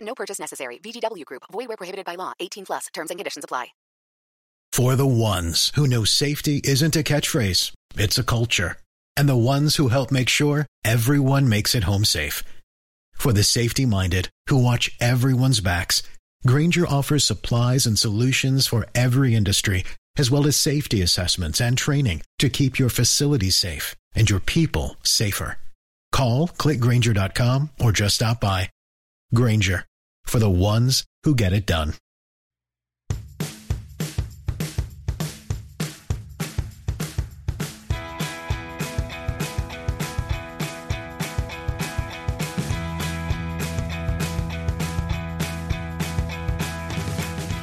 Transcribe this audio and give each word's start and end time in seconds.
No 0.00 0.14
purchase 0.14 0.38
necessary. 0.38 0.78
VGW 0.78 1.24
Group. 1.24 1.42
Void 1.52 1.68
where 1.68 1.76
prohibited 1.76 2.04
by 2.04 2.16
law. 2.16 2.32
18 2.40 2.66
plus. 2.66 2.86
Terms 2.92 3.10
and 3.10 3.18
conditions 3.18 3.44
apply. 3.44 3.68
For 4.72 4.96
the 4.96 5.06
ones 5.06 5.72
who 5.74 5.86
know 5.86 6.04
safety 6.04 6.60
isn't 6.62 6.94
a 6.94 7.02
catchphrase, 7.02 7.72
it's 7.96 8.18
a 8.18 8.22
culture. 8.22 8.76
And 9.16 9.28
the 9.28 9.36
ones 9.36 9.76
who 9.76 9.88
help 9.88 10.12
make 10.12 10.28
sure 10.28 10.66
everyone 10.84 11.48
makes 11.48 11.74
it 11.74 11.84
home 11.84 12.04
safe. 12.04 12.44
For 13.12 13.32
the 13.32 13.42
safety 13.42 13.86
minded 13.86 14.28
who 14.48 14.62
watch 14.62 14.90
everyone's 15.00 15.60
backs, 15.60 16.02
Grainger 16.46 16.86
offers 16.86 17.24
supplies 17.24 17.86
and 17.86 17.98
solutions 17.98 18.68
for 18.68 18.86
every 18.94 19.34
industry, 19.34 19.84
as 20.16 20.30
well 20.30 20.46
as 20.46 20.54
safety 20.54 21.02
assessments 21.02 21.60
and 21.60 21.76
training 21.76 22.22
to 22.38 22.48
keep 22.48 22.78
your 22.78 22.90
facilities 22.90 23.56
safe 23.56 23.96
and 24.14 24.30
your 24.30 24.40
people 24.40 24.96
safer. 25.02 25.58
Call 26.12 26.48
clickgrainger.com 26.48 27.70
or 27.80 27.90
just 27.90 28.14
stop 28.16 28.40
by. 28.40 28.70
Grainger 29.34 29.84
for 30.24 30.38
the 30.38 30.48
ones 30.48 31.04
who 31.24 31.34
get 31.34 31.52
it 31.52 31.66
done. 31.66 31.92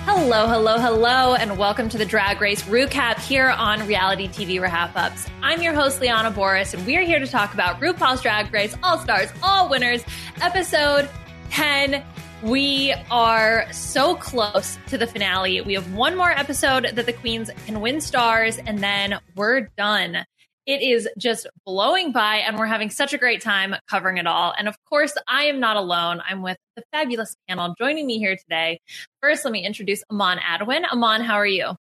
Hello, 0.06 0.48
hello, 0.48 0.78
hello, 0.78 1.34
and 1.36 1.58
welcome 1.58 1.90
to 1.90 1.98
the 1.98 2.06
Drag 2.06 2.42
Race 2.42 2.62
Recap 2.64 3.20
here 3.20 3.50
on 3.50 3.88
Reality 3.88 4.28
TV 4.28 4.62
Wrap 4.62 4.96
Ups. 4.96 5.28
I'm 5.42 5.62
your 5.64 5.74
host, 5.74 6.00
Liana 6.00 6.30
Boris, 6.30 6.74
and 6.76 6.86
we 6.86 6.98
are 6.98 7.04
here 7.04 7.20
to 7.20 7.28
talk 7.28 7.54
about 7.54 7.80
RuPaul's 7.80 8.22
Drag 8.22 8.54
Race 8.54 8.76
All 8.84 9.00
Stars, 9.00 9.30
All 9.42 9.70
Winners, 9.70 10.04
episode 10.42 11.10
10. 11.52 12.04
We 12.44 12.94
are 13.10 13.66
so 13.72 14.16
close 14.16 14.78
to 14.88 14.98
the 14.98 15.08
finale. 15.08 15.62
We 15.62 15.74
have 15.74 15.94
one 15.94 16.16
more 16.18 16.30
episode 16.32 16.92
that 16.94 17.06
the 17.06 17.14
queens 17.14 17.50
can 17.66 17.82
win 17.82 18.02
stars, 18.02 18.58
and 18.58 18.80
then 18.80 19.20
we're 19.36 19.70
done. 19.78 20.26
It 20.66 20.82
is 20.82 21.08
just 21.18 21.48
blowing 21.66 22.12
by, 22.12 22.38
and 22.38 22.58
we're 22.58 22.66
having 22.66 22.90
such 22.90 23.14
a 23.14 23.18
great 23.18 23.42
time 23.42 23.76
covering 23.90 24.18
it 24.18 24.28
all. 24.28 24.54
And 24.58 24.68
of 24.68 24.76
course, 24.90 25.14
I 25.28 25.44
am 25.46 25.60
not 25.60 25.78
alone. 25.78 26.22
I'm 26.28 26.42
with 26.42 26.58
the 26.76 26.84
fabulous 26.92 27.36
panel 27.48 27.74
joining 27.80 28.06
me 28.08 28.18
here 28.20 28.36
today. 28.36 28.80
First, 29.22 29.46
let 29.46 29.52
me 29.52 29.66
introduce 29.66 30.04
Amon 30.12 30.40
Adwin. 30.40 30.84
Amon, 30.92 31.22
how 31.22 31.36
are 31.36 31.46
you? 31.48 31.76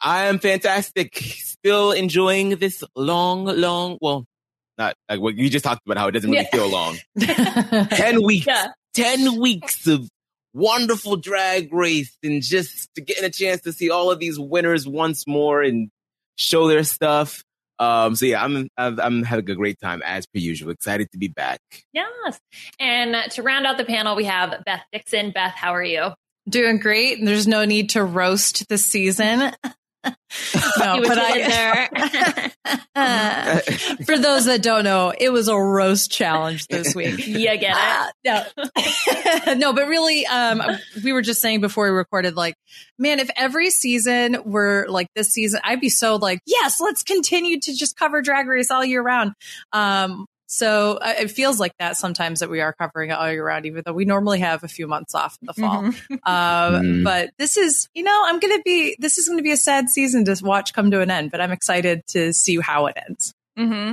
I 0.00 0.24
am 0.24 0.38
fantastic. 0.38 1.16
Still 1.16 1.92
enjoying 1.92 2.50
this 2.56 2.82
long, 2.96 3.44
long, 3.44 3.98
well, 4.00 4.24
not 4.78 4.94
like 5.08 5.20
what 5.20 5.34
you 5.36 5.48
just 5.50 5.64
talked 5.64 5.82
about, 5.86 5.98
how 5.98 6.08
it 6.08 6.12
doesn't 6.12 6.30
really 6.30 6.44
Yeah. 6.44 6.50
feel 6.50 6.70
long. 6.70 6.96
10 7.90 8.22
weeks. 8.22 8.46
Yeah. 8.46 8.68
10 8.98 9.40
weeks 9.40 9.86
of 9.86 10.08
wonderful 10.52 11.16
drag 11.16 11.72
race 11.72 12.16
and 12.22 12.42
just 12.42 12.92
to 12.94 13.00
getting 13.00 13.24
a 13.24 13.30
chance 13.30 13.60
to 13.62 13.72
see 13.72 13.90
all 13.90 14.10
of 14.10 14.18
these 14.18 14.38
winners 14.38 14.88
once 14.88 15.26
more 15.26 15.62
and 15.62 15.90
show 16.36 16.66
their 16.66 16.82
stuff. 16.82 17.44
Um, 17.78 18.16
so 18.16 18.26
yeah, 18.26 18.42
I'm, 18.42 18.68
I'm, 18.76 18.98
I'm 19.00 19.22
having 19.22 19.48
a 19.48 19.54
great 19.54 19.78
time 19.80 20.02
as 20.04 20.26
per 20.26 20.40
usual. 20.40 20.70
Excited 20.70 21.12
to 21.12 21.18
be 21.18 21.28
back. 21.28 21.60
Yes. 21.92 22.40
And 22.80 23.14
to 23.32 23.42
round 23.42 23.66
out 23.66 23.78
the 23.78 23.84
panel, 23.84 24.16
we 24.16 24.24
have 24.24 24.64
Beth 24.64 24.82
Dixon. 24.92 25.30
Beth, 25.30 25.54
how 25.54 25.74
are 25.74 25.84
you? 25.84 26.08
Doing 26.48 26.78
great. 26.78 27.24
There's 27.24 27.46
no 27.46 27.64
need 27.64 27.90
to 27.90 28.02
roast 28.02 28.68
this 28.68 28.84
season. 28.84 29.52
no, 30.78 31.02
but 31.02 31.18
I, 31.18 32.52
there. 32.94 33.60
for 34.04 34.18
those 34.18 34.44
that 34.46 34.62
don't 34.62 34.84
know, 34.84 35.12
it 35.18 35.30
was 35.30 35.48
a 35.48 35.56
roast 35.56 36.10
challenge 36.10 36.66
this 36.68 36.94
week. 36.94 37.26
you 37.26 37.58
get 37.58 37.76
it? 38.24 38.46
no, 39.46 39.54
no, 39.54 39.72
but 39.72 39.88
really, 39.88 40.26
um, 40.26 40.62
we 41.02 41.12
were 41.12 41.22
just 41.22 41.40
saying 41.40 41.60
before 41.60 41.84
we 41.84 41.90
recorded, 41.90 42.36
like, 42.36 42.54
man, 42.98 43.20
if 43.20 43.30
every 43.36 43.70
season 43.70 44.38
were 44.44 44.86
like 44.88 45.08
this 45.14 45.30
season, 45.30 45.60
I'd 45.64 45.80
be 45.80 45.88
so 45.88 46.16
like, 46.16 46.40
yes, 46.46 46.80
let's 46.80 47.02
continue 47.02 47.60
to 47.60 47.74
just 47.74 47.96
cover 47.96 48.22
Drag 48.22 48.46
Race 48.46 48.70
all 48.70 48.84
year 48.84 49.02
round. 49.02 49.32
Um, 49.72 50.26
so 50.48 50.94
uh, 50.94 51.14
it 51.20 51.30
feels 51.30 51.60
like 51.60 51.72
that 51.78 51.96
sometimes 51.96 52.40
that 52.40 52.50
we 52.50 52.60
are 52.60 52.72
covering 52.72 53.10
it 53.10 53.12
all 53.12 53.30
year 53.30 53.44
round, 53.46 53.66
even 53.66 53.82
though 53.84 53.92
we 53.92 54.04
normally 54.06 54.40
have 54.40 54.64
a 54.64 54.68
few 54.68 54.86
months 54.88 55.14
off 55.14 55.36
in 55.42 55.46
the 55.46 55.54
fall. 55.54 55.82
Mhm. 55.82 55.94
Um, 56.24 56.82
Mhm. 56.82 57.04
But 57.04 57.30
this 57.38 57.56
is, 57.56 57.86
you 57.94 58.02
know, 58.02 58.22
I'm 58.26 58.40
going 58.40 58.56
to 58.56 58.62
be, 58.64 58.96
this 58.98 59.18
is 59.18 59.28
going 59.28 59.38
to 59.38 59.42
be 59.42 59.52
a 59.52 59.56
sad 59.56 59.88
season 59.90 60.24
to 60.24 60.36
watch 60.42 60.72
come 60.72 60.90
to 60.90 61.00
an 61.00 61.10
end, 61.10 61.30
but 61.30 61.40
I'm 61.40 61.52
excited 61.52 62.02
to 62.08 62.32
see 62.32 62.58
how 62.60 62.86
it 62.86 62.96
ends. 63.08 63.32
hmm 63.56 63.92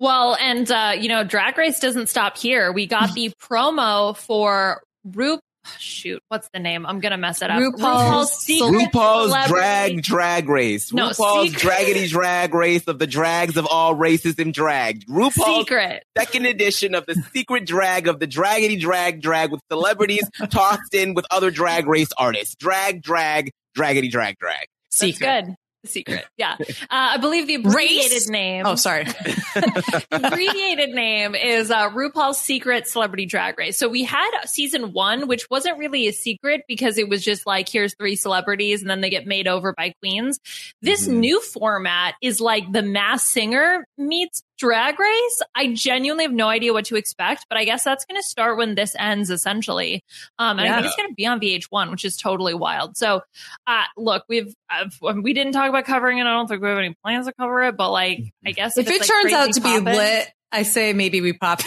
Well, 0.00 0.36
and 0.40 0.70
uh, 0.70 0.94
you 0.98 1.08
know, 1.08 1.24
Drag 1.24 1.56
Race 1.58 1.78
doesn't 1.80 2.08
stop 2.08 2.36
here. 2.36 2.72
We 2.72 2.86
got 2.86 3.12
the 3.14 3.32
promo 3.40 4.16
for 4.16 4.82
Ru. 5.04 5.38
Shoot, 5.78 6.22
what's 6.28 6.48
the 6.52 6.58
name? 6.60 6.84
I'm 6.86 7.00
gonna 7.00 7.16
mess 7.16 7.40
it 7.42 7.50
up. 7.50 7.58
RuPaul's 7.58 8.32
Secret 8.32 8.92
RuPaul's 8.92 9.28
Celebrity- 9.30 9.52
drag 9.52 10.02
drag 10.02 10.48
race. 10.48 10.92
No, 10.92 11.08
RuPaul's 11.10 11.50
secret- 11.52 11.72
draggedy 11.72 12.08
drag 12.10 12.54
race 12.54 12.84
of 12.86 12.98
the 12.98 13.06
drags 13.06 13.56
of 13.56 13.66
all 13.66 13.94
races 13.94 14.38
and 14.38 14.52
drag. 14.52 15.06
RuPaul's 15.06 15.60
Secret. 15.60 16.04
second 16.16 16.46
edition 16.46 16.94
of 16.94 17.06
the 17.06 17.14
secret 17.32 17.66
drag 17.66 18.08
of 18.08 18.20
the 18.20 18.26
draggedy 18.26 18.78
drag 18.80 19.20
drag 19.22 19.50
with 19.52 19.60
celebrities 19.70 20.28
tossed 20.50 20.94
in 20.94 21.14
with 21.14 21.26
other 21.30 21.50
drag 21.50 21.86
race 21.86 22.10
artists. 22.18 22.54
Drag, 22.56 23.02
drag, 23.02 23.50
draggedy 23.76 24.10
drag 24.10 24.38
drag. 24.38 24.66
That's 25.00 25.18
good. 25.18 25.54
Secret. 25.84 26.24
Yeah. 26.36 26.56
Uh, 26.84 26.86
I 26.90 27.16
believe 27.18 27.46
the 27.46 27.56
abbreviated 27.56 28.12
Race? 28.12 28.28
name. 28.28 28.66
Oh, 28.66 28.74
sorry. 28.76 29.06
abbreviated 30.12 30.90
name 30.90 31.34
is 31.34 31.70
uh, 31.70 31.90
RuPaul's 31.90 32.38
Secret 32.38 32.86
Celebrity 32.86 33.26
Drag 33.26 33.58
Race. 33.58 33.76
So 33.78 33.88
we 33.88 34.04
had 34.04 34.30
season 34.46 34.92
one, 34.92 35.26
which 35.26 35.48
wasn't 35.50 35.78
really 35.78 36.06
a 36.06 36.12
secret 36.12 36.62
because 36.68 36.98
it 36.98 37.08
was 37.08 37.22
just 37.24 37.46
like, 37.46 37.68
here's 37.68 37.94
three 37.94 38.16
celebrities 38.16 38.80
and 38.82 38.90
then 38.90 39.00
they 39.00 39.10
get 39.10 39.26
made 39.26 39.48
over 39.48 39.72
by 39.76 39.94
queens. 40.00 40.38
This 40.82 41.08
Mhm. 41.08 41.16
new 41.18 41.40
format 41.40 42.14
is 42.22 42.40
like 42.40 42.70
the 42.70 42.82
Masked 42.82 43.28
Singer 43.28 43.86
meets 43.98 44.42
drag 44.64 44.98
race. 44.98 45.42
I 45.54 45.74
genuinely 45.74 46.24
have 46.24 46.32
no 46.32 46.48
idea 46.48 46.72
what 46.72 46.86
to 46.86 46.96
expect, 46.96 47.46
but 47.50 47.58
I 47.58 47.64
guess 47.64 47.84
that's 47.84 48.04
going 48.06 48.20
to 48.20 48.26
start 48.26 48.56
when 48.56 48.74
this 48.74 48.96
ends 48.98 49.30
essentially. 49.30 50.02
Um, 50.38 50.58
and 50.58 50.66
I 50.68 50.76
think 50.76 50.86
it's 50.86 50.96
going 50.96 51.08
to 51.10 51.14
be 51.14 51.26
on 51.26 51.38
VH1, 51.40 51.90
which 51.90 52.04
is 52.04 52.16
totally 52.16 52.54
wild. 52.54 52.96
So, 52.96 53.20
uh, 53.66 53.82
look, 53.96 54.24
we've, 54.28 54.54
uh, 54.70 54.88
we 55.22 55.34
didn't 55.34 55.52
talk 55.52 55.68
about 55.68 55.84
covering 55.84 56.18
it. 56.18 56.22
I 56.22 56.32
don't 56.32 56.46
think 56.48 56.62
we 56.62 56.68
have 56.68 56.78
any 56.78 56.94
plans 57.04 57.26
to 57.26 57.32
cover 57.34 57.62
it, 57.64 57.76
but 57.76 57.90
like, 57.90 58.32
I 58.46 58.52
guess 58.52 58.78
If 58.78 58.86
it's, 58.88 58.96
it 58.96 59.00
like, 59.00 59.08
turns 59.08 59.32
out 59.34 59.52
to 59.54 59.60
be 59.60 59.68
poppin'- 59.68 59.84
lit, 59.96 60.28
I 60.54 60.62
say 60.62 60.92
maybe 60.92 61.20
we 61.20 61.32
pop. 61.32 61.60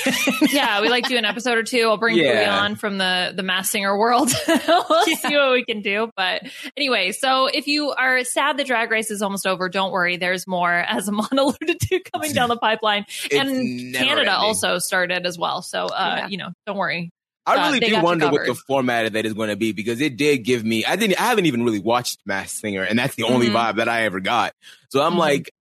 yeah, 0.52 0.82
we 0.82 0.90
like 0.90 1.08
do 1.08 1.18
an 1.18 1.26
episode 1.26 1.58
or 1.58 1.64
two. 1.64 1.82
I'll 1.90 1.98
bring 1.98 2.16
Yeah. 2.18 2.46
Booey 2.48 2.62
on 2.62 2.76
from 2.76 2.98
the 2.98 3.34
the 3.36 3.44
Masked 3.44 3.72
Singer 3.74 3.98
world. 3.98 4.32
we'll 4.48 5.06
see 5.06 5.36
what 5.36 5.52
we 5.52 5.66
can 5.66 5.82
do. 5.82 6.10
But 6.16 6.44
anyway, 6.78 7.12
so 7.12 7.48
if 7.48 7.68
you 7.68 7.92
are 7.92 8.24
sad 8.24 8.58
the 8.58 8.64
drag 8.64 8.90
race 8.90 9.12
is 9.12 9.22
almost 9.22 9.46
over, 9.46 9.68
don't 9.70 9.92
worry. 9.92 10.18
There's 10.18 10.48
more, 10.48 10.72
as 10.74 11.10
Amon 11.10 11.28
alluded 11.38 11.80
to, 11.80 12.00
coming 12.14 12.32
down 12.34 12.50
the 12.50 12.58
pipeline. 12.58 13.06
and 13.32 13.94
Canada 13.94 14.20
ending. 14.22 14.28
also 14.30 14.80
started 14.80 15.26
as 15.26 15.38
well. 15.38 15.62
So 15.62 15.86
uh, 15.88 16.16
Yeah. 16.20 16.28
you 16.30 16.38
know, 16.38 16.50
don't 16.66 16.78
worry. 16.78 17.10
I 17.46 17.56
Uh, 17.56 17.68
really 17.68 17.80
they 17.80 17.90
do 17.90 18.02
wonder 18.02 18.30
what 18.30 18.46
the 18.46 18.56
format 18.56 19.06
of 19.06 19.14
that 19.14 19.26
is 19.26 19.34
going 19.34 19.50
to 19.50 19.56
be 19.56 19.72
because 19.72 20.02
it 20.02 20.18
did 20.18 20.40
give 20.40 20.64
me. 20.66 20.84
I 20.86 20.96
didn't. 20.96 21.20
I 21.20 21.26
haven't 21.26 21.46
even 21.46 21.64
really 21.64 21.80
watched 21.80 22.20
Masked 22.26 22.58
Singer, 22.60 22.84
and 22.84 22.98
that's 23.00 23.16
the 23.16 23.24
only 23.24 23.48
Mhm. 23.48 23.54
vibe 23.54 23.76
that 23.78 23.88
I 23.88 24.04
ever 24.04 24.20
got. 24.20 24.54
So 24.90 25.02
I'm 25.02 25.14
Mhm. 25.14 25.18
like, 25.20 25.52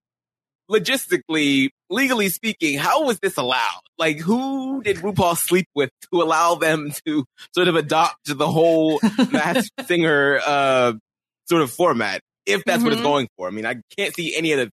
logistically, 0.70 1.70
legally 1.90 2.28
speaking, 2.28 2.78
how 2.78 3.04
was 3.04 3.18
this 3.20 3.36
allowed? 3.36 3.80
Like, 3.98 4.18
who 4.18 4.82
did 4.82 4.98
RuPaul 4.98 5.36
sleep 5.36 5.66
with 5.74 5.90
to 6.12 6.22
allow 6.22 6.56
them 6.56 6.92
to 7.06 7.24
sort 7.54 7.68
of 7.68 7.76
adopt 7.76 8.16
the 8.26 8.50
whole 8.50 9.00
Masked 9.30 9.70
Singer 9.86 10.40
uh, 10.46 10.92
sort 11.48 11.62
of 11.62 11.70
format? 11.70 12.20
If 12.44 12.62
that's 12.64 12.82
what 12.84 12.92
it's 12.92 13.00
Mhm. 13.00 13.04
going 13.04 13.28
for. 13.36 13.48
I 13.48 13.50
mean, 13.50 13.66
I 13.66 13.76
can't 13.96 14.14
see 14.14 14.36
any 14.36 14.52
other. 14.52 14.70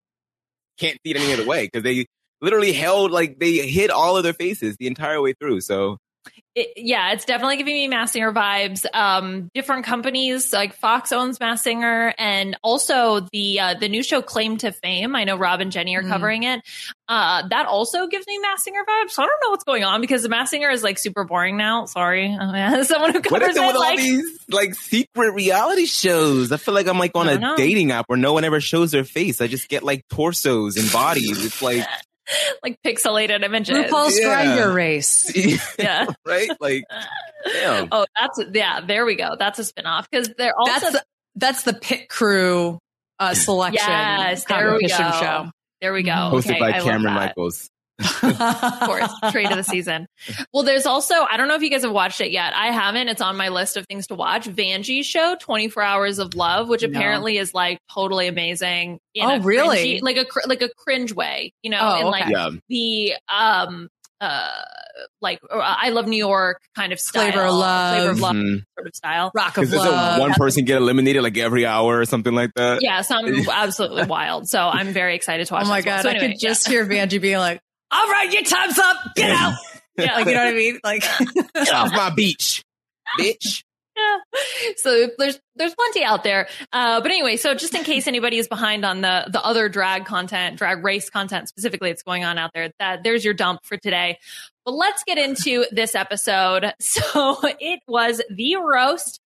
Can't 0.78 0.98
see 1.06 1.12
it 1.12 1.18
any 1.18 1.32
other 1.34 1.46
way 1.46 1.66
because 1.72 1.84
they 1.84 2.06
literally 2.42 2.74
held 2.74 3.12
like 3.12 3.38
they 3.40 3.58
hid 3.70 3.92
all 3.92 4.18
of 4.18 4.24
their 4.24 4.34
faces 4.34 4.76
the 4.80 4.88
entire 4.88 5.22
way 5.22 5.34
through. 5.40 5.62
So 5.62 5.98
It, 6.54 6.74
yeah, 6.76 7.14
it's 7.14 7.24
definitely 7.24 7.56
giving 7.56 7.74
me 7.76 7.88
Masked 7.88 8.12
Singer 8.12 8.34
vibes. 8.34 8.86
Um, 8.94 9.50
different 9.54 9.86
companies 9.86 10.52
like 10.52 10.74
Fox 10.76 11.14
owns 11.14 11.40
Masked 11.40 11.64
Singer, 11.64 12.14
and 12.18 12.58
also 12.62 13.26
the 13.32 13.60
uh, 13.62 13.74
the 13.76 13.88
new 13.88 14.04
show 14.04 14.22
Claim 14.22 14.58
to 14.58 14.74
Fame. 14.74 15.16
I 15.16 15.24
know 15.24 15.38
Rob 15.38 15.62
and 15.62 15.72
Jenny 15.72 15.96
are 15.96 16.04
Mhm. 16.04 16.10
covering 16.10 16.44
it. 16.44 16.62
Uh, 17.08 17.48
that 17.48 17.68
also 17.68 18.08
gives 18.08 18.28
me 18.28 18.38
Masked 18.40 18.66
Singer 18.66 18.82
vibes. 18.88 19.12
So 19.12 19.24
I 19.24 19.28
don't 19.28 19.40
know 19.44 19.50
what's 19.52 19.64
going 19.64 19.86
on 19.86 20.02
because 20.02 20.24
the 20.24 20.30
Masked 20.30 20.52
Singer 20.52 20.70
is 20.70 20.84
like 20.84 20.98
super 20.98 21.24
boring 21.24 21.56
now. 21.56 21.86
Sorry, 21.86 22.26
uh, 22.40 22.52
yeah, 22.54 22.84
someone 22.84 23.12
who 23.14 23.20
What 23.30 23.42
covers 23.42 23.50
is 23.52 23.56
it 23.56 23.64
it 23.64 23.68
with 23.68 23.76
all 23.78 23.82
like 23.82 24.00
these 24.00 24.40
like 24.50 24.76
secret 24.76 25.32
reality 25.34 25.86
shows? 25.86 26.52
I 26.52 26.58
feel 26.58 26.74
like 26.74 26.88
I'm 26.88 27.00
like 27.00 27.12
on 27.16 27.30
a 27.30 27.40
know. 27.40 27.56
dating 27.56 27.92
app 27.94 28.10
where 28.10 28.18
no 28.18 28.34
one 28.34 28.44
ever 28.44 28.60
shows 28.60 28.92
their 28.92 29.06
face. 29.06 29.40
I 29.40 29.48
just 29.48 29.70
get 29.70 29.84
like 29.84 30.06
torsos 30.10 30.76
and 30.76 30.92
bodies. 30.92 31.46
It's 31.46 31.62
like, 31.62 31.86
like 32.64 32.78
pixelated 32.86 33.44
images. 33.44 33.78
RuPaul's 33.78 34.18
Yeah. 34.20 34.26
Drag 34.26 34.58
Your 34.58 34.74
Race. 34.74 35.32
yeah. 35.80 36.06
right? 36.26 36.50
Like, 36.60 36.84
damn. 37.46 37.90
Oh, 37.92 38.06
that's 38.20 38.40
yeah. 38.54 38.82
There 38.82 39.06
we 39.06 39.16
go. 39.16 39.36
That's 39.38 39.60
a 39.60 39.64
spinoff 39.64 40.06
because 40.10 40.30
they're 40.38 40.58
also 40.58 40.72
That's 40.72 40.92
the, 40.92 41.04
that's 41.36 41.64
the 41.64 41.74
pit 41.74 42.10
crew 42.10 42.80
uh, 43.20 43.34
selection 43.34 43.88
yes. 43.88 44.46
There 44.46 44.74
we 44.74 44.88
go. 44.88 44.96
competition 44.98 45.12
show. 45.20 45.52
There 45.82 45.94
we 45.94 46.04
go. 46.04 46.12
Hosted 46.12 46.52
Okay, 46.52 46.60
by 46.60 46.70
I 46.74 46.80
Kameron. 46.80 47.14
Michaels. 47.14 47.70
Of 48.02 48.80
course, 48.82 49.12
trade 49.32 49.50
of 49.52 49.58
the 49.58 49.64
season. 49.64 50.08
Well, 50.54 50.64
there's 50.64 50.86
also 50.86 51.16
I 51.16 51.38
don't 51.38 51.48
know 51.48 51.56
if 51.56 51.62
you 51.62 51.70
guys 51.70 51.84
have 51.84 51.92
watched 51.92 52.22
it 52.22 52.32
yet. 52.32 52.54
I 52.56 52.68
haven't. 52.72 53.08
It's 53.08 53.22
on 53.22 53.38
my 53.38 53.50
list 53.50 53.78
of 53.78 53.86
things 53.88 54.08
to 54.08 54.16
watch. 54.16 54.48
Vanjie's 54.48 55.06
show, 55.06 55.36
24 55.40 55.84
Hours 55.84 56.20
of 56.20 56.34
Love, 56.36 56.68
which 56.68 56.82
No. 56.84 56.90
apparently 56.90 57.38
is 57.38 57.54
like 57.54 57.80
totally 57.94 58.28
amazing. 58.28 59.00
in 59.14 59.26
Oh, 59.30 59.36
a 59.36 59.40
really? 59.42 60.00
cringy- 60.00 60.02
like 60.02 60.18
a 60.18 60.26
like 60.48 60.62
a 60.62 60.70
cringe 60.78 61.14
way, 61.14 61.52
you 61.64 61.70
know, 61.72 61.80
Oh, 61.82 62.00
in 62.00 62.06
like 62.08 62.24
okay. 62.24 62.32
Yeah. 62.32 62.50
the 62.70 63.14
um 63.28 63.90
uh 64.22 64.50
like 65.20 65.40
uh, 65.50 65.58
I 65.60 65.90
love 65.90 66.08
New 66.08 66.16
York 66.18 66.60
kind 66.76 66.94
of 66.94 67.00
style, 67.00 67.24
Flavor 67.32 67.46
of 67.46 67.56
Love. 67.56 67.96
flavor 67.96 68.12
of 68.12 68.20
love 68.20 68.36
Mhm. 68.36 68.64
sort 68.78 68.88
of 68.88 68.96
style. 68.96 69.32
Rock 69.34 69.58
of 69.58 69.62
Because 69.64 69.72
doesn't 69.72 69.92
Love. 69.92 70.20
one 70.20 70.34
person 70.34 70.64
get 70.66 70.78
eliminated 70.78 71.24
like 71.24 71.38
every 71.38 71.66
hour 71.66 72.00
or 72.00 72.06
something 72.06 72.34
like 72.34 72.52
that? 72.56 72.80
Yeah, 72.82 73.02
some 73.02 73.26
absolutely 73.52 74.04
wild. 74.04 74.48
So 74.48 74.60
I'm 74.62 74.94
very 74.94 75.16
excited 75.16 75.48
to 75.48 75.54
watch. 75.54 75.66
Oh 75.66 75.70
my 75.70 75.82
this 75.82 75.86
one. 75.88 75.96
god, 75.98 76.02
So 76.04 76.10
I 76.10 76.14
anyway, 76.14 76.28
could 76.34 76.40
just 76.40 76.68
hear 76.68 76.86
Vanjie 76.86 77.20
being 77.22 77.40
like, 77.40 77.62
"All 77.92 78.08
right, 78.08 78.32
your 78.32 78.44
time's 78.44 78.78
up. 78.80 78.98
Get 79.16 79.32
out." 79.32 79.54
yeah. 79.98 80.16
Like 80.16 80.26
you 80.28 80.34
know 80.34 80.46
what 80.46 80.54
I 80.54 80.58
mean? 80.58 80.80
Like 80.84 81.02
Get 81.54 81.74
off 81.74 81.92
my 81.92 82.10
beach, 82.10 82.64
bitch. 83.20 83.64
Yeah. 83.96 84.18
So 84.78 85.10
there's 85.18 85.40
there's 85.56 85.76
plenty 85.76 86.04
out 86.04 86.24
there. 86.24 86.48
Uh, 86.72 87.02
but 87.02 87.12
anyway, 87.12 87.36
so 87.36 87.54
just 87.54 87.76
in 87.76 87.84
case 87.84 88.08
anybody 88.08 88.38
is 88.38 88.48
behind 88.48 88.86
on 88.86 89.02
the 89.02 89.26
the 89.30 89.44
other 89.44 89.70
drag 89.70 90.06
content, 90.06 90.58
drag 90.58 90.84
race 90.84 91.10
content 91.10 91.50
specifically 91.50 91.90
that's 91.90 92.04
going 92.04 92.24
on 92.24 92.38
out 92.38 92.52
there, 92.54 92.72
that 92.80 93.04
there's 93.04 93.24
your 93.26 93.34
dump 93.34 93.62
for 93.64 93.78
today. 93.78 94.18
But 94.66 94.74
let's 94.74 95.04
get 95.04 95.18
into 95.18 95.66
this 95.72 95.96
episode. 95.96 96.74
So 96.80 97.38
it 97.60 97.82
was 97.88 98.22
the 98.30 98.56
roast 98.58 99.20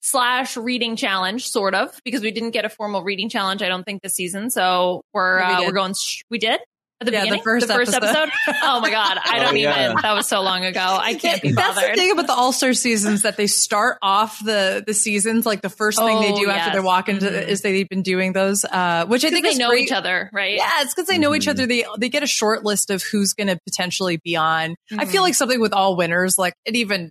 slash 0.00 0.56
reading 0.56 0.96
challenge, 0.96 1.48
sort 1.48 1.74
of, 1.74 1.98
because 2.04 2.22
we 2.22 2.30
didn't 2.30 2.50
get 2.50 2.64
a 2.64 2.68
formal 2.68 3.02
reading 3.02 3.28
challenge, 3.28 3.62
I 3.62 3.68
don't 3.68 3.84
think, 3.84 4.02
this 4.02 4.14
season. 4.14 4.50
So 4.50 5.02
we're 5.14 5.38
we 5.38 5.54
uh, 5.54 5.62
we're 5.62 5.72
going. 5.72 5.94
Sh- 5.94 6.22
we 6.30 6.38
did 6.38 6.60
at 7.08 7.12
the 7.12 7.12
Yeah, 7.12 7.20
the 7.20 7.24
beginning, 7.38 7.42
first 7.42 7.70
episode. 7.70 8.02
episode. 8.04 8.30
Oh 8.62 8.80
my 8.80 8.90
god, 8.90 9.18
I 9.24 9.38
don't 9.38 9.54
Oh, 9.54 9.56
yeah. 9.56 9.84
even. 9.90 9.96
That 10.02 10.12
was 10.14 10.26
so 10.26 10.40
long 10.42 10.64
ago. 10.64 10.80
I 10.80 11.14
can't 11.14 11.42
be 11.42 11.52
bothered. 11.52 11.76
That's 11.76 11.90
the 11.90 11.96
thing 11.96 12.10
about 12.12 12.26
the 12.26 12.32
All 12.34 12.52
Star 12.52 12.72
seasons 12.74 13.22
that 13.22 13.36
they 13.36 13.46
start 13.46 13.98
off 14.02 14.42
the 14.44 14.82
the 14.86 14.94
seasons 14.94 15.44
like 15.46 15.60
the 15.62 15.68
first 15.68 15.98
thing 15.98 16.20
they 16.20 16.32
Oh, 16.32 16.38
do 16.40 16.50
after 16.50 16.72
they 16.78 16.84
walk 16.84 17.08
into 17.08 17.26
Mhm. 17.26 17.46
is 17.48 17.60
they've 17.62 17.88
been 17.88 18.02
doing 18.02 18.32
those, 18.32 18.64
uh, 18.64 19.04
which 19.06 19.24
I 19.24 19.30
think 19.30 19.44
they 19.44 19.50
is 19.50 19.58
know 19.58 19.70
great. 19.70 19.84
each 19.84 19.92
other, 19.92 20.30
right? 20.32 20.56
Yeah, 20.56 20.82
it's 20.82 20.94
because 20.94 21.08
they 21.08 21.18
know 21.18 21.34
each 21.34 21.46
Mhm. 21.46 21.50
other. 21.50 21.66
They 21.66 21.84
they 21.98 22.08
get 22.08 22.22
a 22.22 22.26
short 22.26 22.64
list 22.64 22.90
of 22.90 23.02
who's 23.02 23.32
going 23.34 23.48
to 23.48 23.58
potentially 23.68 24.18
be 24.24 24.36
on. 24.36 24.74
I 24.96 25.04
Mhm. 25.04 25.08
feel 25.10 25.22
like 25.22 25.34
something 25.34 25.60
with 25.60 25.72
all 25.72 25.96
winners, 25.96 26.38
like 26.38 26.54
it 26.64 26.76
even 26.76 27.10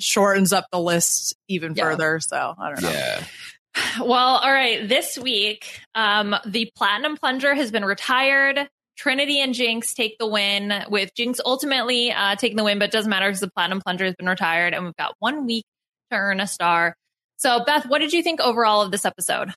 shortens 0.00 0.52
up 0.52 0.66
the 0.72 0.78
list 0.80 1.34
even 1.48 1.74
Yeah. 1.74 1.84
further. 1.84 2.20
So 2.20 2.54
I 2.60 2.68
don't 2.70 2.82
know. 2.82 2.90
Yeah. 2.90 3.24
Well, 4.00 4.38
all 4.38 4.52
right. 4.52 4.88
This 4.88 5.16
week, 5.16 5.80
um, 5.94 6.34
the 6.46 6.70
Platinum 6.76 7.16
Plunger 7.16 7.54
has 7.54 7.70
been 7.70 7.84
retired. 7.84 8.68
Trinity 8.98 9.40
and 9.40 9.54
Jinx 9.54 9.94
take 9.94 10.18
the 10.18 10.26
win, 10.26 10.72
with 10.90 11.14
Jinx 11.14 11.40
ultimately 11.44 12.10
uh, 12.10 12.34
taking 12.34 12.56
the 12.56 12.64
win, 12.64 12.78
but 12.78 12.86
it 12.86 12.92
doesn't 12.92 13.08
matter 13.08 13.28
because 13.28 13.40
the 13.40 13.50
Platinum 13.50 13.80
Plunger 13.80 14.04
has 14.04 14.16
been 14.16 14.28
retired, 14.28 14.74
and 14.74 14.84
we've 14.84 14.96
got 14.96 15.14
one 15.20 15.46
week 15.46 15.64
to 16.10 16.16
earn 16.16 16.40
a 16.40 16.46
star. 16.46 16.96
So, 17.36 17.64
Beth, 17.64 17.86
what 17.86 18.00
did 18.00 18.12
you 18.12 18.22
think 18.22 18.40
overall 18.40 18.82
of 18.82 18.90
this 18.90 19.04
episode? 19.04 19.54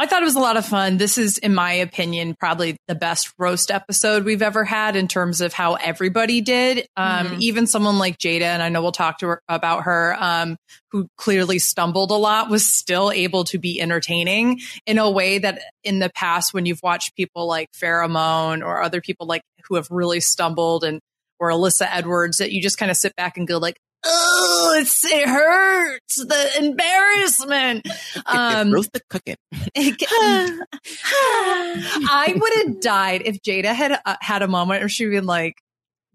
I 0.00 0.06
thought 0.06 0.22
it 0.22 0.24
was 0.24 0.34
a 0.34 0.40
lot 0.40 0.56
of 0.56 0.64
fun. 0.64 0.96
This 0.96 1.18
is, 1.18 1.36
in 1.36 1.54
my 1.54 1.74
opinion, 1.74 2.34
probably 2.40 2.78
the 2.88 2.94
best 2.94 3.34
roast 3.36 3.70
episode 3.70 4.24
we've 4.24 4.40
ever 4.40 4.64
had 4.64 4.96
in 4.96 5.08
terms 5.08 5.42
of 5.42 5.52
how 5.52 5.74
everybody 5.74 6.40
did. 6.40 6.86
Um, 6.96 7.26
Mhm. 7.26 7.40
Even 7.42 7.66
someone 7.66 7.98
like 7.98 8.16
Jada, 8.16 8.44
and 8.44 8.62
I 8.62 8.70
know 8.70 8.80
we'll 8.80 8.92
talk 8.92 9.18
to 9.18 9.26
her 9.26 9.42
about 9.46 9.82
her, 9.82 10.16
um, 10.18 10.56
who 10.90 11.06
clearly 11.18 11.58
stumbled 11.58 12.12
a 12.12 12.14
lot, 12.14 12.48
was 12.48 12.64
still 12.72 13.12
able 13.12 13.44
to 13.44 13.58
be 13.58 13.78
entertaining 13.78 14.60
in 14.86 14.96
a 14.96 15.10
way 15.10 15.36
that 15.36 15.60
in 15.84 15.98
the 15.98 16.10
past, 16.14 16.54
when 16.54 16.64
you've 16.64 16.82
watched 16.82 17.14
people 17.14 17.46
like 17.46 17.68
Phi 17.74 17.86
Phi 17.86 18.04
O'Hara 18.06 18.60
or 18.66 18.82
other 18.82 19.02
people 19.02 19.26
like 19.26 19.42
who 19.68 19.74
have 19.74 19.86
really 19.90 20.20
stumbled 20.20 20.82
and 20.82 21.00
or 21.38 21.50
Alyssa 21.50 21.86
Edwards, 21.90 22.38
that 22.38 22.52
you 22.52 22.62
just 22.62 22.78
kind 22.78 22.90
of 22.90 22.96
sit 22.96 23.14
back 23.16 23.36
and 23.36 23.46
go 23.46 23.58
like, 23.58 23.76
oh, 24.04 24.76
it's, 24.78 25.04
it 25.04 25.28
hurts. 25.28 26.16
The 26.16 26.50
embarrassment. 26.58 27.86
Um, 28.26 28.72
roast 28.72 28.92
the 28.92 29.00
cooking. 29.08 29.36
I 32.06 32.34
would 32.34 32.66
have 32.66 32.80
died 32.80 33.22
if 33.24 33.42
Jada 33.42 33.74
had 33.74 34.00
uh, 34.04 34.16
had 34.20 34.42
a 34.42 34.48
moment 34.48 34.80
where 34.80 34.88
she 34.88 35.06
been 35.06 35.26
like 35.26 35.54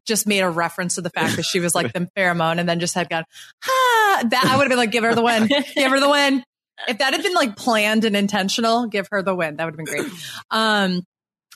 just 0.05 0.27
made 0.27 0.41
a 0.41 0.49
reference 0.49 0.95
to 0.95 1.01
the 1.01 1.09
fact 1.09 1.35
that 1.35 1.43
she 1.43 1.59
was 1.59 1.75
like 1.75 1.93
the 1.93 2.01
Phi 2.01 2.07
Phi 2.15 2.29
O'Hara 2.29 2.57
and 2.57 2.69
then 2.69 2.79
just 2.79 2.93
had 2.93 3.09
gone 3.09 3.23
ah 3.65 4.23
that 4.29 4.45
I 4.45 4.55
would 4.55 4.63
have 4.63 4.69
been 4.69 4.77
like 4.77 4.91
give 4.91 5.03
her 5.03 5.15
the 5.15 5.23
win 5.23 5.47
give 5.47 5.91
her 5.91 5.99
the 5.99 6.09
win 6.09 6.43
if 6.87 6.99
that 6.99 7.13
had 7.13 7.23
been 7.23 7.33
like 7.33 7.55
planned 7.55 8.05
and 8.05 8.15
intentional 8.15 8.87
give 8.87 9.07
her 9.11 9.21
the 9.21 9.35
win 9.35 9.57
that 9.57 9.65
would 9.65 9.73
have 9.73 9.77
been 9.77 9.85
great 9.85 10.11
um 10.51 11.01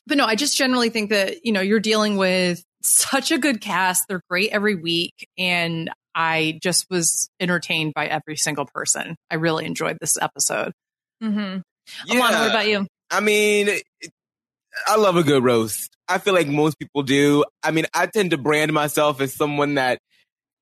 but 0.07 0.17
no 0.17 0.25
I 0.25 0.35
just 0.35 0.57
generally 0.57 0.89
think 0.89 1.11
that 1.11 1.45
you 1.45 1.51
know 1.51 1.61
you're 1.61 1.79
dealing 1.79 2.17
with 2.17 2.63
such 2.83 3.31
a 3.31 3.37
good 3.37 3.61
cast 3.61 4.05
they're 4.09 4.21
great 4.29 4.51
every 4.51 4.75
week 4.75 5.27
and 5.37 5.89
I 6.15 6.59
just 6.61 6.87
was 6.89 7.29
entertained 7.39 7.93
by 7.93 8.07
every 8.07 8.35
single 8.35 8.65
person 8.65 9.15
I 9.29 9.35
really 9.35 9.65
enjoyed 9.65 9.97
this 9.99 10.17
episode 10.21 10.73
Mm-hmm. 11.21 12.11
Alana, 12.11 12.39
what 12.39 12.49
about 12.49 12.67
you? 12.67 12.87
I 13.11 13.19
mean, 13.19 13.69
I 14.87 14.95
love 14.97 15.15
a 15.15 15.23
good 15.23 15.43
roast. 15.43 15.95
I 16.07 16.17
feel 16.17 16.33
like 16.33 16.47
most 16.47 16.79
people 16.79 17.03
do. 17.03 17.43
I 17.63 17.71
mean, 17.71 17.85
I 17.93 18.05
tend 18.07 18.31
to 18.31 18.37
brand 18.37 18.73
myself 18.73 19.21
as 19.21 19.33
someone 19.33 19.75
that 19.75 19.99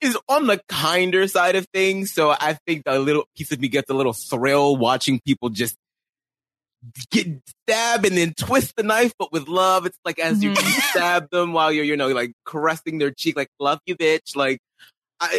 is 0.01 0.17
on 0.29 0.47
the 0.47 0.61
kinder 0.69 1.27
side 1.27 1.55
of 1.55 1.67
things. 1.73 2.13
So 2.13 2.31
I 2.31 2.57
think 2.65 2.83
a 2.85 2.99
little 2.99 3.25
piece 3.35 3.51
of 3.51 3.59
me 3.59 3.67
gets 3.67 3.89
a 3.89 3.93
little 3.93 4.13
thrill 4.13 4.77
watching 4.77 5.19
people 5.25 5.49
just 5.49 5.75
get 7.11 7.27
stab 7.63 8.05
and 8.05 8.17
then 8.17 8.33
twist 8.33 8.73
the 8.77 8.83
knife, 8.83 9.13
but 9.17 9.31
with 9.31 9.47
love. 9.47 9.85
It's 9.85 9.97
like 10.05 10.19
as 10.19 10.43
you 10.43 10.55
stab 10.55 11.29
them 11.29 11.53
while 11.53 11.71
you're, 11.71 11.85
you 11.85 11.97
know, 11.97 12.09
like 12.09 12.33
caressing 12.45 12.97
their 12.97 13.11
cheek, 13.11 13.35
like 13.35 13.49
love 13.59 13.79
you, 13.85 13.95
bitch. 13.95 14.35
Like 14.35 14.59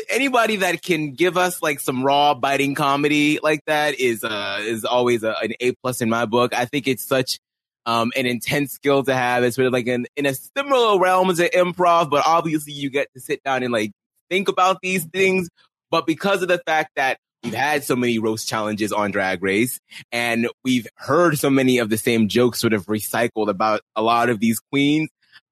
Anybody 0.08 0.56
that 0.56 0.82
can 0.82 1.12
give 1.12 1.36
us 1.36 1.62
like 1.62 1.78
some 1.80 2.02
raw 2.02 2.34
biting 2.34 2.74
comedy 2.74 3.38
like 3.42 3.60
that 3.66 3.98
is 4.00 4.24
uh 4.24 4.58
is 4.60 4.84
always 4.84 5.22
a, 5.22 5.36
an 5.40 5.52
A 5.60 5.72
plus 5.72 6.00
in 6.00 6.10
my 6.10 6.26
book. 6.26 6.52
I 6.52 6.64
think 6.64 6.88
it's 6.88 7.04
such 7.04 7.38
um 7.86 8.10
an 8.16 8.26
intense 8.26 8.72
skill 8.72 9.04
to 9.04 9.14
have. 9.14 9.44
It's 9.44 9.56
sort 9.56 9.66
of 9.66 9.72
like 9.72 9.86
in 9.86 10.06
in 10.16 10.26
a 10.26 10.34
similar 10.34 10.98
realm 10.98 11.30
as 11.30 11.38
an 11.38 11.50
improv, 11.54 12.10
but 12.10 12.26
obviously 12.26 12.72
you 12.72 12.90
get 12.90 13.08
to 13.14 13.20
sit 13.20 13.42
down 13.44 13.62
and 13.62 13.72
like 13.72 13.92
think 14.30 14.48
about 14.48 14.78
these 14.82 15.04
things. 15.04 15.48
But 15.90 16.06
because 16.06 16.42
of 16.42 16.48
the 16.48 16.60
fact 16.66 16.90
that 16.96 17.18
we've 17.42 17.54
had 17.54 17.84
so 17.84 17.96
many 17.96 18.18
roast 18.18 18.48
challenges 18.48 18.92
on 18.92 19.10
Drag 19.10 19.42
Race 19.42 19.80
and 20.12 20.48
we've 20.64 20.86
heard 20.96 21.38
so 21.38 21.50
many 21.50 21.78
of 21.78 21.88
the 21.88 21.96
same 21.96 22.28
jokes 22.28 22.58
sort 22.58 22.72
of 22.72 22.86
recycled 22.86 23.48
about 23.48 23.80
a 23.96 24.02
lot 24.02 24.28
of 24.28 24.40
these 24.40 24.60
queens, 24.72 25.08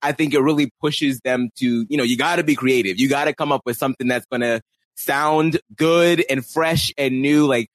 I 0.07 0.13
think 0.13 0.35
it 0.35 0.41
really 0.41 0.71
pushes 0.81 1.21
them 1.25 1.51
to, 1.57 1.85
you 1.89 1.97
know, 1.97 2.05
you 2.05 2.17
got 2.17 2.37
to 2.37 2.45
be 2.45 2.55
creative. 2.55 3.01
You 3.01 3.09
got 3.09 3.25
to 3.25 3.35
come 3.35 3.51
up 3.51 3.63
with 3.67 3.77
something 3.77 4.07
that's 4.07 4.25
going 4.27 4.43
to 4.43 4.61
sound 4.95 5.59
good 5.75 6.25
and 6.31 6.47
fresh 6.47 6.93
and 6.97 7.21
new. 7.21 7.47
Like 7.47 7.69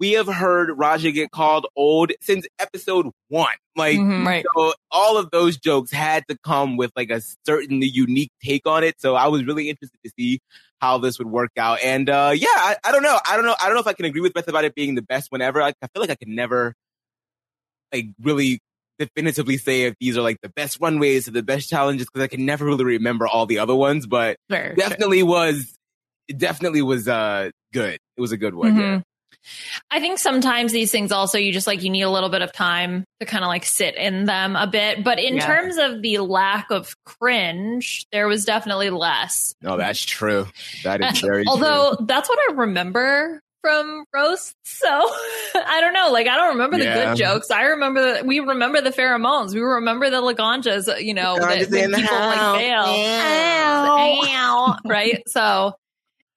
we 0.00 0.12
have 0.12 0.26
heard 0.26 0.70
Raja 0.76 1.12
get 1.12 1.30
called 1.30 1.66
old 1.76 2.10
since 2.20 2.44
episode 2.58 3.06
one. 3.28 3.46
Like, 3.76 3.98
Mhm. 3.98 4.26
Right. 4.26 4.44
so 4.56 4.74
all 4.90 5.16
of 5.16 5.30
those 5.30 5.58
jokes 5.58 5.92
had 5.92 6.24
to 6.28 6.36
come 6.44 6.76
with 6.76 6.90
like 6.96 7.10
a 7.10 7.22
certain 7.46 7.80
unique 7.82 8.32
take 8.42 8.66
on 8.66 8.82
it. 8.82 9.00
So 9.00 9.14
I 9.14 9.28
was 9.28 9.44
really 9.44 9.70
interested 9.70 9.98
to 10.04 10.10
see 10.18 10.40
how 10.80 10.98
this 10.98 11.18
would 11.18 11.28
work 11.30 11.52
out. 11.56 11.78
And, 11.84 12.10
uh, 12.10 12.32
yeah, 12.34 12.48
I, 12.50 12.76
I 12.84 12.90
don't 12.92 13.04
know. 13.04 13.18
I 13.26 13.36
don't 13.36 13.46
know. 13.46 13.54
I 13.60 13.66
don't 13.66 13.74
know 13.74 13.80
if 13.80 13.86
I 13.86 13.92
can 13.92 14.06
agree 14.06 14.20
with 14.20 14.34
Beth 14.34 14.48
about 14.48 14.64
it 14.64 14.74
being 14.74 14.96
the 14.96 15.02
best 15.02 15.30
one 15.30 15.40
ever. 15.40 15.62
I, 15.62 15.68
I 15.80 15.86
feel 15.86 16.00
like 16.02 16.10
I 16.10 16.16
can 16.16 16.34
never 16.34 16.74
like 17.92 18.06
really 18.20 18.60
definitively 18.98 19.56
say 19.58 19.82
if 19.82 19.94
these 20.00 20.16
are 20.16 20.22
like 20.22 20.38
the 20.42 20.48
best 20.50 20.78
runways 20.80 21.28
or 21.28 21.32
the 21.32 21.42
best 21.42 21.68
challenges 21.68 22.06
because 22.06 22.22
I 22.24 22.28
can 22.28 22.44
never 22.46 22.64
really 22.64 22.84
remember 22.84 23.26
all 23.26 23.46
the 23.46 23.58
other 23.58 23.74
ones, 23.74 24.06
but 24.06 24.36
Sure, 24.50 24.74
definitely 24.74 25.22
was, 25.22 25.74
it 26.28 26.38
definitely 26.38 26.82
was, 26.82 27.06
uh, 27.08 27.50
good. 27.72 27.98
It 28.16 28.20
was 28.20 28.32
a 28.32 28.36
good 28.36 28.54
one. 28.54 28.76
Yeah. 28.76 28.82
Mhm. 28.98 29.02
I 29.92 30.00
think 30.00 30.18
sometimes 30.18 30.72
these 30.72 30.90
things 30.90 31.12
also 31.12 31.38
you 31.38 31.52
just 31.52 31.68
like 31.68 31.82
you 31.84 31.90
need 31.90 32.02
a 32.02 32.10
little 32.10 32.30
bit 32.30 32.42
of 32.42 32.52
time 32.52 33.04
to 33.20 33.26
kind 33.26 33.44
of 33.44 33.48
like 33.48 33.64
sit 33.64 33.94
in 33.94 34.24
them 34.24 34.56
a 34.56 34.66
bit. 34.66 35.04
But 35.04 35.20
in 35.20 35.36
Yeah. 35.36 35.46
terms 35.46 35.76
of 35.76 36.02
the 36.02 36.18
lack 36.18 36.70
of 36.72 36.92
cringe, 37.04 38.06
there 38.10 38.26
was 38.26 38.44
definitely 38.44 38.90
less. 38.90 39.54
No, 39.62 39.76
that's 39.76 40.04
true. 40.04 40.48
That 40.82 41.00
is 41.00 41.20
very 41.20 41.44
true. 41.44 41.50
Although 41.52 41.96
that's 42.00 42.28
what 42.28 42.38
I 42.50 42.54
remember 42.54 43.40
from 43.66 44.04
roasts. 44.14 44.54
So 44.64 44.88
I 45.54 45.80
don't 45.80 45.92
know. 45.92 46.10
Like 46.12 46.26
I 46.28 46.36
don't 46.36 46.50
remember 46.50 46.78
the 46.78 46.84
Yeah. 46.84 47.06
good 47.14 47.16
jokes. 47.18 47.50
I 47.50 47.62
remember 47.64 48.18
the, 48.20 48.24
we 48.24 48.40
remember 48.40 48.80
the 48.80 48.92
Phi 48.92 49.02
Phi 49.02 49.14
O'Haras. 49.14 49.54
We 49.54 49.60
remember 49.60 50.08
the 50.10 50.20
Laganjas. 50.22 51.02
You 51.02 51.14
know, 51.14 51.36
Laganjas 51.38 51.68
that 51.70 51.90
when 51.90 51.94
people 51.94 52.16
house. 52.16 52.36
like 52.36 52.60
fail. 52.60 52.84
Ow. 52.86 54.20
Ow. 54.28 54.76
right. 54.86 55.22
So 55.28 55.74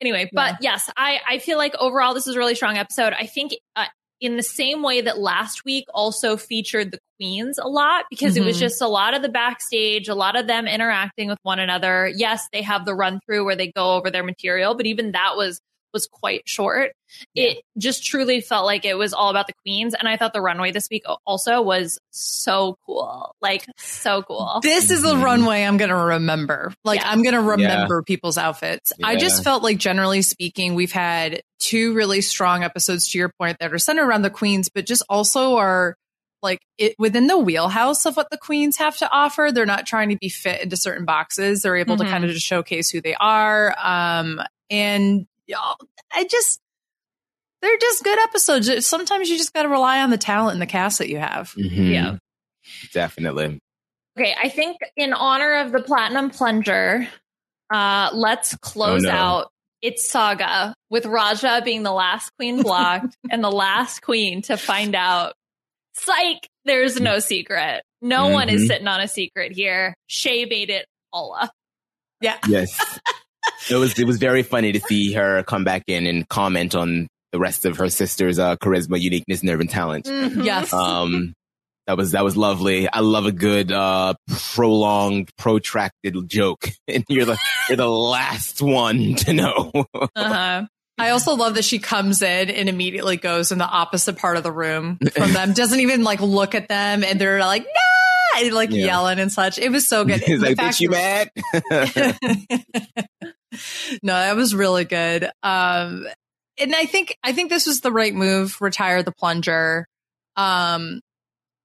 anyway, 0.02 0.30
but 0.34 0.56
yes, 0.62 0.90
I 0.98 1.20
I 1.28 1.40
feel 1.40 1.58
like 1.58 1.76
overall 1.80 2.14
this 2.14 2.28
is 2.28 2.36
a 2.36 2.40
really 2.40 2.56
strong 2.56 2.78
episode. 2.78 3.14
I 3.14 3.26
think. 3.26 3.54
Uh, 3.76 3.86
in 4.22 4.36
the 4.36 4.44
same 4.44 4.84
way 4.84 5.00
that 5.00 5.18
last 5.18 5.64
week 5.64 5.86
also 5.94 6.36
featured 6.36 6.92
the 6.92 7.00
queens 7.18 7.58
a 7.58 7.70
lot 7.70 8.04
because 8.10 8.36
it 8.36 8.44
was 8.44 8.58
Mhm. 8.58 8.60
just 8.60 8.82
a 8.82 8.88
lot 8.90 9.14
of 9.14 9.22
the 9.22 9.30
backstage, 9.30 10.10
a 10.10 10.14
lot 10.14 10.36
of 10.36 10.46
them 10.46 10.68
interacting 10.68 11.30
with 11.30 11.38
one 11.44 11.58
another. 11.58 12.12
Yes, 12.14 12.46
they 12.52 12.62
have 12.64 12.84
the 12.84 12.94
run 12.94 13.22
through 13.26 13.46
where 13.46 13.56
they 13.56 13.72
go 13.72 13.94
over 13.94 14.12
their 14.12 14.26
material, 14.26 14.76
but 14.76 14.86
even 14.88 15.14
that 15.14 15.38
was 15.38 15.62
was 15.94 16.06
quite 16.12 16.42
short. 16.50 16.92
It 17.36 17.63
just 17.78 18.06
truly 18.06 18.42
felt 18.42 18.66
like 18.66 18.86
it 18.86 18.98
was 18.98 19.13
all 19.13 19.30
about 19.30 19.48
the 19.48 19.54
queens 19.66 19.94
and 19.98 20.08
I 20.08 20.18
thought 20.18 20.34
the 20.34 20.42
runway 20.42 20.72
this 20.72 20.88
week 20.89 21.04
also 21.25 21.62
was 21.62 21.98
so 22.12 22.78
cool. 22.86 23.36
Like 23.42 23.66
so 23.78 24.22
cool. 24.24 24.60
This 24.62 24.92
is 24.92 25.01
the 25.01 25.16
runway 25.18 25.63
I'm 25.63 25.78
going 25.78 25.89
to 25.89 25.96
remember. 25.96 26.74
Like, 26.84 27.00
Yeah. 27.01 27.10
I'm 27.12 27.22
going 27.24 27.36
to 27.36 27.42
remember 27.42 28.04
people's 28.04 28.38
outfits. 28.38 28.94
I 29.04 29.16
just 29.16 29.44
felt 29.44 29.63
like, 29.63 29.78
generally 29.78 30.22
speaking, 30.22 30.75
we've 30.75 30.92
had 30.92 31.42
two 31.60 31.94
really 31.94 32.22
strong 32.22 32.63
episodes 32.63 33.10
to 33.10 33.18
your 33.18 33.32
point 33.39 33.58
that 33.60 33.74
are 33.74 33.78
centered 33.80 34.08
around 34.08 34.22
the 34.22 34.30
queens, 34.30 34.70
but 34.70 34.86
just 34.86 35.04
also 35.10 35.58
are 35.58 35.96
like 36.42 36.62
it 36.78 36.96
within 36.98 37.28
the 37.28 37.38
wheelhouse 37.38 38.06
of 38.06 38.16
what 38.16 38.30
the 38.32 38.38
queens 38.38 38.78
have 38.78 38.96
to 38.98 39.10
offer. 39.12 39.51
They're 39.51 39.66
not 39.66 39.86
trying 39.86 40.10
to 40.10 40.18
be 40.18 40.30
fit 40.30 40.62
into 40.62 40.78
certain 40.78 41.04
boxes. 41.04 41.62
They're 41.63 41.75
able 41.75 41.96
Mhm. 41.98 42.06
to 42.06 42.06
kind 42.06 42.24
of 42.24 42.32
just 42.32 42.46
showcase 42.46 42.89
who 42.89 43.01
they 43.01 43.13
are. 43.16 43.75
Um, 43.78 44.42
and 44.70 45.28
y'all, 45.48 45.75
I 46.13 46.24
just, 46.24 46.62
they're 47.62 47.78
just 47.78 48.04
good 48.04 48.20
episodes. 48.20 48.86
Sometimes 48.88 49.30
you 49.30 49.38
just 49.38 49.54
got 49.54 49.63
to 49.63 49.70
rely 49.70 50.01
on 50.01 50.10
the 50.10 50.18
talent 50.18 50.54
and 50.54 50.62
the 50.62 50.66
cast 50.68 50.98
that 51.00 51.10
you 51.10 51.18
have. 51.20 51.54
Mhm. 51.54 51.92
Yeah. 51.92 52.18
Definitely. 52.94 53.60
Okay, 54.18 54.36
I 54.42 54.50
think 54.50 54.78
in 54.96 55.13
honor 55.13 55.56
of 55.62 55.72
the 55.72 55.82
platinum 55.82 56.30
plunger, 56.30 57.08
uh, 57.74 58.10
let's 58.13 58.56
close 58.58 59.06
Oh, 59.06 59.10
no. 59.10 59.16
out 59.16 59.51
its 59.82 60.10
saga 60.10 60.74
with 60.89 61.06
Raja 61.06 61.62
being 61.63 61.84
the 61.84 61.92
last 61.94 62.32
queen 62.38 62.62
blocked 62.62 63.16
and 63.32 63.44
the 63.44 63.51
last 63.51 64.01
queen 64.01 64.42
to 64.44 64.58
find 64.58 64.96
out. 64.96 65.34
Psych, 65.94 66.48
there's 66.66 67.00
no 67.00 67.20
secret. 67.20 67.84
No 68.01 68.28
one 68.30 68.50
is 68.50 68.63
Mhm. 68.63 68.68
sitting 68.68 68.88
on 68.88 69.00
a 69.01 69.08
secret 69.08 69.51
here. 69.54 69.94
Shea 70.08 70.46
made 70.46 70.70
it 70.70 70.86
all 71.12 71.34
up. 71.39 71.51
Yeah. 72.22 72.38
Yes. 72.48 72.78
it 73.70 73.75
was 73.75 73.98
it 74.00 74.06
was 74.06 74.18
very 74.18 74.44
funny 74.44 74.72
to 74.74 74.80
see 74.82 75.13
her 75.13 75.44
come 75.44 75.63
back 75.63 75.84
in 75.88 76.06
and 76.08 76.28
comment 76.30 76.75
on 76.75 77.08
the 77.32 77.40
rest 77.40 77.66
of 77.66 77.78
her 77.78 77.90
sister's 77.90 78.40
uh, 78.40 78.56
charisma, 78.58 79.00
uniqueness, 79.00 79.44
nerve, 79.44 79.60
and 79.60 79.70
talent. 79.70 80.08
Yes. 80.08 80.74
Um, 80.74 81.34
that 81.88 81.98
was 81.98 82.12
that 82.12 82.24
was 82.24 82.38
lovely. 82.38 82.88
I 82.88 83.00
love 83.00 83.26
a 83.26 83.32
good 83.32 83.72
uh, 83.72 84.14
prolonged, 84.54 85.30
protracted 85.38 86.16
joke, 86.30 86.70
and 86.88 87.04
you're 87.10 87.26
the 87.26 87.38
you're 87.68 87.78
the 87.78 87.90
last 87.90 88.62
one 88.62 89.16
to 89.18 89.34
know. 89.34 89.72
Uh-huh. 90.16 90.66
I 91.00 91.10
also 91.12 91.36
love 91.36 91.56
that 91.56 91.64
she 91.64 91.80
comes 91.80 92.22
in 92.22 92.50
and 92.50 92.68
immediately 92.70 93.16
goes 93.18 93.52
in 93.54 93.58
the 93.58 93.66
opposite 93.66 94.18
part 94.18 94.36
of 94.38 94.44
the 94.44 94.52
room 94.52 94.98
from 95.14 95.32
them. 95.32 95.54
Doesn't 95.54 95.80
even 95.80 96.04
like 96.04 96.20
look 96.22 96.54
at 96.56 96.68
them, 96.68 97.04
and 97.04 97.20
they're 97.20 97.40
like, 97.40 97.64
"Nah!" 97.64 98.42
and 98.44 98.54
like 98.54 98.70
Yeah. 98.72 98.86
yelling 98.86 99.18
and 99.18 99.32
such. 99.32 99.58
It 99.58 99.72
was 99.72 99.88
so 99.88 100.04
good. 100.06 100.20
He's 100.26 100.42
like, 100.42 100.58
"Bitch, 100.58 100.80
you 100.82 100.90
mad?" 100.90 101.30
no, 104.04 104.14
that 104.14 104.36
was 104.36 104.54
really 104.54 104.86
good. 104.86 105.30
Um, 105.42 106.06
and 106.60 106.75
I 106.75 106.86
think 106.86 107.16
I 107.24 107.34
think 107.34 107.50
this 107.50 107.66
was 107.68 107.82
the 107.82 107.92
right 107.92 108.13
move. 108.13 108.58
Retire 108.62 109.04
the 109.04 109.12
plunger. 109.12 109.86
Um, 110.36 111.01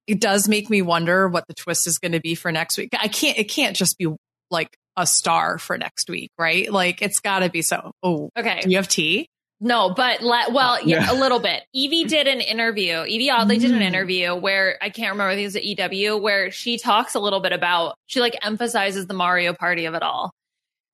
it 0.06 0.20
does 0.20 0.48
make 0.48 0.68
me 0.68 0.82
wonder 0.82 1.28
what 1.28 1.46
the 1.48 1.54
twist 1.54 1.86
is 1.86 1.98
going 1.98 2.12
to 2.12 2.20
be 2.20 2.34
for 2.34 2.52
next 2.52 2.76
week. 2.76 2.90
I 2.98 3.08
can't. 3.08 3.38
It 3.38 3.44
can't 3.44 3.76
just 3.76 3.96
be 3.98 4.08
like 4.50 4.68
a 4.96 5.06
star 5.06 5.58
for 5.58 5.76
next 5.78 6.08
week, 6.10 6.30
right? 6.38 6.70
Like 6.70 7.02
it's 7.02 7.20
got 7.20 7.40
to 7.40 7.50
be 7.50 7.62
so. 7.62 7.92
Oh, 8.02 8.30
Okay. 8.36 8.60
Do 8.62 8.70
you 8.70 8.76
have 8.76 8.88
tea? 8.88 9.28
No, 9.60 9.94
but 9.94 10.20
le- 10.20 10.52
well, 10.52 10.78
yeah, 10.84 11.04
Yeah. 11.04 11.12
a 11.12 11.14
little 11.18 11.38
bit. 11.40 11.62
Yvie 11.74 12.06
did 12.06 12.26
an 12.26 12.40
interview. 12.40 12.96
Yvie 12.96 13.30
Oddly 13.30 13.58
did 13.58 13.70
an 13.70 13.78
Mm. 13.78 13.82
interview 13.86 14.34
where 14.34 14.76
I 14.82 14.90
can't 14.90 15.12
remember. 15.12 15.30
I 15.30 15.34
think 15.36 15.44
it 15.44 15.46
was 15.46 15.56
at 15.56 15.64
EW 15.64 16.16
where 16.18 16.50
she 16.50 16.76
talks 16.76 17.14
a 17.14 17.20
little 17.20 17.40
bit 17.40 17.52
about. 17.52 17.94
She 18.06 18.20
like 18.20 18.36
emphasizes 18.42 19.06
the 19.06 19.14
Mario 19.14 19.54
Party 19.54 19.86
of 19.86 19.94
it 19.94 20.02
all. 20.02 20.32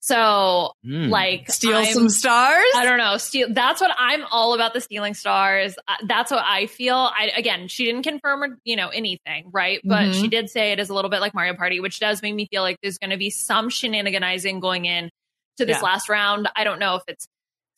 So 0.03 0.73
Hmm. 0.83 1.09
like 1.09 1.51
Steal 1.51 1.77
I'm- 1.77 1.93
some 1.93 2.09
stars. 2.09 2.65
I 2.75 2.85
don't 2.85 2.97
know. 2.99 3.19
Steal. 3.19 3.49
That's 3.51 3.81
what 3.83 3.91
I'm 3.99 4.25
all 4.31 4.55
about. 4.55 4.73
The 4.73 4.81
stealing 4.81 5.13
stars. 5.15 5.77
Uh, 5.87 5.97
That's 6.07 6.31
what 6.31 6.43
I 6.45 6.67
feel. 6.67 6.97
I 6.97 7.31
again, 7.37 7.69
she 7.69 7.85
didn't 7.85 8.03
confirm 8.05 8.43
or 8.43 8.59
you 8.65 8.77
know 8.77 8.89
anything, 8.89 9.51
right? 9.53 9.81
But 9.85 10.09
Mhm. 10.09 10.21
she 10.21 10.29
did 10.29 10.49
say 10.49 10.73
it 10.73 10.81
is 10.81 10.89
a 10.89 10.95
little 10.95 11.11
bit 11.11 11.21
like 11.21 11.35
Mario 11.35 11.55
Party, 11.55 11.81
which 11.81 12.01
does 12.01 12.23
make 12.23 12.35
me 12.35 12.47
feel 12.51 12.63
like 12.63 12.79
there's 12.83 12.97
going 12.99 13.11
to 13.11 13.19
be 13.19 13.29
some 13.31 13.69
shenaniganizing 13.69 14.61
going 14.61 14.87
in 14.87 15.11
to 15.59 15.67
this 15.67 15.77
Yeah. 15.79 15.83
last 15.83 16.09
round. 16.09 16.49
I 16.57 16.65
don't 16.65 16.79
know 16.79 16.97
if 16.97 17.03
it's 17.07 17.27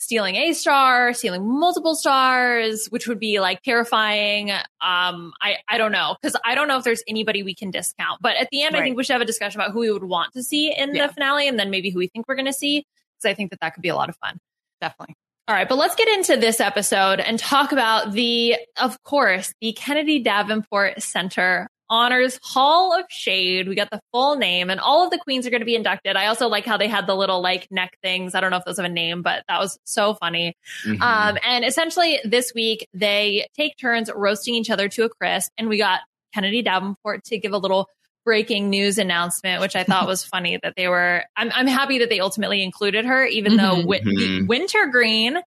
stealing 0.03 0.35
a 0.35 0.53
star, 0.53 1.15
stealing 1.15 1.47
multiple 1.49 1.95
stars, 1.95 2.87
which 2.87 3.07
would 3.07 3.21
be 3.21 3.39
like 3.41 3.63
terrifying. 3.63 4.51
Um, 4.51 5.33
I 5.41 5.59
I 5.69 5.79
don't 5.79 5.93
know 5.93 6.17
because 6.21 6.37
I 6.45 6.55
don't 6.57 6.67
know 6.67 6.77
if 6.77 6.85
there's 6.85 7.03
anybody 7.07 7.43
we 7.43 7.55
can 7.55 7.71
discount. 7.71 8.21
But 8.21 8.37
at 8.37 8.49
the 8.51 8.63
end, 8.63 8.77
I 8.77 8.81
think 8.83 8.97
we 8.97 9.05
should 9.05 9.13
have 9.13 9.23
a 9.23 9.27
discussion 9.27 9.61
about 9.61 9.73
who 9.73 9.81
we 9.81 9.93
would 9.93 10.05
want 10.05 10.33
to 10.35 10.43
see 10.43 10.77
in 10.77 10.95
Yeah. 10.95 11.07
the 11.07 11.13
finale, 11.13 11.47
and 11.47 11.59
then 11.59 11.71
maybe 11.71 11.91
who 11.91 11.99
we 12.01 12.09
think 12.09 12.27
we're 12.29 12.35
going 12.35 12.47
to 12.47 12.53
see 12.53 12.85
because 13.17 13.31
I 13.31 13.35
think 13.35 13.51
that 13.51 13.61
that 13.61 13.75
could 13.75 13.83
be 13.83 13.89
a 13.89 13.95
lot 13.97 14.09
of 14.09 14.17
fun. 14.17 14.39
Definitely. 14.81 15.15
All 15.49 15.55
right, 15.57 15.69
but 15.69 15.77
let's 15.77 15.95
get 15.97 16.09
into 16.09 16.37
this 16.37 16.61
episode 16.61 17.19
and 17.21 17.39
talk 17.39 17.73
about 17.73 18.13
the, 18.13 18.57
of 18.81 19.03
course, 19.03 19.53
the 19.61 19.73
Kennedy 19.73 20.21
Davenport 20.21 21.03
Center 21.03 21.69
Honors 21.93 22.41
Hall 22.43 22.99
of 22.99 23.05
Shade. 23.11 23.69
We 23.69 23.75
got 23.75 23.91
the 23.91 24.01
full 24.13 24.37
name, 24.37 24.71
and 24.71 24.81
all 24.81 25.05
of 25.05 25.11
the 25.11 25.19
queens 25.19 25.47
are 25.47 25.51
going 25.51 25.61
to 25.61 25.67
be 25.67 25.77
inducted. 25.77 26.17
I 26.17 26.27
also 26.27 26.49
like 26.49 26.65
how 26.65 26.79
they 26.79 26.89
had 26.89 27.07
the 27.07 27.15
little 27.15 27.43
like 27.43 27.69
neck 27.71 27.99
things. 28.03 28.35
I 28.35 28.41
don't 28.41 28.51
know 28.51 28.57
if 28.57 28.65
those 28.65 28.79
have 28.79 28.87
a 28.87 28.89
name, 28.89 29.21
but 29.21 29.45
that 29.49 29.61
was 29.61 29.79
so 29.85 30.15
funny. 30.15 30.55
Mhm. 30.87 31.01
Um, 31.03 31.39
and 31.47 31.65
essentially, 31.67 32.19
this 32.25 32.53
week 32.55 32.89
they 32.95 33.47
take 33.57 33.77
turns 33.77 34.11
roasting 34.15 34.55
each 34.55 34.71
other 34.71 34.89
to 34.89 35.05
a 35.05 35.09
crisp, 35.11 35.53
and 35.59 35.69
we 35.69 35.77
got 35.77 36.01
Kennedy 36.33 36.63
Davenport 36.63 37.25
to 37.25 37.39
give 37.39 37.53
a 37.53 37.59
little 37.59 37.89
breaking 38.25 38.71
news 38.71 38.99
announcement, 38.99 39.61
which 39.61 39.77
I 39.77 39.85
thought 39.85 40.07
was 40.09 40.25
funny 40.25 40.59
that 40.63 40.75
they 40.77 40.89
were. 40.89 41.25
I'm, 41.37 41.51
I'm 41.53 41.67
happy 41.67 41.99
that 41.99 42.09
they 42.09 42.21
ultimately 42.21 42.63
included 42.63 43.05
her, 43.05 43.27
even 43.27 43.57
though 43.57 43.75
Mhm. 43.77 43.87
Win- 43.87 44.05
Mhm. 44.05 44.47
Wintergreen 44.49 45.39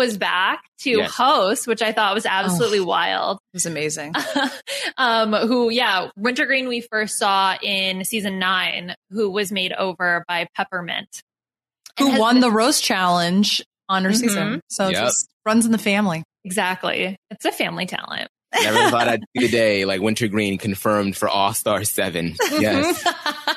was 0.00 0.16
back 0.16 0.62
to 0.80 0.90
Yes. 0.90 1.14
host, 1.14 1.66
which 1.66 1.82
I 1.82 1.92
thought 1.92 2.14
was 2.14 2.24
absolutely 2.24 2.80
wild. 2.80 3.36
It 3.52 3.56
was 3.56 3.66
amazing. 3.66 4.14
um, 4.96 5.32
who, 5.34 5.68
yeah, 5.70 6.08
Wintergreen 6.16 6.68
we 6.68 6.80
first 6.80 7.18
saw 7.18 7.54
in 7.62 8.04
season 8.04 8.38
nine, 8.38 8.94
who 9.10 9.30
was 9.30 9.52
made 9.52 9.72
over 9.74 10.24
by 10.26 10.46
Peppermint. 10.56 11.22
Who 11.98 12.18
won 12.18 12.36
been- 12.36 12.40
the 12.40 12.50
roast 12.50 12.82
challenge 12.82 13.62
on 13.88 14.04
her 14.04 14.10
Mhm. 14.10 14.16
season? 14.16 14.60
So 14.70 14.88
Yep. 14.88 15.02
just 15.02 15.28
runs 15.44 15.66
in 15.66 15.72
the 15.72 15.78
family. 15.78 16.22
Exactly. 16.44 17.16
It's 17.30 17.44
a 17.44 17.52
family 17.52 17.84
talent. 17.86 18.28
Never 18.62 18.90
thought 18.90 19.06
I'd 19.06 19.20
see 19.36 19.46
the 19.46 19.48
day 19.52 19.84
like 19.84 20.00
Wintergreen 20.00 20.58
confirmed 20.58 21.16
for 21.16 21.28
All 21.28 21.52
Star 21.54 21.84
Seven. 21.84 22.34
Yes. 22.58 23.04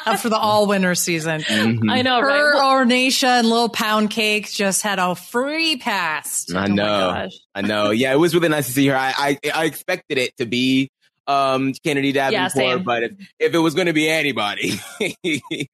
for 0.21 0.29
the 0.29 0.37
all 0.37 0.67
winter 0.67 0.95
season. 0.95 1.41
Mhm. 1.41 1.89
I 1.91 2.01
know, 2.01 2.19
Her, 2.19 2.27
right? 2.27 2.53
Well- 2.55 2.85
Ornacia, 2.85 3.39
and 3.39 3.49
Little 3.49 3.69
Pound 3.69 4.09
Cake 4.09 4.51
just 4.51 4.81
had 4.81 4.99
a 4.99 5.15
free 5.15 5.77
pass. 5.77 6.45
I 6.53 6.67
know. 6.67 7.27
I 7.55 7.61
know. 7.61 7.91
Yeah, 7.91 8.13
it 8.13 8.17
was 8.17 8.33
really 8.33 8.49
nice 8.49 8.67
to 8.67 8.71
see 8.73 8.87
her. 8.87 8.95
I, 8.97 9.13
I 9.17 9.37
I 9.53 9.65
expected 9.65 10.17
it 10.17 10.35
to 10.37 10.45
be 10.45 10.89
um, 11.25 11.71
Kennedy 11.85 12.11
Davenport, 12.11 12.51
same. 12.51 12.83
but 12.83 13.03
if, 13.03 13.11
if 13.39 13.53
it 13.53 13.57
was 13.59 13.75
going 13.75 13.87
to 13.87 13.93
be 13.93 14.09
anybody, 14.09 14.73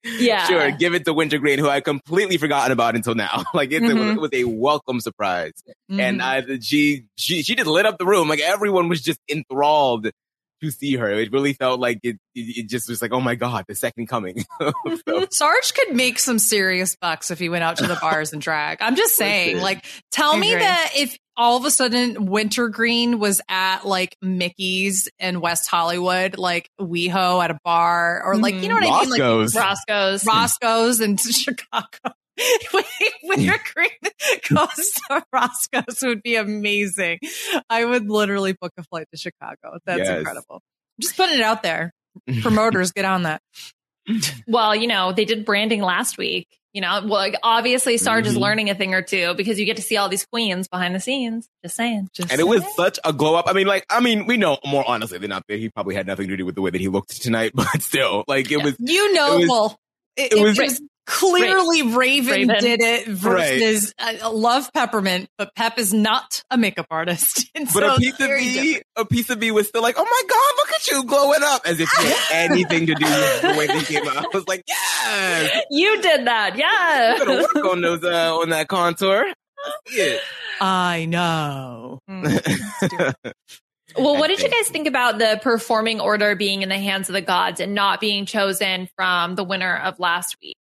Yeah. 0.04 0.46
sure, 0.46 0.70
give 0.70 0.94
it 0.94 1.04
to 1.06 1.12
Wintergreen, 1.12 1.58
who 1.58 1.68
I 1.68 1.80
completely 1.80 2.36
forgotten 2.38 2.70
about 2.72 2.94
until 2.94 3.14
now. 3.16 3.42
like 3.54 3.72
it, 3.72 3.82
Mhm. 3.82 4.14
it 4.16 4.20
was 4.20 4.30
a 4.32 4.44
welcome 4.44 5.00
surprise, 5.00 5.52
and 5.88 6.20
Mhm. 6.20 6.54
I, 6.56 6.58
she 6.60 7.04
she 7.16 7.42
she 7.42 7.54
just 7.56 7.66
lit 7.68 7.84
up 7.86 7.98
the 7.98 8.06
room. 8.06 8.28
Like 8.28 8.40
everyone 8.40 8.88
was 8.88 9.00
just 9.02 9.18
enthralled 9.28 10.10
to 10.62 10.70
see 10.70 10.96
her. 10.96 11.10
It 11.10 11.32
really 11.32 11.52
felt 11.52 11.80
like 11.80 12.00
it. 12.02 12.18
It, 12.34 12.58
it 12.58 12.68
just 12.68 12.88
was 12.88 13.02
like, 13.02 13.12
oh 13.12 13.20
my 13.20 13.34
god, 13.34 13.64
the 13.68 13.74
second 13.74 14.06
coming. 14.08 14.44
So- 14.60 14.72
mm-hmm. 14.86 15.24
Sarge 15.30 15.74
could 15.74 15.94
make 15.96 16.18
some 16.18 16.38
serious 16.38 16.96
bucks 16.96 17.30
if 17.30 17.38
he 17.38 17.48
went 17.48 17.64
out 17.64 17.78
to 17.78 17.86
the 17.86 17.96
bars 18.00 18.32
and 18.32 18.42
drag. 18.42 18.78
I'm 18.80 18.96
just 18.96 19.16
saying, 19.16 19.60
like, 19.60 19.84
tell 20.10 20.36
me 20.36 20.54
that 20.54 20.92
if 20.96 21.16
all 21.36 21.56
of 21.56 21.64
a 21.64 21.70
sudden 21.70 22.26
Wintergreen 22.26 23.18
was 23.18 23.40
at 23.48 23.86
like 23.86 24.16
Mickey's 24.20 25.08
in 25.18 25.40
West 25.40 25.68
Hollywood, 25.68 26.36
like 26.36 26.68
WeHo 26.80 27.42
at 27.42 27.50
a 27.50 27.58
bar, 27.64 28.22
or 28.24 28.36
like, 28.36 28.54
you 28.56 28.68
know 28.68 28.74
what 28.74 28.84
I 28.84 29.00
mean? 29.00 29.10
Like 29.10 29.20
Roscoe's. 29.20 29.56
Roscoe's. 29.56 30.26
Roscoe's 30.26 31.00
in 31.00 31.16
Chicago. 31.16 32.14
Wintergreen 33.22 33.88
goes 34.48 34.90
to 35.08 35.22
Roscoe's 35.32 36.02
would 36.02 36.22
be 36.22 36.36
amazing. 36.36 37.18
I 37.68 37.84
would 37.84 38.08
literally 38.08 38.52
book 38.60 38.72
a 38.78 38.82
flight 38.84 39.06
to 39.12 39.18
Chicago. 39.18 39.78
That's 39.86 40.00
Yes. 40.00 40.18
incredible. 40.18 40.60
Just 41.00 41.16
putting 41.16 41.36
it 41.38 41.42
out 41.42 41.62
there. 41.62 41.92
Promoters, 42.42 42.92
get 42.92 43.04
on 43.04 43.22
that. 43.24 43.40
Well, 44.46 44.74
you 44.74 44.86
know, 44.88 45.12
they 45.12 45.24
did 45.24 45.44
branding 45.44 45.82
last 45.82 46.18
week. 46.18 46.46
You 46.72 46.80
know, 46.80 47.00
well, 47.02 47.08
like, 47.18 47.34
obviously 47.42 47.96
Sarge 47.96 48.28
is 48.28 48.36
Mhm. 48.36 48.40
learning 48.40 48.70
a 48.70 48.74
thing 48.76 48.94
or 48.94 49.02
two 49.02 49.34
because 49.34 49.58
you 49.58 49.66
get 49.66 49.76
to 49.76 49.82
see 49.82 49.96
all 49.96 50.08
these 50.08 50.24
queens 50.26 50.68
behind 50.68 50.94
the 50.94 51.00
scenes. 51.00 51.48
Just 51.64 51.74
saying. 51.76 52.08
Just 52.14 52.30
and 52.30 52.40
it 52.40 52.46
was 52.46 52.62
such 52.76 52.98
a 53.04 53.12
glow 53.12 53.34
up. 53.34 53.46
I 53.48 53.52
mean, 53.54 53.66
like, 53.66 53.84
I 53.90 53.98
mean, 54.00 54.24
we 54.26 54.36
know 54.36 54.56
more 54.64 54.84
honestly 54.88 55.18
than 55.18 55.30
not 55.30 55.42
that 55.48 55.58
he 55.58 55.68
probably 55.68 55.96
had 55.96 56.06
nothing 56.06 56.28
to 56.28 56.36
do 56.36 56.44
with 56.46 56.54
the 56.54 56.60
way 56.62 56.70
that 56.70 56.80
he 56.80 56.86
looked 56.88 57.20
tonight, 57.22 57.52
but 57.54 57.82
still, 57.82 58.22
like, 58.28 58.52
it 58.52 58.62
was. 58.62 58.76
You 58.78 59.12
know, 59.12 59.34
It 59.34 59.38
was- 59.40 59.48
well, 59.48 59.76
it, 60.16 60.32
it 60.32 60.38
it 60.38 60.42
was- 60.42 60.58
was, 60.58 60.80
clearly 61.06 61.82
Raven, 61.82 62.48
Raven. 62.48 62.56
did 62.60 62.80
it 62.80 63.06
versus 63.08 63.92
I 63.98 64.26
love 64.28 64.72
Peppermint, 64.72 65.28
but 65.38 65.54
Pep 65.56 65.78
is 65.78 65.92
not 65.92 66.42
a 66.50 66.56
makeup 66.56 66.86
artist. 66.90 67.46
And 67.54 67.66
But 67.66 67.72
so 67.82 67.94
a 67.94 67.98
piece 67.98 68.10
it's 68.14 68.20
of 68.20 68.30
me, 68.30 68.54
different. 68.54 68.84
a 68.96 69.04
piece 69.04 69.30
of 69.30 69.38
me 69.38 69.50
was 69.50 69.66
still 69.68 69.82
like, 69.82 69.96
"Oh 69.98 70.04
my 70.04 70.22
god, 70.28 70.56
look 70.56 70.72
at 70.74 70.86
you 70.88 71.04
glowing 71.04 71.40
up!" 71.42 71.62
As 71.66 71.80
if 71.80 71.88
it 71.92 72.16
had 72.16 72.50
anything 72.52 72.86
to 72.86 72.94
do 72.94 73.04
with 73.04 73.42
the 73.42 73.54
way 73.58 73.66
they 73.66 73.80
came 73.82 74.06
out. 74.06 74.24
I 74.24 74.28
was 74.32 74.46
like, 74.46 74.62
"Yes, 74.68 75.64
You 75.70 76.00
did 76.00 76.26
that. 76.26 76.56
Yeah. 76.56 77.14
you 77.14 77.18
gotta 77.24 77.42
work 77.54 77.64
on 77.66 77.80
those 77.80 78.04
uh, 78.04 78.36
on 78.38 78.50
that 78.50 78.68
contour." 78.68 79.26
Yeah. 79.92 80.16
I 80.60 81.06
know. 81.06 81.98
Well, 83.98 84.16
what 84.16 84.28
did 84.28 84.40
you 84.40 84.48
guys 84.48 84.68
think 84.68 84.86
about 84.86 85.18
the 85.18 85.40
performing 85.42 86.00
order 86.00 86.36
being 86.36 86.62
in 86.62 86.68
the 86.68 86.78
hands 86.78 87.08
of 87.08 87.12
the 87.14 87.20
gods 87.20 87.58
and 87.58 87.74
not 87.74 88.00
being 88.00 88.24
chosen 88.24 88.88
from 88.94 89.34
the 89.34 89.42
winner 89.42 89.76
of 89.76 89.98
last 89.98 90.36
week? 90.40 90.56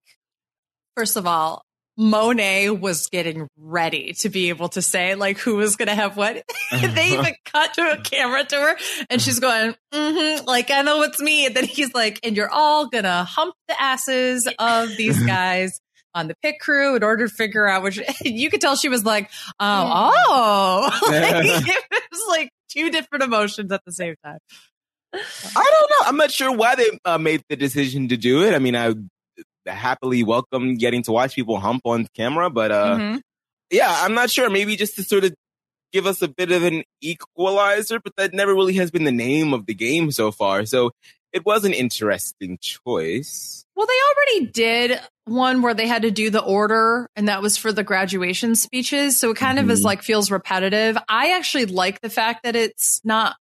First 0.99 1.17
of 1.17 1.28
all, 1.28 1.64
Monet 1.97 2.71
was 2.71 3.07
getting 3.07 3.47
ready 3.57 4.14
to 4.14 4.28
be 4.28 4.49
able 4.49 4.69
to 4.71 4.83
say 4.83 5.14
like 5.14 5.38
who 5.38 5.55
was 5.55 5.76
going 5.76 5.87
to 5.87 5.95
have 5.95 6.17
what. 6.17 6.43
they 6.73 7.12
even 7.12 7.37
cut 7.45 7.75
to 7.75 7.93
a 7.93 8.02
camera 8.02 8.43
to 8.43 8.57
her, 8.57 8.76
and 9.09 9.23
she's 9.23 9.38
going, 9.38 9.76
mm-hmm, 9.95 10.45
like 10.45 10.73
I 10.73 10.83
know 10.83 11.02
it's 11.02 11.21
me. 11.21 11.47
And 11.47 11.55
then 11.55 11.62
he's 11.62 11.95
like, 11.95 12.19
and 12.25 12.37
you're 12.37 12.50
all 12.50 12.88
gonna 12.88 13.23
hump 13.23 13.55
the 13.69 13.81
asses 13.81 14.49
of 14.59 14.97
these 14.97 15.23
guys. 15.26 15.81
On 16.14 16.26
the 16.26 16.35
pit 16.43 16.57
crew, 16.61 16.97
in 16.97 17.05
order 17.05 17.28
to 17.28 17.33
figure 17.33 17.69
out 17.69 17.85
which 17.85 18.00
you 18.25 18.50
could 18.50 18.61
tell 18.61 18.75
she 18.75 18.88
was 18.88 19.05
like, 19.05 19.31
oh, 19.61 20.11
oh, 20.26 21.00
Like, 21.07 21.45
it 21.45 21.85
was 22.11 22.25
like 22.28 22.50
two 22.71 22.90
different 22.90 23.23
emotions 23.23 23.71
at 23.71 23.85
the 23.85 23.93
same 23.93 24.17
time. 24.25 24.38
I 25.12 25.19
don't 25.55 25.90
know. 25.90 26.09
I'm 26.09 26.17
not 26.17 26.33
sure 26.33 26.50
why 26.50 26.75
they 26.75 26.90
uh, 27.05 27.19
made 27.19 27.45
the 27.49 27.55
decision 27.55 28.09
to 28.09 28.17
do 28.17 28.43
it. 28.43 28.52
I 28.52 28.59
mean, 28.59 28.75
I 28.75 28.95
happily 29.68 30.22
welcome 30.22 30.76
getting 30.76 31.02
to 31.04 31.12
watch 31.12 31.34
people 31.34 31.60
hump 31.60 31.82
on 31.84 32.06
camera, 32.14 32.50
but 32.50 32.70
uh, 32.72 32.96
Mhm. 32.98 33.20
yeah, 33.70 34.00
I'm 34.04 34.14
not 34.14 34.30
sure. 34.30 34.48
Maybe 34.50 34.76
just 34.76 34.96
to 34.96 35.02
sort 35.04 35.25
of 35.25 35.34
give 35.92 36.06
us 36.06 36.20
a 36.22 36.28
bit 36.28 36.52
of 36.52 36.62
an 36.64 36.82
equalizer, 37.00 38.00
but 38.00 38.14
that 38.16 38.34
never 38.34 38.54
really 38.54 38.75
has 38.75 38.90
been 38.90 39.04
the 39.04 39.12
name 39.12 39.52
of 39.54 39.66
the 39.66 39.74
game 39.74 40.11
so 40.11 40.31
far. 40.31 40.64
So 40.66 40.90
it 41.33 41.44
was 41.44 41.64
an 41.64 41.72
interesting 41.72 42.59
choice. 42.61 43.64
Well, 43.76 43.87
they 43.87 43.92
already 44.37 44.50
did 44.52 45.00
one 45.26 45.62
where 45.62 45.74
they 45.74 45.87
had 45.87 46.02
to 46.02 46.11
do 46.11 46.31
the 46.31 46.42
order, 46.42 47.09
and 47.16 47.28
that 47.28 47.42
was 47.42 47.57
for 47.57 47.72
the 47.72 47.85
graduation 47.85 48.54
speeches. 48.57 49.18
So 49.18 49.31
it 49.31 49.37
kind 49.37 49.59
of 49.59 49.70
is 49.70 49.81
Mhm. 49.83 49.85
like 49.85 50.02
feels 50.02 50.31
repetitive. 50.31 50.98
I 51.09 51.33
actually 51.37 51.66
like 51.66 52.00
the 52.00 52.11
fact 52.11 52.42
that 52.44 52.57
it's 52.57 53.00
not 53.04 53.37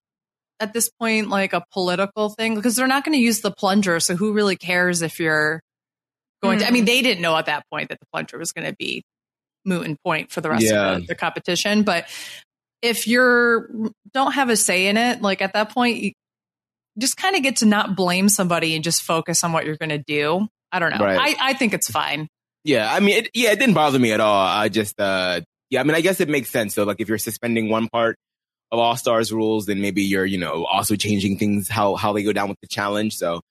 at 0.59 0.73
this 0.73 0.89
point 0.99 1.29
like 1.29 1.53
a 1.53 1.63
political 1.73 2.29
thing 2.29 2.55
because 2.55 2.75
they're 2.75 2.87
not 2.87 3.03
going 3.05 3.17
to 3.17 3.21
use 3.23 3.41
the 3.41 3.51
plunger. 3.51 3.99
So 3.99 4.15
who 4.15 4.33
really 4.33 4.55
cares 4.55 5.01
if 5.01 5.19
you're 5.19 5.61
going 6.45 6.59
to? 6.59 6.67
I 6.67 6.71
mean, 6.71 6.85
they 6.85 7.01
didn't 7.01 7.21
know 7.21 7.35
at 7.37 7.47
that 7.47 7.63
point 7.71 7.89
that 7.89 7.99
the 7.99 8.05
plunger 8.13 8.37
was 8.37 8.51
going 8.51 8.67
to 8.67 8.75
be 8.77 9.03
moot 9.65 9.85
and 9.85 9.97
point 10.03 10.31
for 10.31 10.41
the 10.41 10.49
rest 10.49 10.65
Yeah. 10.65 10.91
of 10.93 11.01
the, 11.01 11.07
the 11.07 11.15
competition. 11.15 11.83
But 11.83 12.07
if 12.81 13.07
you're 13.07 13.69
don't 14.13 14.33
have 14.33 14.49
a 14.49 14.55
say 14.55 14.87
in 14.87 14.97
it, 14.97 15.21
like 15.21 15.41
at 15.41 15.53
that 15.53 15.69
point, 15.73 15.97
you 15.97 16.11
just 16.97 17.17
kind 17.17 17.35
of 17.35 17.43
get 17.43 17.57
to 17.57 17.65
not 17.65 17.95
blame 17.95 18.29
somebody 18.29 18.75
and 18.75 18.83
just 18.83 19.01
focus 19.01 19.43
on 19.43 19.51
what 19.51 19.65
you're 19.65 19.77
going 19.77 19.89
to 19.89 19.97
do. 19.97 20.47
I 20.71 20.79
don't 20.79 20.91
know. 20.91 21.03
Right. 21.03 21.35
I, 21.39 21.49
I 21.49 21.53
think 21.53 21.73
it's 21.73 21.89
fine. 21.89 22.27
Yeah, 22.63 22.91
I 22.91 22.99
mean, 22.99 23.17
it, 23.25 23.29
yeah, 23.33 23.51
it 23.51 23.59
didn't 23.59 23.75
bother 23.75 23.99
me 23.99 24.11
at 24.11 24.19
all. 24.19 24.45
I 24.47 24.69
just, 24.69 24.99
uh, 24.99 25.41
yeah, 25.69 25.81
I 25.81 25.83
mean, 25.83 25.95
I 25.95 26.01
guess 26.01 26.19
it 26.19 26.29
makes 26.29 26.49
sense 26.49 26.73
though. 26.75 26.83
Like 26.83 26.99
if 26.99 27.07
you're 27.09 27.17
suspending 27.17 27.69
one 27.69 27.89
part 27.89 28.17
of 28.71 28.79
All 28.79 28.95
Stars 28.95 29.31
rules, 29.31 29.67
then 29.67 29.81
maybe 29.81 30.01
you're, 30.03 30.25
you 30.25 30.37
know, 30.39 30.65
also 30.65 30.95
changing 30.95 31.37
things 31.37 31.69
how 31.69 31.95
how 31.95 32.13
they 32.13 32.23
go 32.23 32.33
down 32.33 32.49
with 32.49 32.57
the 32.61 32.67
challenge. 32.67 33.15
So 33.17 33.41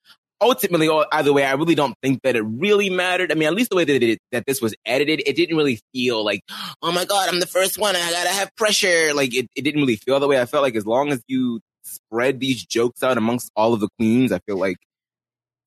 ultimately, 0.41 0.89
either 1.11 1.33
way, 1.33 1.45
I 1.45 1.53
really 1.53 1.75
don't 1.75 1.95
think 2.01 2.21
that 2.23 2.35
it 2.35 2.41
really 2.41 2.89
mattered. 2.89 3.31
I 3.31 3.35
mean, 3.35 3.47
at 3.47 3.53
least 3.53 3.69
the 3.69 3.75
way 3.75 3.85
that 3.85 4.03
it 4.03 4.19
that 4.31 4.45
this 4.45 4.61
was 4.61 4.75
edited, 4.85 5.23
it 5.25 5.35
didn't 5.35 5.57
really 5.57 5.79
feel 5.93 6.23
like, 6.23 6.41
oh 6.81 6.91
my 6.91 7.05
god, 7.05 7.29
I'm 7.29 7.39
the 7.39 7.47
first 7.47 7.77
one. 7.77 7.95
I 7.95 8.11
gotta 8.11 8.29
have 8.29 8.55
pressure. 8.55 9.13
Like 9.13 9.33
it, 9.33 9.47
it 9.55 9.61
didn't 9.61 9.81
really 9.81 9.97
feel 9.97 10.19
that 10.19 10.27
way. 10.27 10.39
I 10.39 10.45
felt 10.45 10.63
like 10.63 10.75
as 10.75 10.85
long 10.85 11.11
as 11.11 11.21
you 11.27 11.61
spread 11.83 12.39
these 12.39 12.65
jokes 12.65 13.03
out 13.03 13.17
amongst 13.17 13.51
all 13.55 13.73
of 13.73 13.79
the 13.79 13.89
queens, 13.97 14.31
I 14.31 14.39
feel 14.39 14.57
like 14.57 14.77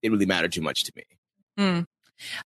it 0.02 0.10
really 0.10 0.26
mattered 0.26 0.52
too 0.52 0.62
much 0.62 0.84
to 0.84 0.92
me. 0.96 1.04
Hmm. 1.56 1.80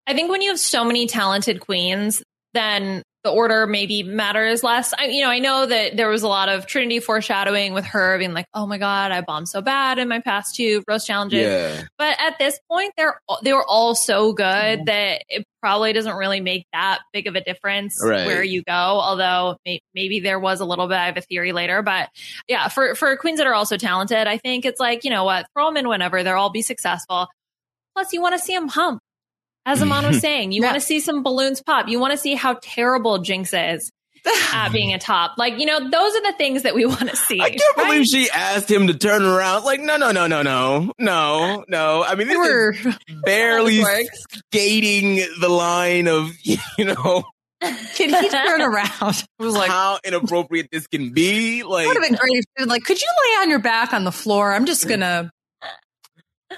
I 0.07 0.15
think 0.15 0.31
when 0.31 0.43
you 0.43 0.51
have 0.51 0.61
so 0.61 0.85
many 0.85 1.07
talented 1.07 1.61
queens, 1.61 2.23
then 2.55 3.03
the 3.23 3.31
order 3.31 3.67
maybe 3.67 4.03
matters 4.03 4.63
less. 4.63 4.95
I, 4.97 5.07
you 5.07 5.23
know, 5.23 5.29
I 5.29 5.41
know 5.41 5.67
that 5.67 5.97
there 5.97 6.09
was 6.09 6.23
a 6.23 6.29
lot 6.29 6.49
of 6.49 6.67
Trinity 6.67 7.01
foreshadowing 7.01 7.75
with 7.75 7.85
her 7.87 8.19
being 8.19 8.33
like, 8.33 8.47
"Oh 8.55 8.67
my 8.67 8.79
god, 8.79 9.13
I 9.13 9.21
bombed 9.21 9.49
so 9.49 9.61
bad 9.61 9.99
in 9.99 10.09
my 10.09 10.21
past 10.21 10.55
two 10.55 10.83
roast 10.89 11.07
challenges." 11.07 11.43
Yeah. 11.43 11.85
But 11.99 12.17
at 12.19 12.39
this 12.39 12.59
point, 12.71 12.95
they're 12.97 13.21
they 13.43 13.53
were 13.53 13.65
all 13.67 13.95
so 13.95 14.33
good 14.33 14.45
mm-hmm. 14.45 14.85
that 14.85 15.25
it 15.29 15.47
probably 15.61 15.93
doesn't 15.93 16.17
really 16.17 16.41
make 16.41 16.67
that 16.73 17.01
big 17.13 17.27
of 17.27 17.35
a 17.37 17.43
difference 17.43 18.01
Right. 18.03 18.27
where 18.27 18.43
you 18.43 18.63
go. 18.63 18.73
Although 18.73 19.59
may, 19.67 19.81
maybe 19.95 20.21
there 20.21 20.41
was 20.41 20.61
a 20.61 20.65
little 20.65 20.89
bit 20.89 21.11
of 21.11 21.17
a 21.19 21.21
theory 21.21 21.53
later, 21.53 21.83
but 21.83 22.09
yeah, 22.49 22.69
for 22.69 22.95
for 22.95 23.15
queens 23.19 23.39
that 23.39 23.47
are 23.47 23.55
also 23.55 23.77
talented, 23.77 24.27
I 24.27 24.39
think 24.39 24.65
it's 24.65 24.81
like 24.81 25.05
you 25.05 25.11
know 25.11 25.25
what, 25.25 25.47
throw 25.55 25.67
them 25.67 25.77
in 25.77 25.89
whenever 25.89 26.23
they'll 26.23 26.37
all 26.37 26.51
be 26.51 26.63
successful. 26.63 27.29
Plus, 27.95 28.13
you 28.13 28.23
want 28.23 28.35
to 28.35 28.39
see 28.39 28.55
them 28.55 28.69
hump. 28.69 29.03
As 29.67 29.83
Amon 29.83 30.07
was 30.07 30.19
saying, 30.21 30.53
you 30.53 30.63
want 30.63 30.75
to 30.75 30.81
see 30.81 31.01
some 31.01 31.23
balloons 31.23 31.63
pop. 31.63 31.89
You 31.89 32.01
want 32.01 32.13
to 32.13 32.19
see 32.19 32.35
how 32.35 32.59
terrible 32.63 33.19
Jinx 33.19 33.53
is 33.53 33.91
at 34.53 34.71
being 34.71 34.93
a 34.93 34.99
top. 34.99 35.33
Like, 35.39 35.59
you 35.59 35.67
know, 35.67 35.79
those 35.79 36.15
are 36.15 36.23
the 36.23 36.35
things 36.37 36.63
that 36.63 36.75
we 36.75 36.85
want 36.87 37.09
to 37.11 37.17
see. 37.17 37.41
I 37.41 37.51
can't 37.51 37.77
believe 37.77 38.07
she 38.07 38.29
asked 38.31 38.71
him 38.71 38.87
to 38.89 38.95
turn 38.95 39.23
around. 39.23 39.65
Like, 39.65 39.81
no, 39.81 39.97
no, 39.97 40.13
no, 40.13 40.27
no, 40.27 40.43
no, 40.43 40.93
no, 40.99 41.65
no. 41.69 42.05
I 42.05 42.15
mean, 42.15 42.29
they 42.29 42.37
We're 42.37 42.75
barely 43.25 43.83
skating 44.31 45.17
the 45.41 45.49
line 45.49 46.09
of, 46.09 46.33
you 46.43 46.59
know, 46.79 47.25
Can 47.95 48.09
he 48.09 48.29
turn 48.31 48.63
around? 48.63 49.25
It 49.39 49.43
was 49.43 49.55
like 49.55 49.69
how 49.69 49.99
inappropriate 50.03 50.69
this 50.73 50.87
can 50.87 51.13
be. 51.13 51.63
Like, 51.63 51.87
would 51.87 51.97
have 51.97 52.09
been 52.09 52.19
great 52.19 52.45
if 52.57 52.67
like, 52.67 52.85
could 52.85 53.01
you 53.01 53.09
lay 53.09 53.43
on 53.43 53.51
your 53.51 53.59
back 53.59 53.93
on 53.93 54.05
the 54.05 54.13
floor? 54.13 54.55
I'm 54.55 54.65
just 54.65 54.89
gonna 54.89 55.31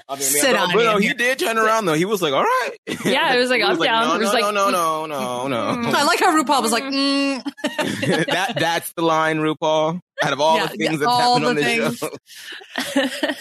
I 0.09 0.13
mean, 0.15 0.21
sit 0.23 0.51
but, 0.53 0.59
on 0.59 0.73
but 0.73 0.83
no, 0.83 0.97
he 0.97 1.13
did 1.13 1.39
turn 1.39 1.57
around 1.57 1.85
though. 1.85 1.93
He 1.93 2.05
was 2.05 2.21
like, 2.21 2.33
all 2.33 2.43
right. 2.43 2.71
Yeah, 3.05 3.33
it 3.33 3.37
was 3.39 3.49
like, 3.49 3.61
He 3.61 3.63
I'm 3.67 3.77
down. 3.77 4.07
No, 4.07 4.15
It 4.15 4.19
was 4.19 4.33
no, 4.33 4.39
like, 4.39 4.53
no, 4.53 4.69
no, 4.69 5.05
no, 5.05 5.47
no, 5.47 5.75
no. 5.75 5.91
I 5.97 6.03
like 6.03 6.19
how 6.19 6.31
RuPaul 6.41 6.61
was 6.61 6.71
like, 6.71 6.83
mm. 6.83 7.43
that 8.27 8.55
that's 8.57 8.91
the 8.93 9.03
line, 9.03 9.37
RuPaul. 9.39 9.99
Out 10.23 10.33
of 10.33 10.41
all 10.41 10.57
Yeah, 10.57 10.63
the 10.67 10.77
things 10.77 10.83
yeah, 10.83 10.97
that's 10.97 11.05
all 11.05 11.39
happened 11.39 11.45
on 11.45 11.55
the 11.55 11.61
this 11.63 11.97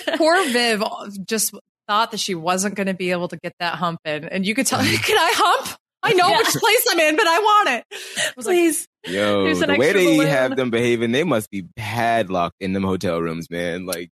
show. 0.07 0.17
Poor 0.17 0.45
Viv 0.49 0.83
just 1.27 1.55
thought 1.89 2.11
that 2.13 2.21
she 2.21 2.35
wasn't 2.35 2.75
going 2.75 2.87
to 2.87 2.95
be 2.95 3.11
able 3.11 3.29
to 3.29 3.37
get 3.39 3.53
that 3.61 3.75
hump 3.77 4.01
in, 4.05 4.25
and 4.27 4.47
you 4.47 4.55
could 4.55 4.67
tell. 4.67 4.81
Can 4.81 5.19
I 5.19 5.33
hump? 5.35 5.79
I 6.05 6.15
know 6.15 6.29
Yeah. 6.29 6.39
which 6.39 6.49
place 6.49 6.85
I'm 6.91 6.99
in, 6.99 7.17
but 7.17 7.27
I 7.29 7.39
want 7.39 7.69
it. 7.71 7.85
I 7.93 8.33
was 8.37 8.47
like, 8.47 8.55
Please. 8.57 8.87
Yo, 9.07 9.47
an 9.47 9.59
the 9.59 9.67
way 9.79 9.87
extra 9.91 10.01
they 10.01 10.17
balloon. 10.17 10.27
have 10.29 10.57
them 10.57 10.71
behaving, 10.71 11.13
they 11.13 11.23
must 11.25 11.49
be 11.51 11.67
padlocked 11.77 12.57
in 12.61 12.73
them 12.73 12.83
hotel 12.83 13.21
rooms, 13.21 13.49
man. 13.51 13.87
Like, 13.87 14.11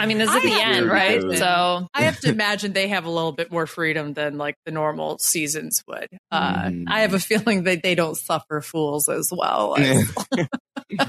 I 0.00 0.06
mean, 0.06 0.18
this 0.18 0.28
is 0.30 0.36
I 0.36 0.40
the 0.40 0.52
end, 0.62 0.86
to 0.86 0.90
right? 0.92 1.20
imagine- 1.20 1.36
So 1.38 1.88
I 1.94 2.02
have 2.02 2.18
to 2.20 2.28
imagine 2.30 2.72
they 2.72 2.88
have 2.88 3.04
a 3.04 3.10
little 3.10 3.32
bit 3.32 3.52
more 3.52 3.66
freedom 3.66 4.14
than 4.14 4.38
like 4.38 4.56
the 4.64 4.70
normal 4.72 5.18
seasons 5.18 5.84
would. 5.86 6.08
Uh, 6.30 6.54
Mm. 6.64 6.84
I 6.88 7.00
have 7.00 7.14
a 7.14 7.20
feeling 7.20 7.64
that 7.64 7.82
they 7.82 7.94
don't 7.94 8.16
suffer 8.16 8.60
fools 8.60 9.08
as 9.08 9.30
well. 9.32 9.76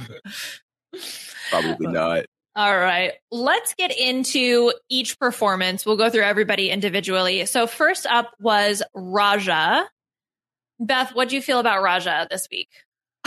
probably 1.49 1.87
not. 1.91 2.25
All 2.55 2.77
right. 2.77 3.13
Let's 3.31 3.73
get 3.75 3.97
into 3.97 4.73
each 4.89 5.17
performance. 5.19 5.85
We'll 5.85 5.95
go 5.97 6.09
through 6.09 6.23
everybody 6.23 6.69
individually. 6.69 7.45
So 7.45 7.65
first 7.65 8.05
up 8.05 8.31
was 8.39 8.83
Raja. 8.93 9.87
Beth, 10.79 11.13
what 11.15 11.29
do 11.29 11.35
you 11.35 11.41
feel 11.41 11.59
about 11.59 11.81
Raja 11.81 12.27
this 12.29 12.47
week? 12.51 12.69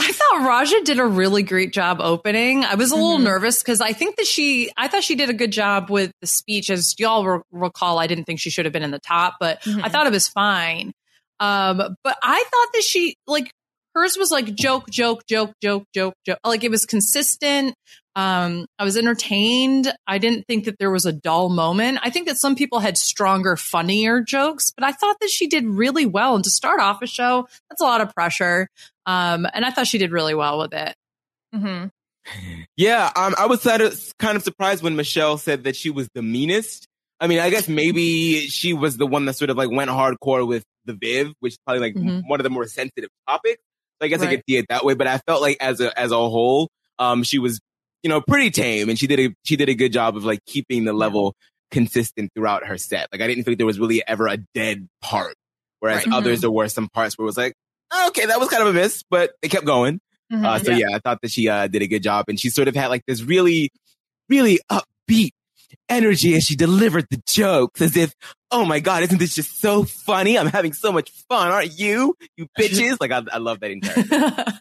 I 0.07 0.11
thought 0.11 0.45
Raja 0.47 0.75
did 0.83 0.99
a 0.99 1.05
really 1.05 1.41
great 1.43 1.73
job 1.73 1.97
opening. 1.99 2.63
I 2.63 2.75
was 2.75 2.91
a 2.91 2.95
little 2.95 3.17
Mhm. 3.17 3.23
nervous 3.23 3.59
because 3.63 3.81
I 3.81 3.93
think 3.93 4.17
that 4.17 4.27
she, 4.27 4.71
I 4.77 4.87
thought 4.87 5.03
she 5.03 5.15
did 5.15 5.29
a 5.29 5.33
good 5.33 5.51
job 5.51 5.89
with 5.89 6.11
the 6.21 6.27
speech. 6.27 6.69
As 6.69 6.93
y'all 6.99 7.25
re- 7.25 7.39
recall, 7.51 7.97
I 7.99 8.07
didn't 8.07 8.25
think 8.25 8.39
she 8.39 8.49
should 8.49 8.65
have 8.65 8.73
been 8.73 8.83
in 8.83 8.91
the 8.91 8.99
top, 8.99 9.35
but 9.39 9.59
I 9.65 9.89
thought 9.89 10.05
it 10.05 10.11
was 10.13 10.27
fine. 10.27 10.91
Um, 11.39 11.77
but 12.03 12.17
I 12.21 12.43
thought 12.43 12.67
that 12.73 12.83
she, 12.83 13.15
like, 13.27 13.51
hers 13.95 14.17
was 14.17 14.29
like 14.31 14.53
joke, 14.55 14.89
joke, 14.89 15.25
joke, 15.27 15.53
joke, 15.61 15.83
joke, 15.93 16.13
joke. 16.25 16.39
Like 16.45 16.63
it 16.63 16.69
was 16.71 16.85
consistent. 16.85 17.73
Um, 18.15 18.65
I 18.79 18.85
was 18.85 18.95
entertained. 18.97 19.91
I 20.07 20.17
didn't 20.19 20.47
think 20.47 20.65
that 20.65 20.79
there 20.79 20.91
was 20.91 21.05
a 21.05 21.11
dull 21.11 21.49
moment. 21.49 21.99
I 22.01 22.09
think 22.09 22.27
that 22.27 22.37
some 22.37 22.55
people 22.55 22.79
had 22.79 22.97
stronger, 22.97 23.57
funnier 23.57 24.21
jokes, 24.21 24.71
but 24.71 24.85
I 24.85 24.93
thought 24.93 25.17
that 25.19 25.29
she 25.29 25.47
did 25.47 25.65
really 25.65 26.05
well. 26.05 26.35
And 26.35 26.43
to 26.43 26.49
start 26.49 26.79
off 26.79 27.01
a 27.01 27.07
show, 27.07 27.47
that's 27.69 27.81
a 27.81 27.85
lot 27.85 27.99
of 28.01 28.13
pressure. 28.15 28.69
Um, 29.05 29.45
and 29.53 29.65
I 29.65 29.71
thought 29.71 29.87
she 29.87 29.97
did 29.97 30.11
really 30.11 30.33
well 30.33 30.59
with 30.59 30.73
it. 30.73 30.95
Mm-hmm. 31.53 31.87
Yeah, 32.75 33.11
um, 33.15 33.35
I 33.37 33.45
was 33.45 33.63
kind 33.63 33.81
of, 34.37 34.43
surprised 34.43 34.81
when 34.81 34.95
Michelle 34.95 35.37
said 35.37 35.65
that 35.65 35.75
she 35.75 35.89
was 35.89 36.09
the 36.15 36.21
meanest. 36.23 36.87
I 37.19 37.27
mean, 37.27 37.39
I 37.39 37.49
guess 37.49 37.67
maybe 37.67 38.47
she 38.47 38.73
was 38.73 38.97
the 38.97 39.05
one 39.05 39.25
that 39.25 39.35
sort 39.35 39.49
of 39.49 39.57
like 39.57 39.69
went 39.71 39.91
hardcore 39.91 40.47
with 40.47 40.63
the 40.85 40.93
Viv, 40.93 41.33
which 41.39 41.53
is 41.53 41.57
probably 41.65 41.81
like 41.81 41.95
Mhm. 41.95 42.23
one 42.27 42.39
of 42.39 42.43
the 42.43 42.49
more 42.49 42.65
sensitive 42.67 43.09
topics. 43.27 43.61
So 44.01 44.05
I 44.05 44.07
guess 44.07 44.21
I 44.21 44.27
could 44.27 44.43
see 44.49 44.57
it 44.57 44.65
that 44.69 44.83
way. 44.83 44.93
But 44.95 45.07
I 45.07 45.19
felt 45.19 45.41
like 45.41 45.57
as 45.61 45.79
a 45.79 45.97
as 45.97 46.11
a 46.11 46.17
whole, 46.17 46.69
um, 46.99 47.23
she 47.23 47.39
was 47.39 47.59
you 48.05 48.09
know 48.09 48.21
pretty 48.21 48.51
tame, 48.51 48.87
and 48.87 48.99
she 48.99 49.07
did 49.07 49.19
a 49.19 49.35
she 49.43 49.55
did 49.55 49.67
a 49.67 49.73
good 49.73 49.91
job 49.91 50.15
of 50.15 50.23
like 50.23 50.45
keeping 50.45 50.85
the 50.85 50.93
level 50.93 51.35
consistent 51.71 52.29
throughout 52.35 52.63
her 52.67 52.77
set. 52.77 53.09
Like 53.11 53.21
I 53.21 53.25
didn't 53.27 53.45
think 53.45 53.57
there 53.57 53.65
was 53.65 53.79
really 53.79 54.03
ever 54.07 54.27
a 54.27 54.37
dead 54.53 54.87
part, 55.01 55.33
whereas 55.79 56.05
Right. 56.05 56.13
others 56.15 56.37
Mhm. 56.37 56.41
there 56.41 56.51
were 56.51 56.67
some 56.69 56.87
parts 56.87 57.17
where 57.17 57.23
it 57.23 57.25
was 57.25 57.37
like, 57.37 57.53
"Oh, 57.91 58.09
okay, 58.09 58.27
that 58.27 58.39
was 58.39 58.49
kind 58.49 58.61
of 58.61 58.67
a 58.69 58.73
miss, 58.73 59.01
but 59.09 59.31
they 59.41 59.47
kept 59.49 59.65
going. 59.65 59.99
Mm-hmm. 60.31 60.45
Uh, 60.45 60.59
so 60.59 60.71
yeah. 60.71 60.89
I 60.95 60.99
thought 60.99 61.17
that 61.23 61.31
she 61.31 61.49
uh, 61.49 61.65
did 61.67 61.81
a 61.81 61.87
good 61.87 62.03
job, 62.03 62.25
and 62.27 62.39
she 62.39 62.51
sort 62.51 62.67
of 62.67 62.75
had 62.75 62.87
like 62.89 63.01
this 63.07 63.23
really, 63.23 63.71
really 64.29 64.59
upbeat 64.71 65.31
energy 65.89 66.35
as 66.35 66.43
she 66.43 66.55
delivered 66.55 67.07
the 67.09 67.19
jokes, 67.27 67.81
as 67.81 67.97
if, 67.97 68.13
oh 68.51 68.65
my 68.65 68.79
god, 68.79 69.01
isn't 69.03 69.17
this 69.17 69.33
just 69.35 69.59
so 69.59 69.83
funny? 69.83 70.37
I'm 70.37 70.47
having 70.47 70.73
so 70.73 70.91
much 70.91 71.09
fun, 71.27 71.47
aren't 71.49 71.77
you, 71.79 72.15
you 72.37 72.47
bitches? 72.59 72.97
like 73.01 73.11
I, 73.11 73.23
I 73.31 73.39
love 73.39 73.59
that 73.61 73.71
entire. 73.71 74.59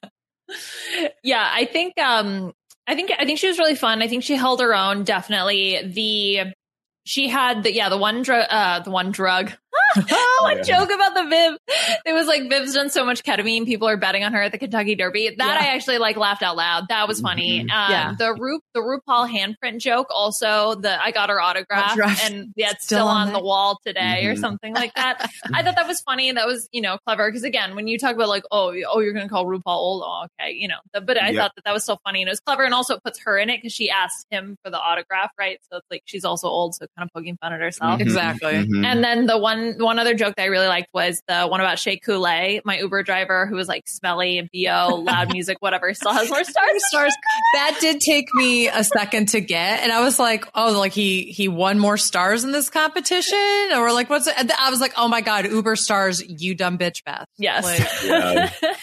yeah, 1.22 1.48
I 1.52 1.64
think 1.66 1.98
um 1.98 2.52
I 2.86 2.94
think 2.94 3.10
I 3.18 3.24
think 3.24 3.38
she 3.38 3.48
was 3.48 3.58
really 3.58 3.74
fun. 3.74 4.02
I 4.02 4.08
think 4.08 4.22
she 4.22 4.36
held 4.36 4.60
her 4.60 4.74
own 4.74 5.04
definitely. 5.04 5.80
The 5.86 6.52
she 7.04 7.28
had 7.28 7.62
the 7.62 7.72
yeah, 7.72 7.88
the 7.88 7.98
one 7.98 8.22
drug 8.22 8.46
uh 8.48 8.80
the 8.80 8.90
one 8.90 9.10
drug. 9.10 9.52
One 10.40 10.56
Yeah. 10.58 10.62
joke 10.62 10.90
about 10.90 11.14
the 11.14 11.24
Viv. 11.24 11.58
It 12.06 12.12
was 12.12 12.26
like 12.26 12.48
Viv's 12.48 12.74
done 12.74 12.90
so 12.90 13.04
much 13.04 13.22
ketamine, 13.22 13.64
people 13.66 13.88
are 13.88 13.96
betting 13.96 14.24
on 14.24 14.32
her 14.32 14.42
at 14.42 14.52
the 14.52 14.58
Kentucky 14.58 14.94
Derby. 14.94 15.34
That 15.36 15.60
Yeah. 15.60 15.68
I 15.70 15.74
actually 15.74 15.98
like 15.98 16.16
laughed 16.16 16.42
out 16.42 16.56
loud. 16.56 16.84
That 16.88 17.08
was 17.08 17.20
funny. 17.20 17.60
Um 17.60 17.68
Yeah. 17.68 18.14
the 18.18 18.34
Ru 18.34 18.60
the 18.74 18.80
RuPaul 18.80 19.28
handprint 19.30 19.80
joke 19.80 20.08
also 20.10 20.74
the 20.74 21.02
I 21.02 21.10
got 21.10 21.28
her 21.30 21.40
autograph 21.40 21.92
Autograph. 21.92 22.30
and 22.30 22.52
yeah, 22.56 22.70
it's 22.70 22.84
Still 22.84 22.98
still, 22.98 23.08
on 23.08 23.28
on 23.28 23.32
the 23.32 23.40
wall 23.40 23.78
today 23.86 24.26
or 24.26 24.34
Mhm. 24.34 24.38
something 24.40 24.74
like 24.74 24.92
that. 24.94 25.30
I 25.54 25.62
thought 25.62 25.76
that 25.76 25.86
was 25.86 26.00
funny 26.02 26.30
that 26.32 26.46
was, 26.46 26.68
you 26.72 26.80
know, 26.82 26.98
clever 27.06 27.28
because 27.30 27.44
again, 27.44 27.74
when 27.74 27.86
you 27.88 27.98
talk 27.98 28.14
about 28.14 28.28
like, 28.28 28.44
oh, 28.50 28.70
you- 28.72 28.86
oh, 28.90 29.00
you're 29.00 29.12
going 29.12 29.26
to 29.26 29.32
call 29.32 29.46
RuPaul 29.46 29.62
old, 29.66 30.02
oh, 30.04 30.26
okay, 30.40 30.52
you 30.52 30.68
know, 30.68 30.76
th- 30.94 31.06
but 31.06 31.20
I 31.20 31.28
Yep. 31.30 31.36
thought 31.36 31.52
that 31.56 31.64
that 31.64 31.72
was 31.74 31.84
so 31.84 31.96
funny 32.04 32.20
and 32.22 32.28
it 32.28 32.32
was 32.32 32.40
clever 32.40 32.64
and 32.64 32.74
also 32.74 32.96
it 32.96 33.02
puts 33.04 33.20
her 33.20 33.38
in 33.38 33.48
it 33.50 33.58
because 33.58 33.72
she 33.72 33.88
asked 33.90 34.26
him 34.30 34.56
for 34.64 34.70
the 34.70 34.78
autograph, 34.78 35.30
right? 35.38 35.58
So 35.70 35.78
it's 35.78 35.86
like 35.90 36.02
she's 36.04 36.24
also 36.24 36.48
old, 36.48 36.74
so 36.74 36.86
kind 36.98 37.08
of 37.08 37.12
poking 37.14 37.36
fun 37.40 37.52
at 37.52 37.60
herself. 37.60 37.98
Mhm, 37.98 38.02
Exactly. 38.02 38.52
mhm. 38.52 38.84
And 38.84 39.02
then 39.02 39.26
the 39.26 39.38
one 39.38 39.63
one 39.72 39.98
other 39.98 40.14
joke 40.14 40.34
that 40.36 40.42
I 40.42 40.46
really 40.46 40.66
liked 40.68 40.88
was 40.94 41.20
the 41.26 41.46
one 41.46 41.60
about 41.60 41.78
Shea 41.78 41.98
Coulee, 41.98 42.60
my 42.64 42.78
Uber 42.78 43.02
driver 43.02 43.46
who 43.46 43.56
was 43.56 43.68
like 43.68 43.84
smelly 43.88 44.38
and 44.38 44.48
bo, 44.52 44.96
loud 44.96 45.32
music, 45.32 45.56
whatever, 45.60 45.92
still 45.94 46.12
has 46.12 46.28
more 46.30 46.44
stars. 46.44 46.82
stars. 46.88 47.14
That 47.54 47.78
did 47.80 48.00
take 48.00 48.26
me 48.34 48.68
a 48.68 48.84
second 48.84 49.28
to 49.30 49.40
get, 49.40 49.80
and 49.82 49.90
I 49.92 50.02
was 50.02 50.18
like, 50.18 50.46
"Oh, 50.54 50.78
like 50.78 50.92
he 50.92 51.24
he 51.24 51.48
won 51.48 51.78
more 51.78 51.96
stars 51.96 52.44
in 52.44 52.52
this 52.52 52.68
competition, 52.70 53.38
or 53.74 53.92
like 53.92 54.10
what's?" 54.10 54.26
It? 54.26 54.34
I 54.58 54.70
was 54.70 54.80
like, 54.80 54.92
"Oh 54.96 55.08
my 55.08 55.20
god, 55.20 55.46
Uber 55.46 55.76
stars, 55.76 56.22
you 56.26 56.54
dumb 56.54 56.78
bitch, 56.78 57.04
Beth." 57.04 57.26
Yes. 57.38 57.64
Like, 57.64 57.80
Yeah. 58.04 58.50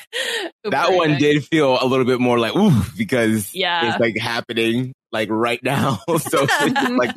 That 0.71 0.93
one 0.93 1.17
did 1.17 1.43
feel 1.45 1.77
a 1.81 1.85
little 1.85 2.05
bit 2.05 2.19
more 2.19 2.37
like 2.39 2.55
ooh 2.55 2.71
because 2.97 3.53
Yeah. 3.53 3.91
it's 3.91 3.99
like 3.99 4.15
happening 4.17 4.93
like 5.11 5.29
right 5.29 5.61
now. 5.63 5.99
so 6.19 6.45
like 6.91 7.15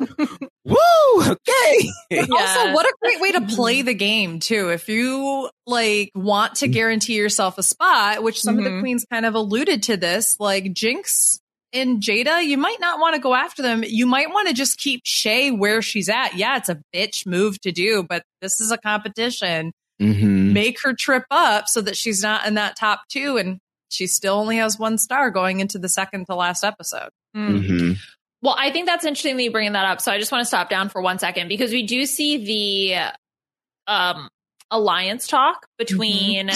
woo, 0.65 0.75
okay. 1.21 1.89
Yeah. 2.09 2.25
Also, 2.31 2.73
what 2.73 2.85
a 2.85 2.93
great 3.01 3.21
way 3.21 3.31
to 3.33 3.41
play 3.41 3.81
the 3.81 3.93
game 3.93 4.39
too. 4.39 4.69
If 4.69 4.89
you 4.89 5.49
like 5.65 6.11
want 6.15 6.55
to 6.55 6.67
guarantee 6.67 7.15
yourself 7.15 7.57
a 7.57 7.63
spot, 7.63 8.23
which 8.23 8.41
some 8.41 8.57
of 8.57 8.63
the 8.63 8.69
Mhm. 8.71 8.79
queens 8.81 9.05
kind 9.11 9.25
of 9.25 9.35
alluded 9.35 9.83
to 9.83 9.97
this, 9.97 10.37
like 10.39 10.73
Jinx 10.73 11.39
and 11.73 12.01
Jada, 12.01 12.43
you 12.45 12.57
might 12.57 12.79
not 12.79 12.99
want 12.99 13.15
to 13.15 13.21
go 13.21 13.33
after 13.35 13.61
them. 13.61 13.83
You 13.85 14.05
might 14.05 14.29
want 14.29 14.47
to 14.47 14.53
just 14.53 14.77
keep 14.77 15.01
Shea 15.05 15.51
where 15.51 15.81
she's 15.81 16.09
at. 16.09 16.35
Yeah, 16.35 16.57
it's 16.57 16.69
a 16.69 16.79
bitch 16.93 17.25
move 17.25 17.59
to 17.61 17.71
do, 17.71 18.03
but 18.07 18.23
this 18.41 18.59
is 18.61 18.71
a 18.71 18.77
competition. 18.77 19.71
Mhm. 20.01 20.51
Make 20.53 20.81
her 20.83 20.93
trip 20.93 21.23
up 21.31 21.67
so 21.67 21.81
that 21.81 21.95
she's 21.97 22.21
not 22.21 22.45
in 22.45 22.55
that 22.55 22.75
top 22.77 23.01
two 23.09 23.37
and 23.37 23.59
she 23.89 24.07
still 24.07 24.35
only 24.35 24.57
has 24.57 24.77
one 24.79 24.97
star 24.97 25.29
going 25.31 25.59
into 25.59 25.77
the 25.77 25.87
second 25.89 26.25
to 26.25 26.35
last 26.35 26.63
episode. 26.63 27.09
Mm. 27.35 27.67
Mhm. 27.67 27.97
Well, 28.41 28.55
I 28.57 28.69
think 28.71 28.85
that's 28.85 29.05
interesting 29.05 29.37
that 29.37 29.43
you 29.43 29.51
bringing 29.51 29.73
that 29.73 29.85
up. 29.85 30.01
So 30.01 30.11
I 30.11 30.19
just 30.19 30.31
want 30.31 30.41
to 30.41 30.45
stop 30.45 30.69
down 30.69 30.89
for 30.89 31.01
one 31.01 31.17
second 31.19 31.47
because 31.47 31.71
we 31.71 31.83
do 31.83 32.05
see 32.05 32.37
the 32.45 33.11
um, 33.87 34.29
alliance 34.71 35.27
talk 35.27 35.65
between 35.77 36.49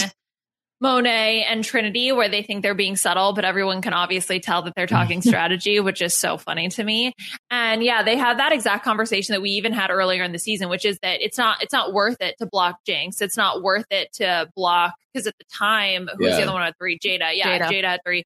Monet 0.80 1.44
and 1.48 1.62
Trinity, 1.62 2.10
where 2.12 2.28
they 2.28 2.42
think 2.42 2.62
they're 2.62 2.74
being 2.74 2.96
subtle, 2.96 3.34
but 3.34 3.44
everyone 3.44 3.82
can 3.82 3.92
obviously 3.92 4.40
tell 4.40 4.62
that 4.62 4.74
they're 4.74 4.86
talking 4.86 5.20
strategy, 5.22 5.78
which 5.80 6.00
is 6.00 6.16
so 6.16 6.38
funny 6.38 6.68
to 6.70 6.82
me. 6.82 7.12
And 7.50 7.82
yeah, 7.82 8.02
they 8.02 8.16
have 8.16 8.38
that 8.38 8.52
exact 8.52 8.84
conversation 8.84 9.34
that 9.34 9.42
we 9.42 9.50
even 9.50 9.72
had 9.72 9.90
earlier 9.90 10.22
in 10.22 10.32
the 10.32 10.38
season, 10.38 10.68
which 10.70 10.84
is 10.86 10.98
that 11.02 11.20
it's 11.22 11.36
not 11.36 11.62
it's 11.62 11.72
not 11.72 11.92
worth 11.92 12.16
it 12.20 12.36
to 12.38 12.46
block 12.46 12.78
Jinx. 12.86 13.20
It's 13.20 13.36
not 13.36 13.62
worth 13.62 13.86
it 13.90 14.10
to 14.14 14.48
block 14.56 14.94
because 15.12 15.26
at 15.26 15.34
the 15.38 15.44
time, 15.52 16.08
who 16.16 16.24
was 16.24 16.36
the 16.36 16.42
other 16.44 16.52
one 16.52 16.62
at 16.62 16.78
three? 16.78 16.98
Jada. 16.98 17.30
Yeah, 17.34 17.58
Jada. 17.58 17.70
Jada 17.70 17.84
at 17.84 18.00
three. 18.04 18.24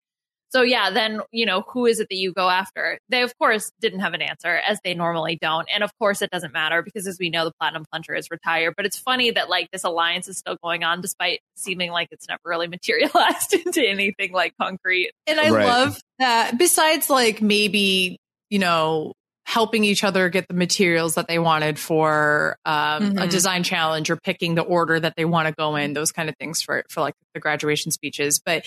So 0.55 0.63
yeah, 0.63 0.91
then 0.91 1.21
you 1.33 1.47
know 1.47 1.63
who 1.67 1.87
is 1.87 1.99
it 1.99 2.07
that 2.11 2.17
you 2.17 2.33
go 2.33 2.49
after? 2.49 2.99
They 3.09 3.23
of 3.23 3.37
course 3.39 3.73
didn't 3.81 4.01
have 4.01 4.15
an 4.15 4.23
answer, 4.23 4.55
as 4.57 4.79
they 4.85 4.95
normally 4.95 5.37
don't, 5.41 5.69
and 5.75 5.83
of 5.83 5.91
course 5.99 6.23
it 6.23 6.31
doesn't 6.31 6.53
matter 6.53 6.81
because 6.81 7.09
as 7.09 7.19
we 7.19 7.29
know, 7.29 7.45
the 7.45 7.53
Platinum 7.59 7.85
Plunger 7.91 8.15
is 8.15 8.31
retired. 8.31 8.75
But 8.77 8.87
it's 8.87 8.97
funny 8.99 9.33
that 9.33 9.49
like 9.51 9.71
this 9.73 9.83
alliance 9.83 10.29
is 10.29 10.39
still 10.39 10.57
going 10.63 10.85
on, 10.85 11.01
despite 11.01 11.41
seeming 11.57 11.91
like 11.91 12.09
it's 12.13 12.29
never 12.29 12.41
really 12.45 12.69
materialized 12.77 13.53
into 13.55 13.83
anything 13.85 14.33
like 14.33 14.55
concrete. 14.61 15.11
And 15.27 15.41
I 15.41 15.51
Right. 15.51 15.67
love 15.67 16.01
that 16.21 16.57
besides 16.57 17.11
like 17.11 17.43
maybe, 17.43 18.19
you 18.49 18.61
know, 18.61 19.13
helping 19.47 19.83
each 19.83 20.05
other 20.05 20.29
get 20.29 20.47
the 20.47 20.55
materials 20.55 21.17
that 21.17 21.27
they 21.27 21.39
wanted 21.39 21.79
for 21.81 22.57
um, 22.65 23.03
a 23.05 23.27
Mhm. 23.27 23.31
design 23.31 23.63
challenge 23.65 24.09
or 24.09 24.17
picking 24.17 24.55
the 24.55 24.63
order 24.63 25.01
that 25.01 25.15
they 25.17 25.25
want 25.25 25.49
to 25.49 25.55
go 25.55 25.75
in, 25.77 25.95
those 25.95 26.13
kind 26.13 26.29
of 26.29 26.37
things 26.39 26.63
for 26.63 26.85
for 26.89 27.01
like 27.01 27.15
the 27.35 27.41
graduation 27.41 27.91
speeches. 27.91 28.41
But 28.45 28.67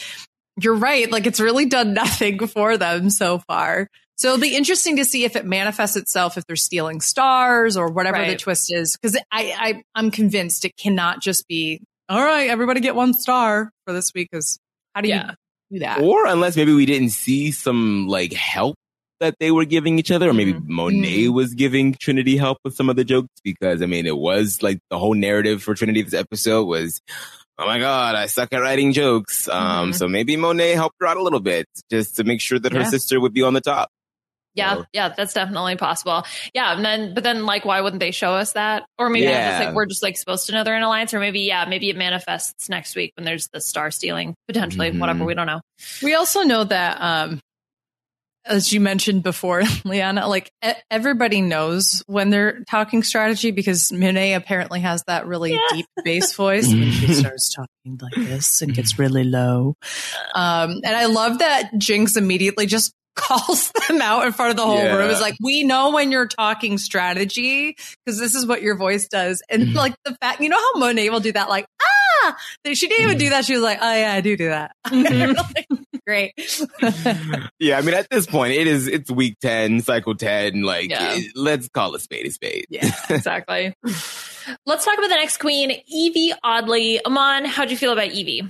you're 0.60 0.76
right, 0.76 1.12
like 1.12 1.26
it's 1.26 1.40
really 1.40 1.66
done 1.66 1.94
nothing 1.96 2.46
for 2.48 2.78
them 2.78 3.10
so 3.10 3.40
far. 3.40 3.90
So 4.18 4.30
it'll 4.30 4.42
be 4.42 4.56
interesting 4.56 4.98
to 4.98 5.06
see 5.06 5.26
if 5.26 5.36
it 5.36 5.46
manifests 5.46 5.96
itself 5.96 6.38
if 6.38 6.46
they're 6.48 6.56
stealing 6.56 7.02
stars 7.02 7.78
or 7.78 7.92
whatever 7.92 8.26
the 8.26 8.36
twist 8.36 8.74
is. 8.74 8.98
Because 8.98 9.16
I, 9.32 9.54
I 9.56 9.84
I'm 9.94 10.10
convinced 10.10 10.66
it 10.66 10.76
cannot 10.76 11.22
just 11.22 11.48
be 11.48 11.82
all 12.10 12.24
right. 12.24 12.50
Everybody 12.50 12.80
get 12.80 12.96
one 12.96 13.14
star 13.14 13.70
for 13.86 13.94
this 13.94 14.12
week. 14.16 14.30
Because 14.32 14.58
how 14.96 15.02
do 15.02 15.10
you 15.10 15.22
do 15.72 15.80
that? 15.80 16.02
Or 16.02 16.26
unless 16.26 16.56
maybe 16.56 16.74
we 16.74 16.88
didn't 16.88 17.12
see 17.12 17.52
some 17.52 18.08
like 18.08 18.34
help 18.34 18.76
that 19.20 19.36
they 19.40 19.52
were 19.52 19.66
giving 19.66 20.00
each 20.00 20.12
other, 20.12 20.30
or 20.30 20.34
maybe 20.34 20.54
Mhm. 20.54 20.68
Monet 20.68 21.28
was 21.30 21.54
giving 21.54 21.94
Trinity 21.94 22.38
help 22.38 22.58
with 22.64 22.76
some 22.76 22.90
of 22.90 22.96
the 22.96 23.04
jokes 23.04 23.30
because 23.44 23.82
I 23.82 23.86
mean 23.86 24.06
it 24.08 24.18
was 24.18 24.64
like 24.64 24.80
the 24.90 24.98
whole 24.98 25.14
narrative 25.14 25.62
for 25.62 25.76
Trinity 25.76 26.02
this 26.02 26.14
episode 26.14 26.66
was, 26.66 27.02
oh 27.60 27.66
my 27.66 27.80
god, 27.80 28.16
I 28.16 28.26
suck 28.28 28.54
at 28.54 28.58
writing 28.62 28.94
jokes. 28.94 29.48
Um, 29.48 29.92
Mhm. 29.92 29.96
so 29.96 30.08
maybe 30.08 30.36
Monet 30.38 30.74
helped 30.76 30.98
her 31.00 31.08
out 31.08 31.18
a 31.18 31.24
little 31.24 31.40
bit 31.40 31.66
just 31.92 32.16
to 32.18 32.24
make 32.24 32.42
sure 32.42 32.60
that 32.60 32.72
her 32.74 32.80
Yeah. 32.82 32.90
sister 32.90 33.20
would 33.20 33.34
be 33.34 33.44
on 33.44 33.54
the 33.54 33.62
top. 33.62 33.90
Yeah, 34.54 34.76
So- 34.78 34.86
yeah, 34.92 35.10
that's 35.16 35.34
definitely 35.34 35.76
possible. 35.76 36.26
Yeah, 36.54 36.76
and 36.76 36.84
then 36.84 37.14
but 37.14 37.24
then 37.24 37.46
like 37.46 37.64
why 37.64 37.80
wouldn't 37.82 38.00
they 38.00 38.10
show 38.12 38.34
us 38.34 38.54
that? 38.54 38.86
Or 38.98 39.08
maybe 39.10 39.28
it's 39.28 39.36
just 39.38 39.66
like 39.66 39.76
we're 39.76 39.86
just 39.86 40.02
like 40.02 40.18
supposed 40.18 40.48
to 40.48 40.54
know 40.54 40.64
they're 40.64 40.76
in 40.78 40.82
alliance, 40.84 41.14
or 41.14 41.20
maybe 41.20 41.42
yeah, 41.42 41.66
maybe 41.66 41.90
it 41.92 41.96
manifests 41.96 42.68
next 42.68 42.96
week 42.96 43.14
when 43.18 43.24
there's 43.26 43.48
the 43.54 43.62
star 43.62 43.92
stealing 43.92 44.34
potentially, 44.48 44.90
Mhm. 44.92 45.00
whatever 45.00 45.26
we 45.26 45.36
don't 45.36 45.46
know. 45.46 45.62
We 46.02 46.16
also 46.16 46.42
know 46.42 46.64
that, 46.64 46.98
um, 47.00 47.40
as 48.48 48.74
you 48.74 48.80
mentioned 48.80 49.24
before, 49.24 49.64
Liana, 49.86 50.28
like 50.28 50.52
e- 50.66 50.72
everybody 50.90 51.42
knows 51.42 52.04
when 52.08 52.30
they're 52.30 52.64
talking 52.70 53.04
strategy 53.04 53.52
because 53.52 53.92
Monet 53.92 54.34
apparently 54.34 54.82
has 54.82 55.04
that 55.08 55.28
really 55.28 55.54
Yeah. 55.54 55.60
deep 55.72 55.86
bass 56.04 56.34
voice 56.36 56.68
when 56.68 56.92
she 56.92 57.06
mm-hmm. 57.06 57.14
starts 57.14 57.54
talking 57.54 58.00
like 58.02 58.16
this 58.16 58.62
and 58.62 58.74
gets 58.74 58.94
mm-hmm. 58.94 59.02
really 59.02 59.24
low. 59.24 59.76
Um, 60.34 60.82
and 60.84 60.96
I 60.96 61.06
love 61.06 61.40
that 61.40 61.78
Jinx 61.78 62.18
immediately 62.18 62.66
just 62.66 62.94
calls 63.18 63.72
them 63.88 64.00
out 64.02 64.28
in 64.28 64.34
front 64.34 64.52
of 64.52 64.58
the 64.58 64.66
whole 64.66 64.78
Yeah. 64.78 64.96
room. 64.96 65.10
It's 65.10 65.22
like, 65.22 65.36
we 65.42 65.64
know 65.64 65.92
when 65.92 66.12
you're 66.12 66.28
talking 66.28 66.78
strategy 66.78 67.76
because 68.06 68.20
this 68.20 68.36
is 68.36 68.46
what 68.46 68.62
your 68.62 68.78
voice 68.78 69.08
does. 69.08 69.42
And 69.50 69.64
mm-hmm. 69.64 69.78
like 69.78 69.96
the 70.06 70.16
fact, 70.22 70.40
you 70.42 70.50
know 70.50 70.60
how 70.60 70.80
Monet 70.80 71.10
will 71.10 71.20
do 71.20 71.32
that, 71.32 71.50
like, 71.50 71.66
ah, 71.82 72.38
she 72.74 72.88
didn't 72.88 73.06
even 73.06 73.18
do 73.18 73.30
that. 73.30 73.46
She 73.46 73.54
was 73.54 73.64
like, 73.64 73.80
oh 73.82 73.94
yeah, 73.96 74.14
I 74.14 74.22
do 74.22 74.38
do 74.38 74.50
that. 74.50 74.72
Like, 74.92 75.68
Great. 76.08 76.34
Yeah, 77.60 77.78
I 77.78 77.82
mean, 77.82 77.96
at 77.96 78.08
this 78.10 78.26
point, 78.26 78.54
it 78.54 78.66
is 78.68 78.88
it's 78.88 79.12
week 79.12 79.36
ten, 79.42 79.82
cycle 79.82 80.16
ten. 80.16 80.62
Like, 80.62 80.90
Yeah. 80.90 81.16
it- 81.16 81.34
let's 81.36 81.68
call 81.70 81.94
a 81.96 82.00
spade 82.00 82.26
a 82.28 82.32
spade. 82.32 82.66
Yeah, 82.70 82.92
exactly. 83.10 83.74
Let's 84.66 84.86
talk 84.86 84.98
about 84.98 85.10
the 85.10 85.16
next 85.16 85.38
queen, 85.40 85.72
Yvie 85.72 86.32
Oddly. 86.42 87.04
Amon, 87.06 87.44
how'd 87.44 87.70
you 87.70 87.76
feel 87.76 87.92
about 87.92 88.12
Yvie? 88.12 88.50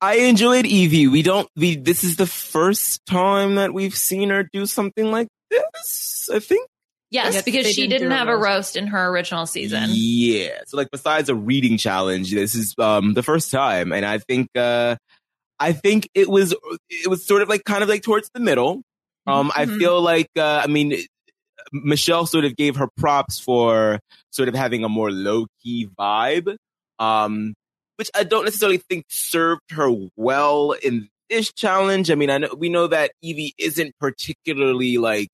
I 0.00 0.16
enjoyed 0.16 0.64
Yvie. 0.64 1.08
We 1.08 1.22
don't. 1.22 1.48
We 1.54 1.76
this 1.76 2.02
is 2.02 2.16
the 2.16 2.26
first 2.26 3.06
time 3.06 3.54
that 3.54 3.72
we've 3.72 3.94
seen 3.94 4.30
her 4.30 4.48
do 4.52 4.66
something 4.66 5.12
like 5.12 5.28
this. 5.50 6.28
I 6.32 6.40
think. 6.40 6.68
Yes, 7.12 7.34
Yes, 7.34 7.44
because 7.44 7.68
she 7.68 7.82
didn't 7.86 8.08
didn't 8.10 8.10
have 8.18 8.26
a 8.28 8.32
roast. 8.36 8.44
roast 8.74 8.76
in 8.76 8.88
her 8.88 9.06
original 9.10 9.46
season. 9.46 9.84
Yeah. 9.90 10.58
So 10.66 10.76
like 10.76 10.88
besides 10.90 11.28
a 11.28 11.36
reading 11.36 11.78
challenge, 11.78 12.32
this 12.32 12.56
is 12.56 12.74
um 12.78 13.14
the 13.14 13.22
first 13.22 13.52
time 13.52 13.92
and 13.92 14.04
I 14.04 14.18
think 14.18 14.48
uh 14.56 14.96
I 15.58 15.72
think 15.72 16.08
it 16.14 16.28
was 16.28 16.54
it 16.90 17.08
was 17.08 17.26
sort 17.26 17.42
of 17.42 17.48
like 17.48 17.64
kind 17.64 17.82
of 17.82 17.88
like 17.88 18.02
towards 18.02 18.30
the 18.34 18.40
middle. 18.40 18.82
Um 19.26 19.50
I 19.54 19.66
Mhm. 19.66 19.78
feel 19.78 20.00
like 20.02 20.28
uh 20.36 20.62
I 20.64 20.66
mean 20.66 20.96
Michelle 21.72 22.26
sort 22.26 22.44
of 22.44 22.54
gave 22.56 22.76
her 22.76 22.88
props 22.96 23.40
for 23.40 23.98
sort 24.30 24.48
of 24.48 24.54
having 24.54 24.84
a 24.84 24.88
more 24.88 25.10
low 25.10 25.46
key 25.62 25.88
vibe. 25.98 26.56
Um 26.98 27.54
which 27.96 28.10
I 28.14 28.24
don't 28.24 28.44
necessarily 28.44 28.78
think 28.78 29.06
served 29.08 29.70
her 29.70 29.90
well 30.16 30.72
in 30.72 31.08
this 31.30 31.50
challenge. 31.52 32.10
I 32.10 32.14
mean, 32.14 32.28
I 32.30 32.38
know 32.38 32.54
we 32.56 32.68
know 32.68 32.86
that 32.88 33.12
Yvie 33.24 33.52
isn't 33.58 33.94
particularly 33.98 34.98
like 34.98 35.30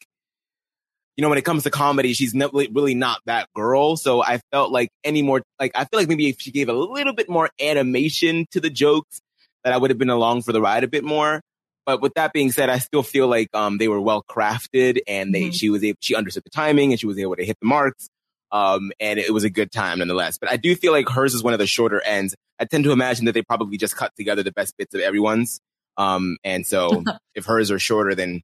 you 1.17 1.23
know, 1.23 1.29
when 1.29 1.37
it 1.39 1.45
comes 1.45 1.65
to 1.65 1.71
comedy, 1.71 2.15
she's 2.15 2.33
not, 2.35 2.55
really 2.55 2.95
not 2.95 3.21
that 3.27 3.47
girl. 3.55 3.99
So 3.99 4.23
I 4.23 4.41
felt 4.51 4.73
like 4.73 4.89
any 5.05 5.21
more, 5.21 5.43
like, 5.61 5.73
I 5.75 5.85
feel 5.85 6.01
like 6.01 6.09
maybe 6.09 6.31
if 6.31 6.37
she 6.39 6.51
gave 6.51 6.71
a 6.71 6.73
little 6.73 7.13
bit 7.13 7.29
more 7.29 7.51
animation 7.61 8.47
to 8.53 8.61
the 8.61 8.71
jokes, 8.71 9.21
that 9.65 9.73
I 9.73 9.77
would 9.77 9.91
have 9.91 9.99
been 9.99 10.11
along 10.11 10.43
for 10.43 10.53
the 10.53 10.61
ride 10.61 10.85
a 10.85 10.89
bit 10.89 11.05
more. 11.05 11.41
But 11.85 12.01
with 12.01 12.15
that 12.15 12.33
being 12.33 12.53
said, 12.53 12.69
I 12.71 12.79
still 12.79 13.03
feel 13.03 13.27
like, 13.27 13.49
um, 13.55 13.79
they 13.79 13.89
were 13.89 14.01
well 14.01 14.23
crafted 14.23 15.01
and 15.09 15.35
they, 15.35 15.45
Mhm. 15.49 15.55
she 15.55 15.69
was 15.69 15.83
able, 15.83 15.99
she 16.01 16.15
understood 16.15 16.45
the 16.45 16.51
timing 16.51 16.93
and 16.93 17.01
she 17.01 17.07
was 17.07 17.19
able 17.19 17.35
to 17.37 17.45
hit 17.45 17.57
the 17.61 17.67
marks. 17.67 18.09
Um, 18.53 18.93
and 19.01 19.19
it 19.19 19.33
was 19.33 19.45
a 19.45 19.51
good 19.51 19.73
time 19.73 19.99
nonetheless. 19.99 20.39
But 20.39 20.51
I 20.51 20.57
do 20.57 20.77
feel 20.77 20.93
like 20.93 21.09
hers 21.09 21.35
is 21.35 21.43
one 21.43 21.55
of 21.55 21.59
the 21.59 21.67
shorter 21.67 22.01
ends. 22.03 22.37
I 22.61 22.67
tend 22.67 22.85
to 22.85 22.93
imagine 22.93 23.25
that 23.25 23.33
they 23.33 23.43
probably 23.43 23.79
just 23.79 23.97
cut 23.97 24.13
together 24.17 24.43
the 24.43 24.53
best 24.53 24.77
bits 24.77 24.95
of 24.95 25.01
everyone's. 25.01 25.59
Um, 25.97 26.37
and 26.45 26.67
so 26.67 27.03
if 27.35 27.47
hers 27.47 27.71
are 27.71 27.79
shorter 27.79 28.15
than 28.15 28.43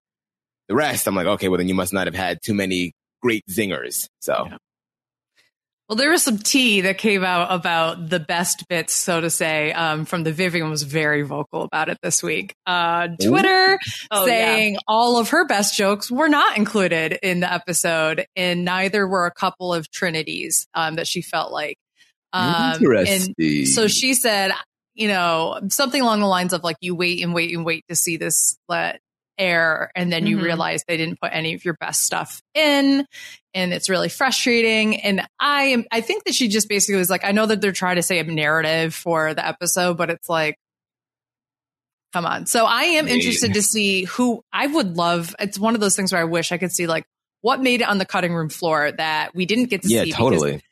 the 0.69 0.75
rest, 0.75 1.07
I'm 1.07 1.15
like, 1.15 1.27
okay, 1.27 1.49
well 1.49 1.59
then 1.59 1.69
you 1.69 1.75
must 1.75 1.93
not 1.93 2.07
have 2.07 2.15
had 2.17 2.41
too 2.43 2.55
many 2.55 2.93
great 3.23 3.45
zingers. 3.49 4.09
So 4.21 4.49
Well, 5.89 5.97
there 5.97 6.11
was 6.11 6.23
some 6.23 6.37
tea 6.37 6.83
that 6.83 6.99
came 6.99 7.25
out 7.25 7.51
about 7.51 8.11
the 8.11 8.21
best 8.21 8.69
bits, 8.69 8.93
so 8.93 9.23
to 9.23 9.31
say, 9.31 9.73
um, 9.73 10.05
from 10.05 10.23
the 10.23 10.33
Vivienne 10.33 10.69
was 10.69 10.83
very 10.83 11.23
vocal 11.23 11.63
about 11.63 11.89
it 11.89 11.97
this 12.03 12.23
week. 12.23 12.55
Uh, 12.67 13.09
Twitter 13.23 13.79
Oh, 14.11 14.27
saying 14.27 14.77
all 14.87 15.19
of 15.19 15.31
her 15.31 15.47
best 15.47 15.77
jokes 15.79 16.11
were 16.11 16.29
not 16.29 16.59
included 16.59 17.19
in 17.23 17.41
the 17.41 17.51
episode, 17.51 18.27
and 18.37 18.67
neither 18.67 19.09
were 19.09 19.25
a 19.25 19.33
couple 19.33 19.73
of 19.73 19.91
Trinities 19.91 20.67
um, 20.75 20.97
that 20.97 21.07
she 21.07 21.23
felt 21.23 21.53
like. 21.53 21.79
Um, 22.35 22.75
Interesting. 22.75 23.35
And 23.39 23.69
so 23.69 23.89
she 23.89 24.13
said, 24.13 24.53
you 24.95 25.09
know, 25.09 25.59
something 25.69 26.03
along 26.03 26.21
the 26.21 26.27
lines 26.27 26.53
of 26.53 26.63
like, 26.63 26.77
you 26.83 26.95
wait 26.95 27.23
and 27.23 27.33
wait 27.33 27.55
and 27.57 27.65
wait 27.65 27.85
to 27.89 27.97
see 27.97 28.19
this 28.19 28.59
let 28.69 29.01
air, 29.39 29.91
and 29.95 30.13
then 30.13 30.27
you 30.27 30.37
Mhm. 30.37 30.43
realize 30.43 30.83
they 30.87 30.97
didn't 30.97 31.21
put 31.21 31.31
any 31.33 31.55
of 31.55 31.65
your 31.65 31.75
best 31.81 32.03
stuff 32.03 32.43
in, 32.55 33.07
and 33.59 33.75
it's 33.75 33.89
really 33.89 34.09
frustrating. 34.09 35.01
And 35.01 35.27
I 35.41 35.65
am, 35.65 35.85
I 35.91 36.01
think 36.01 36.25
that 36.25 36.35
she 36.35 36.47
just 36.47 36.69
basically 36.69 36.97
was 36.97 37.11
like, 37.11 37.25
I 37.25 37.33
know 37.33 37.45
that 37.47 37.61
they're 37.61 37.73
trying 37.73 37.97
to 37.97 38.03
say 38.03 38.21
a 38.21 38.25
narrative 38.25 38.95
for 38.95 39.35
the 39.35 39.45
episode, 39.45 39.97
but 39.97 40.11
it's 40.11 40.29
like, 40.29 40.57
come 42.13 42.25
on. 42.25 42.47
So 42.47 42.65
I 42.67 42.83
am 42.85 43.09
Yeah. 43.09 43.15
interested 43.15 43.55
to 43.55 43.63
see 43.63 44.05
who 44.05 44.43
I 44.53 44.69
would 44.69 44.97
love. 44.97 45.35
It's 45.41 45.59
one 45.59 45.75
of 45.75 45.81
those 45.81 45.97
things 45.97 46.13
where 46.13 46.21
I 46.21 46.25
wish 46.25 46.53
I 46.53 46.59
could 46.59 46.71
see 46.71 46.87
like 46.87 47.05
what 47.41 47.61
made 47.61 47.81
it 47.81 47.89
on 47.89 47.99
the 47.99 48.07
cutting 48.07 48.33
room 48.33 48.49
floor 48.49 48.93
that 48.93 49.35
we 49.35 49.45
didn't 49.45 49.71
get 49.71 49.83
to 49.83 49.89
yeah, 49.89 50.03
see. 50.03 50.11
because 50.11 50.19
totally. 50.19 50.63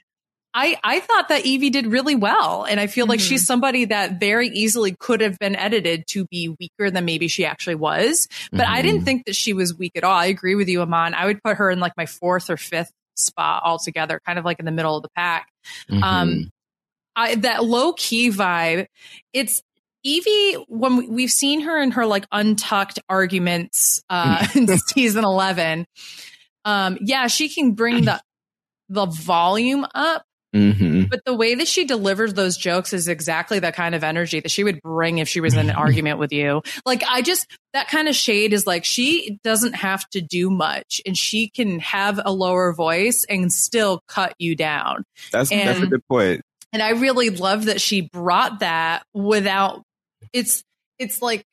I, 0.59 0.79
I 0.83 1.01
thought 1.01 1.29
that 1.29 1.45
Yvie 1.45 1.71
did 1.71 1.87
really 1.87 2.14
well. 2.16 2.64
And 2.64 2.81
I 2.81 2.87
feel 2.87 3.05
like 3.07 3.21
Mhm. 3.21 3.29
she's 3.29 3.47
somebody 3.47 3.85
that 3.85 4.19
very 4.19 4.49
easily 4.49 4.97
could 4.99 5.21
have 5.21 5.38
been 5.38 5.55
edited 5.55 6.07
to 6.09 6.25
be 6.25 6.49
weaker 6.59 6.90
than 6.90 7.05
maybe 7.05 7.29
she 7.29 7.45
actually 7.45 7.75
was. 7.75 8.27
But 8.51 8.66
I 8.66 8.81
didn't 8.81 9.03
Mhm. 9.03 9.05
think 9.05 9.27
that 9.27 9.37
she 9.37 9.53
was 9.53 9.77
weak 9.77 9.92
at 9.97 10.03
all. 10.03 10.16
I 10.16 10.27
agree 10.27 10.55
with 10.55 10.69
you, 10.69 10.81
Amon. 10.81 11.12
I 11.12 11.27
would 11.27 11.42
put 11.42 11.59
her 11.59 11.71
in 11.71 11.79
like 11.79 11.92
my 11.99 12.07
fourth 12.07 12.49
or 12.49 12.57
fifth 12.57 12.90
spot 13.16 13.62
altogether, 13.64 14.19
kind 14.27 14.38
of 14.38 14.47
like 14.47 14.59
in 14.59 14.64
the 14.64 14.73
middle 14.73 14.97
of 14.97 15.03
the 15.03 15.11
pack. 15.14 15.49
Mm-hmm. 15.90 16.03
Um, 16.03 16.51
I, 17.14 17.35
that 17.37 17.64
low 17.64 17.92
key 17.92 18.31
vibe, 18.31 18.87
it's 19.35 19.61
Yvie, 20.07 20.64
when 20.69 20.97
we, 20.97 21.09
we've 21.09 21.31
seen 21.31 21.62
her 21.62 21.83
in 21.83 21.90
her 21.92 22.07
like 22.07 22.27
untucked 22.33 22.99
arguments 23.09 24.03
uh, 24.09 24.47
in 24.55 24.69
season 24.88 25.25
11, 25.25 25.87
um, 26.64 26.99
yeah, 27.01 27.27
she 27.27 27.49
can 27.49 27.73
bring 27.73 28.05
the, 28.05 28.21
the 28.88 29.07
volume 29.07 29.87
up. 29.95 30.25
Hmm 30.57 31.03
But 31.11 31.25
the 31.25 31.35
way 31.35 31.55
that 31.55 31.69
she 31.69 31.85
delivers 31.85 32.35
those 32.35 32.57
jokes 32.57 32.92
is 32.92 33.09
exactly 33.09 33.59
the 33.59 33.73
kind 33.73 33.95
of 33.95 34.03
energy 34.03 34.40
that 34.40 34.51
she 34.51 34.64
would 34.64 34.81
bring 34.83 35.19
if 35.19 35.29
she 35.29 35.40
was 35.40 35.55
in 35.55 35.71
an 35.71 35.77
argument 35.77 36.19
with 36.19 36.33
you. 36.33 36.62
Like, 36.85 37.05
I 37.09 37.23
just, 37.23 37.47
that 37.73 37.88
kind 37.88 38.09
of 38.09 38.14
shade 38.14 38.53
is 38.53 38.66
like, 38.66 38.85
she 38.85 39.38
doesn't 39.45 39.75
have 39.75 40.09
to 40.11 40.21
do 40.21 40.51
much 40.51 41.01
and 41.05 41.16
she 41.16 41.49
can 41.49 41.79
have 41.81 42.21
a 42.25 42.33
lower 42.33 42.73
voice 42.73 43.25
and 43.29 43.53
still 43.53 44.01
cut 44.09 44.35
you 44.38 44.57
down. 44.57 45.05
That's 45.33 45.51
that's 45.51 45.81
a 45.81 45.87
good 45.87 46.07
point. 46.09 46.42
And 46.73 46.83
I 46.83 46.90
really 46.90 47.31
love 47.31 47.66
that 47.66 47.81
she 47.81 48.03
brought 48.03 48.61
that 48.61 49.05
without, 49.14 49.83
it's, 50.33 50.62
it's 50.99 51.23
like, 51.23 51.45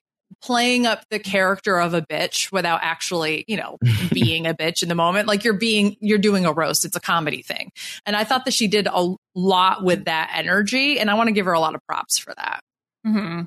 playing 0.42 0.86
up 0.86 1.04
the 1.10 1.18
character 1.18 1.78
of 1.78 1.94
a 1.94 2.02
bitch 2.02 2.52
without 2.52 2.80
actually, 2.82 3.44
you 3.48 3.56
know, 3.56 3.78
being 4.12 4.46
a 4.46 4.54
bitch 4.54 4.82
in 4.82 4.88
the 4.88 4.94
moment. 4.94 5.28
Like 5.28 5.44
you're 5.44 5.54
being, 5.54 5.96
you're 6.00 6.18
doing 6.18 6.44
a 6.44 6.52
roast. 6.52 6.84
It's 6.84 6.96
a 6.96 7.00
comedy 7.00 7.42
thing. 7.42 7.70
And 8.06 8.16
I 8.16 8.24
thought 8.24 8.44
that 8.44 8.54
she 8.54 8.68
did 8.68 8.86
a 8.86 9.14
lot 9.34 9.82
with 9.82 10.04
that 10.04 10.32
energy. 10.34 10.98
And 10.98 11.10
I 11.10 11.14
want 11.14 11.28
to 11.28 11.32
give 11.32 11.46
her 11.46 11.52
a 11.52 11.60
lot 11.60 11.74
of 11.74 11.80
props 11.86 12.18
for 12.18 12.34
that. 12.36 12.60
hmm 13.04 13.42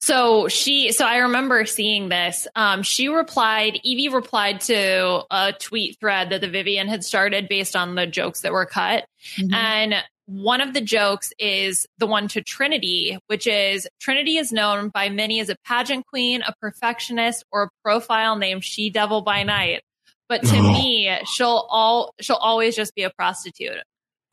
So 0.00 0.48
she, 0.48 0.92
so 0.92 1.06
I 1.06 1.18
remember 1.18 1.64
seeing 1.66 2.08
this. 2.08 2.46
Um, 2.56 2.82
she 2.82 3.08
replied, 3.08 3.80
Yvie 3.84 4.12
replied 4.12 4.60
to 4.62 5.22
a 5.30 5.52
tweet 5.52 5.98
thread 6.00 6.30
that 6.30 6.40
the 6.40 6.48
Vivienne 6.48 6.88
had 6.88 7.04
started 7.04 7.48
based 7.48 7.76
on 7.76 7.94
the 7.94 8.06
jokes 8.06 8.40
that 8.40 8.52
were 8.52 8.66
cut. 8.66 9.04
And 9.52 9.94
one 10.26 10.60
of 10.60 10.72
the 10.72 10.80
jokes 10.80 11.32
is 11.38 11.86
the 11.98 12.06
one 12.06 12.28
to 12.28 12.42
Trinity, 12.42 13.18
which 13.26 13.46
is 13.46 13.86
Trinity 14.00 14.38
is 14.38 14.52
known 14.52 14.88
by 14.88 15.08
many 15.10 15.40
as 15.40 15.50
a 15.50 15.56
pageant 15.66 16.06
queen, 16.06 16.42
a 16.42 16.54
perfectionist, 16.60 17.44
or 17.52 17.64
a 17.64 17.68
profile 17.82 18.36
named 18.36 18.64
She 18.64 18.90
Devil 18.90 19.22
by 19.22 19.42
Night. 19.42 19.82
But 20.28 20.42
to 20.42 20.62
me, 20.62 21.14
she'll 21.26 21.66
all 21.68 22.14
she'll 22.20 22.36
always 22.36 22.74
just 22.74 22.94
be 22.94 23.02
a 23.02 23.10
prostitute. 23.10 23.82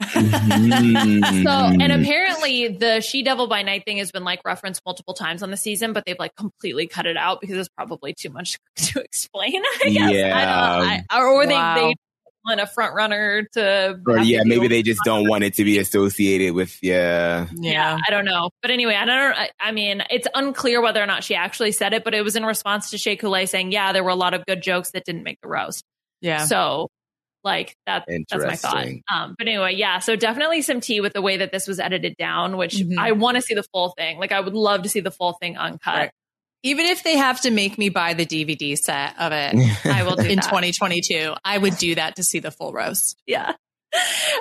Mm-hmm. 0.01 1.43
So, 1.43 1.49
and 1.49 1.91
apparently 2.01 2.69
the 2.69 3.01
She 3.01 3.23
Devil 3.23 3.47
by 3.47 3.61
Night 3.61 3.83
thing 3.85 3.97
has 3.97 4.11
been 4.11 4.23
like 4.23 4.39
referenced 4.45 4.81
multiple 4.85 5.13
times 5.13 5.43
on 5.43 5.51
the 5.51 5.57
season, 5.57 5.93
but 5.93 6.05
they've 6.05 6.17
like 6.17 6.35
completely 6.35 6.87
cut 6.87 7.05
it 7.05 7.17
out 7.17 7.41
because 7.41 7.57
it's 7.57 7.69
probably 7.69 8.13
too 8.13 8.29
much 8.29 8.57
to 8.77 9.01
explain. 9.01 9.61
I 9.83 9.89
guess. 9.89 10.11
Yeah. 10.11 10.37
I 10.37 10.45
don't, 10.45 11.05
I, 11.09 11.21
or 11.21 11.45
they 11.45 11.53
Wow. 11.53 11.75
they 11.75 11.95
want 12.45 12.59
a 12.59 12.67
front 12.67 12.95
runner 12.95 13.43
to. 13.53 13.99
or 14.07 14.19
yeah, 14.19 14.41
maybe 14.43 14.67
they 14.67 14.81
just 14.81 14.99
don't 15.05 15.27
want 15.27 15.43
it 15.43 15.53
to 15.55 15.63
be 15.63 15.77
associated 15.77 16.53
with 16.53 16.77
yeah. 16.81 17.47
yeah, 17.55 17.97
I 18.07 18.11
don't 18.11 18.25
know. 18.25 18.49
But 18.61 18.71
anyway, 18.71 18.95
I 18.95 19.05
don't 19.05 19.17
I, 19.17 19.49
I 19.59 19.71
mean, 19.71 20.03
it's 20.09 20.27
unclear 20.33 20.81
whether 20.81 21.01
or 21.01 21.05
not 21.05 21.23
she 21.23 21.35
actually 21.35 21.71
said 21.71 21.93
it, 21.93 22.03
but 22.03 22.13
it 22.13 22.23
was 22.23 22.35
in 22.35 22.45
response 22.45 22.91
to 22.91 22.97
Shea 22.97 23.15
Coulee 23.15 23.45
saying, 23.45 23.71
yeah, 23.71 23.93
there 23.93 24.03
were 24.03 24.09
a 24.09 24.15
lot 24.15 24.33
of 24.33 24.45
good 24.45 24.61
jokes 24.61 24.91
that 24.91 25.05
didn't 25.05 25.23
make 25.23 25.39
the 25.41 25.47
roast. 25.47 25.83
Yeah. 26.21 26.45
So 26.45 26.89
like 27.43 27.75
that 27.87 28.05
that's 28.07 28.45
my 28.45 28.55
thought. 28.55 28.85
Um 29.11 29.35
but 29.37 29.47
anyway, 29.47 29.75
yeah, 29.75 29.99
so 29.99 30.15
definitely 30.15 30.61
some 30.61 30.79
tea 30.79 31.01
with 31.01 31.13
the 31.13 31.21
way 31.21 31.37
that 31.37 31.51
this 31.51 31.67
was 31.67 31.79
edited 31.79 32.15
down, 32.17 32.57
which 32.57 32.75
Mhm. 32.75 32.97
I 32.99 33.13
want 33.13 33.35
to 33.35 33.41
see 33.41 33.55
the 33.55 33.63
full 33.73 33.89
thing. 33.97 34.19
Like 34.19 34.31
I 34.31 34.39
would 34.39 34.53
love 34.53 34.83
to 34.83 34.89
see 34.89 34.99
the 34.99 35.11
full 35.11 35.33
thing 35.41 35.57
uncut. 35.57 35.93
Right. 35.95 36.11
Even 36.63 36.85
if 36.85 37.03
they 37.03 37.17
have 37.17 37.41
to 37.41 37.51
make 37.51 37.77
me 37.77 37.89
buy 37.89 38.13
the 38.13 38.25
DVD 38.25 38.77
set 38.77 39.19
of 39.19 39.31
it 39.31 39.55
I 39.85 40.03
will 40.03 40.15
do 40.15 40.27
in 40.27 40.35
that. 40.35 40.43
2022, 40.43 41.33
I 41.43 41.57
would 41.57 41.77
do 41.77 41.95
that 41.95 42.17
to 42.17 42.23
see 42.23 42.39
the 42.39 42.51
full 42.51 42.71
roast. 42.71 43.17
Yeah. 43.25 43.53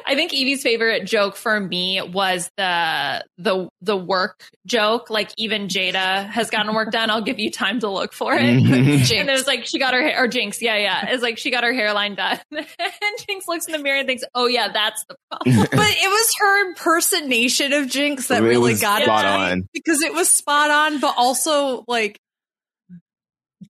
I 0.06 0.14
think 0.14 0.32
Yvie's 0.32 0.62
favorite 0.62 1.04
joke 1.06 1.36
for 1.36 1.58
me 1.58 2.00
was 2.02 2.50
the 2.56 3.24
the 3.38 3.68
the 3.82 3.96
work 3.96 4.44
joke. 4.66 5.10
Like 5.10 5.30
even 5.36 5.68
Jada 5.68 6.26
has 6.26 6.50
gotten 6.50 6.74
work 6.74 6.92
done. 6.92 7.10
I'll 7.10 7.22
give 7.22 7.38
you 7.38 7.50
time 7.50 7.80
to 7.80 7.88
look 7.88 8.12
for 8.12 8.34
it. 8.34 8.40
And 9.20 9.28
it 9.28 9.32
was 9.32 9.46
like 9.46 9.66
she 9.66 9.78
got 9.78 9.92
her 9.94 10.02
hair 10.02 10.22
or 10.22 10.28
Jinx, 10.28 10.62
yeah, 10.62 10.76
yeah. 10.76 11.06
It's 11.10 11.22
like 11.22 11.36
she 11.38 11.50
got 11.50 11.64
her 11.64 11.72
hairline 11.72 12.14
done. 12.14 12.38
and 12.52 12.66
Jinx 13.26 13.48
looks 13.48 13.66
in 13.66 13.72
the 13.72 13.78
mirror 13.78 13.98
and 13.98 14.06
thinks, 14.06 14.24
Oh 14.34 14.46
yeah, 14.46 14.68
that's 14.72 15.04
the 15.06 15.16
problem. 15.30 15.66
but 15.70 15.90
it 15.90 16.08
was 16.08 16.34
her 16.38 16.68
impersonation 16.68 17.72
of 17.72 17.88
Jinx 17.88 18.28
that 18.28 18.42
It 18.42 18.46
really 18.46 18.74
got 18.74 19.02
spot 19.02 19.24
it 19.24 19.28
on. 19.52 19.68
because 19.72 20.00
it 20.02 20.12
was 20.12 20.30
spot 20.30 20.70
on, 20.70 21.00
but 21.00 21.14
also 21.16 21.84
like 21.88 22.18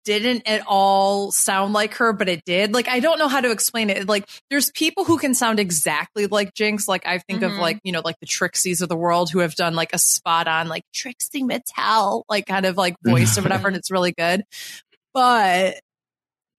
didn't 0.04 0.42
at 0.46 0.62
all 0.66 1.30
sound 1.30 1.72
like 1.72 1.94
her, 1.94 2.12
but 2.12 2.28
it 2.28 2.44
did. 2.44 2.72
Like, 2.74 2.88
I 2.88 3.00
don't 3.00 3.18
know 3.18 3.28
how 3.28 3.40
to 3.40 3.50
explain 3.50 3.90
it. 3.90 4.08
Like, 4.08 4.28
there's 4.50 4.70
people 4.70 5.04
who 5.04 5.18
can 5.18 5.34
sound 5.34 5.60
exactly 5.60 6.26
like 6.26 6.54
Jinx. 6.54 6.88
Like, 6.88 7.06
I 7.06 7.18
think 7.18 7.42
Mhm. 7.42 7.52
of 7.52 7.58
like, 7.58 7.78
you 7.84 7.92
know, 7.92 8.02
like 8.04 8.16
the 8.20 8.26
Trixies 8.26 8.80
of 8.80 8.88
the 8.88 8.96
world 8.96 9.30
who 9.30 9.40
have 9.40 9.54
done 9.54 9.74
like 9.74 9.92
a 9.92 9.98
spot 9.98 10.48
on 10.48 10.68
like 10.68 10.82
Trixie 10.94 11.42
Mattel, 11.42 12.22
like 12.28 12.46
kind 12.46 12.66
of 12.66 12.76
like 12.76 12.96
voice 13.04 13.36
or 13.38 13.42
whatever. 13.42 13.68
And 13.68 13.76
it's 13.76 13.90
really 13.90 14.12
good. 14.12 14.42
But 15.12 15.80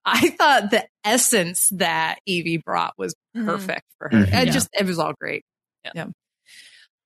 I 0.04 0.30
thought 0.30 0.70
the 0.70 0.86
essence 1.04 1.68
that 1.70 2.18
Yvie 2.28 2.62
brought 2.64 2.94
was 2.98 3.14
Mhm. 3.36 3.46
perfect 3.46 3.84
for 3.98 4.08
her. 4.10 4.24
Mhm. 4.24 4.28
It 4.28 4.46
Yeah. 4.46 4.52
just, 4.52 4.68
it 4.78 4.86
was 4.86 4.98
all 4.98 5.12
great. 5.20 5.44
Yeah. 5.94 6.06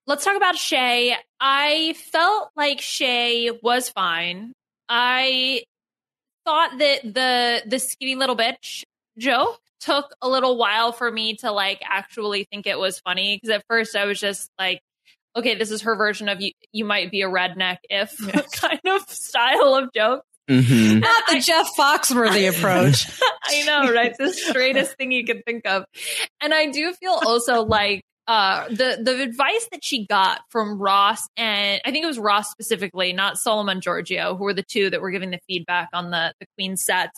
Let's 0.06 0.24
talk 0.24 0.36
about 0.36 0.56
Shea. 0.56 1.16
I 1.40 1.94
felt 2.12 2.50
like 2.56 2.80
Shea 2.80 3.50
was 3.62 3.88
fine. 3.90 4.52
I 4.88 5.64
thought 6.46 6.78
that 6.78 7.02
the 7.02 7.62
the 7.66 7.78
skinny 7.78 8.14
little 8.14 8.36
bitch 8.36 8.84
joke 9.18 9.58
took 9.80 10.14
a 10.22 10.28
little 10.28 10.56
while 10.56 10.92
for 10.92 11.10
me 11.10 11.34
to 11.36 11.52
like 11.52 11.82
actually 11.84 12.44
think 12.50 12.66
it 12.66 12.78
was 12.78 12.98
funny 13.00 13.36
because 13.36 13.54
at 13.54 13.64
first 13.68 13.94
I 13.94 14.06
was 14.06 14.18
just 14.18 14.50
like, 14.58 14.80
okay, 15.36 15.54
this 15.56 15.70
is 15.70 15.82
her 15.82 15.96
version 15.96 16.28
of 16.30 16.40
you. 16.40 16.52
You 16.72 16.84
might 16.86 17.10
be 17.10 17.20
a 17.22 17.28
redneck 17.28 17.78
if 17.90 18.16
kind 18.60 18.80
of 18.86 19.02
style 19.10 19.74
of 19.74 19.92
joke. 19.94 20.22
Mhm. 20.48 21.00
Not 21.00 21.24
the 21.28 21.40
Jeff 21.40 21.68
Foxworthy 21.78 22.48
approach. 22.48 23.06
I 23.44 23.62
know, 23.64 23.92
right? 23.92 24.14
The 24.16 24.32
straightest 24.32 24.96
thing 24.96 25.10
you 25.12 25.24
could 25.24 25.44
think 25.44 25.66
of. 25.66 25.84
And 26.40 26.54
I 26.54 26.70
do 26.70 26.92
feel 26.94 27.18
also 27.26 27.64
like 27.64 28.02
uh 28.28 28.68
the 28.68 28.98
the 29.02 29.22
advice 29.22 29.68
that 29.72 29.84
she 29.84 30.06
got 30.06 30.40
from 30.50 30.78
Ross 30.80 31.28
and 31.36 31.80
I 31.84 31.90
think 31.92 32.02
it 32.04 32.08
was 32.08 32.18
Ross 32.18 32.50
specifically, 32.50 33.12
not 33.12 33.38
Solomon 33.38 33.80
Georgio, 33.80 34.36
who 34.36 34.44
were 34.44 34.54
the 34.54 34.62
two 34.64 34.90
that 34.90 35.00
were 35.00 35.10
giving 35.10 35.30
the 35.30 35.40
feedback 35.46 35.88
on 35.92 36.10
the 36.10 36.32
the 36.40 36.46
Queen 36.56 36.76
set. 36.76 37.10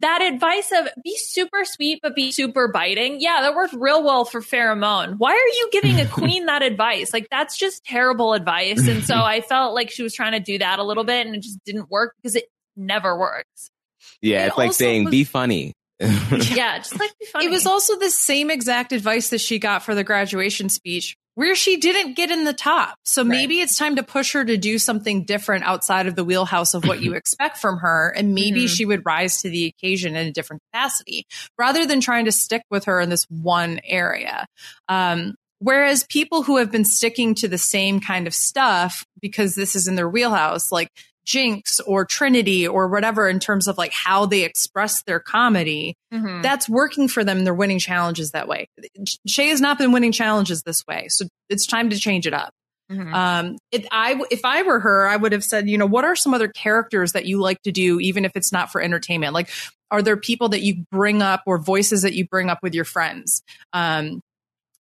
That 0.00 0.20
advice 0.22 0.70
of 0.72 0.88
be 1.02 1.16
super 1.16 1.64
sweet 1.64 2.00
but 2.02 2.14
be 2.14 2.30
super 2.32 2.68
biting. 2.68 3.20
Yeah, 3.20 3.38
that 3.42 3.54
worked 3.54 3.74
real 3.74 4.02
well 4.02 4.24
for 4.24 4.40
Pheromone. 4.42 5.14
Why 5.18 5.30
are 5.32 5.34
you 5.56 5.68
giving 5.72 5.98
a 6.00 6.06
queen 6.06 6.46
that 6.46 6.62
advice? 6.62 7.12
Like 7.12 7.28
that's 7.30 7.56
just 7.56 7.84
terrible 7.84 8.34
advice. 8.34 8.86
And 8.86 9.02
so 9.04 9.14
I 9.16 9.40
felt 9.40 9.74
like 9.74 9.90
she 9.90 10.02
was 10.02 10.12
trying 10.12 10.32
to 10.32 10.40
do 10.40 10.58
that 10.58 10.78
a 10.78 10.82
little 10.84 11.04
bit 11.04 11.26
and 11.26 11.34
it 11.36 11.42
just 11.42 11.58
didn't 11.64 11.90
work 11.90 12.14
because 12.20 12.34
it 12.36 12.44
never 12.76 13.16
works. 13.18 13.70
Yeah, 14.20 14.44
It 14.44 14.48
it's 14.48 14.58
like 14.58 14.72
saying 14.74 15.04
was- 15.04 15.10
be 15.12 15.24
funny. 15.24 15.72
Yeah, 16.00 16.78
just 16.78 16.98
like 16.98 17.12
be 17.18 17.26
funny. 17.26 17.46
It 17.46 17.50
was 17.50 17.66
also 17.66 17.96
the 17.98 18.10
same 18.10 18.50
exact 18.50 18.92
advice 18.92 19.30
that 19.30 19.40
she 19.40 19.58
got 19.58 19.82
for 19.82 19.94
the 19.94 20.04
graduation 20.04 20.68
speech, 20.68 21.16
where 21.34 21.54
she 21.54 21.76
didn't 21.76 22.14
get 22.14 22.30
in 22.30 22.44
the 22.44 22.52
top. 22.52 22.96
So 23.04 23.24
maybe 23.24 23.60
it's 23.60 23.76
time 23.76 23.96
to 23.96 24.02
push 24.02 24.32
her 24.32 24.44
to 24.44 24.56
do 24.56 24.78
something 24.78 25.24
different 25.24 25.64
outside 25.64 26.06
of 26.06 26.16
the 26.16 26.24
wheelhouse 26.24 26.74
of 26.74 26.84
what 26.86 27.00
you 27.02 27.14
expect 27.16 27.58
from 27.58 27.78
her. 27.78 28.12
And 28.16 28.34
maybe 28.34 28.64
Mhm. 28.64 28.68
she 28.76 28.84
would 28.84 29.02
rise 29.06 29.42
to 29.42 29.50
the 29.50 29.66
occasion 29.66 30.16
in 30.16 30.26
a 30.26 30.32
different 30.32 30.62
capacity 30.72 31.26
rather 31.58 31.86
than 31.86 32.00
trying 32.00 32.24
to 32.26 32.32
stick 32.32 32.62
with 32.70 32.84
her 32.86 33.00
in 33.00 33.08
this 33.10 33.24
one 33.28 33.80
area. 33.84 34.46
Um, 34.88 35.34
Whereas 35.60 36.04
people 36.10 36.42
who 36.42 36.58
have 36.58 36.70
been 36.70 36.84
sticking 36.84 37.34
to 37.36 37.48
the 37.48 37.56
same 37.56 37.98
kind 38.00 38.26
of 38.26 38.34
stuff 38.34 39.06
because 39.22 39.54
this 39.54 39.74
is 39.74 39.88
in 39.88 39.94
their 39.94 40.08
wheelhouse, 40.08 40.70
like 40.70 40.88
Jinkx 41.26 41.80
or 41.86 42.04
Trinity 42.04 42.66
or 42.66 42.88
whatever, 42.88 43.28
in 43.28 43.40
terms 43.40 43.66
of 43.68 43.78
like 43.78 43.92
how 43.92 44.26
they 44.26 44.44
express 44.44 45.02
their 45.02 45.20
comedy, 45.20 45.94
Mhm. 46.12 46.42
that's 46.42 46.68
working 46.68 47.08
for 47.08 47.24
them. 47.24 47.44
They're 47.44 47.54
winning 47.54 47.78
challenges 47.78 48.32
that 48.32 48.46
way. 48.48 48.68
Shea 49.26 49.48
has 49.48 49.60
not 49.60 49.78
been 49.78 49.92
winning 49.92 50.12
challenges 50.12 50.62
this 50.62 50.86
way, 50.86 51.06
so 51.08 51.26
it's 51.48 51.66
time 51.66 51.90
to 51.90 51.98
change 51.98 52.26
it 52.26 52.34
up. 52.34 52.50
Mhm. 52.92 53.14
Um, 53.14 53.58
it, 53.72 53.86
I, 53.90 54.20
if 54.30 54.44
I 54.44 54.62
were 54.62 54.78
her, 54.80 55.08
I 55.08 55.16
would 55.16 55.32
have 55.32 55.42
said, 55.44 55.68
you 55.70 55.78
know, 55.78 55.86
what 55.86 56.04
are 56.04 56.14
some 56.14 56.34
other 56.34 56.48
characters 56.48 57.12
that 57.12 57.24
you 57.24 57.40
like 57.40 57.62
to 57.62 57.72
do, 57.72 57.98
even 58.00 58.24
if 58.26 58.32
it's 58.34 58.52
not 58.52 58.70
for 58.70 58.82
entertainment? 58.82 59.32
Like, 59.32 59.48
are 59.90 60.02
there 60.02 60.18
people 60.18 60.50
that 60.50 60.60
you 60.60 60.84
bring 60.90 61.22
up 61.22 61.42
or 61.46 61.56
voices 61.58 62.02
that 62.02 62.12
you 62.14 62.26
bring 62.28 62.50
up 62.50 62.58
with 62.62 62.74
your 62.74 62.84
friends? 62.84 63.42
Um, 63.72 64.20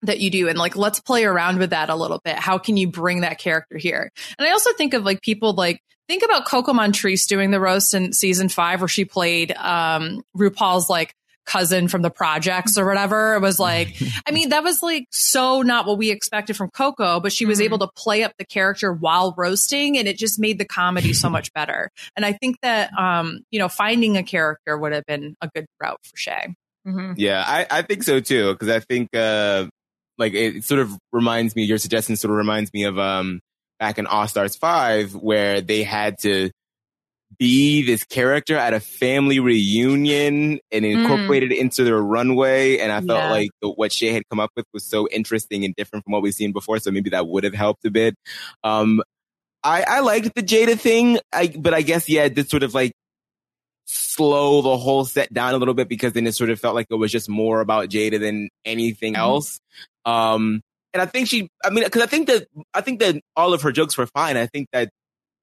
that 0.05 0.19
you 0.19 0.31
do 0.31 0.49
and 0.49 0.59
like 0.59 0.75
let's 0.75 0.99
play 0.99 1.25
around 1.25 1.59
with 1.61 1.71
that 1.71 1.89
a 1.89 1.95
little 1.95 2.21
bit 2.25 2.35
how 2.35 2.59
can 2.59 2.77
you 2.77 2.89
bring 2.89 3.21
that 3.21 3.39
character 3.39 3.79
here 3.79 4.11
and 4.37 4.49
i 4.49 4.51
also 4.51 4.73
think 4.73 4.95
of 4.95 5.05
like 5.05 5.23
people 5.23 5.53
like 5.53 5.79
think 6.13 6.23
about 6.23 6.45
coco 6.45 6.75
montrese 6.75 7.27
doing 7.27 7.51
the 7.51 7.59
roast 7.59 7.95
in 7.95 8.13
season 8.13 8.51
five 8.51 8.83
where 8.83 8.89
she 8.89 9.07
played 9.07 9.51
um 9.53 10.21
rupaul's 10.37 10.91
like 10.91 11.15
cousin 11.47 11.89
from 11.89 12.03
the 12.03 12.11
projects 12.11 12.77
or 12.77 12.87
whatever 12.87 13.35
it 13.35 13.41
was 13.41 13.59
like 13.59 13.97
i 14.29 14.31
mean 14.31 14.51
that 14.51 14.63
was 14.63 14.83
like 14.83 15.07
so 15.11 15.63
not 15.63 15.87
what 15.87 15.97
we 15.97 16.11
expected 16.11 16.55
from 16.55 16.69
coco 16.71 17.19
but 17.19 17.33
she 17.33 17.47
was 17.47 17.61
Mhm. 17.61 17.65
able 17.65 17.79
to 17.79 17.89
play 17.97 18.23
up 18.25 18.33
the 18.39 18.45
character 18.45 18.93
while 18.93 19.33
roasting 19.39 19.97
and 19.97 20.07
it 20.07 20.19
just 20.19 20.39
made 20.39 20.59
the 20.59 20.67
comedy 20.67 21.15
so 21.15 21.31
much 21.31 21.51
better 21.55 21.89
and 22.15 22.27
i 22.27 22.33
think 22.35 22.57
that 22.63 22.93
um 22.99 23.41
you 23.51 23.59
know 23.59 23.69
finding 23.69 24.19
a 24.19 24.23
character 24.23 24.77
would 24.77 24.93
have 24.93 25.07
been 25.07 25.35
a 25.41 25.49
good 25.55 25.65
route 25.81 25.99
for 26.05 26.17
Shea 26.19 26.55
Mhm. 26.87 27.15
Yeah, 27.17 27.43
I, 27.47 27.65
I 27.71 27.83
think 27.83 28.03
so 28.03 28.19
too. 28.19 28.57
Cause 28.57 28.69
I 28.69 28.81
think, 28.81 29.09
uh, 29.15 29.67
like 30.19 30.35
it 30.35 30.65
sort 30.65 30.81
of 30.81 30.91
reminds 31.13 31.55
me, 31.55 31.63
your 31.63 31.79
suggestion 31.79 32.17
sort 32.17 32.33
of 32.33 32.37
reminds 32.39 32.73
me 32.73 32.83
of, 32.83 32.99
um, 32.99 33.39
back 33.83 33.99
in 33.99 34.07
All 34.07 34.29
Stars 34.29 34.55
5 34.55 35.17
where 35.17 35.61
they 35.61 35.83
had 35.83 36.17
to 36.21 36.53
be 37.37 37.83
this 37.85 38.05
character 38.05 38.57
at 38.57 38.75
a 38.75 38.79
family 38.79 39.41
reunion 39.41 40.61
and 40.71 40.85
incorporated 40.85 41.51
it 41.51 41.59
into 41.59 41.83
their 41.83 41.99
runway. 42.01 42.79
And 42.79 42.93
I 42.93 43.01
felt 43.01 43.19
Yeah. 43.19 43.31
like 43.31 43.51
the, 43.61 43.71
what 43.71 43.91
Shea 43.93 44.13
had 44.13 44.23
come 44.31 44.39
up 44.39 44.51
with 44.55 44.67
was 44.73 44.85
so 44.85 45.09
interesting 45.09 45.65
and 45.65 45.75
different 45.75 46.05
from 46.05 46.13
what 46.13 46.23
we've 46.23 46.33
seen 46.33 46.53
before. 46.53 46.79
So 46.79 46.93
maybe 46.93 47.11
that 47.11 47.27
would 47.27 47.43
have 47.43 47.55
helped 47.55 47.85
a 47.85 47.91
bit. 47.91 48.15
Um, 48.63 49.03
I, 49.65 49.83
I 49.83 49.99
liked 50.01 50.33
the 50.37 50.45
Jada 50.45 50.79
thing, 50.79 51.19
I, 51.33 51.49
but 51.59 51.75
I 51.75 51.83
guess, 51.83 52.09
yeah, 52.09 52.23
it 52.23 52.35
did 52.37 52.49
sort 52.49 52.63
of 52.63 52.75
like 52.75 52.93
slow 53.87 54.63
the 54.63 54.77
whole 54.77 55.05
set 55.05 55.33
down 55.35 55.55
a 55.55 55.59
little 55.59 55.75
bit 55.75 55.89
because 55.89 56.13
then 56.13 56.29
it 56.29 56.37
sort 56.37 56.51
of 56.51 56.61
felt 56.61 56.77
like 56.77 56.87
it 56.89 56.95
was 56.95 57.11
just 57.11 57.29
more 57.29 57.61
about 57.61 57.89
Jada 57.89 58.21
than 58.21 58.49
anything 58.65 59.17
else. 59.17 59.59
Um, 60.05 60.61
and 60.93 61.03
I 61.03 61.07
think 61.07 61.29
she, 61.29 61.49
I 61.65 61.71
mean, 61.71 61.89
cause 61.91 62.03
I 62.03 62.07
think 62.07 62.29
that, 62.29 62.47
I 62.75 62.81
think 62.81 63.01
that 63.01 63.21
all 63.37 63.53
of 63.55 63.63
her 63.63 63.73
jokes 63.73 63.97
were 63.97 64.07
fine. 64.07 64.37
I 64.37 64.47
think 64.47 64.69
that 64.73 64.91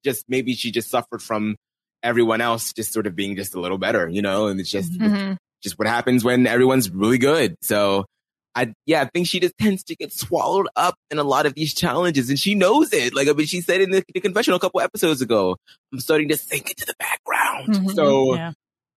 just 0.04 0.24
maybe 0.28 0.54
she 0.54 0.70
just 0.70 0.90
suffered 0.90 1.22
from 1.22 1.56
everyone 2.02 2.40
else 2.40 2.72
just 2.72 2.92
sort 2.92 3.06
of 3.06 3.14
being 3.14 3.36
just 3.36 3.54
a 3.54 3.60
little 3.60 3.78
better, 3.78 4.08
you 4.08 4.22
know, 4.22 4.46
and 4.46 4.58
it's 4.60 4.70
just, 4.70 4.92
Mhm. 4.92 5.36
just 5.62 5.78
what 5.78 5.86
happens 5.88 6.24
when 6.24 6.46
everyone's 6.46 6.88
really 6.90 7.18
good. 7.18 7.56
So 7.60 8.06
I, 8.54 8.72
yeah, 8.86 9.02
I 9.02 9.04
think 9.12 9.26
she 9.26 9.38
just 9.40 9.56
tends 9.58 9.84
to 9.84 9.94
get 9.96 10.12
swallowed 10.12 10.68
up 10.76 10.94
in 11.10 11.18
a 11.18 11.24
lot 11.24 11.46
of 11.46 11.54
these 11.54 11.74
challenges 11.74 12.30
and 12.30 12.38
she 12.38 12.54
knows 12.54 12.92
it. 12.92 13.14
Like, 13.14 13.28
I 13.28 13.32
mean, 13.32 13.46
she 13.46 13.60
said 13.60 13.80
in 13.80 13.90
the, 13.90 14.02
the 14.12 14.20
confessional 14.20 14.56
a 14.56 14.60
couple 14.60 14.80
episodes 14.80 15.20
ago, 15.20 15.56
I'm 15.92 16.00
starting 16.00 16.28
to 16.30 16.36
sink 16.36 16.70
into 16.70 16.86
the 16.86 16.94
background. 16.98 17.74
Mhm. 17.74 17.94
So, 17.94 18.34
yeah 18.34 18.52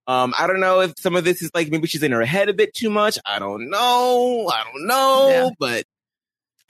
um, 0.06 0.34
I 0.38 0.48
don't 0.48 0.60
know 0.60 0.82
if 0.82 0.94
some 1.00 1.16
of 1.16 1.24
this 1.24 1.42
is 1.42 1.50
like 1.56 1.70
maybe 1.72 1.88
she's 1.88 2.04
in 2.04 2.12
her 2.12 2.26
head 2.26 2.50
a 2.50 2.54
bit 2.54 2.74
too 2.74 2.90
much. 2.90 3.18
I 3.26 3.40
don't 3.40 3.70
know. 3.70 4.50
I 4.54 4.66
don't 4.66 4.86
know, 4.86 5.30
Yeah. 5.30 5.50
but 5.58 5.86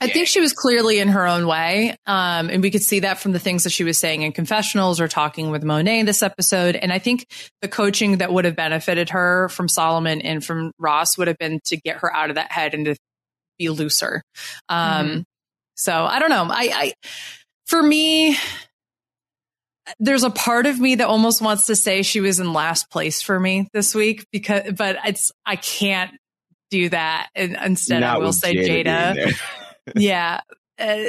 I 0.04 0.12
think 0.12 0.28
she 0.28 0.40
was 0.40 0.52
clearly 0.52 0.98
in 0.98 1.08
her 1.08 1.26
own 1.26 1.46
way. 1.46 1.96
Um, 2.06 2.48
and 2.50 2.62
we 2.62 2.70
could 2.70 2.82
see 2.82 3.00
that 3.00 3.18
from 3.18 3.32
the 3.32 3.38
things 3.38 3.64
that 3.64 3.70
she 3.70 3.84
was 3.84 3.98
saying 3.98 4.22
in 4.22 4.32
confessionals 4.32 5.00
or 5.00 5.08
talking 5.08 5.50
with 5.50 5.64
Monet 5.64 6.02
this 6.04 6.22
episode. 6.22 6.76
And 6.76 6.92
I 6.92 6.98
think 6.98 7.26
the 7.62 7.68
coaching 7.68 8.18
that 8.18 8.32
would 8.32 8.44
have 8.44 8.56
benefited 8.56 9.10
her 9.10 9.48
from 9.48 9.68
Solomon 9.68 10.20
and 10.22 10.44
from 10.44 10.72
Ross 10.78 11.16
would 11.18 11.28
have 11.28 11.38
been 11.38 11.60
to 11.66 11.76
get 11.76 11.98
her 11.98 12.14
out 12.14 12.30
of 12.30 12.36
that 12.36 12.52
head 12.52 12.74
and 12.74 12.84
to 12.86 12.96
be 13.58 13.68
looser. 13.68 14.22
Um, 14.68 15.06
Mhm. 15.08 15.24
so 15.76 16.04
I 16.04 16.18
don't 16.18 16.30
know. 16.30 16.46
I, 16.50 16.70
I, 16.72 16.92
for 17.66 17.82
me, 17.82 18.36
there's 19.98 20.24
a 20.24 20.30
part 20.30 20.66
of 20.66 20.80
me 20.80 20.94
that 20.96 21.06
almost 21.06 21.42
wants 21.42 21.66
to 21.66 21.76
say 21.76 22.02
she 22.02 22.20
was 22.20 22.40
in 22.40 22.52
last 22.52 22.90
place 22.90 23.20
for 23.20 23.38
me 23.38 23.68
this 23.74 23.94
week 23.94 24.24
because, 24.32 24.72
but 24.76 24.96
it's, 25.04 25.30
I 25.44 25.56
can't 25.56 26.10
do 26.70 26.88
that. 26.88 27.28
And 27.34 27.56
instead 27.64 28.02
I 28.02 28.18
will 28.18 28.32
say 28.32 28.54
Jada 28.56 29.14
there. 29.14 29.32
yeah. 29.94 30.40
Uh, 30.78 31.04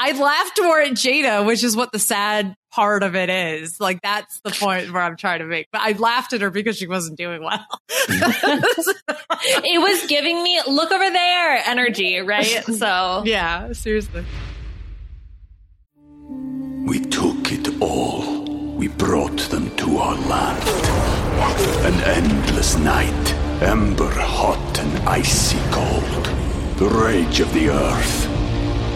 I 0.00 0.12
laughed 0.12 0.60
more 0.62 0.80
at 0.80 0.92
Jada, 0.92 1.44
which 1.44 1.64
is 1.64 1.76
what 1.76 1.90
the 1.90 1.98
sad 1.98 2.54
part 2.70 3.02
of 3.02 3.16
it 3.16 3.28
is. 3.28 3.80
Like 3.80 4.00
that's 4.00 4.40
the 4.40 4.50
point 4.50 4.92
where 4.92 5.02
I'm 5.02 5.16
trying 5.16 5.40
to 5.40 5.44
make. 5.44 5.66
But 5.72 5.80
I 5.82 5.92
laughed 5.92 6.32
at 6.32 6.40
her 6.40 6.50
because 6.50 6.78
she 6.78 6.86
wasn't 6.86 7.18
doing 7.18 7.42
well. 7.42 7.66
it 8.08 9.80
was 9.80 10.06
giving 10.08 10.40
me 10.42 10.60
look 10.68 10.92
over 10.92 11.10
there 11.10 11.62
energy, 11.66 12.18
right? 12.18 12.64
So 12.78 13.22
yeah, 13.24 13.72
seriously. 13.72 14.24
We 16.86 17.00
took 17.00 17.50
it 17.50 17.80
all. 17.82 18.44
We 18.76 18.86
brought 18.88 19.40
them 19.50 19.74
to 19.76 19.96
our 19.98 20.14
land. 20.28 20.68
An 21.84 22.00
endless 22.04 22.76
night, 22.78 23.34
ember 23.62 24.10
hot 24.10 24.78
and 24.78 25.08
icy 25.08 25.58
cold. 25.72 26.37
The 26.78 26.88
rage 26.88 27.40
of 27.40 27.52
the 27.52 27.70
earth. 27.70 28.28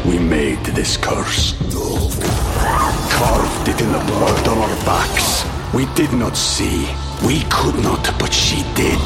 We 0.07 0.19
made 0.19 0.65
this 0.65 0.97
curse. 0.97 1.55
Carved 3.11 3.69
it 3.69 3.81
in 3.81 3.91
the 3.93 3.99
blood 4.07 4.49
on 4.49 4.59
our 4.59 4.77
backs. 4.85 5.45
We 5.75 5.87
did 5.95 6.13
not 6.13 6.37
see. 6.37 6.89
We 7.27 7.43
could 7.51 7.77
not, 7.83 8.05
but 8.19 8.33
she 8.33 8.63
did. 8.75 9.01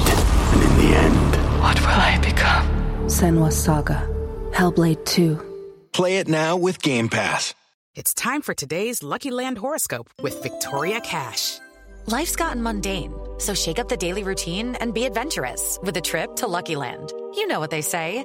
And 0.53 0.63
in 0.63 0.77
the 0.77 0.97
end, 0.97 1.37
What 1.63 1.81
will 1.81 1.89
I 1.89 2.19
become? 2.23 2.67
Senua's 3.09 3.57
Saga. 3.57 4.07
Hellblade 4.53 5.05
2. 5.07 5.39
Play 5.93 6.19
it 6.19 6.29
now 6.29 6.57
with 6.57 6.83
Game 6.83 7.09
Pass. 7.09 7.55
It's 7.95 8.13
time 8.13 8.43
for 8.43 8.53
today's 8.55 9.03
Lucky 9.03 9.31
Land 9.31 9.57
horoscope 9.57 10.11
with 10.23 10.43
Victoria 10.43 11.01
Cash. 11.01 11.59
Life's 12.07 12.37
gotten 12.37 12.63
mundane, 12.63 13.15
so 13.39 13.55
shake 13.55 13.79
up 13.79 13.89
the 13.89 13.97
daily 13.97 14.23
routine 14.23 14.75
and 14.77 14.93
be 14.93 15.05
adventurous 15.07 15.79
with 15.83 15.97
a 15.97 16.01
trip 16.01 16.37
to 16.37 16.47
Lucky 16.47 16.77
Land. 16.77 17.13
You 17.35 17.47
know 17.47 17.59
what 17.59 17.71
they 17.71 17.83
say. 17.83 18.25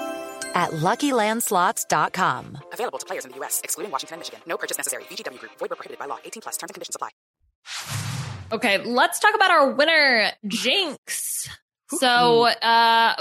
at 0.53 0.71
LuckyLandSlots.com. 0.71 2.57
Available 2.73 2.99
to 2.99 3.05
players 3.05 3.25
in 3.25 3.31
the 3.31 3.37
U.S., 3.37 3.61
excluding 3.63 3.91
Washington 3.91 4.15
and 4.15 4.19
Michigan. 4.19 4.41
No 4.45 4.57
purchase 4.57 4.77
necessary. 4.77 5.03
VGW 5.03 5.39
Group. 5.39 5.51
Void 5.59 5.69
where 5.69 5.77
prohibited 5.77 5.99
by 5.99 6.05
law. 6.05 6.17
18 6.23 6.41
plus. 6.41 6.57
Terms 6.57 6.69
and 6.69 6.75
conditions 6.75 6.95
apply. 6.95 7.09
Okay, 8.51 8.79
let's 8.83 9.19
talk 9.19 9.33
about 9.33 9.49
our 9.49 9.71
winner, 9.71 10.31
Jinkx. 10.45 11.47
So, 11.87 12.47
uh, 12.47 13.15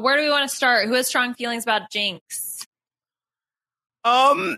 where 0.00 0.16
do 0.16 0.22
we 0.22 0.30
want 0.30 0.48
to 0.48 0.54
start? 0.54 0.88
Who 0.88 0.94
has 0.94 1.06
strong 1.06 1.34
feelings 1.34 1.62
about 1.64 1.82
Jinkx? 1.90 2.66
Um, 4.04 4.56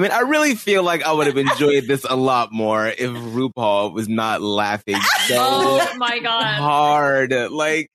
I 0.00 0.02
mean, 0.02 0.12
I 0.12 0.20
really 0.20 0.54
feel 0.54 0.82
like 0.82 1.02
I 1.02 1.12
would 1.12 1.26
have 1.26 1.36
enjoyed 1.36 1.84
this 1.86 2.06
a 2.08 2.16
lot 2.16 2.52
more 2.54 2.86
if 2.86 3.10
RuPaul 3.10 3.92
was 3.92 4.08
not 4.08 4.40
laughing 4.40 4.94
so 5.28 5.36
Oh 5.38 5.94
my 5.98 6.18
god. 6.20 6.58
hard. 6.58 7.32
Like, 7.50 7.88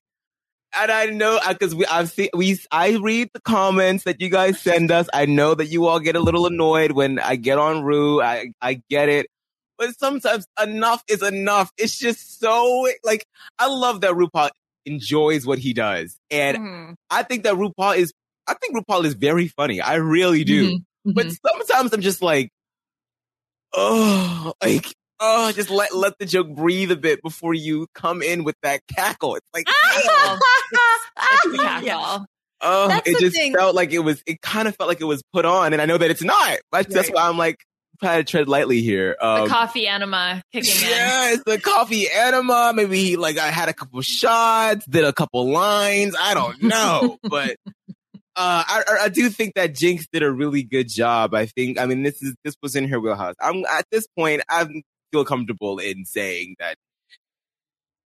and 0.78 0.92
I 0.92 1.06
know 1.06 1.40
because 1.48 1.74
we 1.74 1.84
I've 1.86 2.08
seen 2.08 2.28
we 2.32 2.60
I 2.70 2.96
read 2.98 3.30
the 3.34 3.40
comments 3.40 4.04
that 4.04 4.20
you 4.20 4.28
guys 4.30 4.60
send 4.60 4.92
us. 4.92 5.08
I 5.12 5.26
know 5.26 5.56
that 5.56 5.66
you 5.66 5.86
all 5.86 5.98
get 5.98 6.14
a 6.14 6.20
little 6.20 6.46
annoyed 6.46 6.92
when 6.92 7.18
I 7.18 7.34
get 7.34 7.58
on 7.58 7.82
Ru. 7.82 8.22
I 8.22 8.52
I 8.62 8.80
get 8.88 9.08
it. 9.08 9.26
But 9.76 9.98
sometimes 9.98 10.46
enough 10.62 11.02
is 11.08 11.22
enough. 11.22 11.72
It's 11.76 11.98
just 11.98 12.38
so 12.38 12.86
like 13.02 13.24
I 13.58 13.66
love 13.66 14.02
that 14.02 14.12
RuPaul 14.12 14.50
enjoys 14.84 15.44
what 15.44 15.58
he 15.58 15.72
does. 15.72 16.16
And 16.30 16.56
Mhm. 16.58 16.94
I 17.10 17.24
think 17.24 17.42
that 17.42 17.54
RuPaul 17.54 17.96
is 17.96 18.12
I 18.46 18.54
think 18.54 18.76
RuPaul 18.76 19.04
is 19.04 19.14
very 19.14 19.48
funny. 19.48 19.80
I 19.80 19.96
really 19.96 20.44
do. 20.44 20.78
Mhm. 21.06 21.14
But 21.14 21.26
sometimes 21.32 21.92
I'm 21.92 22.00
just 22.00 22.20
like, 22.22 22.50
oh, 23.74 24.52
like, 24.62 24.86
oh, 25.20 25.52
just 25.52 25.70
let 25.70 25.94
let 25.94 26.18
the 26.18 26.26
joke 26.26 26.48
breathe 26.54 26.90
a 26.90 26.96
bit 26.96 27.22
before 27.22 27.54
you 27.54 27.86
come 27.94 28.22
in 28.22 28.44
with 28.44 28.56
that 28.62 28.80
cackle. 28.94 29.36
It's 29.36 29.46
like, 29.54 29.64
it's, 29.68 29.98
it's 29.98 30.08
cackle. 30.08 30.38
Yeah. 31.86 32.18
oh, 32.60 32.88
That's 32.88 33.08
it 33.08 33.18
just 33.18 33.36
thing. 33.36 33.54
felt 33.54 33.74
like 33.74 33.92
it 33.92 34.00
was. 34.00 34.22
It 34.26 34.40
kind 34.42 34.66
of 34.68 34.76
felt 34.76 34.88
like 34.88 35.00
it 35.00 35.04
was 35.04 35.22
put 35.32 35.44
on, 35.44 35.72
and 35.72 35.80
I 35.82 35.86
know 35.86 35.98
that 35.98 36.10
it's 36.10 36.22
not. 36.22 36.58
That's, 36.72 36.92
that's 36.92 37.08
why 37.10 37.28
I'm 37.28 37.38
like 37.38 37.56
trying 38.00 38.18
to 38.22 38.30
tread 38.30 38.48
lightly 38.48 38.80
here. 38.82 39.16
The 39.20 39.26
Um, 39.26 39.48
coffee 39.48 39.86
enema 39.86 40.42
kicking 40.52 40.74
in. 40.74 40.80
Yes, 40.90 41.40
the 41.46 41.58
coffee 41.60 42.06
enema. 42.10 42.72
Maybe 42.74 42.98
he 43.02 43.16
like 43.16 43.38
I 43.38 43.48
had 43.48 43.68
a 43.68 43.72
couple 43.72 44.00
shots, 44.02 44.84
did 44.86 45.04
a 45.04 45.12
couple 45.12 45.50
lines. 45.50 46.14
I 46.18 46.34
don't 46.34 46.62
know, 46.62 47.18
but 47.22 47.56
uh, 48.36 48.64
I, 48.66 48.82
I- 49.04 49.08
do 49.08 49.28
think 49.30 49.54
that 49.54 49.72
Jinkx 49.74 50.06
did 50.12 50.22
a 50.22 50.30
really 50.30 50.62
good 50.62 50.88
job. 50.88 51.34
I 51.34 51.46
think. 51.46 51.78
I 51.80 51.86
mean, 51.86 52.02
this 52.02 52.22
is 52.22 52.34
this 52.44 52.54
was 52.62 52.76
in 52.76 52.88
her 52.88 53.00
wheelhouse. 53.00 53.34
I'm 53.40 53.64
at 53.66 53.86
this 53.90 54.06
point. 54.16 54.42
I 54.48 54.66
feel 55.12 55.24
comfortable 55.24 55.78
in 55.78 56.04
saying 56.04 56.56
that. 56.58 56.76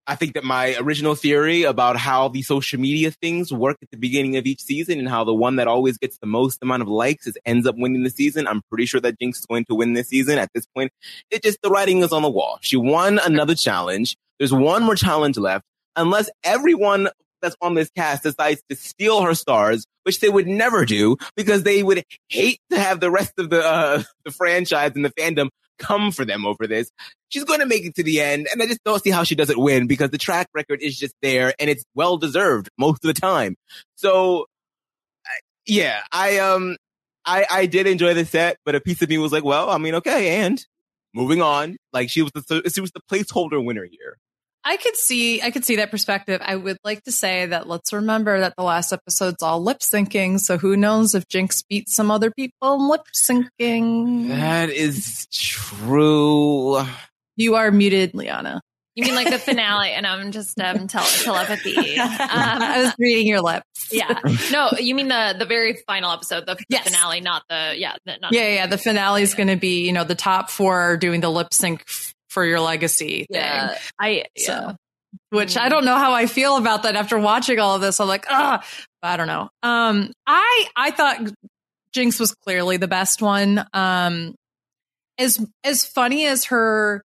I 0.07 0.16
think 0.16 0.35
that 0.35 0.43
my 0.43 0.74
original 0.81 1.14
theory 1.14 1.62
about 1.62 1.97
how 1.97 2.26
the 2.28 2.43
social 2.43 2.81
media 2.81 3.12
things 3.12 3.53
work 3.53 3.76
at 3.81 3.91
the 3.93 3.97
beginning 3.97 4.37
of 4.37 4.45
each 4.45 4.61
season 4.61 4.99
and 4.99 5.09
how 5.09 5.22
the 5.22 5.35
one 5.35 5.55
that 5.57 5.68
always 5.68 5.99
gets 5.99 6.18
the 6.18 6.26
most 6.26 6.59
amount 6.62 6.83
of 6.83 6.89
likes 6.89 7.28
is 7.28 7.39
ends 7.47 7.64
up 7.64 7.76
winning 7.78 8.03
the 8.03 8.11
season. 8.11 8.49
I'm 8.49 8.62
pretty 8.70 8.87
sure 8.87 9.01
that 9.03 9.20
Jinkx 9.20 9.39
is 9.39 9.47
going 9.47 9.66
to 9.66 9.74
win 9.76 9.93
this 9.93 10.09
season. 10.09 10.39
At 10.39 10.51
this 10.53 10.66
point, 10.74 10.91
it 11.31 11.45
just 11.45 11.59
the 11.62 11.70
writing 11.70 11.99
is 11.99 12.12
on 12.12 12.22
the 12.22 12.31
wall. 12.31 12.59
She 12.61 12.76
won 12.76 13.20
another 13.20 13.55
challenge. 13.55 14.16
There's 14.39 14.53
one 14.53 14.83
more 14.83 14.97
challenge 14.97 15.37
left. 15.39 15.64
Unless 15.95 16.28
everyone 16.43 17.09
that's 17.41 17.57
on 17.61 17.74
this 17.74 17.91
cast 17.91 18.22
decides 18.22 18.62
to 18.68 18.76
steal 18.76 19.22
her 19.22 19.34
stars, 19.34 19.84
which 20.05 20.20
they 20.20 20.28
would 20.28 20.47
never 20.47 20.84
do 20.84 21.16
because 21.36 21.62
they 21.62 21.82
would 21.82 22.05
hate 22.28 22.61
to 22.70 22.78
have 22.78 23.01
the 23.01 23.11
rest 23.11 23.32
of 23.38 23.51
the 23.51 23.64
uh, 23.64 24.03
the 24.24 24.30
franchise 24.30 24.93
and 24.95 25.05
the 25.05 25.11
fandom 25.11 25.49
come 25.78 26.12
for 26.12 26.24
them 26.24 26.47
over 26.47 26.66
this. 26.66 26.91
She's 27.30 27.45
going 27.45 27.61
to 27.61 27.66
make 27.66 27.84
it 27.84 27.95
to 27.97 28.03
the 28.03 28.20
end, 28.20 28.49
and 28.53 28.62
I 28.62 28.66
just 28.66 28.84
don't 28.84 29.03
see 29.03 29.11
how 29.11 29.24
she 29.24 29.34
doesn't 29.34 29.59
win 29.59 29.86
because 29.86 30.11
the 30.11 30.18
track 30.18 30.49
record 30.55 30.82
is 30.82 30.99
just 30.99 31.14
there 31.22 31.55
and 31.59 31.70
it's 31.70 31.84
well 31.95 32.16
deserved 32.16 32.68
most 32.78 33.05
of 33.05 33.14
the 33.14 33.18
time. 33.18 33.57
So, 33.97 34.47
yeah, 35.66 36.01
I 36.12 36.38
um, 36.38 36.76
I 37.24 37.47
I 37.51 37.66
did 37.66 37.86
enjoy 37.86 38.14
the 38.14 38.24
set, 38.24 38.59
but 38.64 38.74
a 38.74 38.80
piece 38.80 39.03
of 39.03 39.09
me 39.09 39.18
was 39.18 39.32
like, 39.32 39.45
well, 39.45 39.70
I 39.70 39.78
mean, 39.78 39.95
okay, 39.97 40.43
and 40.43 40.64
moving 41.14 41.43
on. 41.43 41.76
Like 41.93 42.11
she 42.11 42.22
was 42.22 42.32
the 42.32 42.70
she 42.72 42.80
was 42.80 42.93
the 42.93 43.01
placeholder 43.11 43.64
winner 43.64 43.86
here. 43.91 44.16
I 44.64 44.76
could 44.76 44.96
see 44.96 45.40
I 45.40 45.50
could 45.50 45.64
see 45.64 45.76
that 45.76 45.90
perspective. 45.90 46.40
I 46.44 46.54
would 46.56 46.76
like 46.84 47.02
to 47.04 47.12
say 47.12 47.46
that 47.46 47.66
let's 47.66 47.92
remember 47.92 48.40
that 48.40 48.54
the 48.56 48.62
last 48.64 48.92
episode's 48.92 49.42
all 49.42 49.62
lip 49.62 49.78
syncing, 49.78 50.38
so 50.38 50.58
who 50.58 50.76
knows 50.76 51.14
if 51.14 51.26
Jinkx 51.28 51.64
beats 51.68 51.94
some 51.94 52.11
other 52.11 52.30
people 52.30 52.74
in 52.74 52.88
lip 52.88 53.02
syncing. 53.14 54.28
That 54.28 54.68
is 54.70 55.26
true. 55.32 56.82
You 57.36 57.54
are 57.54 57.70
muted, 57.70 58.14
Liana. 58.14 58.61
You 58.96 59.04
mean 59.04 59.14
like 59.14 59.30
the 59.30 59.38
finale? 59.38 59.92
And 59.92 60.06
I'm 60.06 60.30
just 60.32 60.61
um, 60.61 60.86
tele- 60.88 61.04
telepathy. 61.22 61.96
Um, 61.98 62.62
I 62.62 62.82
was 62.84 62.94
reading 62.98 63.26
your 63.26 63.40
lips. 63.40 63.64
yeah. 63.90 64.18
No, 64.52 64.70
you 64.78 64.94
mean 64.94 65.08
the 65.08 65.34
the 65.38 65.46
very 65.46 65.78
final 65.86 66.12
episode, 66.12 66.44
the, 66.46 66.54
the 66.56 66.64
Yes. 66.68 66.84
finale, 66.88 67.20
not 67.20 67.44
the 67.48 67.74
yeah, 67.76 67.94
the, 68.04 68.18
not 68.20 68.32
Yeah, 68.32 68.48
yeah. 68.48 68.66
The 68.66 68.76
finale 68.78 69.22
is 69.22 69.34
going 69.34 69.48
to 69.48 69.56
be, 69.56 69.86
you 69.86 69.92
know, 69.92 70.04
the 70.04 70.14
top 70.14 70.50
four 70.50 70.78
are 70.80 70.96
doing 70.96 71.20
the 71.20 71.30
lip 71.30 71.54
sync 71.54 71.82
f- 71.88 72.14
for 72.31 72.45
your 72.45 72.61
legacy 72.61 73.26
thing. 73.31 73.41
yeah. 73.41 73.76
I 73.99 74.24
So, 74.39 74.53
yeah. 74.53 74.72
which 75.31 75.57
I 75.59 75.68
don't 75.68 75.85
know 75.85 75.97
how 75.97 76.12
I 76.14 76.26
feel 76.26 76.57
about 76.57 76.85
that 76.85 76.97
after 76.97 77.18
watching 77.18 77.59
all 77.59 77.74
of 77.74 77.81
this. 77.83 78.01
I'm 78.01 78.09
like, 78.09 78.26
ah, 78.31 78.64
I 79.03 79.16
don't 79.16 79.26
know. 79.26 79.51
Um, 79.62 80.12
I 80.26 80.66
I 80.76 80.91
thought 80.93 81.20
Jinkx 81.95 82.18
was 82.18 82.33
clearly 82.35 82.76
the 82.78 82.89
best 82.89 83.20
one. 83.20 83.64
Um, 83.74 84.35
as 85.18 85.45
as 85.64 85.85
funny 85.85 86.26
as 86.26 86.47
her 86.47 87.03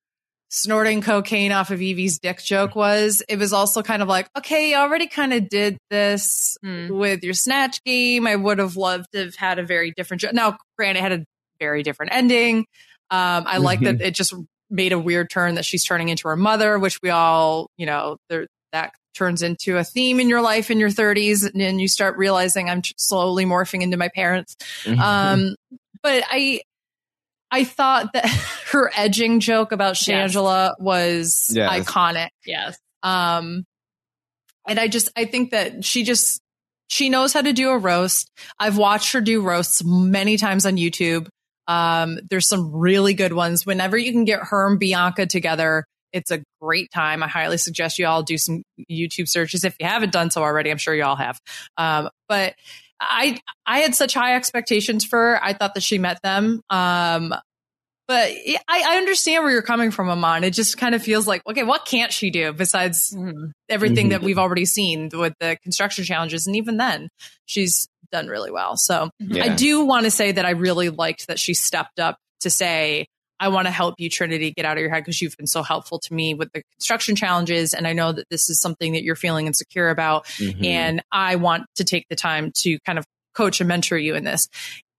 snorting 0.54 1.00
cocaine 1.00 1.50
off 1.50 1.70
of 1.70 1.80
Yvie's 1.80 2.18
dick 2.18 2.42
joke 2.42 2.74
was, 2.76 3.22
it 3.26 3.38
was 3.38 3.54
also 3.54 3.82
kind 3.82 4.02
of 4.02 4.08
like, 4.08 4.28
okay, 4.36 4.70
you 4.70 4.76
already 4.76 5.06
kind 5.06 5.32
of 5.32 5.48
did 5.48 5.78
this 5.88 6.58
Mm. 6.62 6.90
with 6.90 7.22
your 7.24 7.32
snatch 7.32 7.82
game. 7.84 8.26
I 8.26 8.36
would 8.36 8.58
have 8.58 8.76
loved 8.76 9.06
to 9.14 9.20
have 9.24 9.34
had 9.36 9.58
a 9.58 9.64
very 9.64 9.92
different 9.96 10.20
joke. 10.20 10.34
Now, 10.34 10.58
granted, 10.76 10.98
it 11.00 11.02
had 11.02 11.12
a 11.12 11.24
very 11.58 11.82
different 11.82 12.12
ending. 12.12 12.66
Um, 13.10 13.44
I 13.46 13.58
like 13.58 13.80
that 13.80 14.00
it 14.02 14.14
just 14.14 14.34
made 14.72 14.92
a 14.92 14.98
weird 14.98 15.30
turn 15.30 15.54
that 15.54 15.64
she's 15.64 15.84
turning 15.84 16.08
into 16.08 16.26
her 16.28 16.36
mother, 16.36 16.78
which 16.78 16.98
we 17.02 17.10
all, 17.10 17.68
you 17.76 17.86
know, 17.86 18.16
there, 18.28 18.46
that 18.72 18.92
turns 19.14 19.42
into 19.42 19.76
a 19.76 19.84
theme 19.84 20.18
in 20.18 20.28
your 20.28 20.40
life 20.40 20.70
in 20.70 20.78
your 20.80 20.88
30s, 20.88 21.48
and 21.48 21.60
then 21.60 21.78
you 21.78 21.86
start 21.86 22.16
realizing 22.16 22.68
I'm 22.70 22.82
slowly 22.96 23.44
morphing 23.44 23.82
into 23.82 23.96
my 23.98 24.08
parents. 24.08 24.56
Um, 24.86 25.54
but 26.02 26.24
I, 26.30 26.62
I 27.50 27.64
thought 27.64 28.14
that 28.14 28.26
her 28.72 28.90
edging 28.96 29.40
joke 29.40 29.72
about 29.72 29.94
Shangela 29.94 30.72
was 30.80 31.52
Yes. 31.54 31.70
iconic. 31.86 32.28
yes. 32.46 32.78
Um, 33.02 33.64
and 34.66 34.78
I 34.78 34.88
just, 34.88 35.10
I 35.16 35.26
think 35.26 35.50
that 35.50 35.84
she 35.84 36.04
just, 36.04 36.40
she 36.88 37.08
knows 37.10 37.32
how 37.32 37.42
to 37.42 37.52
do 37.52 37.70
a 37.70 37.78
roast. 37.78 38.30
I've 38.58 38.78
watched 38.78 39.12
her 39.12 39.20
do 39.20 39.42
roasts 39.42 39.82
many 39.84 40.36
times 40.38 40.64
on 40.66 40.76
YouTube. 40.76 41.28
Um, 41.66 42.18
there's 42.28 42.48
some 42.48 42.72
really 42.72 43.14
good 43.14 43.32
ones. 43.32 43.64
Whenever 43.64 43.96
you 43.96 44.12
can 44.12 44.24
get 44.24 44.40
her 44.42 44.68
and 44.68 44.78
Bianca 44.78 45.26
together, 45.26 45.84
it's 46.12 46.30
a 46.30 46.42
great 46.60 46.90
time. 46.92 47.22
I 47.22 47.28
highly 47.28 47.58
suggest 47.58 47.98
you 47.98 48.06
all 48.06 48.22
do 48.22 48.36
some 48.36 48.62
YouTube 48.90 49.28
searches 49.28 49.64
if 49.64 49.74
you 49.80 49.86
haven't 49.86 50.12
done 50.12 50.30
so 50.30 50.42
already. 50.42 50.70
I'm 50.70 50.78
sure 50.78 50.94
you 50.94 51.04
all 51.04 51.16
have. 51.16 51.40
Um, 51.76 52.10
but 52.28 52.54
I, 53.00 53.38
I 53.66 53.78
had 53.78 53.94
such 53.94 54.14
high 54.14 54.36
expectations 54.36 55.04
for 55.04 55.18
her. 55.18 55.44
I 55.44 55.54
thought 55.54 55.74
that 55.74 55.82
she 55.82 55.98
met 55.98 56.20
them. 56.22 56.60
Um, 56.70 57.34
but 58.08 58.30
I, 58.30 58.58
I 58.68 58.96
understand 58.98 59.42
where 59.42 59.52
you're 59.52 59.62
coming 59.62 59.90
from, 59.90 60.10
Amon. 60.10 60.44
It 60.44 60.52
just 60.52 60.76
kind 60.76 60.94
of 60.94 61.02
feels 61.02 61.26
like, 61.26 61.40
okay, 61.48 61.62
what 61.62 61.86
can't 61.86 62.12
she 62.12 62.30
do 62.30 62.52
besides 62.52 63.16
everything 63.68 64.10
that 64.10 64.22
we've 64.22 64.38
already 64.38 64.66
seen 64.66 65.08
with 65.12 65.34
the 65.40 65.56
construction 65.62 66.04
challenges? 66.04 66.46
And 66.46 66.56
even 66.56 66.76
then, 66.76 67.08
she's 67.46 67.88
done 68.12 68.28
really 68.28 68.50
well. 68.50 68.76
So 68.76 69.10
I 69.34 69.48
do 69.56 69.84
want 69.84 70.04
to 70.04 70.10
say 70.10 70.32
that 70.32 70.44
I 70.44 70.50
really 70.50 70.90
liked 70.90 71.26
that 71.26 71.38
she 71.38 71.54
stepped 71.54 71.98
up 71.98 72.16
to 72.40 72.50
say, 72.50 73.06
I 73.40 73.48
want 73.48 73.66
to 73.66 73.72
help 73.72 73.96
you, 73.98 74.08
Trinity, 74.08 74.52
get 74.52 74.64
out 74.64 74.76
of 74.76 74.80
your 74.82 74.90
head 74.90 75.00
because 75.00 75.20
you've 75.20 75.36
been 75.36 75.48
so 75.48 75.62
helpful 75.64 75.98
to 75.98 76.14
me 76.14 76.34
with 76.34 76.50
the 76.52 76.62
construction 76.78 77.16
challenges. 77.16 77.74
And 77.74 77.88
I 77.88 77.92
know 77.92 78.12
that 78.12 78.26
this 78.30 78.48
is 78.48 78.60
something 78.60 78.92
that 78.92 79.02
you're 79.02 79.16
feeling 79.16 79.48
insecure 79.48 79.88
about. 79.88 80.26
Mhm. 80.38 80.64
And 80.64 81.02
I 81.10 81.34
want 81.36 81.64
to 81.76 81.84
take 81.84 82.06
the 82.08 82.14
time 82.14 82.52
to 82.58 82.78
kind 82.86 82.98
of 83.00 83.04
coach 83.34 83.60
and 83.60 83.66
mentor 83.66 83.98
you 83.98 84.14
in 84.14 84.22
this. 84.22 84.46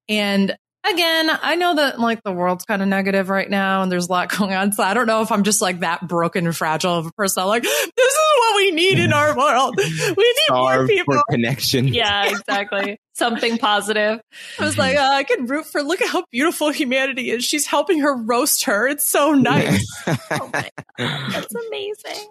And 0.09 0.53
again, 0.85 1.29
I 1.41 1.55
know 1.55 1.75
that 1.75 1.99
like 2.01 2.21
the 2.23 2.33
world's 2.33 2.65
kind 2.65 2.81
of 2.81 2.89
negative 2.89 3.29
right 3.29 3.49
now 3.49 3.81
and 3.83 3.89
there's 3.91 4.07
a 4.07 4.11
lot 4.11 4.27
going 4.37 4.53
on. 4.53 4.73
So 4.73 4.83
I 4.83 4.93
don't 4.93 5.07
know 5.07 5.21
if 5.21 5.31
I'm 5.31 5.43
just 5.43 5.61
like 5.61 5.79
that 5.79 6.05
broken 6.05 6.45
and 6.45 6.55
fragile 6.55 6.95
of 6.95 7.05
a 7.05 7.11
person. 7.13 7.43
I'm 7.43 7.47
like, 7.47 7.63
this 7.63 7.71
is 7.71 8.17
what 8.39 8.55
we 8.57 8.71
need 8.71 8.99
in 8.99 9.13
our 9.13 9.37
world. 9.37 9.75
We 9.77 9.85
need 10.17 10.35
more 10.53 10.85
people. 10.87 11.13
for 11.13 11.23
connection. 11.29 11.87
Yeah, 11.87 12.29
exactly. 12.29 12.97
Something 13.15 13.57
positive. 13.59 14.19
I 14.59 14.65
was 14.65 14.77
like, 14.77 14.97
uh, 14.97 15.01
I 15.11 15.23
can 15.23 15.45
root 15.45 15.65
for. 15.67 15.83
Look 15.83 16.01
at 16.01 16.09
how 16.09 16.25
beautiful 16.31 16.71
humanity 16.71 17.29
is. 17.29 17.45
She's 17.45 17.67
helping 17.67 17.99
her 17.99 18.15
roast 18.15 18.63
her. 18.63 18.87
It's 18.87 19.07
so 19.07 19.33
nice. 19.33 19.85
That's 20.97 21.55
amazing. 21.67 22.27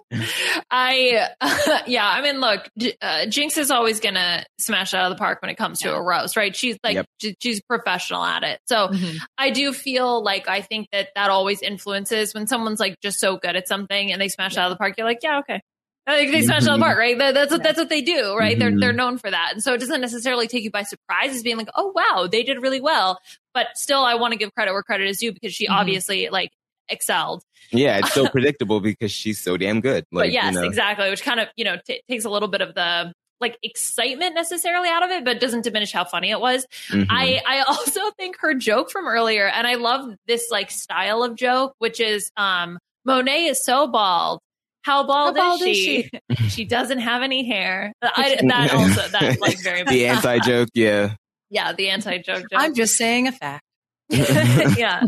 I, 0.71 1.29
yeah, 1.87 2.07
I 2.09 2.23
mean, 2.23 2.41
look, 2.41 2.69
uh, 3.01 3.27
Jinkx 3.27 3.59
is 3.59 3.71
always 3.71 4.01
going 4.01 4.15
to 4.15 4.45
smash 4.59 4.95
out 4.95 5.11
of 5.11 5.17
the 5.17 5.19
park 5.21 5.41
when 5.43 5.51
it 5.51 5.57
comes 5.57 5.81
to 5.81 5.95
a 5.95 6.03
roast, 6.03 6.37
right? 6.37 6.55
She's 6.55 6.79
like, 6.83 6.95
Yep. 6.95 7.07
she- 7.21 7.37
she's 7.41 7.61
professional 7.63 8.25
at 8.25 8.43
it. 8.43 8.61
So 8.69 8.89
Mm-hmm. 8.89 9.17
I 9.39 9.51
do 9.51 9.73
feel 9.73 10.23
like 10.23 10.49
I 10.49 10.61
think 10.61 10.89
that 10.93 11.09
that 11.15 11.31
always 11.31 11.63
influences 11.63 12.35
when 12.35 12.47
someone's 12.47 12.81
like 12.81 12.97
just 13.01 13.21
so 13.21 13.37
good 13.37 13.55
at 13.57 13.69
something 13.69 14.13
and 14.13 14.21
they 14.21 14.29
smash 14.29 14.57
out 14.57 14.71
of 14.71 14.71
the 14.71 14.77
park. 14.77 14.95
You're 14.99 15.07
like, 15.07 15.21
yeah, 15.23 15.39
okay. 15.41 15.61
Like 16.07 16.31
they 16.33 16.43
smash 16.43 16.63
out 16.67 16.75
of 16.75 16.79
the 16.81 16.85
park, 16.85 16.99
right? 16.99 17.17
That- 17.17 17.35
That's 17.35 17.53
what, 17.53 17.63
that's 17.63 17.79
what 17.79 17.89
they 17.89 18.03
do, 18.03 18.35
right? 18.37 18.59
They're, 18.59 18.73
Mhm. 18.73 18.81
they're 18.81 18.93
known 18.93 19.19
for 19.19 19.31
that. 19.31 19.51
And 19.53 19.63
so 19.63 19.73
it 19.75 19.79
doesn't 19.79 20.01
necessarily 20.01 20.49
take 20.49 20.65
you 20.65 20.71
by 20.71 20.83
surprise 20.83 21.31
as 21.35 21.43
being 21.45 21.57
like, 21.57 21.69
oh, 21.77 21.93
wow, 21.95 22.27
they 22.27 22.43
did 22.43 22.61
really 22.61 22.81
well. 22.81 23.21
But 23.55 23.69
still, 23.77 24.03
I 24.05 24.15
want 24.17 24.33
to 24.33 24.39
give 24.39 24.53
credit 24.55 24.73
where 24.73 24.83
credit 24.83 25.09
is 25.09 25.19
due 25.19 25.33
because 25.33 25.55
she 25.55 25.69
Mhm. 25.69 25.73
obviously 25.75 26.29
like 26.29 26.51
excelled. 26.89 27.43
Yeah, 27.71 27.99
it's 27.99 28.13
so 28.13 28.27
predictable 28.29 28.81
because 28.81 29.13
she's 29.13 29.39
so 29.41 29.57
damn 29.57 29.81
good. 29.81 30.05
Like, 30.11 30.25
but 30.27 30.33
yes, 30.33 30.55
you 30.55 30.61
know. 30.61 30.67
exactly, 30.67 31.09
which 31.09 31.23
kind 31.23 31.39
of 31.41 31.49
you 31.57 31.65
know 31.65 31.77
t- 31.87 32.03
takes 32.11 32.25
a 32.25 32.31
little 32.31 32.49
bit 32.49 32.61
of 32.63 32.75
the 32.75 33.13
like 33.41 33.57
excitement 33.63 34.35
necessarily 34.35 34.89
out 34.89 35.03
of 35.05 35.11
it, 35.11 35.25
but 35.25 35.41
doesn't 35.41 35.63
diminish 35.65 35.93
how 35.93 36.05
funny 36.05 36.31
it 36.31 36.41
was. 36.41 36.67
Mhm. 36.89 37.07
I 37.11 37.41
I 37.47 37.61
also 37.61 38.01
think 38.19 38.37
her 38.41 38.55
joke 38.55 38.91
from 38.91 39.07
earlier, 39.07 39.47
and 39.47 39.67
I 39.67 39.75
love 39.75 40.13
this 40.27 40.49
like 40.51 40.71
style 40.71 41.23
of 41.23 41.37
joke, 41.37 41.75
which 41.79 42.01
is 42.01 42.31
um 42.37 42.79
Monet 43.05 43.47
is 43.47 43.65
so 43.65 43.87
bald. 43.87 44.41
How 44.83 45.05
bald, 45.07 45.37
How 45.37 45.43
bald 45.43 45.63
is, 45.63 45.69
is 45.69 45.77
she? 45.77 46.11
she 46.49 46.65
doesn't 46.65 46.99
have 46.99 47.23
any 47.23 47.47
hair. 47.47 47.93
I, 48.03 48.39
that 48.43 48.73
also 48.73 49.09
that 49.09 49.41
like 49.41 49.63
very 49.63 49.85
the 49.85 50.07
anti 50.07 50.39
joke, 50.41 50.69
yeah. 50.75 51.15
yeah 51.51 51.73
the 51.73 51.91
anti 51.91 52.19
joke 52.19 52.43
joke. 52.51 52.61
I'm 52.61 52.75
just 52.75 52.97
saying 52.97 53.29
a 53.29 53.33
fact. 53.33 53.65
yeah. 54.11 55.05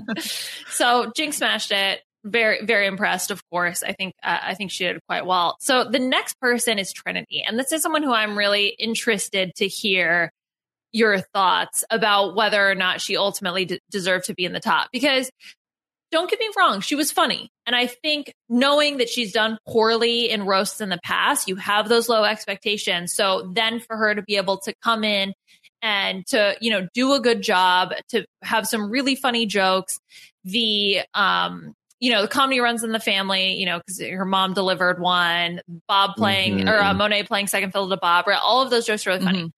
So 0.70 1.11
Jinkx 1.16 1.35
smashed 1.35 1.72
it. 1.72 2.01
Very, 2.27 2.64
very 2.64 2.87
impressed. 2.87 3.31
Of 3.31 3.43
course, 3.51 3.83
I 3.83 3.93
think 3.93 4.14
uh, 4.22 4.39
I 4.43 4.55
think 4.55 4.70
she 4.70 4.85
did 4.85 4.99
quite 5.07 5.27
well. 5.27 5.57
So 5.61 5.85
the 5.85 5.99
next 5.99 6.41
person 6.41 6.79
is 6.79 6.91
Trinity, 6.91 7.45
and 7.47 7.59
this 7.59 7.70
is 7.70 7.83
someone 7.83 8.03
who 8.03 8.14
I'm 8.14 8.39
really 8.39 8.68
interested 8.68 9.55
to 9.57 9.68
hear 9.68 10.31
your 10.91 11.18
thoughts 11.18 11.85
about 11.91 12.35
whether 12.35 12.70
or 12.70 12.75
not 12.75 13.01
she 13.01 13.16
ultimately 13.18 13.66
d- 13.66 13.81
deserved 13.91 14.27
to 14.27 14.35
be 14.35 14.45
in 14.47 14.53
the 14.53 14.61
top. 14.61 14.89
Because 14.93 15.29
don't 16.12 16.30
get 16.30 16.38
me 16.40 16.48
wrong, 16.57 16.80
she 16.80 16.94
was 16.94 17.11
funny, 17.11 17.50
and 17.66 17.74
I 17.74 17.86
think 17.86 18.32
knowing 18.48 18.98
that 18.98 19.09
she's 19.09 19.32
done 19.32 19.59
poorly 19.68 20.30
in 20.30 20.46
roasts 20.46 20.80
in 20.80 20.88
the 20.88 21.00
past, 21.05 21.48
you 21.48 21.57
have 21.57 21.88
those 21.88 22.09
low 22.09 22.24
expectations. 22.24 23.12
So 23.12 23.50
then 23.52 23.80
for 23.80 23.96
her 23.96 24.14
to 24.14 24.22
be 24.22 24.36
able 24.36 24.59
to 24.59 24.74
come 24.82 25.02
in 25.05 25.32
and 25.82 26.26
to 26.28 26.57
you 26.61 26.70
know 26.70 26.88
do 26.94 27.12
a 27.14 27.20
good 27.20 27.42
job 27.42 27.92
to 28.09 28.24
have 28.42 28.66
some 28.66 28.90
really 28.90 29.14
funny 29.14 29.44
jokes 29.44 29.98
the 30.44 31.00
um 31.14 31.74
you 32.00 32.11
know 32.11 32.22
the 32.22 32.28
comedy 32.28 32.59
runs 32.61 32.82
in 32.82 32.90
the 32.92 32.98
family 33.00 33.55
you 33.55 33.66
know 33.66 33.78
because 33.78 34.00
her 34.00 34.24
mom 34.24 34.55
delivered 34.55 34.98
one 34.98 35.61
bob 35.86 36.16
playing 36.16 36.59
Mhm. 36.61 36.68
or 36.70 36.80
uh, 36.82 36.94
monet 36.94 37.24
playing 37.24 37.48
second 37.48 37.70
fiddle 37.72 37.88
to 37.90 37.96
bob 37.98 38.26
right? 38.26 38.40
all 38.42 38.62
of 38.62 38.70
those 38.70 38.86
jokes 38.86 39.07
are 39.07 39.11
really 39.11 39.24
funny 39.24 39.50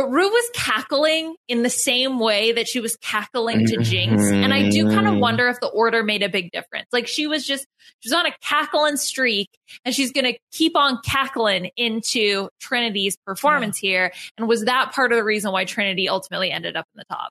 but 0.00 0.10
Ru 0.10 0.28
was 0.28 0.50
cackling 0.54 1.34
in 1.48 1.64
the 1.64 1.70
same 1.70 2.20
way 2.20 2.52
that 2.52 2.68
she 2.68 2.78
was 2.78 2.96
cackling 2.98 3.66
to 3.66 3.78
Jinkx. 3.78 4.32
And 4.32 4.54
I 4.54 4.70
do 4.70 4.84
kind 4.88 5.08
of 5.08 5.14
Mhm. 5.14 5.18
wonder 5.20 5.48
if 5.48 5.58
the 5.58 5.66
order 5.66 6.04
made 6.04 6.22
a 6.22 6.28
big 6.28 6.52
difference. 6.52 6.86
Like 6.92 7.08
she 7.08 7.26
was 7.26 7.44
just, 7.44 7.66
she 7.98 8.08
was 8.08 8.12
on 8.12 8.24
a 8.26 8.30
cackling 8.40 8.96
streak 8.96 9.48
and 9.84 9.92
she's 9.92 10.12
going 10.12 10.32
to 10.32 10.38
keep 10.52 10.76
on 10.76 11.00
cackling 11.04 11.70
into 11.76 12.48
Trinity's 12.60 13.16
performance 13.26 13.76
here. 13.76 14.12
And 14.36 14.46
was 14.46 14.66
that 14.66 14.92
part 14.92 15.10
of 15.10 15.16
the 15.16 15.24
reason 15.24 15.50
why 15.50 15.64
Trinity 15.64 16.08
ultimately 16.08 16.52
ended 16.52 16.76
up 16.76 16.86
in 16.94 16.98
the 16.98 17.04
top? 17.12 17.30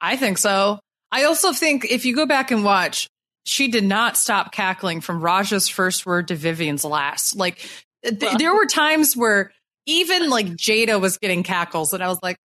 I 0.00 0.16
think 0.16 0.38
so. 0.38 0.80
I 1.12 1.24
also 1.24 1.52
think 1.52 1.84
if 1.90 2.06
you 2.06 2.14
go 2.16 2.24
back 2.24 2.50
and 2.50 2.64
watch, 2.64 3.06
she 3.44 3.68
did 3.68 3.84
not 3.84 4.16
stop 4.16 4.50
cackling 4.52 5.02
from 5.02 5.20
Raja's 5.20 5.68
first 5.68 6.06
word 6.06 6.28
to 6.28 6.36
Vivienne's 6.36 6.86
last. 6.86 7.36
Like 7.36 7.58
th- 8.02 8.16
Well- 8.18 8.38
there 8.38 8.54
were 8.54 8.64
times 8.66 9.14
where 9.14 9.52
even 9.86 10.30
like 10.30 10.46
Jada 10.46 11.00
was 11.00 11.18
getting 11.18 11.42
cackles, 11.42 11.92
and 11.92 12.02
I 12.02 12.08
was 12.08 12.18
like, 12.22 12.36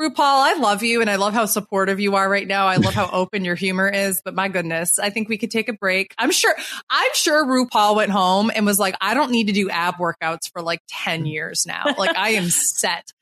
RuPaul, 0.00 0.18
I 0.18 0.54
love 0.54 0.82
you 0.82 1.00
and 1.02 1.08
I 1.08 1.14
love 1.16 1.34
how 1.34 1.46
supportive 1.46 2.00
you 2.00 2.16
are 2.16 2.28
right 2.28 2.48
now. 2.48 2.66
I 2.66 2.76
love 2.78 2.94
how 2.94 3.08
open 3.12 3.44
your 3.44 3.54
humor 3.54 3.88
is, 3.88 4.20
but 4.24 4.34
my 4.34 4.48
goodness, 4.48 4.98
I 4.98 5.10
think 5.10 5.28
we 5.28 5.38
could 5.38 5.52
take 5.52 5.68
a 5.68 5.72
break. 5.72 6.12
I'm 6.18 6.32
sure, 6.32 6.52
I'm 6.90 7.10
sure 7.14 7.46
RuPaul 7.46 7.94
went 7.94 8.10
home 8.10 8.50
and 8.52 8.66
was 8.66 8.80
like, 8.80 8.96
I 9.00 9.14
don't 9.14 9.30
need 9.30 9.46
to 9.46 9.52
do 9.52 9.70
ab 9.70 9.94
workouts 9.94 10.50
for 10.52 10.62
like 10.62 10.80
10 10.88 11.26
years 11.26 11.64
now. 11.64 11.84
Like 11.96 12.16
I 12.16 12.30
am 12.30 12.48
set. 12.50 13.12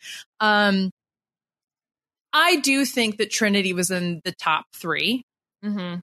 Um, 0.40 0.90
I 2.32 2.56
do 2.56 2.86
think 2.86 3.18
that 3.18 3.30
Trinity 3.30 3.74
was 3.74 3.90
in 3.90 4.22
the 4.24 4.32
top 4.32 4.64
three, 4.74 5.24
Mm-hmm. 5.62 6.00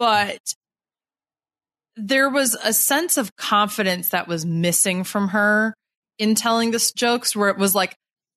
but 0.00 0.40
there 1.96 2.30
was 2.30 2.56
a 2.62 2.72
sense 2.72 3.16
of 3.16 3.36
confidence 3.36 4.10
that 4.10 4.28
was 4.28 4.46
missing 4.46 5.04
from 5.04 5.28
her 5.28 5.74
in 6.18 6.34
telling 6.34 6.70
this 6.70 6.92
jokes 6.92 7.36
where 7.36 7.48
it 7.48 7.58
was 7.58 7.74
like 7.74 7.94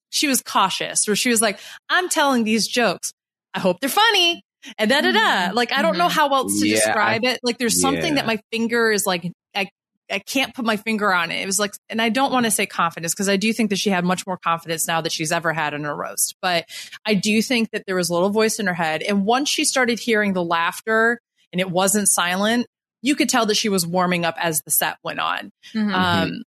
she 0.10 0.28
was 0.28 0.42
cautious 0.42 1.08
or 1.08 1.16
she 1.16 1.30
was 1.30 1.42
like, 1.42 1.60
I'm 1.90 2.10
telling 2.10 2.44
these 2.44 2.68
jokes. 2.68 3.12
I 3.54 3.60
hope 3.60 3.80
they're 3.80 3.90
funny. 3.90 4.42
And 4.78 4.90
da 4.90 5.02
da 5.02 5.12
da. 5.12 5.20
Mm-hmm. 5.20 5.56
Like 5.56 5.72
I 5.72 5.82
don't 5.82 5.98
know 5.98 6.08
mm-hmm. 6.08 6.20
how 6.20 6.34
else 6.34 6.60
to 6.60 6.68
Yeah, 6.68 6.76
describe 6.76 7.22
I- 7.24 7.30
it. 7.32 7.40
Like 7.44 7.58
there's 7.58 7.80
something 7.80 8.16
yeah. 8.16 8.22
that 8.22 8.26
my 8.26 8.40
finger 8.52 8.92
is 8.92 9.06
like 9.06 9.32
I 9.56 9.68
I 10.12 10.20
can't 10.20 10.54
put 10.54 10.66
my 10.66 10.78
finger 10.78 11.14
on 11.14 11.32
it. 11.32 11.42
It 11.42 11.46
was 11.46 11.60
like, 11.60 11.74
and 11.90 12.02
I 12.02 12.10
don't 12.10 12.32
want 12.32 12.46
to 12.46 12.52
say 12.52 12.66
confidence 12.66 13.14
because 13.14 13.30
I 13.30 13.38
do 13.38 13.52
think 13.54 13.72
that 13.72 13.80
she 13.80 13.90
had 13.90 14.06
much 14.06 14.28
more 14.28 14.38
confidence 14.38 14.88
now 14.88 15.02
that 15.02 15.12
she's 15.12 15.32
ever 15.32 15.52
had 15.52 15.74
in 15.74 15.84
her 15.84 15.96
roast. 15.96 16.36
But 16.42 16.66
I 17.06 17.16
do 17.16 17.42
think 17.42 17.72
that 17.72 17.84
there 17.88 17.96
was 17.96 18.10
a 18.10 18.14
little 18.14 18.30
voice 18.30 18.60
in 18.60 18.68
her 18.68 18.74
head. 18.74 19.02
And 19.02 19.26
once 19.26 19.50
she 19.50 19.66
started 19.66 20.00
hearing 20.00 20.34
the 20.34 20.44
laughter 20.44 21.20
and 21.52 21.60
it 21.60 21.72
wasn't 21.72 22.08
silent, 22.08 22.68
you 23.06 23.16
could 23.16 23.30
tell 23.30 23.46
that 23.46 23.56
she 23.56 23.70
was 23.70 23.86
warming 23.86 24.26
up 24.26 24.36
as 24.40 24.62
the 24.64 24.72
set 24.72 24.98
went 25.04 25.20
on. 25.20 25.52
Mhm. 25.74 25.94
Um, 25.94 26.44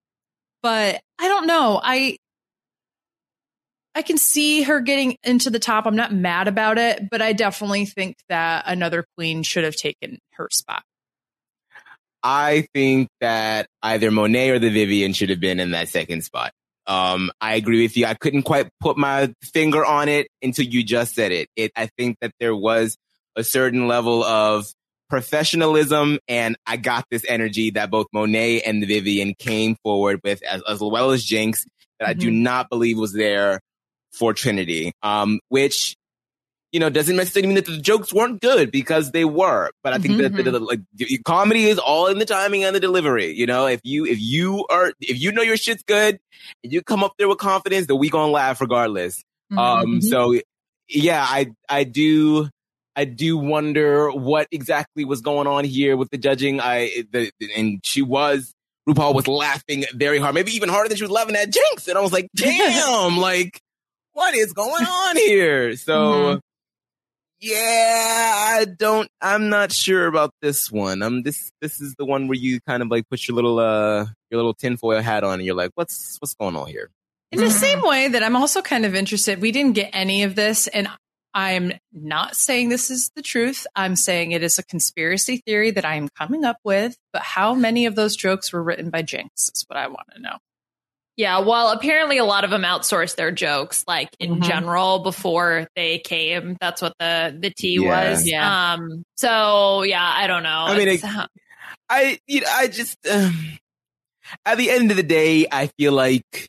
but 0.63 1.01
I 1.19 1.27
don't 1.27 1.47
know. 1.47 1.79
I 1.83 2.17
I 3.93 4.01
can 4.01 4.17
see 4.17 4.63
her 4.63 4.81
getting 4.81 5.17
into 5.23 5.49
the 5.49 5.59
top. 5.59 5.85
I'm 5.85 5.95
not 5.95 6.13
mad 6.13 6.47
about 6.47 6.77
it, 6.77 7.09
but 7.09 7.21
I 7.21 7.33
definitely 7.33 7.85
think 7.85 8.17
that 8.27 8.63
another 8.67 9.05
queen 9.15 9.43
should 9.43 9.63
have 9.63 9.75
taken 9.75 10.19
her 10.33 10.49
spot. 10.51 10.83
I 12.23 12.67
think 12.73 13.09
that 13.21 13.67
either 13.83 14.11
Monet 14.11 14.49
or 14.49 14.59
the 14.59 14.69
Vivienne 14.69 15.13
should 15.13 15.29
have 15.29 15.39
been 15.39 15.59
in 15.59 15.71
that 15.71 15.89
second 15.89 16.23
spot. 16.23 16.51
Um, 16.87 17.31
I 17.39 17.55
agree 17.55 17.83
with 17.83 17.95
you. 17.95 18.05
I 18.05 18.15
couldn't 18.15 18.43
quite 18.43 18.69
put 18.79 18.97
my 18.97 19.33
finger 19.43 19.85
on 19.85 20.09
it 20.09 20.27
until 20.41 20.65
you 20.65 20.83
just 20.83 21.15
said 21.15 21.31
it. 21.31 21.47
It, 21.55 21.71
I 21.75 21.87
think 21.97 22.17
that 22.21 22.31
there 22.39 22.55
was 22.55 22.97
a 23.35 23.43
certain 23.43 23.87
level 23.87 24.23
of 24.23 24.65
professionalism 25.09 26.19
and 26.27 26.55
I 26.65 26.77
got 26.77 27.05
this 27.11 27.23
energy 27.27 27.71
that 27.71 27.91
both 27.91 28.07
Monet 28.13 28.61
and 28.61 28.85
Vivienne 28.85 29.35
came 29.37 29.75
forward 29.83 30.19
with 30.23 30.43
as, 30.43 30.61
as 30.67 30.79
well 30.79 31.11
as 31.11 31.25
Jinkx 31.25 31.65
that 31.99 32.09
I 32.09 32.13
do 32.13 32.27
mm-hmm. 32.27 32.43
not 32.43 32.69
believe 32.69 32.97
was 32.97 33.13
there 33.13 33.59
for 34.13 34.33
Trinity. 34.33 34.91
Um, 35.03 35.39
which 35.49 35.95
you 36.75 36.79
know, 36.79 36.89
doesn't 36.89 37.15
necessarily 37.15 37.47
mean 37.47 37.55
that 37.55 37.65
the 37.65 37.77
jokes 37.77 38.13
weren't 38.13 38.41
good 38.41 38.69
because 38.69 39.11
they 39.11 39.23
were. 39.23 39.71
But 39.81 39.93
I 39.93 39.97
think 39.97 40.15
mm-hmm, 40.15 40.35
that 40.35 40.43
the, 40.43 40.51
the, 40.51 40.59
like 40.59 40.81
comedy 41.23 41.69
is 41.69 41.79
all 41.79 42.07
in 42.07 42.19
the 42.19 42.25
timing 42.25 42.65
and 42.65 42.75
the 42.75 42.81
delivery. 42.81 43.33
You 43.33 43.45
know, 43.45 43.65
if 43.67 43.79
you 43.85 44.05
if 44.05 44.19
you 44.19 44.65
are 44.69 44.91
if 44.99 45.17
you 45.17 45.31
know 45.31 45.41
your 45.41 45.55
shit's 45.55 45.83
good 45.83 46.19
and 46.65 46.73
you 46.73 46.81
come 46.81 47.01
up 47.01 47.13
there 47.17 47.29
with 47.29 47.37
confidence, 47.37 47.87
then 47.87 47.97
we 47.97 48.09
gonna 48.09 48.29
laugh 48.29 48.59
regardless. 48.59 49.23
Um, 49.55 50.01
so 50.01 50.37
yeah, 50.89 51.25
I 51.25 51.53
I 51.69 51.85
do 51.85 52.49
I 52.95 53.05
do 53.05 53.37
wonder 53.37 54.09
what 54.11 54.47
exactly 54.51 55.05
was 55.05 55.21
going 55.21 55.47
on 55.47 55.65
here 55.65 55.97
with 55.97 56.09
the 56.09 56.17
judging. 56.17 56.61
I 56.61 57.05
the 57.11 57.31
and 57.55 57.79
she 57.83 58.01
was 58.01 58.53
RuPaul 58.87 59.15
was 59.15 59.27
laughing 59.27 59.85
very 59.93 60.19
hard, 60.19 60.35
maybe 60.35 60.51
even 60.51 60.69
harder 60.69 60.89
than 60.89 60.97
she 60.97 61.03
was 61.03 61.11
laughing 61.11 61.35
at 61.35 61.51
Jinkx, 61.51 61.87
and 61.87 61.97
I 61.97 62.01
was 62.01 62.13
like, 62.13 62.29
damn, 62.35 63.17
like 63.17 63.59
what 64.13 64.33
is 64.35 64.53
going 64.53 64.85
on 64.85 65.17
here? 65.17 65.75
So. 65.75 65.93
Mm-hmm. 65.93 66.39
Yeah, 67.41 68.55
I 68.59 68.65
don't. 68.65 69.09
I'm 69.21 69.49
not 69.49 69.71
sure 69.71 70.07
about 70.07 70.31
this 70.41 70.71
one. 70.71 71.01
Um, 71.01 71.21
this 71.21 71.51
this 71.61 71.81
is 71.81 71.93
the 71.95 72.05
one 72.05 72.27
where 72.27 72.37
you 72.37 72.59
kind 72.61 72.81
of 72.81 72.89
like 72.89 73.07
put 73.09 73.27
your 73.27 73.35
little 73.35 73.59
uh 73.59 74.05
your 74.31 74.37
little 74.37 74.53
tinfoil 74.53 75.01
hat 75.01 75.25
on, 75.25 75.35
and 75.35 75.43
you're 75.43 75.53
like, 75.53 75.71
what's 75.75 76.17
what's 76.21 76.33
going 76.33 76.55
on 76.55 76.67
here? 76.67 76.89
In 77.33 77.39
the 77.39 77.51
same 77.51 77.81
way 77.81 78.07
that 78.07 78.23
I'm 78.23 78.37
also 78.37 78.61
kind 78.61 78.85
of 78.85 78.95
interested, 78.95 79.41
we 79.41 79.51
didn't 79.51 79.73
get 79.73 79.89
any 79.91 80.23
of 80.23 80.35
this, 80.35 80.67
and 80.67 80.87
I'm 81.36 81.73
not 81.93 82.36
saying 82.38 82.69
this 82.69 82.89
is 82.89 83.11
the 83.15 83.21
truth. 83.21 83.67
I'm 83.75 83.95
saying 83.97 84.31
it 84.31 84.41
is 84.41 84.57
a 84.57 84.63
conspiracy 84.63 85.41
theory 85.45 85.69
that 85.71 85.83
I 85.86 85.95
am 85.95 86.07
coming 86.17 86.45
up 86.45 86.57
with. 86.63 86.95
But 87.11 87.21
how 87.23 87.53
many 87.53 87.86
of 87.86 87.95
those 87.95 88.15
jokes 88.15 88.53
were 88.53 88.63
written 88.63 88.89
by 88.89 89.03
Jinkx 89.03 89.51
is 89.53 89.65
what 89.67 89.77
I 89.77 89.88
want 89.88 90.07
to 90.15 90.21
know. 90.21 90.38
Yeah, 91.17 91.39
well, 91.39 91.71
apparently 91.71 92.17
a 92.17 92.25
lot 92.25 92.43
of 92.45 92.49
them 92.49 92.63
outsourced 92.63 93.15
their 93.15 93.31
jokes, 93.31 93.83
like 93.88 94.09
in 94.19 94.38
Mhm. 94.38 94.43
general, 94.47 94.99
before 94.99 95.67
they 95.75 95.99
came. 95.99 96.57
That's 96.59 96.81
what 96.81 96.93
the 96.99 97.38
the 97.39 97.51
tea 97.51 97.79
Yeah. 97.81 98.09
was. 98.11 98.27
Yeah. 98.27 98.73
Um. 98.73 99.03
So 99.17 99.83
yeah, 99.83 100.03
I 100.03 100.27
don't 100.27 100.43
know. 100.43 100.65
I 100.67 100.77
mean, 100.77 100.88
It's, 100.89 101.03
it- 101.03 101.29
I 101.89 102.19
you 102.27 102.41
know 102.41 102.47
I 102.51 102.67
just 102.67 102.97
um, 103.07 103.57
at 104.45 104.57
the 104.57 104.69
end 104.71 104.91
of 104.91 104.97
the 104.97 105.03
day, 105.03 105.47
I 105.51 105.67
feel 105.77 105.91
like 105.93 106.47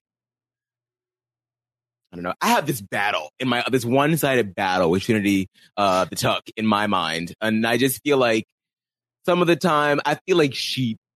I 2.17 2.23
don't 2.23 2.25
know. 2.25 2.35
I 2.41 2.49
have 2.49 2.67
this 2.67 2.81
battle 2.81 3.31
in 3.39 3.47
my 3.49 3.62
this 3.71 3.85
one 3.85 4.17
sided 4.17 4.55
battle 4.55 4.91
with 4.91 5.03
Trinity 5.03 5.49
uh 5.77 6.07
the 6.07 6.17
Tuck 6.17 6.45
in 6.57 6.67
my 6.67 6.87
mind, 6.87 7.35
and 7.43 7.67
I 7.67 7.77
just 7.77 8.03
feel 8.03 8.17
like 8.17 8.45
some 9.27 9.43
of 9.43 9.49
the 9.49 9.57
time 9.57 10.01
I 10.07 10.19
feel 10.27 10.39
like 10.39 10.55
she. 10.55 10.97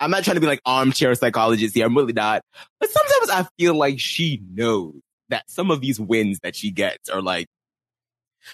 I'm 0.00 0.12
not 0.12 0.22
trying 0.22 0.36
to 0.36 0.40
be 0.40 0.46
like 0.46 0.62
armchair 0.64 1.12
psychologist 1.16 1.74
here. 1.74 1.84
I'm 1.84 1.96
really 1.96 2.12
not. 2.12 2.42
But 2.78 2.88
sometimes 2.88 3.30
I 3.30 3.48
feel 3.58 3.74
like 3.74 3.98
she 3.98 4.40
knows 4.48 4.94
that 5.28 5.50
some 5.50 5.72
of 5.72 5.80
these 5.80 5.98
wins 5.98 6.38
that 6.44 6.54
she 6.54 6.70
gets 6.70 7.08
are 7.08 7.20
like 7.20 7.48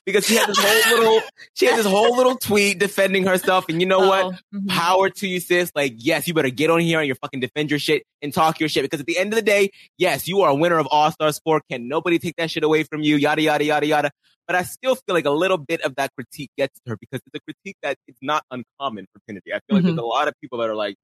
because 0.07 0.26
she 0.26 0.34
had 0.36 0.49
this 0.49 0.59
whole 0.59 0.99
little 0.99 1.22
she 1.55 1.66
had 1.66 1.78
this 1.78 1.86
whole 1.86 2.16
little 2.16 2.36
tweet 2.36 2.78
defending 2.78 3.24
herself 3.26 3.66
and 3.68 3.80
you 3.80 3.86
know 3.86 4.01
what? 4.01 4.24
Oh, 4.26 4.32
mhm. 4.55 4.68
power 4.68 5.11
to 5.11 5.26
you 5.28 5.40
sis. 5.40 5.70
Like 5.74 5.95
yes 5.97 6.26
you 6.28 6.34
better 6.34 6.51
get 6.51 6.70
on 6.70 6.80
here 6.80 6.99
and 7.01 7.09
you 7.09 7.14
fucking 7.14 7.40
defend 7.40 7.70
your 7.70 7.78
shit 7.78 8.05
and 8.22 8.32
talk 8.32 8.61
your 8.61 8.68
shit. 8.68 8.82
Because 8.84 9.01
at 9.01 9.07
the 9.07 9.18
end 9.18 9.32
of 9.32 9.36
the 9.36 9.42
day 9.42 9.70
yes 9.99 10.26
you 10.28 10.40
are 10.42 10.51
a 10.51 10.55
winner 10.55 10.78
of 10.78 10.86
All 10.90 11.11
Stars 11.11 11.40
4. 11.45 11.61
Can 11.70 11.88
nobody 11.88 12.18
take 12.18 12.36
that 12.36 12.51
shit 12.51 12.64
away 12.64 12.82
from 12.84 13.03
you? 13.03 13.16
Yada 13.16 13.42
yada 13.42 13.64
yada 13.64 13.86
yada. 13.86 14.11
But 14.47 14.57
i 14.57 14.62
still 14.62 14.95
feel 14.95 15.14
like 15.14 15.24
a 15.24 15.30
little 15.30 15.59
bit 15.59 15.80
of 15.82 15.95
that 15.97 16.11
critique 16.14 16.51
gets 16.59 16.78
to 16.80 16.90
her 16.90 16.97
because 17.01 17.20
it's 17.26 17.34
a 17.34 17.40
critique 17.40 17.76
that 17.82 17.97
it's 18.07 18.18
not 18.20 18.45
uncommon 18.51 19.07
for 19.12 19.20
Trinity. 19.26 19.53
i 19.55 19.61
feel 19.66 19.76
like 19.76 19.82
Mhm. 19.82 19.86
there's 19.86 19.99
a 19.99 20.03
lot 20.03 20.28
of 20.28 20.34
people 20.40 20.59
that 20.59 20.68
are 20.68 20.74
like 20.76 20.97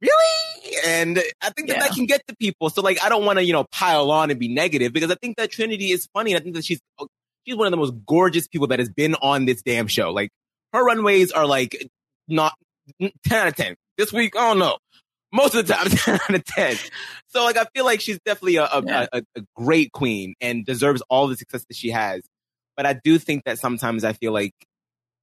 really? 0.00 0.76
And 0.86 1.18
i 1.42 1.50
think 1.50 1.68
that 1.68 1.80
that 1.80 1.90
can 1.92 2.06
get 2.06 2.22
to 2.28 2.36
people. 2.36 2.70
So 2.70 2.82
like 2.82 3.02
i 3.04 3.08
don't 3.08 3.24
want 3.24 3.38
to 3.38 3.44
you 3.44 3.52
know 3.52 3.64
pile 3.72 4.10
on 4.10 4.30
and 4.30 4.38
be 4.38 4.48
negative 4.48 4.92
because 4.92 5.10
i 5.10 5.16
think 5.16 5.36
that 5.36 5.50
trinity 5.50 5.90
is 5.92 6.08
funny 6.14 6.32
and 6.32 6.40
i 6.40 6.42
think 6.42 6.54
that 6.56 6.64
she's 6.64 6.80
she's 7.46 7.56
one 7.56 7.66
of 7.66 7.70
the 7.70 7.76
most 7.76 7.94
gorgeous 8.06 8.46
people 8.48 8.68
that 8.68 8.78
has 8.78 8.88
been 8.90 9.14
on 9.16 9.44
this 9.46 9.62
damn 9.62 9.86
show. 9.86 10.10
Like 10.10 10.30
her 10.72 10.84
runways 10.84 11.32
are 11.32 11.46
like 11.46 11.88
not 12.28 12.52
10 13.00 13.10
out 13.32 13.48
of 13.48 13.56
10. 13.56 13.74
This 13.96 14.12
week, 14.12 14.36
I 14.36 14.48
don't 14.48 14.58
know. 14.58 14.76
Most 15.32 15.54
of 15.54 15.66
the 15.66 15.74
time, 15.74 15.88
10 15.90 16.14
out 16.14 16.34
of 16.34 16.44
10. 16.44 16.76
So 17.28 17.44
like, 17.44 17.56
I 17.56 17.66
feel 17.74 17.84
like 17.84 18.00
she's 18.00 18.18
definitely 18.24 18.56
a, 18.56 18.64
a, 18.64 18.82
Yeah. 18.84 19.06
a, 19.12 19.22
a 19.36 19.42
great 19.56 19.92
queen 19.92 20.34
and 20.40 20.64
deserves 20.64 21.02
all 21.10 21.28
the 21.28 21.36
success 21.36 21.64
that 21.68 21.76
she 21.76 21.90
has. 21.90 22.22
But 22.76 22.86
I 22.86 22.92
do 23.02 23.18
think 23.18 23.44
that 23.44 23.58
sometimes 23.58 24.04
I 24.04 24.12
feel 24.12 24.32
like, 24.32 24.54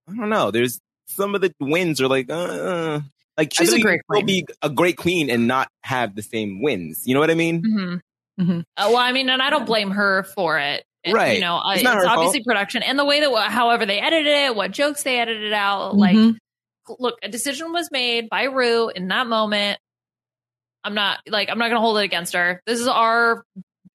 I 0.09 0.15
don't 0.15 0.29
know, 0.29 0.51
there's 0.51 0.79
some 1.07 1.35
of 1.35 1.41
the 1.41 1.53
wins 1.59 2.01
are 2.01 2.07
like, 2.07 2.29
uh, 2.29 2.99
like 3.37 3.53
She's 3.53 3.73
a 3.73 3.79
great 3.79 4.01
like 4.09 4.21
you 4.29 4.43
can 4.43 4.45
still 4.45 4.45
be 4.45 4.45
a 4.61 4.69
great 4.69 4.97
queen 4.97 5.29
and 5.29 5.47
not 5.47 5.69
have 5.83 6.15
the 6.15 6.21
same 6.21 6.61
wins. 6.61 7.03
You 7.05 7.13
know 7.13 7.19
what 7.19 7.31
I 7.31 7.35
mean? 7.35 7.61
Mhm. 7.61 8.01
Mhm. 8.39 8.59
Uh, 8.77 8.87
well, 8.89 8.97
I 8.97 9.11
mean, 9.11 9.29
and 9.29 9.41
I 9.41 9.49
don't 9.49 9.65
blame 9.65 9.91
her 9.91 10.23
for 10.23 10.57
it. 10.59 10.83
It- 11.05 11.13
Right. 11.13 11.35
You 11.35 11.41
know, 11.41 11.57
uh, 11.57 11.71
It's 11.73 11.81
it's, 11.81 11.83
not 11.83 11.97
her 11.97 12.07
obviously 12.07 12.39
fault. 12.39 12.47
production 12.47 12.81
and 12.83 12.97
the 12.97 13.05
way 13.05 13.19
that, 13.21 13.51
however, 13.51 13.85
they 13.85 13.99
edited 13.99 14.27
it, 14.27 14.55
what 14.55 14.71
jokes 14.71 15.03
they 15.03 15.19
edited 15.19 15.53
out. 15.53 15.93
Mhm. 15.93 15.99
Like, 15.99 16.97
look, 16.99 17.15
a 17.23 17.29
decision 17.29 17.71
was 17.71 17.89
made 17.91 18.29
by 18.29 18.43
Ru 18.43 18.89
in 18.89 19.07
that 19.09 19.27
moment. 19.27 19.79
I'm 20.83 20.93
not 20.95 21.19
like 21.27 21.49
I'm 21.49 21.57
not 21.57 21.69
gonna 21.69 21.79
hold 21.79 21.97
it 21.97 22.03
against 22.03 22.33
her. 22.33 22.61
This 22.67 22.79
is 22.79 22.87
our 22.87 23.43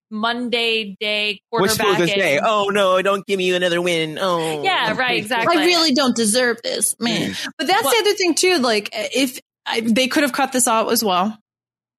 Monday 0.09 0.97
day 0.99 1.39
quarterback. 1.49 1.97
feels 1.97 2.09
say, 2.11 2.39
oh 2.43 2.69
no, 2.69 3.01
don't 3.01 3.25
give 3.25 3.37
me 3.37 3.53
another 3.53 3.81
win. 3.81 4.17
Oh, 4.19 4.61
Yeah, 4.61 4.93
right, 4.97 5.17
exactly. 5.17 5.57
I 5.57 5.65
really 5.65 5.93
don't 5.93 6.15
deserve 6.15 6.57
this, 6.63 6.95
man. 6.99 7.33
But 7.57 7.67
that's 7.67 7.83
the 7.89 7.97
other 7.97 8.13
thing 8.13 8.35
too. 8.35 8.57
Like, 8.57 8.89
if 8.93 9.39
I, 9.65 9.79
they 9.81 10.07
could 10.07 10.23
have 10.23 10.33
cut 10.33 10.51
this 10.51 10.67
out 10.67 10.91
as 10.91 11.01
well, 11.03 11.37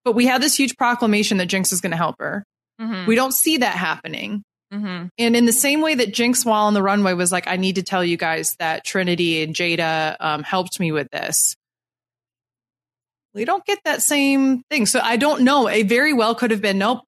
but 0.05 0.13
we 0.15 0.27
had 0.27 0.43
this 0.43 0.55
huge 0.55 0.77
proclamation 0.77 1.39
that 1.39 1.49
Jinkx 1.49 1.73
is 1.73 1.81
going 1.81 1.93
to 1.93 1.97
help 1.97 2.17
her. 2.19 2.45
Mhm. 2.81 3.07
We 3.07 3.15
don't 3.15 3.33
see 3.33 3.59
that 3.59 3.75
happening. 3.75 4.43
Mhm. 4.73 5.11
And 5.19 5.37
in 5.37 5.45
the 5.45 5.53
same 5.53 5.83
way 5.83 5.95
that 5.95 6.13
Jinkx, 6.15 6.47
while 6.47 6.65
on 6.65 6.75
the 6.75 6.83
runway, 6.83 7.13
was 7.13 7.31
like, 7.31 7.47
"I 7.47 7.57
need 7.57 7.75
to 7.77 7.83
tell 7.83 8.03
you 8.05 8.17
guys 8.17 8.57
that 8.59 8.85
Trinity 8.85 9.43
and 9.43 9.55
Jada 9.55 10.17
um, 10.19 10.43
helped 10.43 10.81
me 10.81 10.93
with 10.93 11.11
this." 11.11 11.57
We 13.35 13.45
don't 13.45 13.65
get 13.65 13.79
that 13.85 14.03
same 14.03 14.63
thing, 14.71 14.87
so 14.87 15.01
I 15.01 15.17
don't 15.17 15.43
know. 15.43 15.67
It 15.67 15.87
very 15.89 16.13
well 16.13 16.35
could 16.35 16.51
have 16.51 16.61
been 16.63 16.79
nope. 16.79 17.01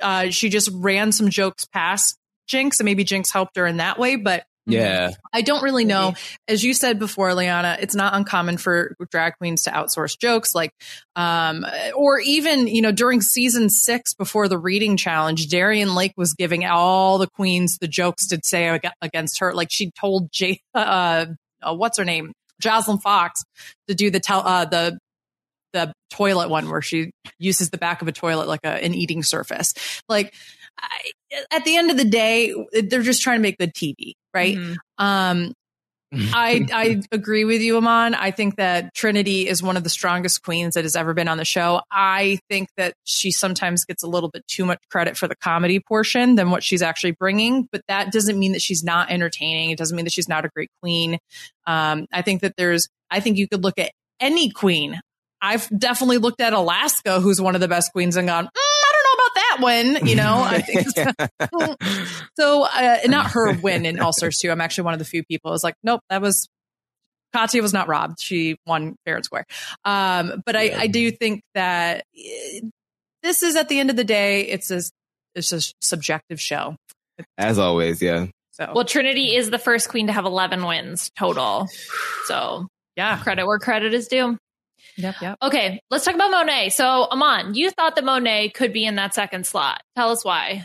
Uh, 0.00 0.30
she 0.30 0.48
just 0.48 0.68
ran 0.72 1.12
some 1.12 1.30
jokes 1.30 1.64
past 1.64 2.16
Jinkx, 2.48 2.80
and 2.80 2.84
maybe 2.84 3.04
Jinkx 3.04 3.32
helped 3.32 3.56
her 3.56 3.66
in 3.66 3.78
that 3.78 3.98
way. 3.98 4.16
But 4.16 4.44
Yeah. 4.66 5.10
I 5.32 5.42
don't 5.42 5.62
really 5.62 5.84
know. 5.84 6.14
As 6.48 6.64
you 6.64 6.72
said 6.72 6.98
before, 6.98 7.34
Liana, 7.34 7.76
it's 7.80 7.94
not 7.94 8.14
uncommon 8.14 8.56
for 8.56 8.96
drag 9.10 9.36
queens 9.36 9.62
to 9.64 9.70
outsource 9.70 10.18
jokes, 10.18 10.54
like, 10.54 10.70
um, 11.16 11.66
or 11.94 12.18
even 12.20 12.66
you 12.66 12.80
know 12.80 12.92
during 12.92 13.20
season 13.20 13.68
six 13.68 14.14
before 14.14 14.48
the 14.48 14.58
reading 14.58 14.96
challenge, 14.96 15.48
Darienne 15.48 15.94
Lake 15.94 16.14
was 16.16 16.34
giving 16.34 16.64
all 16.64 17.18
the 17.18 17.28
queens 17.28 17.78
the 17.78 17.88
jokes 17.88 18.28
to 18.28 18.40
say 18.42 18.80
against 19.02 19.40
her. 19.40 19.52
Like 19.52 19.68
she 19.70 19.90
told 19.90 20.32
Jay, 20.32 20.60
uh, 20.74 21.26
uh, 21.62 21.74
what's 21.74 21.98
her 21.98 22.04
name, 22.04 22.32
Joslyn 22.60 22.98
Fox, 22.98 23.42
to 23.88 23.94
do 23.94 24.10
the 24.10 24.20
tell 24.20 24.40
uh, 24.46 24.64
the 24.64 24.98
the 25.74 25.92
toilet 26.10 26.48
one 26.48 26.70
where 26.70 26.80
she 26.80 27.10
uses 27.38 27.68
the 27.68 27.78
back 27.78 28.00
of 28.00 28.08
a 28.08 28.12
toilet 28.12 28.48
like 28.48 28.60
a, 28.64 28.82
an 28.82 28.94
eating 28.94 29.22
surface. 29.22 29.74
Like 30.08 30.32
I, 30.78 31.12
at 31.50 31.64
the 31.64 31.76
end 31.76 31.90
of 31.90 31.96
the 31.96 32.04
day, 32.04 32.54
they're 32.72 33.02
just 33.02 33.22
trying 33.22 33.38
to 33.38 33.42
make 33.42 33.58
good 33.58 33.74
TV, 33.74 34.14
right? 34.32 34.58
Um, 34.98 35.54
I 36.12 36.66
I 36.72 37.02
agree 37.12 37.44
with 37.44 37.60
you, 37.60 37.76
Amon. 37.76 38.14
I 38.14 38.30
think 38.30 38.56
that 38.56 38.94
Trinity 38.94 39.48
is 39.48 39.62
one 39.62 39.76
of 39.76 39.84
the 39.84 39.90
strongest 39.90 40.42
queens 40.42 40.74
that 40.74 40.84
has 40.84 40.96
ever 40.96 41.14
been 41.14 41.28
on 41.28 41.38
the 41.38 41.44
show. 41.44 41.80
I 41.90 42.38
think 42.48 42.68
that 42.76 42.94
she 43.04 43.30
sometimes 43.30 43.84
gets 43.84 44.02
a 44.02 44.06
little 44.06 44.30
bit 44.30 44.46
too 44.46 44.64
much 44.64 44.78
credit 44.90 45.16
for 45.16 45.28
the 45.28 45.36
comedy 45.36 45.80
portion 45.80 46.36
than 46.36 46.50
what 46.50 46.62
she's 46.62 46.82
actually 46.82 47.12
bringing. 47.12 47.68
But 47.70 47.82
that 47.88 48.12
doesn't 48.12 48.38
mean 48.38 48.52
that 48.52 48.62
she's 48.62 48.84
not 48.84 49.10
entertaining. 49.10 49.70
It 49.70 49.78
doesn't 49.78 49.96
mean 49.96 50.04
that 50.04 50.12
she's 50.12 50.28
not 50.28 50.44
a 50.44 50.48
great 50.48 50.70
queen. 50.82 51.18
Um, 51.66 52.06
I 52.12 52.22
think 52.22 52.42
that 52.42 52.54
there's. 52.56 52.88
I 53.10 53.20
think 53.20 53.36
you 53.36 53.48
could 53.48 53.62
look 53.62 53.78
at 53.78 53.92
any 54.20 54.50
queen. 54.50 55.00
I've 55.40 55.68
definitely 55.76 56.18
looked 56.18 56.40
at 56.40 56.54
Alaska, 56.54 57.20
who's 57.20 57.40
one 57.40 57.54
of 57.54 57.60
the 57.60 57.68
best 57.68 57.92
queens, 57.92 58.16
and 58.16 58.26
gone. 58.26 58.44
Mm, 58.44 58.48
I 58.54 58.92
don't 58.92 59.04
know 59.04 59.23
about 59.23 59.23
that 59.34 59.58
one. 59.60 60.06
You 60.06 60.16
know, 60.16 60.42
I 60.42 60.60
think 60.60 60.88
so. 62.36 62.62
Uh, 62.64 62.98
not 63.06 63.32
her 63.32 63.52
win 63.54 63.86
in 63.86 64.00
All 64.00 64.12
Stars 64.12 64.38
2. 64.38 64.50
I'm 64.50 64.60
actually 64.60 64.84
one 64.84 64.94
of 64.94 64.98
the 64.98 65.04
few 65.04 65.24
people. 65.24 65.50
I 65.50 65.52
was 65.52 65.64
like, 65.64 65.74
nope, 65.82 66.00
that 66.10 66.22
was 66.22 66.48
Katya 67.34 67.62
was 67.62 67.72
not 67.72 67.88
robbed. 67.88 68.20
She 68.20 68.56
won 68.66 68.94
fair 69.04 69.16
and 69.16 69.24
square. 69.24 69.44
Um, 69.84 70.42
but 70.46 70.54
I, 70.54 70.72
I 70.76 70.86
do 70.86 71.10
think 71.10 71.42
that 71.54 72.04
eh, 72.16 72.60
this 73.22 73.42
is 73.42 73.56
at 73.56 73.68
the 73.68 73.80
end 73.80 73.90
of 73.90 73.96
the 73.96 74.04
day, 74.04 74.42
it's 74.42 74.70
a 74.70 74.82
it's 75.34 75.52
a 75.52 75.60
subjective 75.80 76.40
show. 76.40 76.76
As 77.36 77.58
always, 77.58 78.00
yeah. 78.00 78.26
So 78.52 78.72
Well, 78.72 78.84
Trinity 78.84 79.34
is 79.34 79.50
the 79.50 79.58
first 79.58 79.88
queen 79.88 80.06
to 80.06 80.12
have 80.12 80.26
11 80.26 80.64
wins 80.64 81.10
total. 81.18 81.66
So, 82.26 82.68
yeah, 82.96 83.18
credit 83.20 83.46
where 83.46 83.58
credit 83.58 83.94
is 83.94 84.06
due. 84.06 84.38
Yep, 84.96 85.14
yep. 85.22 85.38
Okay, 85.42 85.80
let's 85.90 86.04
talk 86.04 86.14
about 86.14 86.30
Monet. 86.30 86.70
So, 86.70 87.08
Amon, 87.10 87.54
you 87.54 87.70
thought 87.70 87.96
that 87.96 88.04
Monet 88.04 88.50
could 88.50 88.72
be 88.72 88.84
in 88.84 88.94
that 88.96 89.14
second 89.14 89.46
slot. 89.46 89.82
Tell 89.96 90.10
us 90.10 90.24
why. 90.24 90.64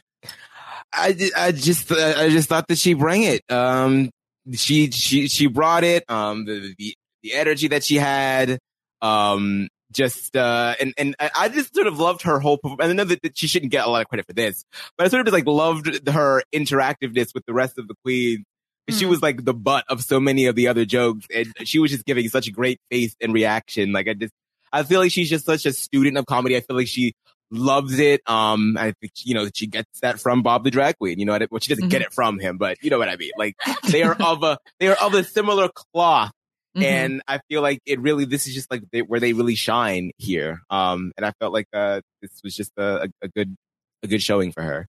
I, 0.94 1.16
I 1.36 1.52
just 1.52 1.92
I 1.92 2.30
just 2.30 2.50
thought 2.50 2.68
that 2.68 2.78
she 2.78 2.94
bring 2.94 3.24
it. 3.24 3.42
Um, 3.52 4.10
she 4.54 4.90
she 4.92 5.28
she 5.28 5.48
brought 5.48 5.84
it. 5.84 6.04
Um, 6.10 6.46
the 6.46 6.74
the, 6.78 6.96
the 7.24 7.34
energy 7.34 7.68
that 7.70 7.84
she 7.84 7.96
had. 7.96 8.60
Um, 9.02 9.68
just 9.92 10.36
uh, 10.36 10.76
and 10.80 10.94
and 10.98 11.16
I 11.20 11.32
I 11.36 11.50
just 11.50 11.74
sort 11.74 11.88
of 11.88 12.00
loved 12.00 12.22
her 12.24 12.40
whole. 12.40 12.58
perform- 12.58 12.80
And 12.82 12.92
I 12.92 12.94
know 12.94 13.04
that, 13.06 13.22
that 13.24 13.38
she 13.38 13.48
shouldn't 13.48 13.72
get 13.72 13.86
a 13.86 13.90
lot 13.90 14.02
of 14.02 14.08
credit 14.08 14.26
for 14.28 14.34
this, 14.34 14.64
but 14.98 15.06
I 15.06 15.10
sort 15.10 15.22
of 15.22 15.26
just 15.28 15.34
like 15.34 15.48
loved 15.48 16.08
her 16.10 16.44
interactiveness 16.54 17.34
with 17.34 17.44
the 17.48 17.54
rest 17.54 17.78
of 17.80 17.88
the 17.88 17.96
queens. 18.04 18.46
And 18.90 18.98
She 18.98 19.06
was 19.06 19.22
like 19.22 19.46
the 19.46 19.54
butt 19.54 19.86
of 19.88 20.02
so 20.04 20.20
many 20.20 20.46
of 20.48 20.56
the 20.56 20.68
other 20.68 20.86
jokes, 20.86 21.26
and 21.34 21.48
she 21.64 21.80
was 21.80 21.92
just 21.92 22.06
giving 22.06 22.28
such 22.30 22.48
a 22.48 22.52
great 22.52 22.80
face 22.92 23.16
and 23.22 23.34
reaction. 23.34 23.92
Like 23.92 24.08
I 24.08 24.14
just, 24.14 24.34
I 24.74 24.84
feel 24.84 25.00
like 25.00 25.12
she's 25.12 25.30
just 25.30 25.46
such 25.46 25.66
a 25.66 25.74
student 25.74 26.18
of 26.18 26.26
comedy. 26.26 26.56
I 26.58 26.62
feel 26.62 26.76
like 26.76 26.88
she 26.88 27.14
loves 27.52 27.98
it. 28.00 28.22
Um, 28.30 28.78
I 28.78 28.94
think 29.00 29.12
you 29.24 29.34
know 29.34 29.50
she 29.54 29.68
gets 29.68 30.00
that 30.02 30.20
from 30.20 30.44
Bob 30.44 30.64
the 30.64 30.72
Drag 30.72 30.98
Queen. 30.98 31.20
You 31.20 31.26
know, 31.26 31.34
what? 31.34 31.52
well, 31.52 31.60
she 31.60 31.70
doesn't 31.74 31.90
get 31.90 32.02
it 32.02 32.14
from 32.14 32.40
him, 32.40 32.58
but 32.58 32.78
you 32.84 32.90
know 32.90 33.00
what 33.00 33.10
I 33.10 33.16
mean. 33.16 33.32
Like 33.38 33.56
they 33.90 34.04
are 34.04 34.16
of 34.20 34.44
a 34.44 34.58
they 34.80 34.88
are 34.88 34.98
of 35.02 35.14
a 35.14 35.24
similar 35.24 35.70
cloth, 35.94 36.32
Mhm. 36.78 36.84
and 36.84 37.22
I 37.28 37.40
feel 37.50 37.62
like 37.64 37.80
it 37.88 38.00
really 38.00 38.26
this 38.26 38.46
is 38.48 38.54
just 38.54 38.70
like 38.70 38.84
they, 38.92 39.02
where 39.02 39.20
they 39.20 39.34
really 39.34 39.56
shine 39.56 40.12
here. 40.18 40.62
Um, 40.70 41.12
and 41.18 41.26
I 41.26 41.32
felt 41.40 41.52
like 41.54 41.68
uh 41.74 42.02
this 42.22 42.32
was 42.44 42.56
just 42.56 42.72
a, 42.78 43.10
a 43.24 43.28
good 43.28 43.56
a 44.04 44.08
good 44.08 44.22
showing 44.22 44.52
for 44.52 44.62
her. 44.62 44.86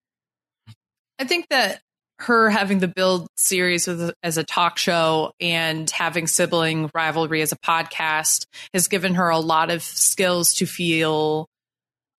I 1.19 1.25
think 1.25 1.47
that 1.49 1.81
her 2.19 2.49
having 2.49 2.79
the 2.79 2.87
build 2.87 3.27
series 3.37 3.87
as 3.87 4.37
a, 4.37 4.43
talk 4.43 4.77
show 4.77 5.31
and 5.39 5.89
having 5.89 6.27
sibling 6.27 6.89
rivalry 6.93 7.41
as 7.41 7.51
a 7.51 7.57
podcast 7.57 8.45
has 8.73 8.87
given 8.87 9.15
her 9.15 9.29
a 9.29 9.39
lot 9.39 9.69
of 9.69 9.83
skills 9.83 10.53
to 10.55 10.65
feel 10.65 11.47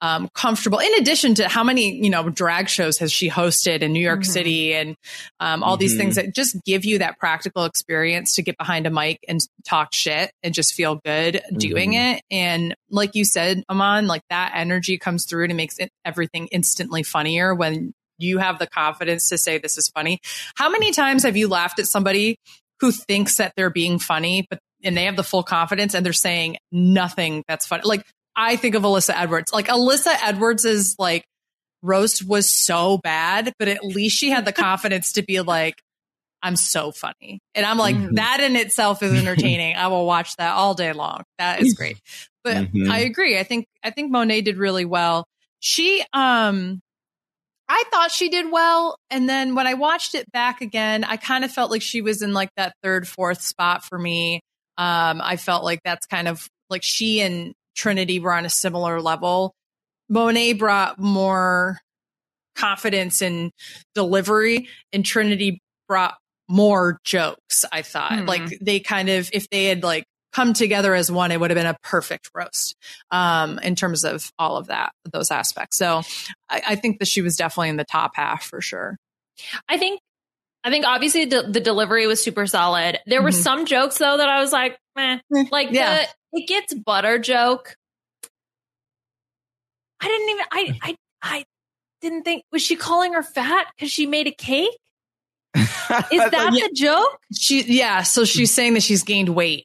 um, 0.00 0.28
comfortable. 0.32 0.78
In 0.78 0.94
addition 0.94 1.34
to 1.36 1.48
how 1.48 1.64
many, 1.64 1.96
you 1.96 2.10
know, 2.10 2.28
drag 2.28 2.68
shows 2.68 2.98
has 2.98 3.10
she 3.10 3.28
hosted 3.28 3.80
in 3.80 3.92
New 3.92 4.00
York 4.00 4.20
Mm-hmm. 4.20 4.30
City 4.30 4.74
and 4.74 4.94
um, 5.40 5.64
all 5.64 5.76
these 5.76 5.94
Mhm. 5.94 5.98
things 5.98 6.14
that 6.14 6.34
just 6.34 6.56
give 6.64 6.84
you 6.84 6.98
that 7.00 7.18
practical 7.18 7.64
experience 7.64 8.34
to 8.34 8.42
get 8.42 8.56
behind 8.56 8.86
a 8.86 8.90
mic 8.90 9.18
and 9.26 9.40
talk 9.68 9.92
shit 9.92 10.30
and 10.44 10.54
just 10.54 10.74
feel 10.74 11.00
good 11.04 11.42
doing 11.56 11.94
Mhm. 11.94 12.14
it. 12.14 12.22
And 12.30 12.76
like 12.90 13.16
you 13.16 13.24
said, 13.24 13.64
Amon, 13.68 14.06
like 14.06 14.22
that 14.30 14.52
energy 14.54 14.98
comes 14.98 15.24
through 15.24 15.42
and 15.44 15.52
it 15.52 15.56
makes 15.56 15.78
it, 15.78 15.90
everything 16.04 16.46
instantly 16.52 17.02
funnier 17.02 17.52
when 17.52 17.92
you 18.18 18.38
have 18.38 18.58
the 18.58 18.66
confidence 18.66 19.28
to 19.30 19.38
say 19.38 19.58
this 19.58 19.78
is 19.78 19.88
funny. 19.88 20.18
How 20.56 20.68
many 20.70 20.90
times 20.92 21.22
have 21.22 21.36
you 21.36 21.48
laughed 21.48 21.78
at 21.78 21.86
somebody 21.86 22.36
who 22.80 22.92
thinks 22.92 23.36
that 23.36 23.52
they're 23.56 23.70
being 23.70 23.98
funny, 23.98 24.46
but 24.48 24.58
and 24.84 24.96
they 24.96 25.04
have 25.04 25.16
the 25.16 25.24
full 25.24 25.42
confidence 25.42 25.94
and 25.94 26.04
they're 26.06 26.12
saying 26.12 26.56
nothing 26.70 27.44
that's 27.48 27.66
funny? 27.66 27.82
Like 27.84 28.04
I 28.36 28.56
think 28.56 28.74
of 28.74 28.82
Alyssa 28.82 29.14
Edwards. 29.16 29.52
Like 29.52 29.66
Alyssa 29.66 30.14
Edwards 30.22 30.64
is 30.64 30.94
like 30.98 31.24
roast 31.82 32.26
was 32.26 32.52
so 32.52 32.98
bad, 32.98 33.52
but 33.58 33.68
at 33.68 33.84
least 33.84 34.16
she 34.16 34.30
had 34.30 34.44
the 34.44 34.52
confidence 34.66 35.12
to 35.12 35.22
be 35.22 35.40
like, 35.40 35.74
I'm 36.40 36.54
so 36.54 36.92
funny. 36.92 37.40
And 37.56 37.66
I'm 37.66 37.78
like, 37.78 37.96
Mhm. 37.96 38.14
that 38.14 38.38
in 38.40 38.54
itself 38.54 39.02
is 39.02 39.12
entertaining. 39.12 39.74
I 39.74 39.88
will 39.88 40.06
watch 40.06 40.36
that 40.36 40.52
all 40.54 40.74
day 40.74 40.92
long. 40.92 41.24
That 41.38 41.60
is 41.60 41.74
great. 41.74 41.98
But 42.44 42.56
Mhm. 42.72 42.88
I 42.90 43.00
agree. 43.00 43.38
I 43.38 43.42
think 43.42 43.66
I 43.82 43.90
think 43.90 44.12
Monet 44.12 44.42
did 44.42 44.56
really 44.56 44.84
well. 44.84 45.26
She 45.58 46.04
um 46.12 46.80
I 47.68 47.84
thought 47.90 48.10
she 48.10 48.28
did 48.28 48.50
well. 48.50 48.96
And 49.10 49.28
then 49.28 49.54
when 49.54 49.66
I 49.66 49.74
watched 49.74 50.14
it 50.14 50.30
back 50.32 50.60
again, 50.60 51.04
I 51.04 51.16
kind 51.16 51.44
of 51.44 51.50
felt 51.52 51.70
like 51.70 51.82
she 51.82 52.00
was 52.00 52.22
in 52.22 52.32
like 52.32 52.50
that 52.56 52.74
third, 52.82 53.06
fourth 53.06 53.42
spot 53.42 53.84
for 53.84 53.98
me. 53.98 54.40
Um, 54.78 55.20
I 55.22 55.36
felt 55.36 55.64
like 55.64 55.80
that's 55.84 56.06
kind 56.06 56.28
of 56.28 56.48
like 56.70 56.82
she 56.82 57.20
and 57.20 57.52
Trinity 57.76 58.20
were 58.20 58.32
on 58.32 58.44
a 58.44 58.50
similar 58.50 59.00
level. 59.00 59.52
Monet 60.08 60.54
brought 60.54 60.98
more 60.98 61.78
confidence 62.56 63.20
and 63.22 63.52
delivery, 63.94 64.68
and 64.92 65.04
Trinity 65.04 65.60
brought 65.88 66.16
more 66.48 66.98
jokes, 67.04 67.64
I 67.70 67.82
thought. 67.82 68.20
Hmm. 68.20 68.26
Like 68.26 68.58
they 68.60 68.80
kind 68.80 69.08
of, 69.10 69.28
if 69.32 69.48
they 69.50 69.66
had 69.66 69.82
like 69.82 70.04
come 70.32 70.52
together 70.52 70.94
as 70.94 71.10
one, 71.10 71.32
it 71.32 71.40
would 71.40 71.50
have 71.50 71.56
been 71.56 71.66
a 71.66 71.76
perfect 71.82 72.30
roast 72.34 72.76
um, 73.10 73.58
in 73.60 73.74
terms 73.74 74.04
of 74.04 74.30
all 74.38 74.56
of 74.56 74.66
that, 74.68 74.92
those 75.10 75.30
aspects. 75.30 75.76
So 75.78 76.02
I, 76.50 76.62
I 76.68 76.74
think 76.76 76.98
that 76.98 77.08
she 77.08 77.22
was 77.22 77.36
definitely 77.36 77.70
in 77.70 77.76
the 77.76 77.84
top 77.84 78.12
half 78.14 78.44
for 78.44 78.60
sure. 78.60 78.96
I 79.68 79.78
think 79.78 80.00
I 80.64 80.70
think 80.70 80.84
obviously 80.86 81.24
the, 81.24 81.42
the 81.42 81.60
delivery 81.60 82.06
was 82.06 82.22
super 82.22 82.46
solid. 82.46 82.98
There 83.06 83.22
were 83.22 83.30
Mhm. 83.30 83.42
some 83.42 83.66
jokes 83.66 83.98
though 83.98 84.16
that 84.16 84.28
I 84.28 84.40
was 84.40 84.52
like, 84.52 84.78
meh. 84.96 85.18
Like 85.50 85.70
yeah. 85.70 86.06
the 86.32 86.40
it 86.40 86.46
gets 86.48 86.74
butter 86.74 87.18
joke. 87.18 87.76
I 90.00 90.06
didn't 90.06 90.28
even 90.30 90.44
I 90.50 90.78
I 90.82 90.96
I 91.22 91.44
didn't 92.00 92.22
think 92.24 92.42
was 92.52 92.62
she 92.62 92.76
calling 92.76 93.14
her 93.14 93.22
fat 93.22 93.66
because 93.76 93.90
she 93.90 94.06
made 94.06 94.26
a 94.26 94.32
cake? 94.32 94.76
Is 95.54 95.66
that 95.70 96.50
Yeah. 96.52 96.66
the 96.68 96.70
joke? 96.74 97.18
She, 97.32 97.62
yeah. 97.62 98.02
So 98.02 98.24
she's 98.24 98.52
saying 98.54 98.74
that 98.74 98.82
she's 98.82 99.02
gained 99.02 99.30
weight. 99.30 99.64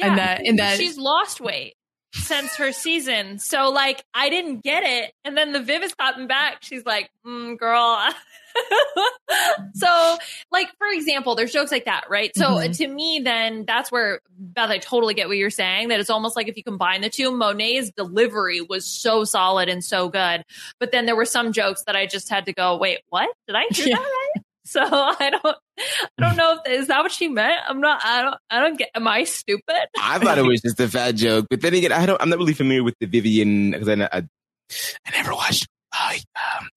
And 0.00 0.18
that- 0.18 0.40
and 0.46 0.58
that- 0.58 0.78
she's 0.78 0.96
lost 0.98 1.40
weight 1.40 1.74
since 2.14 2.56
her 2.56 2.72
season. 2.72 3.38
So 3.38 3.70
like 3.70 4.04
I 4.12 4.28
didn't 4.28 4.62
get 4.62 4.82
it. 4.84 5.12
And 5.24 5.36
then 5.36 5.52
the 5.52 5.60
Viv 5.60 5.82
is 5.82 5.94
gotten 5.94 6.26
back. 6.26 6.58
She's 6.62 6.84
like, 6.84 7.08
mm, 7.26 7.56
girl. 7.58 7.98
so 9.74 10.18
like 10.50 10.68
for 10.76 10.86
example, 10.92 11.34
there's 11.34 11.52
jokes 11.52 11.72
like 11.72 11.86
that, 11.86 12.04
right? 12.10 12.30
So 12.36 12.48
Mhm. 12.56 12.76
to 12.78 12.86
me, 12.88 13.20
then 13.24 13.64
that's 13.66 13.90
where 13.90 14.20
Beth, 14.38 14.68
I 14.68 14.76
totally 14.78 15.14
get 15.14 15.28
what 15.28 15.38
you're 15.38 15.48
saying. 15.50 15.88
That 15.88 16.00
it's 16.00 16.10
almost 16.10 16.36
like 16.36 16.48
if 16.48 16.56
you 16.58 16.62
combine 16.64 17.00
the 17.00 17.08
two, 17.08 17.30
Monet's 17.32 17.90
delivery 17.92 18.60
was 18.60 18.84
so 18.84 19.24
solid 19.24 19.70
and 19.70 19.82
so 19.82 20.08
good. 20.10 20.44
But 20.78 20.92
then 20.92 21.06
there 21.06 21.16
were 21.16 21.24
some 21.24 21.52
jokes 21.52 21.84
that 21.84 21.96
I 21.96 22.04
just 22.06 22.28
had 22.28 22.44
to 22.46 22.52
go, 22.52 22.76
wait, 22.76 22.98
what? 23.08 23.30
Did 23.46 23.56
I 23.56 23.64
hear 23.70 23.86
Yeah. 23.88 23.96
that 23.96 24.02
right? 24.02 24.21
So 24.66 24.80
I 24.80 25.30
don't, 25.30 25.56
I 25.76 26.20
don't 26.20 26.36
know 26.36 26.58
if 26.64 26.72
is 26.80 26.86
that 26.86 27.00
what 27.02 27.10
she 27.10 27.26
meant. 27.28 27.60
I'm 27.68 27.80
not. 27.80 28.00
I 28.04 28.22
don't. 28.22 28.36
I 28.48 28.60
don't 28.60 28.78
get. 28.78 28.90
Am 28.94 29.08
I 29.08 29.24
stupid? 29.24 29.88
I 30.00 30.20
thought 30.20 30.38
it 30.38 30.42
was 30.44 30.60
just 30.60 30.78
a 30.78 30.86
fat 30.86 31.16
joke, 31.16 31.46
but 31.50 31.60
then 31.60 31.74
again, 31.74 31.90
I 31.90 32.06
don't. 32.06 32.22
I'm 32.22 32.28
not 32.28 32.38
really 32.38 32.52
familiar 32.54 32.84
with 32.84 32.94
the 33.00 33.06
Vivienne 33.06 33.72
because 33.72 33.88
I, 33.88 33.94
I, 33.94 34.22
I 35.04 35.10
never 35.16 35.32
watched 35.32 35.66
uh, 35.92 36.14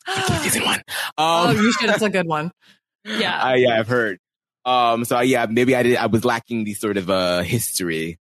um, 0.07 0.25
season 0.41 0.63
one. 0.63 0.81
oh, 1.19 1.49
Um, 1.49 1.57
you 1.57 1.71
should. 1.73 1.91
It's 1.91 2.01
a 2.01 2.09
good 2.09 2.27
one. 2.27 2.51
Yeah. 3.05 3.39
I, 3.39 3.55
yeah, 3.57 3.79
I've 3.79 3.87
heard. 3.87 4.17
Um, 4.65 5.05
so 5.05 5.19
yeah, 5.19 5.45
maybe 5.47 5.75
I 5.75 5.83
did. 5.83 5.95
I 5.97 6.07
was 6.07 6.25
lacking 6.25 6.63
the 6.63 6.73
sort 6.73 6.97
of 6.97 7.07
uh 7.07 7.43
history. 7.43 8.17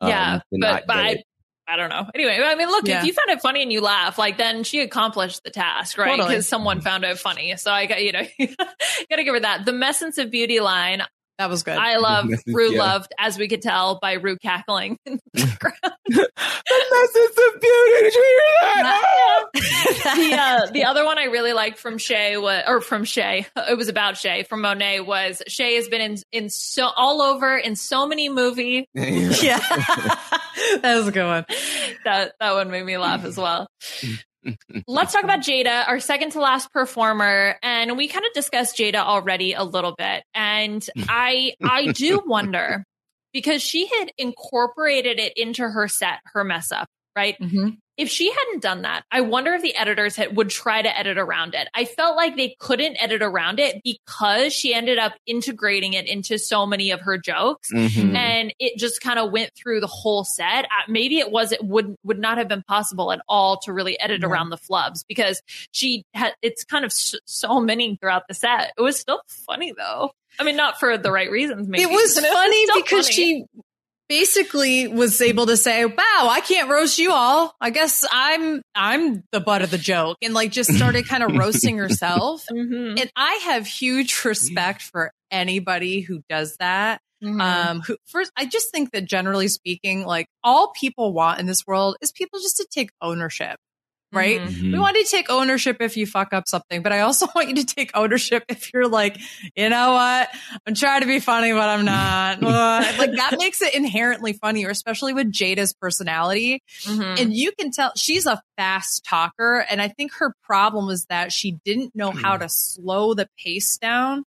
um, 0.00 0.08
yeah, 0.08 0.40
but, 0.50 0.86
but 0.88 0.96
I. 0.96 1.22
I 1.66 1.76
don't 1.76 1.88
know. 1.88 2.06
Anyway, 2.14 2.38
I 2.42 2.54
mean, 2.56 2.68
look, 2.68 2.86
Yeah. 2.86 3.00
if 3.00 3.06
you 3.06 3.12
found 3.14 3.30
it 3.30 3.40
funny 3.40 3.62
and 3.62 3.72
you 3.72 3.80
laugh, 3.80 4.18
like 4.18 4.36
then 4.36 4.64
she 4.64 4.80
accomplished 4.80 5.42
the 5.44 5.50
task, 5.50 5.96
right? 5.96 6.12
Because 6.12 6.26
Totally. 6.26 6.42
someone 6.42 6.80
found 6.82 7.04
it 7.04 7.18
funny. 7.18 7.56
So 7.56 7.70
I 7.72 7.86
got 7.86 8.02
you 8.02 8.12
know, 8.12 8.22
got 8.38 9.16
to 9.16 9.24
give 9.24 9.32
her 9.34 9.40
that. 9.40 9.64
The 9.64 9.72
Messence 9.72 10.18
of 10.18 10.30
Beauty 10.30 10.60
line, 10.60 11.02
That 11.38 11.50
was 11.50 11.64
good. 11.64 11.76
I 11.76 11.96
love. 11.96 12.26
Messence, 12.26 12.54
Ru 12.54 12.72
yeah. 12.72 12.78
loved, 12.78 13.12
as 13.18 13.36
we 13.36 13.48
could 13.48 13.62
tell 13.62 13.98
by 14.00 14.12
Ru 14.12 14.36
cackling. 14.36 14.98
the 15.04 15.18
message 16.08 16.28
of 17.54 17.60
beauty. 17.60 18.00
Did 18.00 18.14
you 18.14 18.40
hear 18.62 18.82
that? 18.82 19.44
the 19.54 20.36
uh, 20.38 20.70
the 20.70 20.84
other 20.84 21.04
one 21.04 21.18
I 21.18 21.24
really 21.24 21.52
liked 21.52 21.78
from 21.78 21.98
Shea 21.98 22.36
was, 22.36 22.62
or 22.68 22.80
from 22.80 23.04
Shea, 23.04 23.46
it 23.56 23.76
was 23.76 23.88
about 23.88 24.16
Shea 24.16 24.44
from 24.44 24.60
Monet 24.60 25.00
was 25.00 25.42
Shea 25.48 25.74
has 25.74 25.88
been 25.88 26.00
in 26.00 26.18
in 26.30 26.50
so 26.50 26.86
all 26.86 27.20
over 27.20 27.56
in 27.56 27.74
so 27.74 28.06
many 28.06 28.28
movies. 28.28 28.86
yeah. 28.94 29.58
that 29.58 30.94
was 30.96 31.08
a 31.08 31.12
good 31.12 31.26
one. 31.26 31.46
That 32.04 32.34
that 32.38 32.54
one 32.54 32.70
made 32.70 32.84
me 32.84 32.96
laugh 32.96 33.24
as 33.24 33.36
well. 33.36 33.66
Let's 34.86 35.12
talk 35.12 35.24
about 35.24 35.40
Jada, 35.40 35.86
our 35.88 36.00
second 36.00 36.32
to 36.32 36.40
last 36.40 36.72
performer, 36.72 37.56
and 37.62 37.96
we 37.96 38.08
kind 38.08 38.24
of 38.26 38.32
discussed 38.32 38.76
Jada 38.76 38.96
already 38.96 39.52
a 39.52 39.64
little 39.64 39.94
bit. 39.96 40.24
And 40.34 40.86
I 41.08 41.54
I 41.62 41.92
do 41.92 42.22
wonder 42.26 42.84
because 43.32 43.62
she 43.62 43.86
had 43.86 44.12
incorporated 44.16 45.18
it 45.18 45.32
into 45.36 45.68
her 45.68 45.88
set, 45.88 46.20
her 46.32 46.44
mess 46.44 46.72
up, 46.72 46.88
right? 47.16 47.36
Mhm. 47.40 47.78
If 47.96 48.08
she 48.08 48.28
hadn't 48.28 48.60
done 48.60 48.82
that, 48.82 49.04
I 49.12 49.20
wonder 49.20 49.54
if 49.54 49.62
the 49.62 49.76
editors 49.76 50.16
had, 50.16 50.36
would 50.36 50.50
try 50.50 50.82
to 50.82 50.98
edit 50.98 51.16
around 51.16 51.54
it. 51.54 51.68
I 51.74 51.84
felt 51.84 52.16
like 52.16 52.36
they 52.36 52.56
couldn't 52.58 52.96
edit 53.00 53.22
around 53.22 53.60
it 53.60 53.80
because 53.84 54.52
she 54.52 54.74
ended 54.74 54.98
up 54.98 55.12
integrating 55.26 55.92
it 55.92 56.08
into 56.08 56.36
so 56.36 56.66
many 56.66 56.90
of 56.90 57.00
her 57.02 57.16
jokes 57.18 57.72
Mhm. 57.72 58.16
and 58.16 58.52
it 58.58 58.78
just 58.78 59.00
kind 59.00 59.20
of 59.20 59.30
went 59.30 59.52
through 59.54 59.78
the 59.80 59.86
whole 59.86 60.24
set. 60.24 60.64
Uh, 60.64 60.68
maybe 60.88 61.18
it 61.20 61.30
was 61.30 61.52
it 61.52 61.62
would 61.62 61.94
would 62.02 62.18
not 62.18 62.36
have 62.38 62.48
been 62.48 62.64
possible 62.64 63.12
at 63.12 63.20
all 63.28 63.58
to 63.58 63.72
really 63.72 63.98
edit 64.00 64.22
Yeah. 64.22 64.28
around 64.28 64.50
the 64.50 64.58
flubs 64.58 65.04
because 65.06 65.40
she 65.70 66.02
had 66.14 66.34
it's 66.42 66.64
kind 66.64 66.84
of 66.84 66.88
s- 66.90 67.14
so 67.26 67.60
many 67.60 67.94
throughout 68.00 68.24
the 68.26 68.34
set. 68.34 68.72
It 68.76 68.82
was 68.82 68.98
still 68.98 69.20
funny 69.46 69.72
though. 69.76 70.10
I 70.40 70.42
mean, 70.42 70.56
not 70.56 70.80
for 70.80 70.98
the 70.98 71.12
right 71.12 71.30
reasons. 71.30 71.68
Maybe 71.68 71.84
It 71.84 71.90
was 71.90 72.16
but 72.16 72.24
funny 72.24 72.64
still 72.64 72.82
because 72.82 73.06
funny. 73.06 73.14
she 73.14 73.44
basically 74.14 74.86
was 74.86 75.20
able 75.20 75.46
to 75.46 75.56
say, 75.56 75.84
"Wow, 75.84 76.28
I 76.30 76.40
can't 76.40 76.70
roast 76.70 76.98
you 77.00 77.10
all. 77.12 77.54
I 77.60 77.70
guess 77.70 78.04
I'm 78.12 78.62
I'm 78.74 79.24
the 79.32 79.40
butt 79.40 79.62
of 79.62 79.70
the 79.72 79.78
joke," 79.78 80.18
and 80.22 80.32
like 80.34 80.52
just 80.52 80.72
started 80.72 81.08
kind 81.08 81.24
of 81.24 81.32
roasting 81.36 81.78
herself. 81.78 82.44
Mhm. 82.50 83.00
And 83.00 83.10
I 83.16 83.34
have 83.46 83.66
huge 83.66 84.24
respect 84.24 84.82
for 84.82 85.10
anybody 85.32 86.00
who 86.00 86.22
does 86.28 86.56
that. 86.60 87.00
Mhm. 87.22 87.40
Um, 87.40 87.80
who 87.80 87.96
first, 88.06 88.30
I 88.36 88.44
just 88.46 88.70
think 88.70 88.92
that 88.92 89.04
generally 89.04 89.48
speaking, 89.48 90.04
like 90.04 90.26
all 90.44 90.72
people 90.78 91.12
want 91.12 91.40
in 91.40 91.46
this 91.46 91.66
world 91.66 91.96
is 92.00 92.12
people 92.12 92.38
just 92.38 92.58
to 92.58 92.66
take 92.70 92.90
ownership. 93.02 93.56
Right? 94.14 94.40
Mhm. 94.40 94.72
We 94.72 94.78
want 94.78 94.96
you 94.96 95.04
to 95.04 95.10
take 95.10 95.28
ownership 95.30 95.78
if 95.80 95.96
you 95.96 96.06
fuck 96.06 96.32
up 96.32 96.48
something, 96.48 96.82
but 96.82 96.92
I 96.92 97.00
also 97.00 97.26
want 97.34 97.48
you 97.48 97.54
to 97.56 97.64
take 97.66 97.90
ownership 97.94 98.44
if 98.48 98.72
you're 98.72 98.88
like, 98.88 99.18
you 99.56 99.68
know 99.68 99.92
what? 99.92 100.28
I'm 100.66 100.74
trying 100.74 101.00
to 101.00 101.06
be 101.06 101.20
funny, 101.20 101.52
but 101.52 101.68
I'm 101.68 101.84
not. 101.84 102.40
Like 102.98 103.12
that 103.16 103.36
makes 103.38 103.60
it 103.62 103.74
inherently 103.74 104.32
funnier, 104.34 104.68
especially 104.70 105.12
with 105.14 105.32
Jada's 105.32 105.72
personality. 105.72 106.62
Mhm. 106.84 107.20
And 107.20 107.34
you 107.34 107.52
can 107.58 107.70
tell 107.70 107.92
she's 107.96 108.26
a 108.26 108.40
fast 108.56 109.04
talker. 109.04 109.64
And 109.68 109.82
I 109.82 109.88
think 109.88 110.12
her 110.14 110.34
problem 110.44 110.86
was 110.86 111.06
that 111.06 111.32
she 111.32 111.58
didn't 111.64 111.94
know 111.94 112.10
how 112.10 112.36
to 112.36 112.48
slow 112.48 113.14
the 113.14 113.28
pace 113.38 113.78
down 113.78 114.24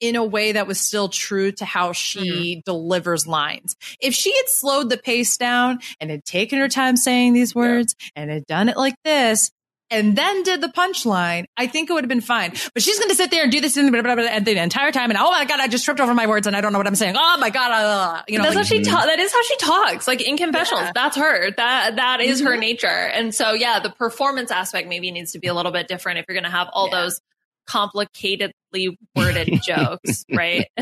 in 0.00 0.16
a 0.16 0.24
way 0.24 0.52
that 0.52 0.66
was 0.66 0.80
still 0.80 1.08
true 1.08 1.52
to 1.52 1.64
how 1.64 1.92
she 1.92 2.62
delivers 2.64 3.26
lines. 3.26 3.76
If 4.00 4.14
she 4.14 4.34
had 4.36 4.48
slowed 4.48 4.90
the 4.90 4.96
pace 4.98 5.36
down 5.36 5.80
and 6.00 6.10
had 6.10 6.24
taken 6.24 6.58
her 6.60 6.68
time 6.68 6.96
saying 6.96 7.32
these 7.32 7.54
words 7.54 7.94
and 8.14 8.30
had 8.30 8.46
done 8.46 8.68
it 8.68 8.76
like 8.76 8.94
this, 9.04 9.50
and 9.90 10.16
then 10.18 10.42
did 10.42 10.60
the 10.60 10.68
punchline, 10.68 11.46
I 11.56 11.66
think 11.66 11.88
it 11.88 11.94
would 11.94 12.04
have 12.04 12.10
been 12.10 12.20
fine. 12.20 12.52
But 12.74 12.82
she's 12.82 12.98
going 12.98 13.08
to 13.08 13.14
sit 13.14 13.30
there 13.30 13.42
and 13.44 13.50
do 13.50 13.58
this 13.62 13.74
and, 13.78 13.90
blah, 13.90 14.02
blah, 14.02 14.16
blah, 14.16 14.24
and 14.24 14.44
the 14.44 14.62
entire 14.62 14.92
time, 14.92 15.10
and 15.10 15.18
oh 15.18 15.30
my 15.30 15.46
god, 15.46 15.60
I 15.60 15.66
just 15.66 15.86
tripped 15.86 15.98
over 15.98 16.12
my 16.12 16.26
words 16.26 16.46
and 16.46 16.54
I 16.54 16.60
don't 16.60 16.72
know 16.72 16.78
what 16.78 16.86
I'm 16.86 16.94
saying. 16.94 17.14
Oh 17.18 17.36
my 17.40 17.48
god, 17.48 17.70
uh, 17.72 18.22
you 18.28 18.36
know, 18.36 18.44
that's 18.44 18.54
like- 18.54 18.66
how 18.66 18.68
she 18.68 18.82
ta- 18.82 19.06
that 19.06 19.18
is 19.18 19.32
how 19.32 19.42
she 19.44 19.56
talks 19.56 20.06
like 20.06 20.20
in 20.20 20.36
confessionals 20.36 20.84
Yeah. 20.84 20.92
that's 20.94 21.16
her 21.16 21.50
that 21.52 21.96
that 21.96 22.20
is 22.20 22.40
her 22.42 22.56
Mhm. 22.56 22.60
nature 22.60 22.86
and 22.86 23.34
so 23.34 23.54
yeah 23.54 23.80
the 23.80 23.88
performance 23.88 24.50
aspect 24.50 24.88
maybe 24.88 25.10
needs 25.10 25.32
to 25.32 25.38
be 25.38 25.46
a 25.48 25.54
little 25.54 25.72
bit 25.72 25.88
different 25.88 26.18
if 26.18 26.26
you're 26.28 26.34
going 26.34 26.44
to 26.44 26.50
have 26.50 26.68
all 26.72 26.90
Yeah. 26.92 27.00
those 27.04 27.20
complicatedly 27.68 28.96
worded 29.14 29.48
jokes 29.60 30.24
right 30.32 30.66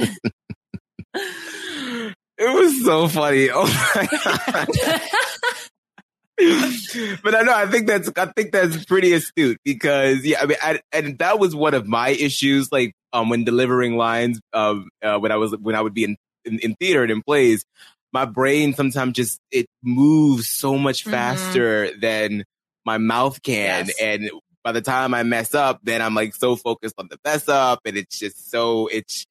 It 2.38 2.54
was 2.54 2.84
so 2.84 3.08
funny. 3.08 3.48
Oh 3.50 3.64
my 3.94 4.08
god. 4.24 4.68
but 7.24 7.34
I 7.34 7.40
know 7.42 7.54
I 7.54 7.66
think 7.66 7.86
that's 7.86 8.10
I 8.14 8.26
think 8.26 8.52
that's 8.52 8.84
pretty 8.84 9.14
astute 9.14 9.56
because 9.64 10.22
yeah 10.22 10.40
I 10.42 10.46
mean 10.46 10.58
I, 10.62 10.80
and 10.92 11.18
that 11.18 11.38
was 11.38 11.54
one 11.56 11.72
of 11.72 11.86
my 11.86 12.10
issues 12.10 12.70
like 12.70 12.92
um 13.14 13.30
when 13.30 13.44
delivering 13.44 13.96
lines 13.96 14.38
um 14.52 14.90
uh, 15.02 15.18
when 15.18 15.32
I 15.32 15.36
was 15.36 15.56
when 15.56 15.74
I 15.74 15.80
would 15.80 15.94
be 15.94 16.04
in, 16.04 16.16
in 16.44 16.58
in 16.58 16.74
theater 16.74 17.02
and 17.02 17.10
in 17.10 17.22
plays 17.22 17.64
my 18.12 18.26
brain 18.26 18.74
sometimes 18.74 19.14
just 19.14 19.38
it 19.50 19.64
moves 19.82 20.46
so 20.46 20.76
much 20.76 21.04
Mm-hmm. 21.04 21.10
faster 21.10 21.96
than 21.98 22.44
my 22.84 22.98
mouth 22.98 23.42
can 23.42 23.86
Yes. 23.86 23.96
and 23.98 24.30
by 24.66 24.72
the 24.72 24.82
time 24.82 25.14
I 25.14 25.22
mess 25.22 25.54
up 25.54 25.78
then 25.84 26.02
I'm 26.02 26.16
like 26.16 26.34
so 26.34 26.56
focused 26.56 26.96
on 26.98 27.06
the 27.08 27.18
mess 27.24 27.48
up 27.48 27.82
and 27.84 27.96
it's 27.96 28.18
just 28.18 28.50
so 28.50 28.88
it's 28.88 29.24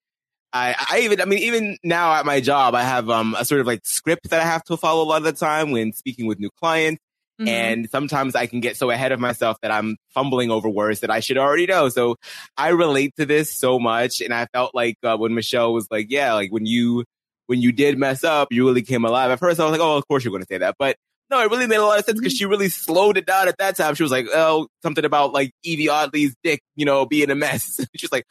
I, 0.54 0.74
I 0.90 1.00
even, 1.02 1.20
I 1.20 1.26
mean, 1.26 1.40
even 1.40 1.78
now 1.84 2.14
at 2.14 2.26
my 2.26 2.40
job, 2.40 2.76
I 2.76 2.84
have 2.84 3.10
um, 3.10 3.36
a 3.38 3.44
sort 3.44 3.60
of 3.60 3.68
like 3.68 3.82
script 3.84 4.30
that 4.30 4.40
I 4.40 4.46
have 4.46 4.64
to 4.66 4.78
follow 4.78 5.04
a 5.04 5.08
lot 5.10 5.18
of 5.18 5.24
the 5.26 5.34
time 5.34 5.72
when 5.72 5.92
speaking 5.92 6.28
with 6.28 6.40
new 6.40 6.50
clients. 6.62 7.02
Mhm. 7.42 7.48
And 7.50 7.90
sometimes 7.90 8.36
I 8.36 8.46
can 8.46 8.62
get 8.62 8.78
so 8.78 8.90
ahead 8.90 9.12
of 9.12 9.20
myself 9.20 9.58
that 9.62 9.72
I'm 9.72 9.98
fumbling 10.14 10.52
over 10.52 10.70
words 10.70 11.02
that 11.02 11.12
I 11.12 11.20
should 11.20 11.38
already 11.38 11.66
know. 11.66 11.90
So 11.90 12.16
I 12.56 12.70
relate 12.70 13.14
to 13.18 13.26
this 13.26 13.54
so 13.54 13.80
much. 13.80 14.22
And 14.22 14.34
I 14.34 14.46
felt 14.54 14.74
like 14.74 14.96
uh, 15.04 15.18
when 15.18 15.36
Michelle 15.36 15.74
was 15.74 15.90
like, 15.92 16.08
yeah, 16.10 16.34
like 16.36 16.54
when 16.54 16.66
you, 16.66 17.04
when 17.48 17.62
you 17.62 17.74
did 17.74 17.98
mess 17.98 18.24
up, 18.24 18.48
you 18.52 18.66
really 18.66 18.82
came 18.82 19.04
alive. 19.04 19.32
At 19.32 19.40
first 19.40 19.60
I 19.60 19.64
was 19.64 19.74
like, 19.74 19.82
oh, 19.82 19.98
of 19.98 20.08
course 20.08 20.24
you're 20.24 20.32
going 20.32 20.44
to 20.44 20.48
say 20.50 20.60
that. 20.60 20.76
But 20.80 20.96
no, 21.30 21.42
it 21.42 21.50
really 21.50 21.68
made 21.68 21.78
a 21.78 21.84
lot 21.86 22.00
of 22.00 22.06
sense 22.06 22.20
because 22.20 22.34
she 22.34 22.46
really 22.46 22.70
slowed 22.70 23.18
it 23.18 23.26
down 23.26 23.48
at 23.48 23.58
that 23.58 23.76
time. 23.78 23.96
She 23.96 24.04
was 24.04 24.12
like, 24.12 24.28
oh, 24.34 24.68
something 24.84 25.06
about 25.06 25.34
like 25.34 25.52
Yvie 25.66 25.90
Oddly's 25.90 26.36
dick, 26.44 26.62
you 26.76 26.86
know, 26.86 27.06
being 27.06 27.30
a 27.32 27.36
mess. 27.36 27.80
She's 27.96 28.12
like, 28.12 28.26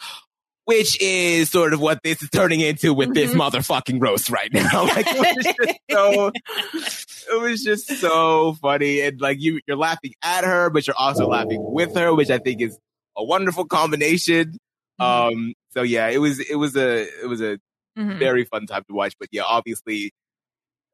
which 0.66 0.98
is 1.02 1.50
sort 1.50 1.74
of 1.74 1.80
what 1.80 2.00
this 2.02 2.22
is 2.22 2.30
turning 2.30 2.60
into 2.60 2.94
with 2.94 3.12
this 3.14 3.34
motherfucking 3.34 4.00
roast 4.00 4.30
right 4.30 4.50
now. 4.52 4.84
Like, 4.86 5.06
it 5.06 5.36
was 5.36 5.44
just 5.44 5.78
so, 5.90 6.32
it 7.36 7.40
was 7.42 7.62
just 7.62 7.86
so 8.00 8.54
funny. 8.62 9.00
And 9.02 9.20
like 9.20 9.40
you, 9.40 9.60
you're 9.66 9.76
laughing 9.76 10.12
at 10.22 10.44
her, 10.44 10.70
but 10.70 10.86
you're 10.86 10.96
also 10.96 11.26
laughing 11.28 11.58
with 11.62 11.94
her, 11.96 12.14
which 12.14 12.30
I 12.30 12.38
think 12.38 12.62
is 12.62 12.78
a 13.16 13.22
wonderful 13.24 13.66
combination. 13.66 14.56
Um, 14.98 15.52
so 15.72 15.82
yeah, 15.82 16.08
it 16.08 16.18
was, 16.18 16.38
it 16.40 16.54
was 16.56 16.76
a, 16.76 17.02
it 17.22 17.28
was 17.28 17.40
a 17.42 17.58
Mhm. 17.98 18.18
very 18.18 18.44
fun 18.44 18.66
time 18.66 18.82
to 18.88 18.92
watch. 18.94 19.14
But 19.20 19.28
yeah, 19.30 19.42
obviously, 19.46 20.12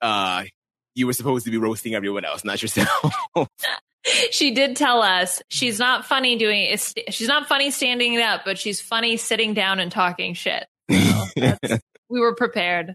uh, 0.02 0.44
you 0.94 1.06
were 1.06 1.12
supposed 1.12 1.44
to 1.44 1.50
be 1.50 1.56
roasting 1.58 1.94
everyone 1.94 2.24
else, 2.24 2.44
not 2.44 2.60
yourself. 2.62 2.88
she 4.30 4.52
did 4.52 4.76
tell 4.76 5.02
us 5.02 5.42
she's 5.48 5.78
not 5.78 6.04
funny 6.06 6.36
doing 6.36 6.64
is 6.64 6.92
she's 7.10 7.28
not 7.28 7.46
funny 7.48 7.70
standing 7.70 8.14
it 8.14 8.22
up, 8.22 8.42
but 8.44 8.58
she's 8.58 8.80
funny 8.80 9.16
sitting 9.16 9.54
down 9.54 9.78
and 9.80 9.90
talking 9.92 10.34
shit. 10.34 10.66
So 11.66 11.78
we 12.08 12.18
were 12.20 12.34
prepared. 12.34 12.94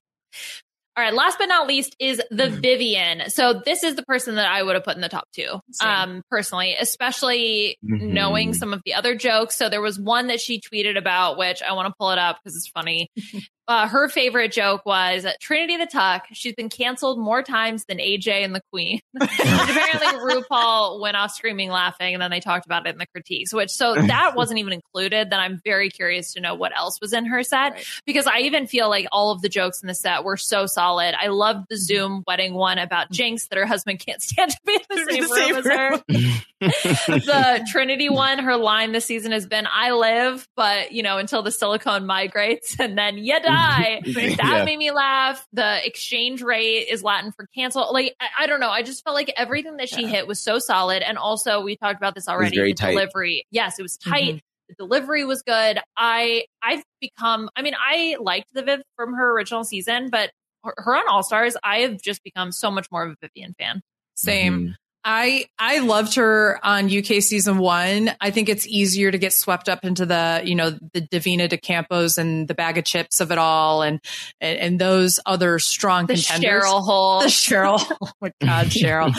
All 0.97 1.03
right, 1.03 1.13
last 1.13 1.37
but 1.37 1.45
not 1.47 1.67
least 1.67 1.95
is 1.99 2.21
the 2.31 2.49
Vivienne. 2.49 3.29
So 3.29 3.61
this 3.65 3.83
is 3.83 3.95
the 3.95 4.03
person 4.03 4.35
that 4.35 4.47
I 4.47 4.61
would 4.63 4.75
have 4.75 4.83
put 4.83 4.95
in 4.95 5.01
the 5.01 5.09
top 5.09 5.27
two, 5.33 5.59
um, 5.81 6.21
personally, 6.29 6.75
especially 6.79 7.77
Mhm. 7.83 8.13
knowing 8.13 8.53
some 8.53 8.71
of 8.73 8.81
the 8.85 8.93
other 8.93 9.13
jokes. 9.15 9.55
So 9.55 9.67
there 9.69 9.81
was 9.81 9.99
one 9.99 10.27
that 10.27 10.39
she 10.41 10.59
tweeted 10.61 10.97
about, 10.97 11.37
which 11.37 11.61
I 11.61 11.73
want 11.73 11.87
to 11.89 11.93
pull 11.99 12.11
it 12.11 12.17
up 12.17 12.39
because 12.43 12.55
it's 12.57 12.67
funny. 12.67 13.09
uh, 13.67 13.87
her 13.87 14.07
favorite 14.09 14.51
joke 14.51 14.85
was 14.85 15.25
Trinity 15.41 15.77
the 15.77 15.85
Tuck. 15.87 16.25
She's 16.33 16.53
been 16.53 16.69
canceled 16.69 17.17
more 17.19 17.41
times 17.41 17.85
than 17.85 17.97
AJ 17.97 18.43
and 18.43 18.53
the 18.53 18.61
Queen. 18.71 19.01
Apparently 19.19 20.07
RuPaul 20.41 20.99
went 21.01 21.17
off 21.17 21.31
screaming, 21.33 21.69
laughing, 21.69 22.13
and 22.13 22.21
then 22.21 22.29
they 22.31 22.39
talked 22.39 22.65
about 22.65 22.85
it 22.85 22.89
in 22.91 22.97
the 22.99 23.07
critiques. 23.07 23.53
Which 23.53 23.71
so 23.71 23.95
that 23.95 24.33
wasn't 24.35 24.59
even 24.59 24.73
included. 24.73 25.29
Then 25.29 25.39
I'm 25.39 25.59
very 25.63 25.89
curious 25.89 26.33
to 26.33 26.41
know 26.41 26.53
what 26.55 26.75
else 26.77 26.99
was 27.01 27.11
in 27.13 27.25
her 27.25 27.41
set 27.43 27.73
Right. 27.73 27.85
because 28.05 28.27
I 28.27 28.39
even 28.39 28.67
feel 28.67 28.89
like 28.89 29.07
all 29.11 29.31
of 29.31 29.41
the 29.41 29.49
jokes 29.49 29.81
in 29.81 29.87
the 29.87 29.95
set 29.95 30.23
were 30.23 30.37
so 30.37 30.65
solid. 30.67 31.15
I 31.19 31.27
loved 31.27 31.65
the 31.69 31.77
Zoom 31.77 32.23
wedding 32.27 32.53
one 32.53 32.77
about 32.77 33.11
Jinkx 33.11 33.47
that 33.49 33.57
her 33.57 33.65
husband 33.65 33.99
can't 33.99 34.21
stand 34.21 34.51
to 34.51 34.57
be 34.65 34.73
in 34.73 34.79
the 34.89 35.11
same, 35.11 35.21
the 35.23 35.27
same 35.27 35.49
room 35.49 35.57
as 35.57 35.65
her. 35.65 37.09
the 37.19 37.67
Trinity 37.71 38.09
one, 38.09 38.39
her 38.39 38.57
line 38.57 38.91
this 38.91 39.05
season 39.05 39.31
has 39.31 39.45
been 39.45 39.67
"I 39.71 39.91
live, 39.91 40.47
but 40.55 40.91
you 40.91 41.03
know 41.03 41.17
until 41.17 41.41
the 41.41 41.51
silicone 41.51 42.05
migrates, 42.05 42.79
and 42.79 42.97
then 42.97 43.17
you 43.17 43.39
die." 43.39 43.54
That 44.05 44.37
Yeah. 44.37 44.63
made 44.65 44.77
me 44.77 44.91
laugh. 44.91 45.45
The 45.53 45.85
exchange 45.85 46.41
rate 46.41 46.87
is 46.89 47.03
Latin 47.03 47.31
for 47.31 47.47
cancel. 47.55 47.91
Like 47.93 48.15
I, 48.19 48.43
I 48.43 48.47
don't 48.47 48.59
know. 48.59 48.69
I 48.69 48.83
just 48.83 49.03
felt 49.03 49.15
like 49.15 49.31
everything 49.37 49.77
that 49.77 49.89
she 49.89 50.07
hit 50.07 50.27
was 50.27 50.39
so 50.39 50.59
solid, 50.59 51.01
and 51.03 51.17
also 51.17 51.61
we 51.61 51.75
talked 51.75 51.97
about 51.97 52.15
this 52.15 52.27
already. 52.27 52.55
the 52.59 52.73
tight. 52.73 52.91
delivery, 52.91 53.45
yes, 53.51 53.79
it 53.79 53.81
was 53.83 53.97
tight. 53.97 54.41
The 54.69 54.75
delivery 54.75 55.25
was 55.25 55.41
good. 55.43 55.79
I 55.95 56.45
I've 56.61 56.83
become. 56.99 57.49
I 57.55 57.61
mean, 57.61 57.75
I 57.79 58.17
liked 58.19 58.53
the 58.53 58.63
Viv 58.63 58.81
from 58.95 59.13
her 59.13 59.31
original 59.35 59.63
season, 59.63 60.09
but 60.09 60.31
her, 60.63 60.73
her 60.77 60.95
on 60.95 61.07
All 61.07 61.21
Stars, 61.23 61.55
I 61.63 61.79
have 61.79 62.01
just 62.01 62.23
become 62.23 62.51
so 62.51 62.71
much 62.71 62.87
more 62.91 63.03
of 63.05 63.11
a 63.11 63.15
Vivienne 63.21 63.53
fan. 63.59 63.81
Same. 64.15 64.75
I 65.07 65.45
I 65.59 65.79
loved 65.79 66.15
her 66.15 66.59
on 66.63 66.85
UK 66.85 67.21
season 67.21 67.59
one. 67.59 68.11
I 68.19 68.31
think 68.31 68.49
it's 68.49 68.65
easier 68.65 69.11
to 69.11 69.17
get 69.19 69.33
swept 69.33 69.69
up 69.69 69.85
into 69.85 70.05
the 70.07 70.41
you 70.43 70.55
know 70.55 70.71
the 70.93 71.01
Davina 71.01 71.47
De 71.47 71.57
Campos 71.57 72.17
and 72.17 72.47
the 72.47 72.55
Baga 72.55 72.81
Chipz 72.81 73.21
of 73.21 73.31
it 73.31 73.37
all, 73.37 73.83
and 73.83 73.99
and, 74.41 74.57
and 74.57 74.81
those 74.81 75.19
other 75.27 75.59
strong 75.59 76.07
The 76.07 76.15
contenders. 76.15 76.63
Cheryl 76.65 76.81
hole. 76.83 77.19
the 77.19 77.27
Cheryl, 77.27 77.79
oh 78.01 78.09
my 78.19 78.31
God, 78.41 78.65
Cheryl, 78.69 79.13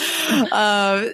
uh, 0.52 1.08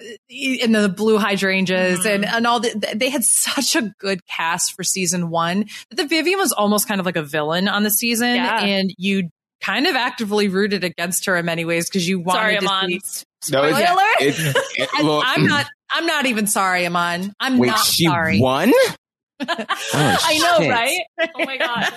and 0.63 0.75
the 0.75 0.89
blue 0.89 1.19
hydrangeas, 1.19 2.03
and 2.07 2.25
and 2.25 2.47
all 2.47 2.59
the, 2.59 2.93
they 2.95 3.09
had 3.09 3.23
such 3.23 3.75
a 3.75 3.93
good 3.99 4.25
cast 4.25 4.73
for 4.75 4.83
season 4.83 5.29
one 5.29 5.65
that 5.91 5.97
the 5.97 6.07
Vivian 6.07 6.39
was 6.39 6.51
almost 6.51 6.87
kind 6.87 6.99
of 6.99 7.05
like 7.05 7.15
a 7.15 7.23
villain 7.23 7.67
on 7.67 7.83
the 7.83 7.91
season, 7.91 8.35
Yeah. 8.35 8.59
and 8.63 8.91
you 8.97 9.29
kind 9.63 9.87
of 9.87 9.95
actively 9.95 10.47
rooted 10.49 10.83
against 10.83 11.25
her 11.25 11.37
in 11.37 11.45
many 11.45 11.65
ways 11.65 11.89
because 11.89 12.07
you 12.07 12.23
Sorry, 12.27 12.55
wanted 12.55 12.61
to 12.61 12.67
Amon. 12.67 12.89
see. 13.01 13.23
No, 13.51 13.63
it's- 13.65 13.77
Spoiler 13.77 13.93
alert! 13.93 14.21
it's- 14.21 14.55
it- 14.75 14.89
I, 14.95 15.03
well, 15.03 15.21
I'm 15.25 15.45
not. 15.45 15.65
I'm 15.95 16.05
not 16.07 16.25
even 16.25 16.47
sorry, 16.47 16.85
Amon. 16.87 17.33
I'm 17.39 17.57
Wait, 17.59 17.67
not 17.67 17.79
she 17.85 18.05
sorry. 18.05 18.39
won? 18.39 18.71
Oh, 19.45 19.47
I 19.95 20.37
know, 20.37 20.57
shit. 20.59 20.71
right? 20.71 20.99
Oh 21.19 21.43
my 21.45 21.57
god. 21.57 21.91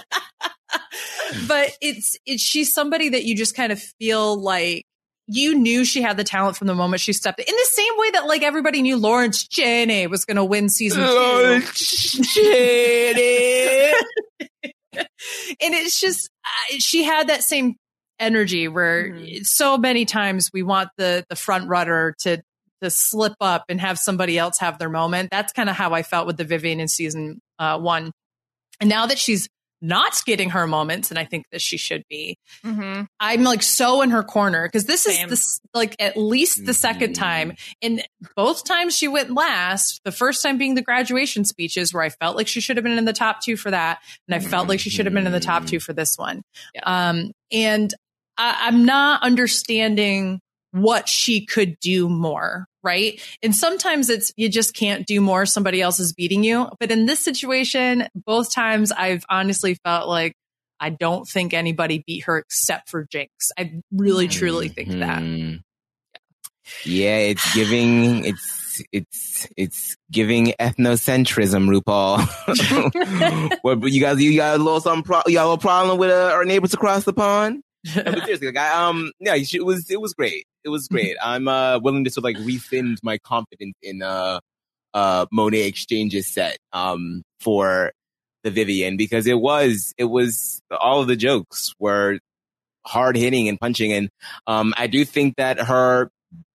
but 1.47 1.71
it's 1.81 2.19
it's 2.27 2.43
she's 2.43 2.75
somebody 2.75 3.11
that 3.11 3.25
you 3.25 3.37
just 3.37 3.55
kind 3.55 3.71
of 3.71 3.81
feel 4.01 4.41
like 4.41 4.83
you 5.29 5.55
knew 5.57 5.85
she 5.85 6.03
had 6.03 6.17
the 6.17 6.25
talent 6.25 6.57
from 6.57 6.67
the 6.67 6.75
moment 6.75 7.01
she 7.01 7.12
stepped 7.12 7.39
in. 7.39 7.45
In 7.49 7.55
the 7.55 7.69
same 7.71 7.93
way 7.99 8.11
that 8.12 8.27
like 8.27 8.43
everybody 8.43 8.83
knew 8.83 8.97
Lawrence 8.97 9.47
Chaney 9.47 10.09
was 10.09 10.25
going 10.25 10.39
to 10.39 10.45
win 10.45 10.69
season 10.69 11.03
two. 11.05 11.62
And 14.97 15.74
it's 15.74 16.01
just 16.01 16.28
uh, 16.44 16.76
she 16.78 17.05
had 17.05 17.28
that 17.28 17.42
same 17.42 17.76
energy 18.18 18.68
where 18.68 19.11
Mm-hmm. 19.11 19.42
so 19.42 19.76
many 19.76 20.05
times 20.05 20.51
we 20.53 20.62
want 20.62 20.88
the 20.97 21.24
the 21.28 21.36
front 21.36 21.68
runner 21.68 22.14
to 22.20 22.42
to 22.82 22.90
slip 22.90 23.34
up 23.40 23.64
and 23.68 23.80
have 23.80 23.99
somebody 23.99 24.38
else 24.38 24.59
have 24.59 24.78
their 24.78 24.90
moment. 24.90 25.30
That's 25.30 25.53
kind 25.53 25.70
of 25.70 25.76
how 25.76 25.92
I 25.92 26.03
felt 26.03 26.26
with 26.26 26.36
the 26.36 26.44
Vivienne 26.44 26.80
in 26.80 26.88
season 26.88 27.40
uh, 27.59 27.78
one. 27.78 28.12
And 28.80 28.90
now 28.90 29.07
that 29.07 29.18
she's 29.18 29.49
not 29.83 30.20
getting 30.24 30.51
her 30.51 30.66
moments, 30.66 31.11
and 31.11 31.18
I 31.18 31.24
think 31.24 31.47
that 31.53 31.61
she 31.61 31.77
should 31.77 32.05
be, 32.09 32.39
Mm-hmm. 32.64 33.03
I'm 33.20 33.45
like 33.45 33.62
so 33.62 34.03
in 34.03 34.11
her 34.11 34.22
corner 34.22 34.66
because 34.66 34.87
this 34.87 35.03
Same. 35.03 35.24
is 35.27 35.31
this 35.31 35.61
like 35.74 35.95
at 35.99 36.16
least 36.16 36.64
the 36.64 36.74
second 36.74 37.14
time, 37.14 37.55
and 37.83 38.03
both 38.35 38.64
times 38.64 38.97
she 38.97 39.09
went 39.09 39.31
last. 39.31 40.01
The 40.05 40.12
first 40.12 40.43
time 40.43 40.59
being 40.59 40.74
the 40.74 40.83
graduation 40.83 41.45
speeches, 41.45 41.93
where 41.95 42.03
I 42.03 42.09
felt 42.09 42.37
like 42.37 42.49
she 42.49 42.61
should 42.61 42.77
have 42.77 42.85
been 42.85 42.99
in 42.99 43.05
the 43.05 43.12
top 43.12 43.41
two 43.41 43.57
for 43.57 43.70
that, 43.70 44.01
and 44.29 44.35
I 44.35 44.39
felt 44.41 44.68
like 44.68 44.81
she 44.81 44.91
should 44.91 45.07
have 45.07 45.14
been 45.14 45.27
in 45.27 45.33
the 45.33 45.41
top 45.41 45.66
two 45.66 45.81
for 45.81 45.93
this 45.93 46.16
one. 46.16 46.43
Um, 46.83 47.33
and 47.53 47.93
I, 48.37 48.66
I'm 48.66 48.85
not 48.85 49.22
understanding 49.22 50.41
what 50.77 51.09
she 51.09 51.47
could 51.47 51.79
do 51.81 52.09
more, 52.09 52.66
right? 52.83 53.20
And 53.43 53.55
sometimes 53.55 54.11
it's 54.11 54.33
you 54.37 54.49
just 54.49 54.74
can't 54.74 55.07
do 55.07 55.20
more. 55.20 55.47
Somebody 55.47 55.81
else 55.81 55.99
is 55.99 56.12
beating 56.12 56.45
you. 56.45 56.68
But 56.79 56.91
in 56.91 57.07
this 57.07 57.20
situation, 57.20 58.09
both 58.14 58.53
times 58.53 58.93
I've 58.93 59.24
honestly 59.31 59.79
felt 59.85 60.09
like 60.09 60.35
I 60.79 60.91
don't 60.91 61.27
think 61.27 61.55
anybody 61.55 62.05
beat 62.07 62.24
her 62.24 62.39
except 62.39 62.91
for 62.91 63.07
Jinkx. 63.07 63.29
I 63.59 63.81
really 63.91 64.29
truly 64.29 64.68
think 64.68 64.91
that. 64.91 65.22
Mhm. 65.22 65.61
Yeah, 66.85 67.18
it's 67.18 67.55
giving 67.55 68.24
it's 68.24 68.83
it's 68.93 69.49
it's 69.57 69.97
giving 70.11 70.53
ethnocentrism, 70.61 71.81
RuPaul. 71.81 73.59
what 73.62 73.83
you 73.91 74.01
guys 74.01 74.20
you 74.20 74.37
got 74.37 74.61
a 74.61 74.62
little 74.62 74.81
something 74.81 75.05
pro- 75.05 75.22
you 75.27 75.35
got 75.35 75.45
a 75.45 75.49
little 75.49 75.59
problem 75.59 75.99
with 75.99 76.11
uh, 76.11 76.33
our 76.35 76.45
neighbors 76.45 76.74
across 76.74 77.05
the 77.05 77.12
pond? 77.14 77.62
But 77.95 78.24
seriously, 78.24 78.47
like 78.49 78.57
I, 78.57 78.89
um 78.89 79.12
yeah, 79.20 79.34
it 79.37 79.64
was 79.64 79.91
it 79.91 80.01
was 80.01 80.14
great. 80.14 80.47
It 80.64 80.68
was 80.70 80.89
great. 80.89 81.16
I'm 81.22 81.49
uh 81.49 81.78
willing 81.78 82.05
to 82.05 82.11
sort 82.11 82.18
of 82.18 82.24
like 82.37 82.47
rescind 82.47 82.99
my 83.03 83.18
confidence 83.18 83.74
in 83.82 84.03
uh 84.03 84.41
uh 84.95 85.26
Monet 85.32 85.68
X 85.68 85.87
Change's 85.87 86.26
set 86.26 86.59
um 86.72 87.22
for 87.41 87.93
the 88.45 88.51
Vivienne 88.51 88.97
because 88.97 89.26
it 89.26 89.39
was 89.41 89.93
it 89.99 90.05
was 90.05 90.61
all 90.70 91.01
of 91.01 91.07
the 91.09 91.16
jokes 91.16 91.74
were 91.78 92.18
hard 92.87 93.16
hitting 93.16 93.49
and 93.49 93.59
punching 93.59 93.93
and 93.93 94.09
um 94.47 94.72
I 94.76 94.87
do 94.87 95.05
think 95.05 95.37
that 95.37 95.59
her 95.61 96.09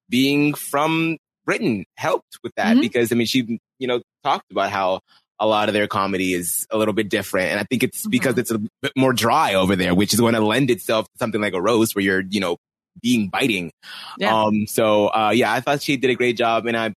being 0.10 0.54
from 0.54 1.18
Britain 1.46 1.86
helped 1.98 2.38
with 2.44 2.54
that 2.56 2.78
Mhm. 2.78 2.82
because 2.82 3.12
I 3.12 3.16
mean 3.16 3.28
she 3.28 3.60
you 3.80 3.88
know 3.88 4.02
talked 4.24 4.52
about 4.52 4.70
how 4.72 5.02
a 5.42 5.46
lot 5.48 5.68
of 5.68 5.74
their 5.74 5.88
comedy 5.88 6.34
is 6.34 6.66
a 6.72 6.78
little 6.78 6.94
bit 6.94 7.10
different 7.10 7.50
and 7.50 7.60
I 7.60 7.64
think 7.64 7.84
it's 7.84 8.08
because 8.08 8.38
it's 8.38 8.52
a 8.52 8.60
bit 8.82 8.94
more 8.96 9.12
dry 9.12 9.56
over 9.56 9.76
there 9.76 9.94
which 9.94 10.14
is 10.14 10.20
going 10.22 10.36
to 10.36 10.40
lend 10.42 10.70
itself 10.72 11.06
to 11.08 11.18
something 11.18 11.42
like 11.42 11.54
a 11.54 11.62
roast 11.62 11.96
where 11.96 12.04
you're 12.04 12.22
you 12.30 12.40
know 12.40 12.58
being 13.02 13.30
biting. 13.30 13.72
Yeah. 14.18 14.44
Um, 14.44 14.68
so 14.68 15.08
uh, 15.08 15.32
yeah, 15.34 15.52
I 15.52 15.62
thought 15.62 15.82
she 15.82 15.96
did 15.98 16.10
a 16.10 16.16
great 16.16 16.38
job, 16.38 16.66
and 16.68 16.76
I 16.76 16.94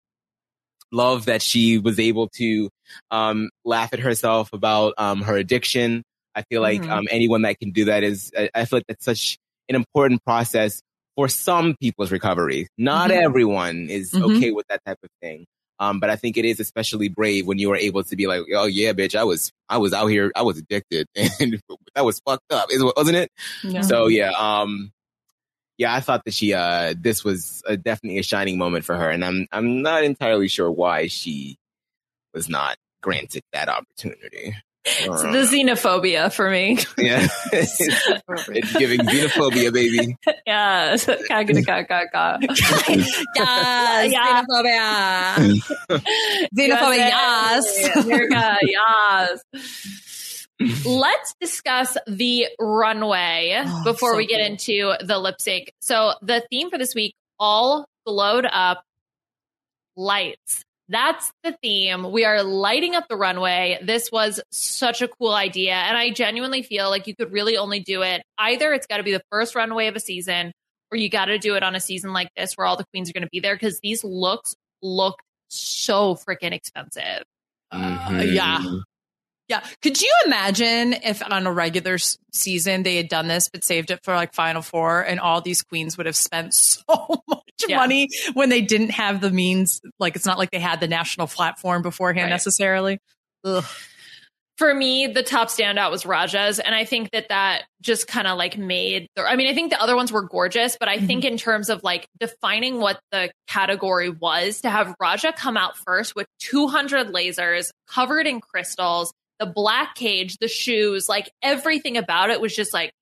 love 0.92 1.26
that 1.26 1.40
she 1.40 1.78
was 1.78 1.98
able 2.00 2.28
to 2.36 2.68
um, 3.10 3.48
laugh 3.64 3.92
at 3.92 4.00
herself 4.00 4.52
about 4.52 4.94
um, 4.98 5.22
her 5.22 5.36
addiction. 5.36 6.02
I 6.34 6.42
feel 6.42 6.62
like 6.62 6.82
Mhm. 6.82 6.90
um, 6.90 7.04
anyone 7.10 7.42
that 7.42 7.58
can 7.60 7.70
do 7.70 7.84
that 7.86 8.02
is, 8.02 8.32
I, 8.36 8.50
I 8.54 8.64
feel 8.64 8.78
like 8.78 8.86
that's 8.88 9.04
such 9.04 9.38
an 9.68 9.76
important 9.76 10.24
process 10.24 10.82
for 11.16 11.28
some 11.28 11.76
people's 11.80 12.10
recovery. 12.10 12.66
Not 12.76 13.10
Mhm. 13.10 13.22
everyone 13.22 13.88
is 13.88 14.10
Mhm. 14.10 14.36
okay 14.36 14.50
with 14.50 14.66
that 14.68 14.80
type 14.84 14.98
of 15.02 15.10
thing. 15.22 15.46
Um, 15.78 16.00
but 16.00 16.10
I 16.10 16.16
think 16.16 16.36
it 16.36 16.44
is 16.44 16.60
especially 16.60 17.08
brave 17.08 17.46
when 17.46 17.58
you 17.58 17.72
are 17.72 17.76
able 17.76 18.04
to 18.04 18.16
be 18.16 18.26
like, 18.26 18.42
oh 18.54 18.66
yeah, 18.66 18.92
bitch, 18.92 19.14
I 19.14 19.24
was, 19.24 19.50
I 19.68 19.78
was 19.78 19.92
out 19.92 20.06
here, 20.06 20.30
I 20.36 20.42
was 20.42 20.58
addicted 20.58 21.06
and 21.40 21.60
that 21.94 22.04
was 22.04 22.20
fucked 22.20 22.52
up, 22.52 22.68
wasn't 22.96 23.16
it? 23.16 23.32
Yeah. 23.62 23.80
So 23.82 24.06
yeah, 24.06 24.30
um, 24.30 24.92
yeah, 25.76 25.92
I 25.92 26.00
thought 26.00 26.24
that 26.24 26.34
she, 26.34 26.54
uh, 26.54 26.94
this 26.98 27.24
was 27.24 27.62
a, 27.66 27.76
definitely 27.76 28.18
a 28.18 28.22
shining 28.22 28.58
moment 28.58 28.84
for 28.84 28.94
her, 28.96 29.10
and 29.10 29.24
I'm, 29.24 29.48
I'm 29.50 29.82
not 29.82 30.04
entirely 30.04 30.46
sure 30.46 30.70
why 30.70 31.08
she 31.08 31.56
was 32.32 32.48
not 32.48 32.76
granted 33.02 33.42
that 33.52 33.68
opportunity. 33.68 34.54
It's 34.86 35.22
the 35.22 35.48
xenophobia 35.56 36.30
for 36.32 36.50
me. 36.50 36.78
yeah, 36.98 37.26
it's, 37.52 37.76
it's 37.80 38.72
giving 38.76 39.00
xenophobia, 39.00 39.72
baby. 39.72 40.16
yes. 40.46 41.06
Ka-ga-ga-ga-ga. 41.06 42.38
Yes, 43.34 44.12
xenophobia. 44.14 46.00
Xenophobia, 46.54 46.96
yes. 46.96 47.96
America, 48.04 48.58
yes. 48.62 49.40
Let's 50.84 51.34
discuss 51.40 51.96
the 52.06 52.46
runway 52.60 53.62
Oh, 53.66 53.82
before 53.84 54.12
so 54.12 54.16
we 54.18 54.26
get 54.26 54.38
cool. 54.38 54.46
into 54.46 55.04
the 55.06 55.18
lip 55.18 55.40
sync. 55.40 55.72
So 55.80 56.12
the 56.22 56.44
theme 56.50 56.70
for 56.70 56.78
this 56.78 56.94
week, 56.94 57.14
all 57.40 57.86
glowed 58.06 58.46
up 58.50 58.84
lights. 59.96 60.62
That's 60.94 61.32
the 61.42 61.56
theme. 61.60 62.12
We 62.12 62.24
are 62.24 62.44
lighting 62.44 62.94
up 62.94 63.08
the 63.08 63.16
runway. 63.16 63.80
This 63.82 64.12
was 64.12 64.40
such 64.52 65.02
a 65.02 65.08
cool 65.08 65.32
idea. 65.32 65.72
And 65.72 65.96
I 65.96 66.10
genuinely 66.10 66.62
feel 66.62 66.88
like 66.88 67.08
you 67.08 67.16
could 67.16 67.32
really 67.32 67.56
only 67.56 67.80
do 67.80 68.02
it 68.02 68.22
either 68.38 68.72
it's 68.72 68.86
got 68.86 68.98
to 68.98 69.02
be 69.02 69.10
the 69.10 69.22
first 69.28 69.56
runway 69.56 69.88
of 69.88 69.96
a 69.96 70.00
season 70.00 70.52
or 70.92 70.96
you 70.96 71.08
got 71.08 71.24
to 71.24 71.36
do 71.36 71.56
it 71.56 71.64
on 71.64 71.74
a 71.74 71.80
season 71.80 72.12
like 72.12 72.28
this 72.36 72.54
where 72.54 72.64
all 72.64 72.76
the 72.76 72.84
queens 72.92 73.10
are 73.10 73.12
going 73.12 73.24
to 73.24 73.28
be 73.32 73.40
there 73.40 73.56
because 73.56 73.80
these 73.82 74.04
looks 74.04 74.54
look 74.82 75.16
so 75.48 76.14
freaking 76.14 76.52
expensive. 76.52 77.24
Uh, 77.72 78.22
yeah. 78.24 78.62
Yeah. 79.48 79.62
Could 79.82 80.00
you 80.00 80.10
imagine 80.24 80.94
if 80.94 81.22
on 81.30 81.46
a 81.46 81.52
regular 81.52 81.94
s- 81.94 82.16
season 82.32 82.82
they 82.82 82.96
had 82.96 83.08
done 83.08 83.28
this 83.28 83.48
but 83.50 83.62
saved 83.62 83.90
it 83.90 84.00
for 84.02 84.14
like 84.14 84.32
Final 84.32 84.62
Four 84.62 85.02
and 85.02 85.20
all 85.20 85.40
these 85.40 85.62
queens 85.62 85.96
would 85.96 86.06
have 86.06 86.16
spent 86.16 86.54
so 86.54 86.84
much 87.28 87.42
Yeah. 87.68 87.76
money 87.76 88.08
when 88.32 88.48
they 88.48 88.62
didn't 88.62 88.90
have 88.90 89.20
the 89.20 89.30
means? 89.30 89.80
Like 89.98 90.16
it's 90.16 90.26
not 90.26 90.38
like 90.38 90.50
they 90.50 90.60
had 90.60 90.80
the 90.80 90.88
national 90.88 91.26
platform 91.26 91.82
beforehand 91.82 92.24
Right. 92.24 92.30
necessarily. 92.30 92.98
Ugh. 93.44 93.64
For 94.56 94.72
me, 94.72 95.08
the 95.08 95.24
top 95.24 95.48
standout 95.48 95.90
was 95.90 96.06
Raja's, 96.06 96.60
and 96.60 96.76
I 96.76 96.84
think 96.84 97.10
that 97.10 97.28
that 97.30 97.64
just 97.82 98.06
kind 98.06 98.28
of 98.28 98.38
like 98.38 98.56
made. 98.56 99.08
The, 99.16 99.22
I 99.24 99.34
mean, 99.34 99.48
I 99.48 99.52
think 99.54 99.72
the 99.72 99.82
other 99.82 99.96
ones 99.96 100.12
were 100.12 100.22
gorgeous, 100.22 100.76
but 100.78 100.88
I 100.88 100.98
mm-hmm. 100.98 101.06
think 101.08 101.24
in 101.24 101.36
terms 101.38 101.70
of 101.70 101.82
like 101.82 102.06
defining 102.20 102.78
what 102.78 103.00
the 103.10 103.32
category 103.48 104.10
was, 104.10 104.60
to 104.60 104.70
have 104.70 104.94
Raja 105.00 105.32
come 105.32 105.56
out 105.56 105.76
first 105.78 106.14
with 106.14 106.28
200 106.38 107.08
lasers 107.08 107.70
covered 107.88 108.28
in 108.28 108.40
crystals, 108.40 109.12
the 109.40 109.46
black 109.46 109.94
cage, 109.94 110.36
the 110.38 110.48
shoes, 110.48 111.08
like 111.08 111.30
everything 111.42 111.96
about 111.96 112.30
it 112.30 112.40
was 112.40 112.54
just 112.54 112.72
like, 112.72 112.92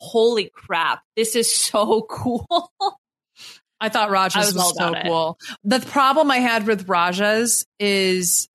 holy 0.00 0.50
crap, 0.52 1.00
this 1.16 1.36
is 1.36 1.54
so 1.54 2.02
cool. 2.10 2.46
I 3.80 3.88
thought 3.88 4.08
I 4.08 4.12
Raja's 4.12 4.46
was 4.46 4.54
was, 4.54 4.76
so 4.76 4.88
about 4.88 4.96
it. 4.98 5.06
cool. 5.08 5.38
The 5.64 5.80
problem 5.80 6.30
I 6.30 6.38
had 6.38 6.66
with 6.66 6.88
Raja's 6.88 7.64
is 7.80 8.48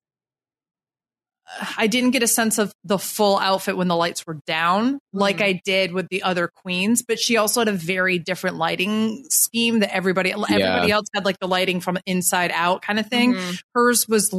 I 1.78 1.86
didn't 1.86 2.10
get 2.10 2.22
a 2.22 2.26
sense 2.26 2.58
of 2.58 2.72
the 2.84 2.98
full 2.98 3.38
outfit 3.38 3.74
when 3.76 3.88
the 3.88 3.96
lights 3.96 4.26
were 4.26 4.38
down, 4.46 4.98
like 5.14 5.36
Mm-hmm. 5.36 5.44
I 5.44 5.60
did 5.64 5.92
with 5.92 6.08
the 6.10 6.22
other 6.22 6.48
queens. 6.48 7.02
But 7.06 7.18
she 7.18 7.38
also 7.38 7.60
had 7.62 7.68
a 7.68 7.72
very 7.72 8.18
different 8.18 8.56
lighting 8.56 9.24
scheme 9.30 9.78
that 9.80 9.94
everybody 9.94 10.30
everybody 10.32 10.92
else 10.92 11.06
had, 11.14 11.24
like 11.24 11.38
the 11.38 11.48
lighting 11.48 11.80
from 11.80 11.98
inside 12.04 12.50
out 12.52 12.82
kind 12.82 12.98
of 12.98 13.06
thing. 13.08 13.32
Mhm. 13.34 13.60
Hers 13.74 14.06
was 14.06 14.30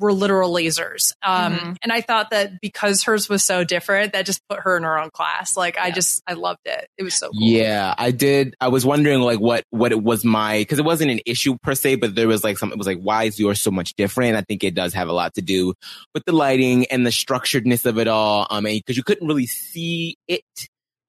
were 0.00 0.12
literal 0.12 0.52
lasers, 0.52 1.12
um, 1.22 1.56
Mhm. 1.56 1.76
and 1.82 1.92
I 1.92 2.00
thought 2.00 2.30
that 2.30 2.60
because 2.60 3.04
hers 3.04 3.28
was 3.28 3.44
so 3.44 3.62
different, 3.62 4.12
that 4.14 4.26
just 4.26 4.40
put 4.48 4.60
her 4.60 4.76
in 4.76 4.82
her 4.82 4.98
own 4.98 5.10
class. 5.10 5.56
Like 5.56 5.78
I 5.78 5.90
just 5.90 6.22
I 6.26 6.32
loved 6.32 6.60
it. 6.64 6.88
It 6.98 7.04
was 7.04 7.14
so 7.14 7.28
cool. 7.28 7.40
Yeah, 7.40 7.94
I 7.96 8.10
did. 8.10 8.56
I 8.60 8.68
was 8.68 8.84
wondering 8.84 9.20
like 9.20 9.38
what 9.38 9.64
what 9.70 9.92
it 9.92 10.02
was 10.02 10.24
my 10.24 10.58
because 10.58 10.78
it 10.78 10.84
wasn't 10.84 11.10
an 11.10 11.20
issue 11.26 11.56
per 11.62 11.74
se, 11.74 11.96
but 11.96 12.14
there 12.14 12.26
was 12.26 12.42
like 12.42 12.58
some. 12.58 12.72
It 12.72 12.78
was 12.78 12.86
like 12.86 13.00
why 13.00 13.24
is 13.24 13.38
yours 13.38 13.60
so 13.60 13.70
much 13.70 13.94
different? 13.94 14.36
I 14.36 14.40
think 14.42 14.64
it 14.64 14.74
does 14.74 14.94
have 14.94 15.08
a 15.08 15.12
lot 15.12 15.34
to 15.34 15.42
do 15.42 15.74
with 16.14 16.24
the 16.24 16.32
lighting 16.32 16.86
and 16.86 17.04
the 17.06 17.10
structuredness 17.10 17.84
of 17.86 17.98
it 17.98 18.08
all. 18.08 18.46
Um, 18.50 18.64
because 18.64 18.96
you 18.96 19.02
couldn't 19.04 19.28
really 19.28 19.46
see 19.46 20.16
it. 20.26 20.42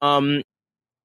Um, 0.02 0.42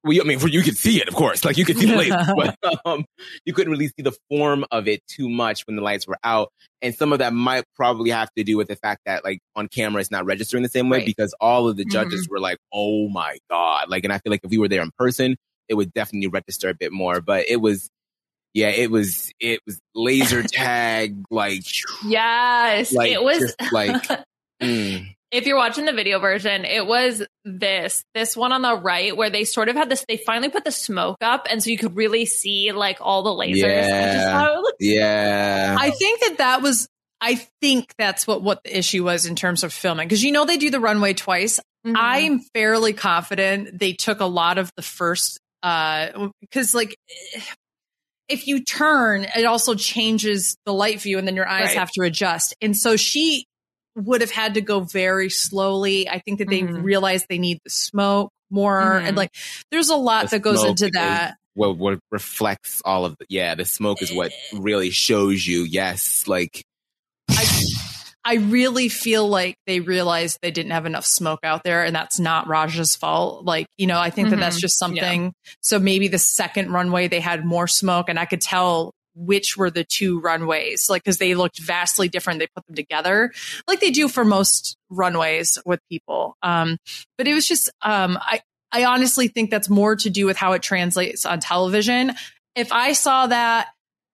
well, 0.06 0.14
you- 0.14 0.22
I 0.22 0.24
mean, 0.24 0.38
for 0.38 0.48
you 0.48 0.62
could 0.62 0.76
see 0.76 1.00
it, 1.00 1.08
of 1.08 1.14
course, 1.14 1.44
like 1.44 1.58
you 1.58 1.64
could 1.64 1.76
see 1.76 1.86
the 1.86 1.96
lights, 1.96 2.32
but 2.64 2.80
um, 2.86 3.04
you 3.44 3.52
couldn't 3.52 3.70
really 3.72 3.88
see 3.88 4.02
the 4.02 4.16
form 4.30 4.64
of 4.70 4.88
it 4.88 5.00
too 5.08 5.28
much 5.28 5.66
when 5.66 5.76
the 5.76 5.82
lights 5.82 6.06
were 6.06 6.18
out. 6.24 6.50
And 6.82 6.94
some 6.94 7.12
of 7.12 7.18
that 7.18 7.32
might 7.32 7.64
probably 7.74 8.10
have 8.10 8.30
to 8.36 8.44
do 8.44 8.56
with 8.56 8.68
the 8.68 8.76
fact 8.76 9.02
that 9.06 9.24
like 9.24 9.40
on 9.56 9.68
camera 9.68 10.00
it's 10.00 10.10
not 10.10 10.24
registering 10.24 10.62
the 10.62 10.68
same 10.68 10.88
way 10.88 10.98
Right. 10.98 11.06
because 11.06 11.34
all 11.40 11.68
of 11.68 11.76
the 11.76 11.84
judges 11.84 12.28
were 12.28 12.38
like, 12.40 12.58
"Oh 12.72 13.08
my 13.08 13.38
god!" 13.50 13.88
Like, 13.88 14.04
and 14.04 14.12
I 14.12 14.18
feel 14.18 14.30
like 14.30 14.40
if 14.44 14.50
we 14.50 14.58
were 14.58 14.68
there 14.68 14.82
in 14.82 14.90
person, 14.98 15.36
it 15.68 15.74
would 15.74 15.92
definitely 15.92 16.28
register 16.28 16.68
a 16.68 16.74
bit 16.74 16.92
more. 16.92 17.20
But 17.20 17.48
it 17.48 17.56
was, 17.60 17.88
yeah, 18.54 18.68
it 18.68 18.90
was, 18.90 19.32
it 19.40 19.60
was 19.66 19.80
laser 19.94 20.42
tag, 20.46 21.24
like, 21.30 21.62
yes, 22.04 22.92
like 22.92 23.10
it 23.10 23.22
was 23.22 23.38
just 23.38 23.72
like, 23.72 24.02
mm. 24.62 25.15
If 25.32 25.46
you're 25.46 25.56
watching 25.56 25.84
the 25.86 25.92
video 25.92 26.18
version, 26.18 26.64
it 26.64 26.86
was 26.86 27.22
this 27.44 28.02
this 28.14 28.36
one 28.36 28.52
on 28.52 28.62
the 28.62 28.76
right 28.76 29.16
where 29.16 29.30
they 29.30 29.44
sort 29.44 29.68
of 29.68 29.76
had 29.76 29.88
this. 29.88 30.04
They 30.08 30.16
finally 30.16 30.48
put 30.50 30.64
the 30.64 30.70
smoke 30.72 31.16
up, 31.20 31.46
and 31.50 31.62
so 31.62 31.70
you 31.70 31.78
could 31.78 31.96
really 31.96 32.26
see 32.26 32.72
like 32.72 32.98
all 33.00 33.22
the 33.22 33.30
lasers. 33.30 33.64
I 33.64 33.80
just 33.82 33.92
Yeah. 33.92 34.32
thought 34.38 34.64
it 34.68 34.74
yeah, 34.80 35.76
I 35.78 35.90
think 35.90 36.20
that 36.20 36.38
that 36.38 36.62
was. 36.62 36.88
I 37.20 37.36
think 37.62 37.94
that's 37.98 38.26
what 38.26 38.42
what 38.42 38.62
the 38.62 38.76
issue 38.78 39.02
was 39.04 39.24
in 39.26 39.36
terms 39.36 39.64
of 39.64 39.72
filming 39.72 40.06
because 40.06 40.22
you 40.22 40.32
know 40.32 40.44
they 40.44 40.58
do 40.58 40.70
the 40.70 40.80
runway 40.80 41.14
twice. 41.14 41.58
Mhm. 41.86 41.94
I'm 41.96 42.40
fairly 42.54 42.92
confident 42.92 43.78
they 43.78 43.94
took 43.94 44.20
a 44.20 44.26
lot 44.26 44.58
of 44.58 44.70
the 44.76 44.82
first 44.82 45.40
uh 45.62 46.28
because 46.42 46.74
like 46.74 46.94
if 48.28 48.46
you 48.46 48.64
turn, 48.64 49.24
it 49.36 49.44
also 49.44 49.74
changes 49.74 50.56
the 50.66 50.72
light 50.74 51.00
view 51.00 51.16
and 51.18 51.26
then 51.26 51.36
your 51.36 51.48
eyes 51.48 51.68
Right. 51.68 51.78
have 51.78 51.90
to 51.92 52.02
adjust. 52.02 52.54
And 52.60 52.76
so 52.76 52.96
she 52.96 53.46
would 53.96 54.20
have 54.20 54.30
had 54.30 54.54
to 54.54 54.60
go 54.60 54.80
very 54.80 55.30
slowly. 55.30 56.08
I 56.08 56.18
think 56.20 56.38
that 56.38 56.48
they 56.48 56.60
Mhm. 56.62 56.82
realized 56.84 57.26
they 57.28 57.38
need 57.38 57.58
the 57.64 57.70
smoke 57.70 58.30
more 58.50 59.00
Mhm. 59.00 59.08
and 59.08 59.16
like 59.16 59.30
there's 59.72 59.88
a 59.88 59.96
lot 59.96 60.26
The 60.30 60.36
that 60.36 60.42
goes 60.42 60.62
into 60.62 60.86
is 60.86 60.90
that. 60.92 61.36
What 61.54 61.78
what 61.78 61.98
reflects 62.10 62.82
all 62.84 63.04
of 63.06 63.16
the 63.18 63.26
yeah, 63.30 63.54
the 63.54 63.64
smoke 63.64 64.02
is 64.02 64.12
what 64.12 64.30
really 64.52 64.90
shows 64.90 65.46
you. 65.46 65.62
Yes, 65.64 66.24
like 66.26 66.62
I 67.30 67.64
I 68.28 68.34
really 68.34 68.88
feel 68.88 69.26
like 69.28 69.54
they 69.68 69.78
realized 69.80 70.38
they 70.42 70.50
didn't 70.50 70.72
have 70.72 70.84
enough 70.84 71.06
smoke 71.06 71.40
out 71.44 71.62
there, 71.64 71.84
and 71.84 71.94
that's 71.94 72.18
not 72.18 72.48
Raja's 72.48 72.96
fault. 72.96 73.44
Like, 73.44 73.66
you 73.78 73.86
know, 73.86 74.00
I 74.00 74.10
think 74.10 74.30
that 74.30 74.40
that's 74.40 74.56
Mhm. 74.56 74.60
just 74.60 74.78
something. 74.78 75.32
So 75.62 75.78
maybe 75.78 76.08
the 76.08 76.18
second 76.18 76.72
runway 76.72 77.06
they 77.06 77.20
had 77.20 77.44
more 77.44 77.68
smoke, 77.68 78.08
and 78.08 78.18
I 78.18 78.24
could 78.24 78.40
tell 78.40 78.92
which 79.16 79.56
were 79.56 79.70
the 79.70 79.82
two 79.84 80.20
runways, 80.20 80.88
like 80.88 81.02
because 81.02 81.18
they 81.18 81.34
looked 81.34 81.58
vastly 81.58 82.08
different. 82.08 82.38
They 82.38 82.46
put 82.54 82.66
them 82.66 82.76
together, 82.76 83.32
like 83.66 83.80
they 83.80 83.90
do 83.90 84.08
for 84.08 84.24
most 84.24 84.76
runways 84.90 85.58
with 85.66 85.80
people. 85.90 86.36
Um, 86.42 86.76
but 87.18 87.26
it 87.26 87.34
was 87.34 87.48
just, 87.48 87.70
um, 87.82 88.18
I 88.20 88.42
I 88.72 88.84
honestly 88.84 89.28
think 89.28 89.50
that's 89.50 89.70
more 89.70 89.96
to 89.96 90.10
do 90.10 90.26
with 90.26 90.36
how 90.36 90.52
it 90.52 90.62
translates 90.62 91.24
on 91.24 91.40
television. 91.40 92.12
If 92.54 92.72
I 92.72 92.92
saw 92.92 93.26
that 93.28 93.68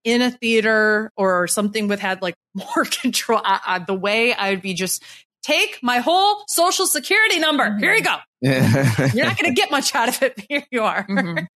in 0.05 0.23
a 0.23 0.31
theater 0.31 1.11
or 1.17 1.49
something 1.49 1.89
with 1.89 2.01
had 2.01 2.23
like 2.23 2.35
more 2.55 2.85
control, 2.85 3.41
the 3.87 3.95
way 3.95 4.33
I 4.35 4.51
would 4.51 4.63
be 4.63 4.75
just 4.75 5.03
take 5.43 5.81
my 5.83 5.99
whole 5.99 6.45
social 6.49 6.87
security 6.87 7.41
number. 7.41 7.77
Here 7.79 7.95
you 7.95 8.03
go. 8.03 8.17
You're 8.41 9.27
not 9.27 9.39
going 9.39 9.53
to 9.53 9.55
get 9.55 9.71
much 9.71 9.95
out 9.95 10.09
of 10.09 10.23
it. 10.23 10.45
Here 10.49 10.65
you 10.71 10.83
are. 10.83 11.07
Mhm. 11.07 11.47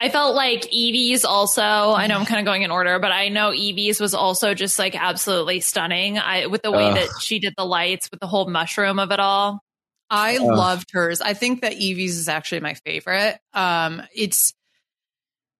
I 0.00 0.08
felt 0.08 0.34
like 0.34 0.66
Yvie's 0.72 1.24
also, 1.24 1.62
I 1.62 2.06
know 2.08 2.18
I'm 2.18 2.26
kind 2.26 2.40
of 2.40 2.44
going 2.44 2.62
in 2.62 2.70
order, 2.70 2.98
but 2.98 3.12
I 3.12 3.28
know 3.28 3.50
Yvie's 3.50 4.00
was 4.00 4.14
also 4.14 4.54
just 4.54 4.78
like 4.78 5.00
absolutely 5.00 5.60
stunning. 5.60 6.18
I 6.18 6.46
with 6.46 6.62
the 6.62 6.72
way 6.72 6.88
Ugh. 6.88 6.96
that 6.96 7.08
she 7.20 7.38
did 7.38 7.54
the 7.56 7.64
lights 7.64 8.10
with 8.10 8.20
the 8.20 8.26
whole 8.26 8.48
mushroom 8.48 8.98
of 8.98 9.12
it 9.12 9.20
all. 9.20 9.60
I 10.10 10.36
Ugh. 10.36 10.42
loved 10.42 10.90
hers. 10.92 11.20
I 11.20 11.34
think 11.34 11.62
that 11.62 11.74
Yvie's 11.74 12.18
is 12.18 12.28
actually 12.28 12.60
my 12.60 12.74
favorite. 12.74 13.38
Um, 13.54 14.02
it's 14.14 14.52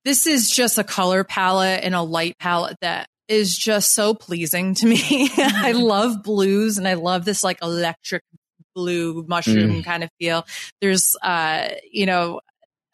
this 0.04 0.26
is 0.26 0.50
just 0.50 0.78
a 0.78 0.84
color 0.84 1.24
palette 1.24 1.84
and 1.84 1.94
a 1.94 2.02
light 2.02 2.36
palette 2.38 2.76
that 2.80 3.06
is 3.28 3.56
just 3.56 3.94
so 3.94 4.14
pleasing 4.14 4.74
to 4.74 4.86
me. 4.86 5.30
I 5.38 5.72
love 5.72 6.22
blues 6.22 6.78
and 6.78 6.88
I 6.88 6.94
love 6.94 7.24
this 7.24 7.44
like 7.44 7.62
electric 7.62 8.22
blue 8.74 9.24
mushroom 9.28 9.82
kind 9.82 10.02
of 10.02 10.10
feel. 10.18 10.44
There's 10.80 11.16
uh, 11.22 11.68
you 11.90 12.06
know, 12.06 12.40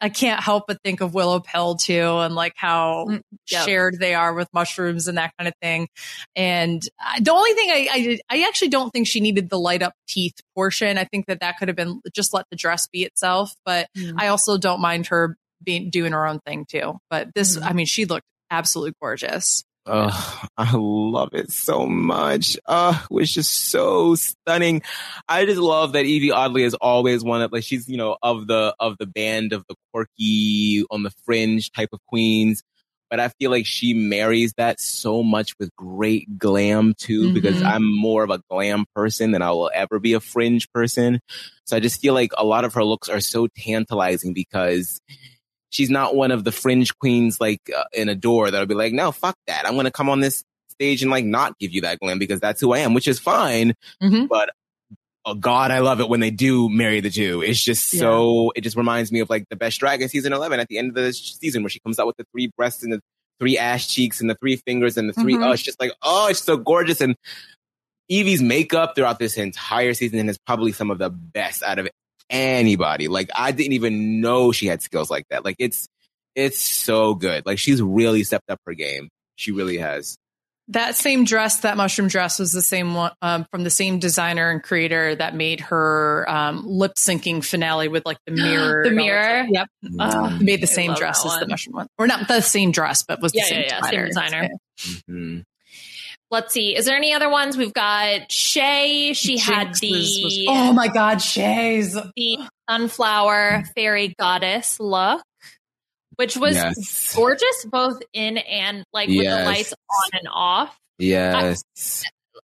I 0.01 0.09
can't 0.09 0.41
help 0.41 0.65
but 0.67 0.81
think 0.83 1.01
of 1.01 1.13
Willow 1.13 1.39
Pill 1.41 1.75
too, 1.75 2.17
and 2.19 2.33
like 2.35 2.53
how 2.55 3.05
Mm, 3.09 3.21
yep. 3.51 3.65
shared 3.65 3.99
they 3.99 4.13
are 4.13 4.33
with 4.33 4.47
mushrooms 4.53 5.07
and 5.07 5.17
that 5.17 5.33
kind 5.37 5.47
of 5.47 5.53
thing. 5.61 5.87
And 6.35 6.81
I, 6.99 7.19
the 7.19 7.31
only 7.33 7.53
thing 7.53 7.69
I, 7.69 7.87
I 7.91 8.19
I 8.37 8.47
actually 8.47 8.69
don't 8.69 8.91
think 8.91 9.07
she 9.07 9.19
needed 9.19 9.49
the 9.49 9.59
light 9.59 9.81
up 9.83 9.93
teeth 10.07 10.35
portion. 10.55 10.97
I 10.97 11.03
think 11.03 11.25
that 11.27 11.41
that 11.41 11.57
could 11.57 11.67
have 11.67 11.77
been 11.77 12.01
just 12.13 12.33
let 12.33 12.45
the 12.49 12.55
dress 12.55 12.87
be 12.87 13.03
itself. 13.03 13.53
But 13.65 13.87
Mm. 13.97 14.15
I 14.17 14.27
also 14.27 14.57
don't 14.57 14.79
mind 14.81 15.07
her 15.07 15.35
being 15.63 15.89
doing 15.89 16.13
her 16.13 16.25
own 16.25 16.39
thing 16.45 16.65
too. 16.69 16.97
But 17.09 17.33
this, 17.35 17.57
Mhm. 17.57 17.63
I 17.69 17.73
mean, 17.73 17.85
she 17.85 18.05
looked 18.05 18.25
absolutely 18.49 18.93
gorgeous. 19.01 19.63
Oh, 19.91 20.41
I 20.57 20.71
love 20.75 21.29
it 21.33 21.51
so 21.51 21.87
much. 21.87 22.57
Uh, 22.67 22.99
it 23.09 23.11
was 23.13 23.31
just 23.31 23.69
so 23.71 24.13
stunning. 24.15 24.83
I 25.27 25.45
just 25.45 25.59
love 25.59 25.93
that 25.93 26.05
Yvie 26.05 26.31
Oddly 26.31 26.63
is 26.63 26.75
always 26.75 27.23
one 27.23 27.41
of 27.41 27.51
like 27.51 27.63
she's 27.63 27.87
you 27.89 27.97
know 27.97 28.17
of 28.21 28.45
the 28.47 28.75
of 28.79 28.97
the 28.99 29.07
band 29.07 29.51
of 29.51 29.63
the 29.67 29.75
quirky 29.91 30.83
on 30.91 31.01
the 31.03 31.11
fringe 31.25 31.71
type 31.71 31.89
of 31.91 31.99
queens, 32.07 32.61
but 33.09 33.19
I 33.19 33.29
feel 33.39 33.49
like 33.49 33.65
she 33.65 33.95
marries 33.95 34.53
that 34.57 34.79
so 34.79 35.23
much 35.23 35.53
with 35.59 35.75
great 35.75 36.37
glam 36.37 36.93
too. 36.97 37.33
Because 37.33 37.61
Mhm. 37.61 37.65
I'm 37.65 37.97
more 37.97 38.23
of 38.23 38.29
a 38.29 38.41
glam 38.49 38.85
person 38.95 39.31
than 39.31 39.41
I 39.41 39.49
will 39.51 39.71
ever 39.73 39.97
be 39.99 40.13
a 40.13 40.19
fringe 40.19 40.71
person. 40.71 41.19
So 41.65 41.75
I 41.77 41.79
just 41.79 41.99
feel 41.99 42.13
like 42.13 42.31
a 42.37 42.45
lot 42.45 42.63
of 42.63 42.75
her 42.75 42.83
looks 42.83 43.09
are 43.09 43.21
so 43.21 43.47
tantalizing 43.57 44.33
because 44.33 45.01
she's 45.69 45.89
not 45.89 46.15
one 46.15 46.31
of 46.31 46.43
the 46.43 46.51
fringe 46.51 46.97
queens 46.97 47.39
like 47.39 47.61
uh, 47.75 47.83
in 47.93 48.09
Adore 48.09 48.51
that'll 48.51 48.67
be 48.67 48.75
like, 48.75 48.93
no, 48.93 49.11
fuck 49.11 49.35
that. 49.47 49.65
I'm 49.65 49.73
going 49.73 49.85
to 49.85 49.91
come 49.91 50.09
on 50.09 50.19
this 50.19 50.43
stage 50.71 51.01
and 51.01 51.11
like 51.11 51.25
not 51.25 51.57
give 51.59 51.71
you 51.71 51.81
that 51.81 51.99
glam 51.99 52.19
because 52.19 52.39
that's 52.39 52.61
who 52.61 52.73
I 52.73 52.79
am, 52.79 52.93
which 52.93 53.07
is 53.07 53.19
fine. 53.19 53.73
Mhm. 54.01 54.27
But 54.27 54.49
oh 55.25 55.33
God, 55.35 55.71
I 55.71 55.79
love 55.79 55.99
it 55.99 56.09
when 56.09 56.21
they 56.21 56.31
do 56.31 56.69
marry 56.69 57.01
the 57.01 57.09
two. 57.09 57.41
It's 57.43 57.61
just 57.63 57.89
so, 57.99 58.51
it 58.55 58.61
just 58.61 58.77
reminds 58.77 59.11
me 59.11 59.19
of 59.19 59.29
like 59.29 59.45
the 59.49 59.55
best 59.55 59.79
dragon 59.79 60.07
season 60.09 60.33
11 60.33 60.59
at 60.59 60.67
the 60.69 60.77
end 60.77 60.89
of 60.89 60.95
the 60.95 61.11
season 61.13 61.61
where 61.61 61.69
she 61.69 61.79
comes 61.81 61.99
out 61.99 62.07
with 62.07 62.17
the 62.17 62.25
three 62.31 62.49
breasts 62.57 62.83
and 62.83 62.93
the 62.93 63.01
three 63.39 63.57
ass 63.57 63.85
cheeks 63.87 64.21
and 64.21 64.29
the 64.29 64.35
three 64.35 64.55
fingers 64.55 64.97
and 64.97 65.07
the 65.09 65.13
3 65.13 65.35
Mhm. 65.35 65.45
oh, 65.45 65.51
it's 65.51 65.61
just 65.61 65.79
like, 65.79 65.91
oh, 66.01 66.27
it's 66.29 66.41
so 66.41 66.57
gorgeous. 66.57 66.99
And 67.01 67.15
Yvie's 68.09 68.41
makeup 68.41 68.95
throughout 68.95 69.19
this 69.19 69.37
entire 69.37 69.93
season 69.93 70.27
is 70.29 70.37
probably 70.39 70.71
some 70.71 70.89
of 70.89 70.97
the 70.97 71.09
best 71.09 71.61
out 71.63 71.77
of 71.79 71.87
anybody. 72.29 73.07
Like 73.07 73.29
I 73.35 73.51
didn't 73.51 73.73
even 73.73 74.21
know 74.21 74.51
she 74.51 74.67
had 74.67 74.81
skills 74.81 75.09
like 75.09 75.25
that. 75.29 75.43
Like 75.45 75.55
it's 75.59 75.87
it's 76.35 76.59
so 76.61 77.15
good. 77.15 77.45
Like 77.45 77.59
she's 77.59 77.81
really 77.81 78.23
stepped 78.23 78.49
up 78.49 78.59
her 78.65 78.73
game. 78.73 79.09
She 79.35 79.51
really 79.51 79.77
has. 79.77 80.15
That 80.71 80.95
same 80.95 81.23
dress, 81.23 81.61
that 81.61 81.77
mushroom 81.77 82.09
dress, 82.09 82.37
was 82.37 82.51
the 82.51 82.61
same 82.61 82.93
one 82.93 83.11
um, 83.23 83.47
from 83.49 83.63
the 83.63 83.71
same 83.71 83.97
designer 83.97 84.51
and 84.51 84.61
creator 84.61 85.15
that 85.15 85.33
made 85.33 85.61
her 85.61 86.29
um, 86.29 86.63
lip 86.67 86.91
syncing 86.95 87.43
finale 87.43 87.87
with 87.87 88.05
like 88.05 88.17
the 88.27 88.31
mirror. 88.33 88.83
The 88.83 88.89
and 88.91 88.99
all 88.99 89.05
that 89.07 89.11
mirror? 89.11 89.47
stuff. 89.51 89.67
Yep. 89.81 89.93
Oh, 89.99 90.37
made 90.39 90.61
the 90.61 90.67
same 90.67 90.93
dress 90.93 91.25
as 91.25 91.39
the 91.39 91.47
mushroom 91.47 91.75
one, 91.77 91.87
or 91.97 92.05
not 92.05 92.27
the 92.27 92.41
same 92.41 92.71
dress, 92.71 93.01
but 93.07 93.19
was 93.19 93.33
Yeah, 93.33 93.41
the 93.45 93.47
same 93.47 93.61
yeah, 93.63 93.79
yeah, 93.83 93.89
same 93.89 94.05
designer. 94.05 94.49
designer. 94.77 95.03
Mhm. 95.09 95.43
Let's 96.31 96.53
see. 96.53 96.75
Is 96.75 96.85
there 96.85 96.95
any 96.95 97.13
other 97.13 97.29
ones? 97.29 97.57
We've 97.57 97.73
got 97.73 98.31
Shea. 98.31 99.13
She 99.13 99.37
had 99.39 99.73
the 99.75 99.91
was- 99.91 100.45
oh 100.47 100.73
my 100.73 100.87
god, 100.87 101.21
Shea's. 101.21 101.93
the 102.15 102.39
sunflower 102.69 103.63
fairy 103.75 104.13
goddess 104.19 104.79
look, 104.79 105.23
which 106.17 106.37
was 106.37 106.55
Yes. 106.55 107.15
gorgeous 107.15 107.65
both 107.65 107.99
in 108.13 108.37
and 108.37 108.83
like 108.93 109.09
with 109.09 109.25
the 109.25 109.43
lights 109.45 109.73
on 109.73 110.19
and 110.19 110.27
off. 110.31 110.77
Yes. 110.99 111.63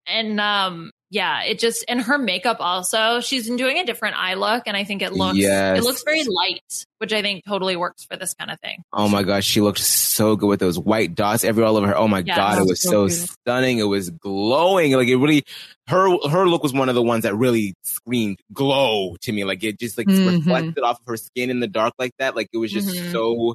And 0.06 0.40
um 0.40 0.90
yeah, 1.10 1.42
it 1.44 1.58
just 1.58 1.84
and 1.88 2.00
her 2.02 2.18
makeup 2.18 2.56
also. 2.60 3.20
She's 3.20 3.46
been 3.46 3.56
doing 3.56 3.78
a 3.78 3.84
different 3.84 4.16
eye 4.16 4.34
look 4.34 4.64
and 4.66 4.76
I 4.76 4.84
think 4.84 5.02
it 5.02 5.12
looks 5.12 5.38
Yes. 5.38 5.78
it 5.78 5.84
looks 5.84 6.02
very 6.02 6.24
light, 6.24 6.86
which 6.98 7.12
I 7.12 7.22
think 7.22 7.44
totally 7.44 7.76
works 7.76 8.04
for 8.04 8.16
this 8.16 8.34
kind 8.34 8.50
of 8.50 8.58
thing. 8.60 8.82
Oh 8.92 9.08
my 9.08 9.22
gosh, 9.22 9.44
she 9.44 9.60
looked 9.60 9.78
so 9.78 10.34
good 10.36 10.46
with 10.48 10.60
those 10.60 10.78
white 10.78 11.14
dots 11.14 11.44
everywhere 11.44 11.68
all 11.68 11.76
over 11.76 11.86
her. 11.88 11.96
Oh 11.96 12.08
my 12.08 12.22
Yes. 12.26 12.36
god, 12.36 12.58
it 12.58 12.66
was 12.66 12.80
So 12.82 13.06
so 13.08 13.26
stunning. 13.46 13.78
It 13.78 13.84
was 13.84 14.10
glowing. 14.10 14.92
Like 14.92 15.08
it 15.08 15.16
really 15.16 15.44
her 15.88 16.08
her 16.28 16.48
look 16.48 16.62
was 16.62 16.72
one 16.72 16.88
of 16.88 16.94
the 16.94 17.02
ones 17.02 17.22
that 17.24 17.34
really 17.36 17.74
screamed 17.84 18.38
glow 18.52 19.16
to 19.20 19.32
me. 19.32 19.44
Like 19.44 19.62
it 19.62 19.78
just 19.78 19.96
like 19.98 20.06
Mhm. 20.08 20.38
reflected 20.46 20.82
off 20.82 20.98
of 21.00 21.06
her 21.06 21.16
skin 21.16 21.50
in 21.50 21.60
the 21.60 21.68
dark 21.68 21.92
like 21.98 22.12
that. 22.18 22.34
Like 22.34 22.48
it 22.52 22.58
was 22.58 22.72
just 22.72 22.88
Mhm. 22.88 23.12
so 23.12 23.54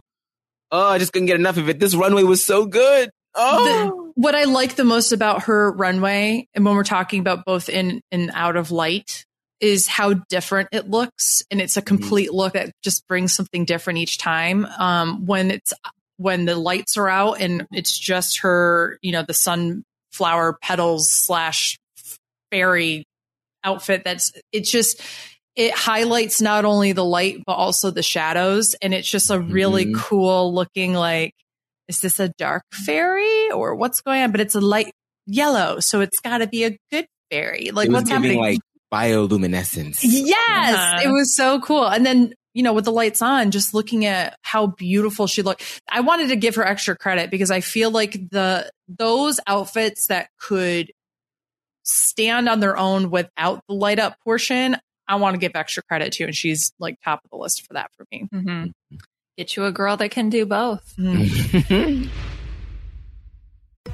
Oh, 0.71 0.87
I 0.89 0.99
just 0.99 1.11
couldn't 1.13 1.25
get 1.25 1.35
enough 1.39 1.57
of 1.57 1.67
it. 1.67 1.79
This 1.79 1.95
runway 1.95 2.21
was 2.21 2.43
so 2.43 2.67
good. 2.67 3.09
Oh 3.35 3.63
The- 4.15 4.21
what 4.21 4.35
I 4.35 4.43
like 4.45 4.75
the 4.75 4.83
most 4.83 5.11
about 5.11 5.43
her 5.43 5.71
runway, 5.71 6.47
and 6.53 6.65
when 6.65 6.75
we're 6.75 6.83
talking 6.83 7.19
about 7.19 7.45
both 7.45 7.69
in 7.69 8.01
and 8.11 8.31
out 8.33 8.55
of 8.57 8.71
light, 8.71 9.25
is 9.59 9.87
how 9.87 10.13
different 10.29 10.69
it 10.71 10.89
looks, 10.89 11.43
and 11.51 11.59
it's 11.61 11.75
a 11.77 11.81
complete 11.81 12.33
look 12.33 12.53
that 12.53 12.71
just 12.83 13.05
brings 13.07 13.33
something 13.35 13.65
different 13.65 13.99
each 13.99 14.17
time. 14.17 14.65
Um, 14.77 15.25
when 15.25 15.51
it's 15.51 15.73
when 16.17 16.45
the 16.45 16.55
lights 16.55 16.97
are 16.97 17.07
out 17.09 17.39
and 17.39 17.65
it's 17.71 17.97
just 17.97 18.39
her, 18.39 18.97
you 19.01 19.11
know, 19.11 19.23
the 19.23 19.33
sunflower 19.33 20.57
petals 20.61 21.11
slash 21.11 21.77
fairy 22.51 23.05
outfit. 23.63 24.03
That's 24.03 24.31
it's 24.51 24.71
just 24.71 25.01
it 25.55 25.73
highlights 25.73 26.41
not 26.41 26.63
only 26.65 26.91
the 26.93 27.03
light 27.05 27.43
but 27.45 27.53
also 27.53 27.91
the 27.91 28.03
shadows, 28.03 28.75
and 28.81 28.93
it's 28.93 29.09
just 29.09 29.29
a 29.29 29.39
really 29.39 29.85
Mhm. 29.87 29.95
cool 29.99 30.53
looking 30.53 30.93
like 30.93 31.33
is 31.89 31.99
this 31.99 32.19
a 32.21 32.29
dark 32.37 32.63
fairy 32.73 33.51
or 33.51 33.75
what's 33.75 33.99
going 33.99 34.21
on? 34.23 34.31
But 34.31 34.39
it's 34.39 34.55
a 34.55 34.61
light 34.61 34.93
yellow, 35.25 35.81
so 35.81 35.99
it's 35.99 36.19
got 36.21 36.37
to 36.37 36.47
be 36.47 36.63
a 36.63 36.77
good 36.91 37.05
fairy. 37.29 37.71
Like 37.71 37.87
it 37.87 37.91
was 37.91 38.01
what's 38.03 38.09
happening? 38.11 38.39
like 38.39 38.59
bioluminescence. 38.93 39.99
yes, 40.03 40.73
Uh-huh. 40.75 41.01
it 41.09 41.11
was 41.11 41.35
so 41.35 41.59
cool. 41.59 41.85
And 41.85 42.05
then 42.05 42.33
you 42.55 42.63
know, 42.63 42.73
with 42.73 42.85
the 42.85 42.91
lights 42.91 43.21
on, 43.21 43.51
just 43.51 43.75
looking 43.75 44.05
at 44.05 44.35
how 44.41 44.65
beautiful 44.67 45.27
she 45.27 45.43
looked, 45.43 45.81
I 45.89 45.99
wanted 46.01 46.29
to 46.29 46.35
give 46.35 46.55
her 46.55 46.65
extra 46.65 46.97
credit 46.97 47.29
because 47.29 47.51
I 47.51 47.61
feel 47.61 47.91
like 47.91 48.13
the 48.31 48.69
those 48.87 49.39
outfits 49.45 50.07
that 50.07 50.29
could 50.39 50.91
stand 51.83 52.49
on 52.49 52.59
their 52.59 52.75
own 52.77 53.11
without 53.11 53.61
the 53.67 53.75
light 53.75 53.99
up 53.99 54.15
portion, 54.23 54.77
I 55.07 55.15
want 55.15 55.35
to 55.35 55.39
give 55.39 55.51
extra 55.55 55.83
credit 55.83 56.13
to, 56.13 56.25
and 56.25 56.35
she's 56.35 56.71
like 56.79 56.95
top 57.03 57.21
of 57.23 57.29
the 57.29 57.37
list 57.37 57.65
for 57.67 57.73
that 57.73 57.91
for 57.95 58.05
me. 58.11 58.27
Mhm. 58.33 58.71
Get 59.39 59.55
you 59.55 59.63
a 59.63 59.71
girl 59.71 59.95
that 59.95 60.11
can 60.11 60.29
do 60.29 60.45
both. 60.45 60.93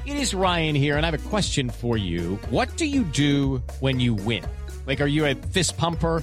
It 0.04 0.16
is 0.18 0.34
Ryan 0.34 0.76
here, 0.76 0.96
and 0.96 1.04
I 1.04 1.10
have 1.10 1.26
a 1.26 1.28
question 1.28 1.68
for 1.68 1.96
you. 1.96 2.36
What 2.50 2.76
do 2.76 2.86
you 2.86 3.02
do 3.02 3.62
when 3.80 3.98
you 3.98 4.14
win? 4.14 4.44
Like, 4.86 5.00
are 5.00 5.06
you 5.06 5.26
a 5.26 5.34
fist 5.34 5.76
pumper? 5.76 6.22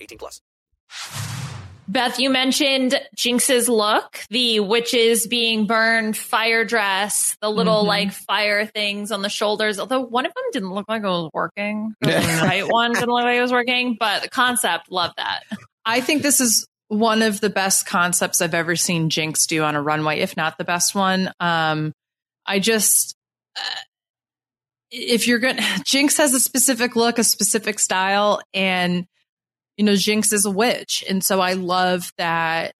18 0.01 0.17
plus. 0.17 0.41
Beth, 1.87 2.19
you 2.19 2.29
mentioned 2.29 2.97
Jinkx's 3.17 3.67
look, 3.67 4.19
the 4.29 4.61
witches 4.61 5.27
being 5.27 5.65
burned, 5.65 6.15
fire 6.15 6.63
dress, 6.63 7.35
the 7.41 7.49
little 7.49 7.83
Mhm. 7.83 7.87
like 7.87 8.11
fire 8.13 8.65
things 8.65 9.11
on 9.11 9.21
the 9.23 9.29
shoulders. 9.29 9.77
Although 9.77 9.99
one 10.01 10.25
of 10.25 10.33
them 10.33 10.43
didn't 10.53 10.73
look 10.73 10.85
like 10.87 11.01
it 11.03 11.07
was 11.07 11.29
working. 11.33 11.93
The 11.99 12.11
right 12.43 12.65
one 12.67 12.93
didn't 12.93 13.09
look 13.09 13.23
like 13.23 13.37
it 13.37 13.41
was 13.41 13.51
working, 13.51 13.97
but 13.99 14.21
the 14.21 14.29
concept, 14.29 14.89
love 14.89 15.11
that. 15.17 15.43
I 15.85 15.99
think 15.99 16.21
this 16.21 16.39
is 16.39 16.65
one 16.87 17.21
of 17.23 17.41
the 17.41 17.49
best 17.49 17.85
concepts 17.85 18.41
I've 18.41 18.53
ever 18.53 18.75
seen 18.77 19.09
Jinkx 19.09 19.45
do 19.47 19.63
on 19.63 19.75
a 19.75 19.81
runway, 19.81 20.19
if 20.19 20.37
not 20.37 20.57
the 20.57 20.63
best 20.65 20.95
one. 20.95 21.33
Um, 21.41 21.91
I 22.45 22.59
just, 22.59 23.15
uh, 23.57 23.61
if 24.91 25.27
you're 25.27 25.39
going 25.39 25.55
to, 25.57 25.61
Jinkx 25.61 26.17
has 26.19 26.33
a 26.33 26.39
specific 26.39 26.95
look, 26.95 27.19
a 27.19 27.23
specific 27.25 27.79
style, 27.79 28.41
and, 28.53 29.05
you 29.81 29.85
know, 29.85 29.93
Jinkx 29.93 30.31
is 30.31 30.45
a 30.45 30.51
witch. 30.51 31.03
And 31.09 31.23
so 31.23 31.41
I 31.41 31.53
love 31.53 32.13
that 32.19 32.73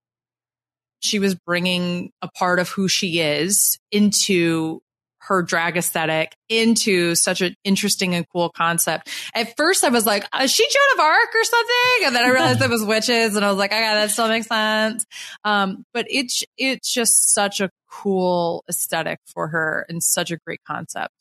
she 0.99 1.17
was 1.17 1.33
bringing 1.33 2.11
a 2.21 2.27
part 2.27 2.59
of 2.59 2.69
who 2.69 2.87
she 2.87 3.19
is 3.19 3.79
into 3.91 4.83
her 5.21 5.41
drag 5.41 5.77
aesthetic 5.77 6.35
into 6.47 7.15
such 7.15 7.41
an 7.41 7.55
interesting 7.63 8.13
and 8.13 8.23
cool 8.31 8.51
concept. 8.51 9.09
At 9.33 9.57
first 9.57 9.83
I 9.83 9.89
was 9.89 10.05
like, 10.05 10.25
is 10.43 10.51
she 10.51 10.63
Joan 10.63 10.93
of 10.93 10.99
Arc 10.99 11.29
or 11.33 11.43
something? 11.43 12.05
And 12.05 12.15
then 12.15 12.23
I 12.23 12.29
realized 12.29 12.61
it 12.61 12.69
was 12.69 12.85
witches 12.85 13.35
and 13.35 13.43
I 13.43 13.49
was 13.49 13.57
like, 13.57 13.71
"Oh 13.71 13.77
okay, 13.77 13.93
that 13.95 14.11
still 14.11 14.27
makes 14.27 14.45
sense. 14.45 15.03
Um, 15.43 15.83
but 15.95 16.05
it's, 16.07 16.43
it's 16.55 16.93
just 16.93 17.33
such 17.33 17.61
a 17.61 17.71
cool 17.89 18.63
aesthetic 18.69 19.17
for 19.25 19.47
her 19.47 19.87
and 19.89 20.03
such 20.03 20.29
a 20.29 20.37
great 20.37 20.61
concept. 20.67 21.15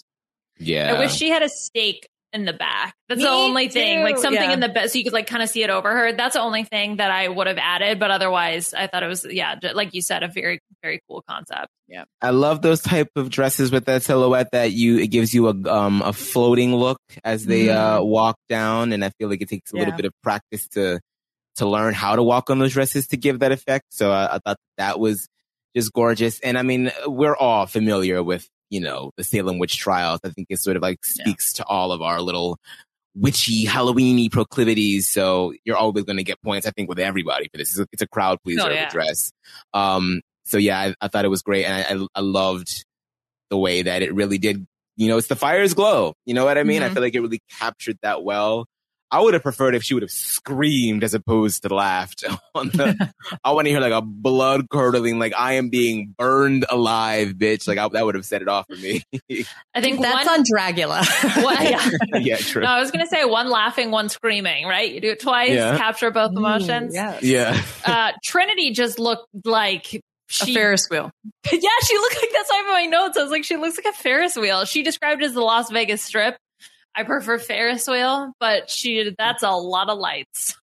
Yeah. 0.59 0.94
I 0.94 0.98
wish 0.98 1.15
she 1.15 1.31
had 1.31 1.43
a 1.43 1.48
stake 1.48 2.07
in 2.32 2.44
the 2.44 2.52
back. 2.52 2.94
That's 3.09 3.19
Me 3.19 3.24
the 3.24 3.31
only 3.31 3.69
thing, 3.69 4.02
like 4.02 4.16
something 4.19 4.40
Yeah. 4.40 4.52
in 4.52 4.61
the 4.61 4.69
back, 4.69 4.89
so 4.89 4.98
you 4.98 5.05
could 5.05 5.12
like 5.12 5.27
kind 5.27 5.43
of 5.43 5.48
see 5.48 5.62
it 5.65 5.70
over 5.70 5.90
her. 5.90 6.12
That's 6.12 6.35
the 6.35 6.40
only 6.40 6.62
thing 6.65 6.97
that 6.97 7.11
I 7.11 7.27
would 7.28 7.47
have 7.48 7.59
added. 7.59 7.98
But 7.98 8.11
otherwise, 8.11 8.73
I 8.73 8.86
thought 8.86 9.02
it 9.02 9.09
was 9.09 9.27
yeah, 9.28 9.57
like 9.74 9.94
you 9.94 10.01
said, 10.02 10.23
a 10.23 10.28
very 10.28 10.61
very 10.82 11.01
cool 11.09 11.23
concept. 11.28 11.69
Yeah. 11.89 12.05
I 12.23 12.31
love 12.31 12.62
those 12.62 12.82
type 12.82 13.11
of 13.16 13.31
dresses 13.31 13.73
with 13.73 13.86
that 13.86 14.05
silhouette 14.05 14.51
that 14.52 14.70
you 14.73 14.98
it 14.98 15.09
gives 15.09 15.35
you 15.35 15.48
a 15.48 15.55
um 15.69 16.02
a 16.02 16.12
floating 16.12 16.74
look 16.74 17.01
as 17.24 17.47
they 17.47 17.69
uh 17.70 18.01
walk 18.02 18.36
down, 18.48 18.93
and 18.93 19.05
I 19.05 19.11
feel 19.19 19.28
like 19.28 19.43
it 19.43 19.48
takes 19.48 19.73
a 19.73 19.77
little 19.77 19.94
bit 19.94 20.05
of 20.07 20.12
practice 20.23 20.69
to 20.69 21.01
to 21.57 21.66
learn 21.66 21.94
how 21.94 22.15
to 22.15 22.23
walk 22.23 22.48
on 22.48 22.61
those 22.61 22.73
dresses 22.74 23.09
to 23.09 23.16
give 23.16 23.40
that 23.40 23.51
effect. 23.51 23.86
So 23.90 24.12
I, 24.12 24.36
I 24.36 24.39
thought 24.39 24.57
that 24.78 25.01
was 25.01 25.28
just 25.74 25.93
gorgeous, 25.93 26.39
and 26.40 26.57
I 26.57 26.62
mean 26.62 26.93
we're 27.07 27.36
all 27.36 27.66
familiar 27.66 28.23
with 28.23 28.48
you 28.71 28.81
know 28.81 29.11
the 29.17 29.25
Salem 29.25 29.59
witch 29.59 29.77
trials. 29.79 30.21
I 30.25 30.31
think 30.31 30.47
it 30.51 30.59
sort 30.61 30.77
of 30.77 30.83
like 30.83 31.05
speaks 31.05 31.53
to 31.55 31.65
all 31.67 31.93
of 31.93 32.01
our 32.03 32.21
little 32.21 32.59
witchy 33.15 33.67
Halloweeny 33.67 34.31
proclivities. 34.31 35.09
So 35.11 35.53
you're 35.65 35.77
always 35.77 36.05
going 36.05 36.17
to 36.19 36.23
get 36.25 36.41
points. 36.43 36.67
I 36.67 36.71
think 36.71 36.89
with 36.89 36.99
everybody 37.01 37.49
for 37.51 37.59
this, 37.59 37.71
it's 37.71 37.81
a, 37.81 37.87
it's 37.93 38.03
a 38.03 38.07
crowd 38.09 38.39
pleaser 38.45 38.63
Oh, 38.63 38.67
of 38.69 38.73
yeah. 38.73 38.89
a 38.89 38.91
dress. 38.91 39.33
Um, 39.75 40.21
so 40.45 40.59
yeah, 40.59 40.79
I, 40.81 40.95
I 41.01 41.09
thought 41.09 41.25
it 41.25 41.29
was 41.29 41.43
great, 41.43 41.65
and 41.65 41.75
I, 42.01 42.03
I, 42.05 42.07
I 42.15 42.21
loved 42.21 42.85
the 43.51 43.59
way 43.59 43.83
that 43.83 44.03
it 44.03 44.15
really 44.15 44.39
did. 44.39 44.65
You 44.97 45.09
know, 45.09 45.17
it's 45.19 45.27
the 45.29 45.37
fire's 45.37 45.75
glow. 45.75 46.15
You 46.27 46.35
know 46.35 46.45
what 46.45 46.59
I 46.59 46.63
mean? 46.63 46.83
I 46.83 46.89
Mhm. 46.89 46.93
feel 46.95 47.03
like 47.03 47.15
it 47.15 47.21
really 47.21 47.41
captured 47.59 47.99
that 48.03 48.23
well. 48.23 48.67
I 49.12 49.20
would 49.20 49.35
have 49.35 49.43
preferred 49.43 49.74
if 49.74 49.82
she 49.82 49.95
would 49.95 50.03
have 50.03 50.11
screamed 50.11 51.03
as 51.05 51.15
opposed 51.15 51.62
to 51.62 51.74
laughed 51.74 52.24
on 52.55 52.69
the. 52.69 53.12
I 53.45 53.53
want 53.53 53.66
to 53.66 53.70
hear 53.70 53.81
like 53.81 53.93
a 53.93 54.03
blood 54.03 54.69
curdling, 54.70 55.19
like 55.19 55.32
I 55.37 55.55
am 55.55 55.69
being 55.69 56.15
burned 56.16 56.65
alive, 56.70 57.31
bitch. 57.31 57.66
Like 57.66 57.78
I, 57.78 57.89
that 57.89 58.05
would 58.05 58.15
have 58.15 58.24
set 58.24 58.43
it 58.43 58.49
off 58.49 58.66
for 58.69 58.77
me. 58.77 59.03
I 59.74 59.81
think 59.81 60.01
That's 60.01 60.27
one, 60.27 60.41
on 60.41 60.45
Dragula. 60.45 61.43
one- 61.45 61.62
yeah. 61.65 62.19
yeah, 62.20 62.37
true. 62.37 62.62
No, 62.62 62.69
I 62.69 62.81
was 62.81 62.91
gonna 62.91 63.07
say 63.07 63.24
one 63.24 63.49
laughing, 63.51 63.91
one 63.91 64.09
screaming. 64.09 64.66
Right? 64.66 64.93
You 64.93 65.01
do 65.01 65.11
it 65.11 65.20
twice, 65.20 65.51
Yeah. 65.51 65.77
capture 65.77 66.11
both 66.11 66.32
emotions. 66.32 66.95
yes. 66.95 67.23
Yeah. 67.23 67.61
Uh, 67.85 68.12
Trinity 68.23 68.70
just 68.73 68.99
looked 68.99 69.27
like 69.45 69.93
A. 69.95 70.01
Ferris 70.28 70.89
wheel. 70.89 71.11
yeah, 71.51 71.59
she 71.85 71.97
looked 71.99 72.16
like 72.16 72.31
that's 72.32 72.49
why 72.51 72.57
I 72.57 72.59
have 72.59 72.66
my 72.69 72.87
notes. 72.87 73.19
I 73.19 73.23
was 73.23 73.31
like, 73.32 73.45
she 73.45 73.57
looks 73.57 73.77
like 73.77 73.93
a 73.93 73.97
Ferris 73.97 74.37
wheel. 74.37 74.65
She 74.65 74.82
described 74.82 75.23
it 75.23 75.27
as 75.27 75.35
the 75.35 75.41
Las 75.41 75.70
Vegas 75.70 76.03
Strip. 76.03 76.37
I 76.95 77.05
prefer 77.05 77.39
Ferris 77.39 77.87
wheel, 77.87 78.33
but 78.41 78.71
she 78.71 79.15
that's 79.17 79.43
a 79.43 79.51
lot 79.51 79.89
of 79.89 79.99
lights. 79.99 80.57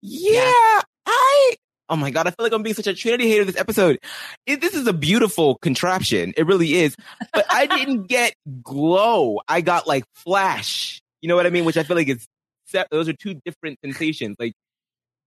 Yeah, 0.00 0.80
I. 1.06 1.54
Oh 1.88 1.96
my 1.96 2.10
god, 2.10 2.26
I 2.26 2.30
feel 2.30 2.44
like 2.44 2.52
I'm 2.52 2.62
being 2.62 2.74
such 2.74 2.86
a 2.86 2.94
Trinity 2.94 3.28
hater 3.28 3.44
this 3.44 3.58
episode. 3.58 3.98
It, 4.46 4.60
this 4.60 4.74
is 4.74 4.86
a 4.86 4.92
beautiful 4.92 5.56
contraption. 5.56 6.32
It 6.36 6.46
really 6.46 6.74
is. 6.74 6.96
But 7.32 7.46
I 7.50 7.66
didn't 7.66 8.04
get 8.08 8.34
glow. 8.62 9.40
I 9.48 9.60
got 9.60 9.86
like 9.86 10.04
flash. 10.14 11.00
You 11.20 11.28
know 11.28 11.36
what 11.36 11.46
I 11.46 11.50
mean? 11.50 11.64
Which 11.64 11.76
I 11.76 11.82
feel 11.82 11.96
like 11.96 12.08
is 12.08 12.26
se- 12.66 12.86
those 12.90 13.08
are 13.08 13.12
two 13.12 13.34
different 13.34 13.78
sensations. 13.84 14.36
Like 14.38 14.54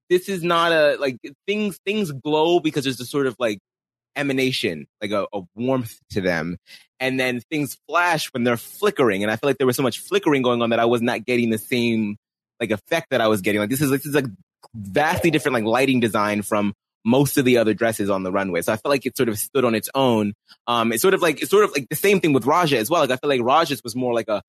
this 0.08 0.28
is 0.28 0.42
not 0.42 0.72
a 0.72 0.96
like 0.98 1.18
things 1.46 1.78
things 1.84 2.10
glow 2.10 2.60
because 2.60 2.84
there's 2.84 3.00
a 3.00 3.06
sort 3.06 3.26
of 3.26 3.36
like 3.38 3.58
emanation, 4.18 4.86
like 5.00 5.12
a, 5.12 5.26
a 5.32 5.42
warmth 5.54 5.98
to 6.10 6.20
them. 6.20 6.58
And 7.00 7.18
then 7.18 7.40
things 7.40 7.78
flash 7.88 8.26
when 8.34 8.44
they're 8.44 8.56
flickering. 8.56 9.22
And 9.22 9.30
I 9.30 9.36
feel 9.36 9.48
like 9.48 9.58
there 9.58 9.66
was 9.66 9.76
so 9.76 9.82
much 9.82 10.00
flickering 10.00 10.42
going 10.42 10.60
on 10.62 10.70
that 10.70 10.80
I 10.80 10.84
was 10.86 11.00
not 11.00 11.24
getting 11.24 11.50
the 11.50 11.58
same 11.58 12.16
like 12.60 12.70
effect 12.72 13.10
that 13.10 13.20
I 13.20 13.28
was 13.28 13.40
getting. 13.40 13.60
Like 13.60 13.70
this 13.70 13.80
is 13.80 13.90
this 13.90 14.04
is 14.04 14.14
like 14.14 14.26
vastly 14.74 15.30
different 15.30 15.54
like 15.54 15.64
lighting 15.64 16.00
design 16.00 16.42
from 16.42 16.74
most 17.04 17.38
of 17.38 17.44
the 17.44 17.56
other 17.58 17.72
dresses 17.72 18.10
on 18.10 18.24
the 18.24 18.32
runway. 18.32 18.60
So 18.62 18.72
I 18.72 18.76
felt 18.76 18.90
like 18.90 19.06
it 19.06 19.16
sort 19.16 19.28
of 19.28 19.38
stood 19.38 19.64
on 19.64 19.74
its 19.76 19.88
own. 19.94 20.34
Um, 20.66 20.92
it's 20.92 21.00
sort 21.00 21.14
of 21.14 21.22
like 21.22 21.40
it's 21.40 21.50
sort 21.50 21.64
of 21.64 21.70
like 21.72 21.86
the 21.88 21.96
same 21.96 22.20
thing 22.20 22.32
with 22.32 22.44
Raja 22.44 22.76
as 22.78 22.90
well. 22.90 23.00
Like 23.02 23.10
I 23.12 23.16
feel 23.16 23.30
like 23.30 23.42
Raja's 23.42 23.82
was 23.84 23.94
more 23.94 24.12
like 24.12 24.28
a 24.28 24.42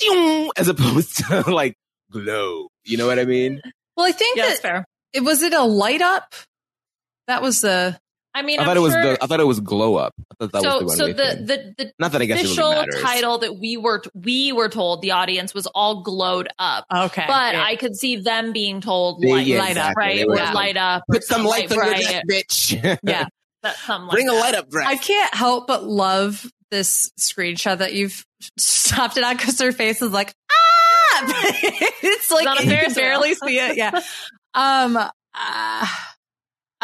as 0.56 0.68
opposed 0.68 1.18
to 1.28 1.50
like 1.50 1.76
glow. 2.10 2.68
You 2.84 2.96
know 2.96 3.06
what 3.06 3.18
I 3.18 3.24
mean? 3.24 3.60
Well, 3.96 4.06
I 4.06 4.12
think 4.12 4.36
Yeah, 4.38 4.44
that 4.44 4.48
that's 4.48 4.60
fair. 4.60 4.84
it 5.12 5.20
was 5.22 5.42
it 5.42 5.52
a 5.52 5.62
light 5.64 6.00
up. 6.02 6.34
That 7.26 7.42
was 7.42 7.60
the 7.60 7.98
I 8.36 8.42
mean, 8.42 8.58
I 8.58 8.62
I'm 8.62 8.66
thought 8.68 8.76
it 8.76 8.80
was 8.80 8.92
sure, 8.92 9.02
the 9.02 9.22
I 9.22 9.26
thought 9.26 9.40
it 9.40 9.46
was 9.46 9.60
glow 9.60 9.94
up. 9.96 10.12
I 10.40 10.46
thought 10.46 10.52
that 10.52 10.62
so 10.62 10.82
was 10.82 10.92
the 10.92 10.96
so 10.96 11.06
the, 11.06 11.14
the 11.14 11.74
the 11.84 11.92
Not 12.00 12.12
that 12.12 12.20
I 12.20 12.24
guess 12.24 12.40
it 12.42 12.58
really 12.58 12.80
official 12.80 13.02
title 13.02 13.38
that 13.38 13.58
we 13.58 13.76
were 13.76 14.02
we 14.14 14.52
were 14.52 14.68
told 14.68 15.02
the 15.02 15.12
audience 15.12 15.54
was 15.54 15.66
all 15.68 16.02
glowed 16.02 16.48
up. 16.58 16.84
okay, 16.92 17.24
But 17.28 17.54
yeah. 17.54 17.62
I 17.64 17.76
could 17.76 17.94
see 17.96 18.16
them 18.16 18.52
being 18.52 18.80
told 18.80 19.24
light, 19.24 19.46
yeah, 19.46 19.58
light 19.60 19.76
up, 19.76 19.94
right? 19.96 20.24
Or 20.24 20.30
were 20.30 20.34
like, 20.36 20.54
light 20.54 20.76
up. 20.76 21.04
or 21.08 21.14
Put 21.14 21.24
some 21.24 21.44
lights 21.44 21.70
on 21.72 21.78
light 21.78 21.86
your 22.02 22.02
dress, 22.02 22.22
bright. 22.26 22.44
bitch. 22.48 22.98
yeah. 23.04 23.26
That, 23.62 23.76
something 23.76 24.08
like 24.08 24.14
Bring 24.14 24.28
a 24.28 24.32
light 24.34 24.54
up 24.54 24.68
dress. 24.68 24.86
I 24.88 24.96
can't 24.96 25.32
help 25.34 25.66
but 25.68 25.84
love 25.84 26.44
this 26.70 27.12
screenshot 27.18 27.78
that 27.78 27.94
you've 27.94 28.24
stopped 28.58 29.16
it 29.16 29.22
on 29.24 29.36
because 29.36 29.60
her 29.60 29.70
face 29.72 30.02
is 30.02 30.10
like 30.12 30.34
ah. 30.50 31.22
it's 32.02 32.30
like 32.32 32.48
on 32.48 32.58
a 32.58 32.62
you 32.62 32.68
can 32.76 32.92
barely 32.94 33.34
see 33.34 33.58
it. 33.58 33.76
Yeah. 33.76 34.00
Um. 34.56 34.96
uh, 34.96 35.86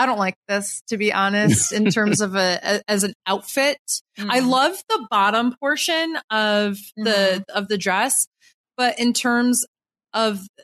I 0.00 0.06
don't 0.06 0.18
like 0.18 0.36
this 0.48 0.80
to 0.88 0.96
be 0.96 1.12
honest. 1.12 1.72
In 1.72 1.84
terms 1.90 2.20
of 2.22 2.34
a, 2.34 2.58
a- 2.62 2.82
as 2.90 3.04
an 3.04 3.12
outfit, 3.26 3.78
I 4.18 4.40
Mhm. 4.40 4.48
love 4.48 4.82
the 4.88 5.06
bottom 5.10 5.54
portion 5.60 6.16
of 6.30 6.78
the 6.96 7.10
mm-hmm. 7.10 7.56
of 7.58 7.68
the 7.68 7.76
dress, 7.76 8.26
but 8.76 8.98
in 8.98 9.12
terms 9.12 9.66
of 10.14 10.38
uh, 10.58 10.62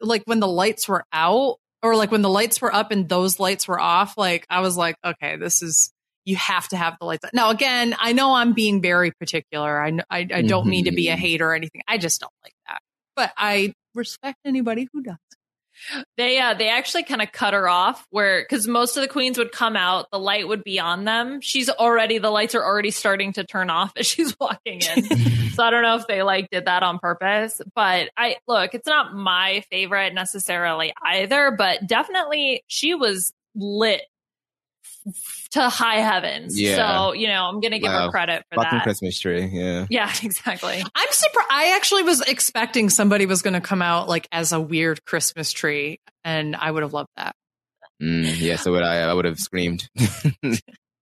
like 0.00 0.22
when 0.26 0.40
the 0.40 0.46
lights 0.48 0.86
were 0.88 1.04
out 1.12 1.56
or 1.82 1.96
like 1.96 2.10
when 2.10 2.22
the 2.22 2.28
lights 2.28 2.60
were 2.60 2.74
up 2.74 2.90
and 2.90 3.08
those 3.08 3.40
lights 3.40 3.66
were 3.66 3.80
off, 3.80 4.18
like 4.18 4.46
I 4.50 4.60
was 4.60 4.76
like, 4.76 4.96
okay, 5.04 5.36
this 5.36 5.62
is 5.62 5.90
you 6.26 6.36
have 6.36 6.68
to 6.68 6.76
have 6.76 6.96
the 7.00 7.06
lights. 7.06 7.24
on. 7.24 7.30
Now 7.32 7.50
again, 7.50 7.96
I 7.98 8.12
know 8.12 8.34
I'm 8.34 8.52
being 8.52 8.82
very 8.82 9.10
particular. 9.12 9.80
I 9.80 9.88
I, 10.10 10.18
I 10.18 10.42
don't 10.42 10.62
mm-hmm. 10.62 10.70
mean 10.70 10.84
to 10.84 10.92
be 10.92 11.08
a 11.08 11.16
hater 11.16 11.48
or 11.48 11.54
anything. 11.54 11.80
I 11.88 11.96
just 11.96 12.20
don't 12.20 12.32
like 12.44 12.54
that. 12.68 12.80
But 13.14 13.32
I 13.38 13.72
respect 13.94 14.38
anybody 14.44 14.86
who 14.92 15.02
does. 15.02 15.16
They 16.16 16.38
uh 16.38 16.54
they 16.54 16.68
actually 16.68 17.04
kind 17.04 17.22
of 17.22 17.32
cut 17.32 17.54
her 17.54 17.68
off 17.68 18.06
where 18.10 18.42
because 18.42 18.66
most 18.66 18.96
of 18.96 19.02
the 19.02 19.08
queens 19.08 19.38
would 19.38 19.52
come 19.52 19.76
out, 19.76 20.06
the 20.10 20.18
light 20.18 20.46
would 20.46 20.64
be 20.64 20.80
on 20.80 21.04
them. 21.04 21.40
She's 21.40 21.68
already 21.68 22.18
the 22.18 22.30
lights 22.30 22.54
are 22.54 22.64
already 22.64 22.90
starting 22.90 23.32
to 23.34 23.44
turn 23.44 23.70
off 23.70 23.92
as 23.96 24.06
she's 24.16 24.38
walking 24.38 24.80
in. 24.80 25.04
so 25.54 25.62
I 25.62 25.70
don't 25.70 25.82
know 25.82 25.96
if 25.96 26.06
they 26.06 26.22
like 26.22 26.50
did 26.50 26.66
that 26.66 26.82
on 26.82 26.98
purpose. 26.98 27.60
But 27.74 28.10
I 28.16 28.36
look, 28.46 28.74
it's 28.74 28.86
not 28.86 29.14
my 29.14 29.62
favorite 29.70 30.14
necessarily 30.14 30.92
either, 31.02 31.54
but 31.56 31.86
definitely 31.86 32.62
she 32.66 32.94
was 32.94 33.32
lit 33.54 34.02
to 35.52 35.68
high 35.68 36.00
heavens. 36.00 36.60
Yeah. 36.60 36.76
So, 37.06 37.12
you 37.12 37.28
know, 37.28 37.44
I'm 37.44 37.60
gonna 37.60 37.78
give 37.78 37.92
Wow. 37.92 38.06
her 38.06 38.10
credit 38.10 38.44
for 38.50 38.56
Fucking 38.62 38.78
that. 38.78 38.82
Christmas 38.82 39.18
tree. 39.18 39.44
Yeah. 39.46 39.86
Yeah, 39.90 40.12
exactly. 40.22 40.82
I'm 40.94 41.08
surprised. 41.10 41.48
I 41.50 41.76
actually 41.76 42.02
was 42.02 42.20
expecting 42.22 42.90
somebody 42.90 43.26
was 43.26 43.42
going 43.42 43.54
to 43.54 43.60
come 43.60 43.82
out 43.82 44.08
like 44.08 44.26
as 44.32 44.52
a 44.52 44.60
weird 44.60 45.04
Christmas 45.04 45.52
tree, 45.52 46.00
and 46.24 46.54
I 46.56 46.70
would 46.70 46.82
have 46.82 46.92
loved 46.92 47.10
that. 47.16 47.34
Mm, 48.02 48.38
yeah. 48.40 48.56
So 48.56 48.72
would 48.72 48.82
I. 48.82 48.98
I 48.98 49.14
would 49.14 49.24
have 49.24 49.38
screamed. 49.38 49.88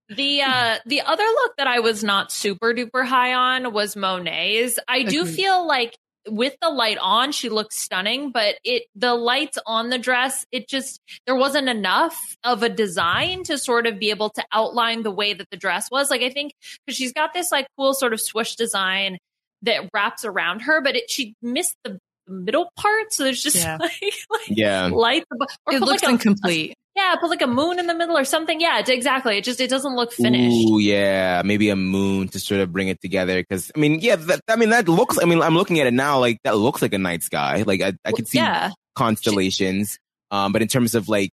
The 0.07 0.41
uh 0.43 0.77
the 0.85 1.01
other 1.01 1.23
look 1.23 1.57
that 1.57 1.65
I 1.65 1.79
was 1.79 2.03
not 2.03 2.31
super 2.31 2.75
duper 2.75 3.03
high 3.03 3.33
on 3.33 3.73
was 3.73 3.95
Monet's. 3.95 4.77
I 4.87 5.01
do 5.01 5.25
feel 5.25 5.65
like 5.67 5.97
with 6.27 6.55
the 6.61 6.69
light 6.69 6.97
on, 6.99 7.31
she 7.31 7.49
looks 7.49 7.77
stunning, 7.77 8.31
but 8.31 8.55
it 8.63 8.83
the 8.95 9.13
lights 9.13 9.57
on 9.65 9.89
the 9.89 9.97
dress, 9.97 10.45
it 10.51 10.67
just 10.67 10.99
there 11.25 11.35
wasn't 11.35 11.69
enough 11.69 12.15
of 12.43 12.63
a 12.63 12.69
design 12.69 13.43
to 13.43 13.57
sort 13.57 13.85
of 13.87 13.99
be 13.99 14.09
able 14.09 14.29
to 14.31 14.43
outline 14.51 15.03
the 15.03 15.11
way 15.11 15.33
that 15.33 15.49
the 15.51 15.57
dress 15.57 15.89
was. 15.91 16.09
Like 16.09 16.21
I 16.21 16.29
think 16.29 16.53
because 16.85 16.97
she's 16.97 17.13
got 17.13 17.33
this 17.33 17.51
like 17.51 17.67
cool 17.77 17.93
sort 17.93 18.13
of 18.13 18.21
swoosh 18.21 18.55
design 18.55 19.17
that 19.61 19.89
wraps 19.93 20.25
around 20.25 20.61
her, 20.61 20.81
but 20.81 20.95
it 20.95 21.09
she 21.09 21.35
missed 21.41 21.75
the 21.83 21.99
middle 22.27 22.71
part, 22.77 23.13
so 23.13 23.23
there's 23.23 23.41
just 23.43 23.55
Yeah. 23.55 23.77
like, 23.79 23.91
like 24.01 24.41
yeah. 24.49 24.87
lights 24.87 25.25
above- 25.31 25.47
or 25.67 25.73
It 25.75 25.81
looks 25.81 26.01
like 26.03 26.09
a- 26.09 26.13
incomplete. 26.13 26.75
Yeah, 26.95 27.15
put 27.19 27.29
like 27.29 27.41
a 27.41 27.47
moon 27.47 27.77
in 27.77 27.87
the 27.87 27.93
middle 27.93 28.17
or 28.17 28.23
something. 28.23 28.61
Yeah, 28.61 28.81
exactly. 28.85 29.37
It 29.37 29.43
just 29.43 29.59
it 29.59 29.69
doesn't 29.69 29.95
look 29.95 30.13
finished. 30.13 30.69
Ooh, 30.69 30.79
yeah, 30.79 31.41
maybe 31.43 31.69
a 31.69 31.75
moon 31.75 32.29
to 32.29 32.39
sort 32.39 32.61
of 32.61 32.71
bring 32.71 32.87
it 32.87 33.01
together. 33.01 33.41
Because 33.41 33.69
I 33.75 33.79
mean, 33.79 33.99
yeah, 33.99 34.15
that, 34.15 34.39
I 34.47 34.55
mean 34.55 34.69
that 34.69 34.87
looks. 34.87 35.17
I 35.21 35.25
mean, 35.25 35.41
I'm 35.41 35.55
looking 35.55 35.79
at 35.79 35.87
it 35.87 35.93
now. 35.93 36.19
Like 36.19 36.39
that 36.43 36.55
looks 36.57 36.81
like 36.81 36.93
a 36.93 36.97
night 36.97 37.23
sky. 37.23 37.63
Like 37.63 37.81
I, 37.81 37.93
I 38.05 38.13
could 38.13 38.27
see 38.27 38.37
yeah. 38.37 38.71
constellations. 38.95 39.99
Um, 40.31 40.53
but 40.53 40.61
in 40.61 40.69
terms 40.69 40.95
of 40.95 41.09
like 41.09 41.31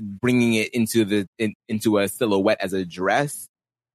bringing 0.00 0.54
it 0.54 0.74
into 0.74 1.04
the 1.04 1.26
in, 1.38 1.54
into 1.68 1.98
a 1.98 2.08
silhouette 2.08 2.58
as 2.60 2.72
a 2.72 2.84
dress, 2.84 3.46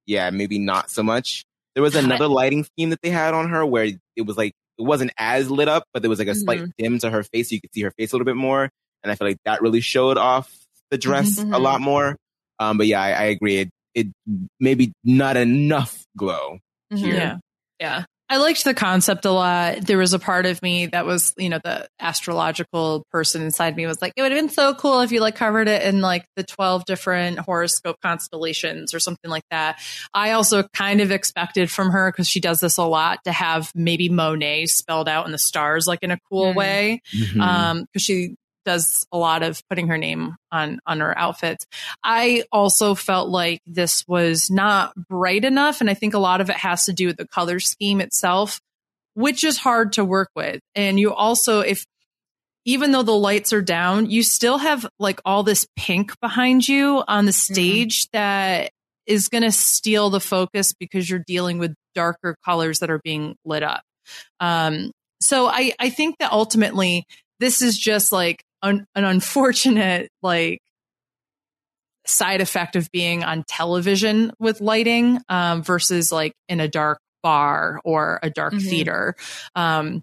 yeah, 0.05 0.29
maybe 0.29 0.57
not 0.57 0.89
so 0.89 1.03
much. 1.03 1.43
There 1.75 1.83
was 1.83 1.95
another 1.97 2.29
lighting 2.29 2.63
scheme 2.63 2.91
that 2.91 3.01
they 3.01 3.09
had 3.09 3.33
on 3.33 3.49
her 3.49 3.65
where 3.65 3.91
it 4.15 4.25
was 4.25 4.37
like 4.37 4.53
it 4.77 4.83
wasn't 4.83 5.11
as 5.17 5.51
lit 5.51 5.67
up, 5.67 5.83
but 5.93 6.01
there 6.01 6.09
was 6.09 6.19
like 6.19 6.29
a 6.29 6.35
slight 6.35 6.59
Mm-hmm. 6.59 6.69
dim 6.77 6.99
to 6.99 7.09
her 7.09 7.23
face, 7.23 7.49
so 7.49 7.55
you 7.55 7.61
could 7.61 7.73
see 7.73 7.81
her 7.81 7.91
face 7.91 8.13
a 8.13 8.15
little 8.15 8.25
bit 8.25 8.37
more. 8.37 8.69
And 9.03 9.11
I 9.11 9.15
feel 9.15 9.27
like 9.27 9.37
that 9.43 9.61
really 9.61 9.81
showed 9.81 10.17
off 10.17 10.49
the 10.91 10.97
dress 10.97 11.37
a 11.37 11.59
lot 11.59 11.81
more. 11.81 12.15
Um, 12.59 12.77
but 12.77 12.87
yeah, 12.87 13.01
I, 13.01 13.11
I 13.11 13.23
agree. 13.25 13.57
It, 13.59 13.69
it 13.95 14.07
maybe 14.59 14.91
not 15.03 15.37
enough 15.37 16.03
glow. 16.17 16.59
here. 16.93 17.15
Yeah. 17.15 17.37
Yeah. 17.79 18.03
I 18.31 18.37
liked 18.37 18.63
the 18.63 18.75
concept 18.75 19.25
a 19.25 19.31
lot. 19.31 19.81
There 19.87 19.97
was 19.97 20.13
a 20.13 20.19
part 20.19 20.45
of 20.45 20.61
me 20.61 20.85
that 20.87 21.03
was, 21.03 21.33
you 21.37 21.49
know, 21.49 21.59
the 21.63 21.87
astrological 21.99 23.03
person 23.11 23.41
inside 23.41 23.75
me 23.75 23.87
was 23.87 24.01
like, 24.03 24.13
it 24.15 24.21
would 24.21 24.31
have 24.31 24.39
been 24.39 24.49
so 24.53 24.75
cool 24.75 24.99
if 25.01 25.11
you 25.11 25.19
like 25.19 25.35
covered 25.35 25.67
it 25.67 25.81
in 25.83 25.99
like 26.01 26.25
the 26.35 26.43
12 26.43 26.85
different 26.85 27.39
horoscope 27.39 27.95
constellations 28.03 28.93
or 28.93 28.99
something 28.99 29.31
like 29.31 29.43
that. 29.49 29.79
I 30.13 30.31
also 30.33 30.61
kind 30.73 31.01
of 31.01 31.09
expected 31.09 31.71
from 31.71 31.89
her, 31.89 32.11
because 32.11 32.27
she 32.29 32.39
does 32.39 32.59
this 32.59 32.77
a 32.77 32.83
lot, 32.83 33.17
to 33.23 33.31
have 33.31 33.71
maybe 33.73 34.09
Monet 34.09 34.67
spelled 34.67 35.09
out 35.09 35.25
in 35.25 35.31
the 35.31 35.39
stars, 35.39 35.87
like 35.87 35.99
in 36.03 36.11
a 36.11 36.19
cool 36.31 36.53
Mhm. 36.53 36.55
way. 36.55 37.01
Mhm. 37.15 37.41
Um, 37.41 37.85
cause 37.93 38.03
she 38.03 38.35
does 38.69 39.07
a 39.11 39.17
lot 39.17 39.41
of 39.41 39.67
putting 39.67 39.87
her 39.87 39.97
name 39.97 40.35
on 40.51 40.79
on 40.85 40.99
her 40.99 41.17
outfits. 41.17 41.65
I 42.03 42.43
also 42.51 42.93
felt 42.93 43.29
like 43.29 43.61
this 43.65 44.03
was 44.07 44.51
not 44.51 44.93
bright 45.07 45.43
enough 45.43 45.81
and 45.81 45.89
I 45.89 45.95
think 45.95 46.13
a 46.13 46.19
lot 46.19 46.39
of 46.39 46.51
it 46.51 46.57
has 46.57 46.85
to 46.85 46.93
do 46.93 47.07
with 47.07 47.17
the 47.17 47.27
color 47.27 47.59
scheme 47.59 47.99
itself, 47.99 48.61
which 49.15 49.43
is 49.43 49.57
hard 49.57 49.93
to 49.93 50.05
work 50.05 50.29
with. 50.35 50.59
And 50.75 50.99
you 50.99 51.11
also 51.11 51.61
if 51.61 51.83
even 52.63 52.91
though 52.91 53.01
the 53.01 53.11
lights 53.11 53.53
are 53.53 53.61
down, 53.63 54.07
you 54.11 54.21
still 54.21 54.59
have 54.59 54.85
like 54.99 55.19
all 55.25 55.41
this 55.41 55.65
pink 55.75 56.11
behind 56.19 56.67
you 56.67 57.03
on 57.07 57.25
the 57.25 57.33
stage 57.33 58.07
that 58.11 58.69
is 59.07 59.29
going 59.29 59.41
to 59.41 59.51
steal 59.51 60.11
the 60.11 60.19
focus 60.19 60.73
because 60.79 61.09
you're 61.09 61.23
dealing 61.25 61.57
with 61.57 61.73
darker 61.95 62.35
colors 62.45 62.79
that 62.79 62.91
are 62.91 63.01
being 63.03 63.35
lit 63.43 63.63
up. 63.63 63.81
Um, 64.39 64.91
so 65.19 65.47
I, 65.47 65.73
I 65.79 65.89
think 65.89 66.17
that 66.19 66.31
ultimately 66.31 67.05
this 67.39 67.63
is 67.63 67.75
just 67.77 68.11
like 68.11 68.43
un, 68.61 68.85
an 68.95 69.03
unfortunate 69.03 70.09
like 70.21 70.59
side 72.05 72.41
effect 72.41 72.75
of 72.75 72.89
being 72.91 73.23
on 73.23 73.43
television 73.47 74.31
with 74.39 74.61
lighting 74.61 75.19
um, 75.29 75.61
versus 75.61 76.11
like 76.11 76.33
in 76.47 76.59
a 76.59 76.67
dark 76.67 76.99
bar 77.21 77.79
or 77.83 78.19
a 78.23 78.29
dark 78.29 78.53
Mhm. 78.53 78.69
theater. 78.69 79.15
Um, 79.55 80.01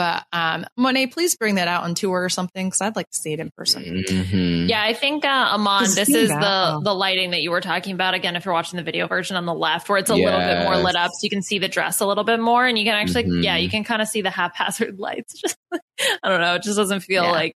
but 0.00 0.24
um, 0.32 0.64
Monet, 0.78 1.08
please 1.08 1.36
bring 1.36 1.56
that 1.56 1.68
out 1.68 1.84
on 1.84 1.94
tour 1.94 2.24
or 2.24 2.30
something 2.30 2.68
because 2.68 2.80
I'd 2.80 2.96
like 2.96 3.10
to 3.10 3.16
see 3.18 3.34
it 3.34 3.38
in 3.40 3.50
person. 3.54 3.82
Mhm. 4.08 4.66
Yeah, 4.66 4.82
I 4.82 4.94
think 4.94 5.26
uh, 5.26 5.28
Amon, 5.28 5.84
Just 5.84 5.96
this 5.96 6.08
is 6.08 6.30
that. 6.30 6.40
the 6.40 6.80
the 6.84 6.94
lighting 6.94 7.32
that 7.32 7.42
you 7.42 7.50
were 7.50 7.60
talking 7.60 7.92
about. 7.92 8.14
Again, 8.14 8.34
if 8.34 8.46
you're 8.46 8.54
watching 8.54 8.78
the 8.78 8.82
video 8.82 9.06
version 9.08 9.36
on 9.36 9.44
the 9.44 9.52
left, 9.52 9.90
where 9.90 9.98
it's 9.98 10.08
a 10.08 10.14
little 10.14 10.40
bit 10.40 10.62
more 10.64 10.78
lit 10.78 10.96
up, 10.96 11.10
so 11.10 11.18
you 11.24 11.28
can 11.28 11.42
see 11.42 11.58
the 11.58 11.68
dress 11.68 12.00
a 12.00 12.06
little 12.06 12.24
bit 12.24 12.40
more, 12.40 12.66
and 12.66 12.78
you 12.78 12.84
can 12.86 12.94
actually, 12.94 13.24
Mhm. 13.24 13.44
yeah, 13.44 13.56
you 13.58 13.68
can 13.68 13.84
kind 13.84 14.00
of 14.00 14.08
see 14.08 14.22
the 14.22 14.30
haphazard 14.30 14.98
lights. 14.98 15.38
Just, 15.38 15.56
I 16.22 16.28
don't 16.30 16.40
know, 16.40 16.54
it 16.54 16.62
just 16.62 16.78
doesn't 16.78 17.00
feel 17.00 17.24
Yeah. 17.24 17.30
like 17.32 17.54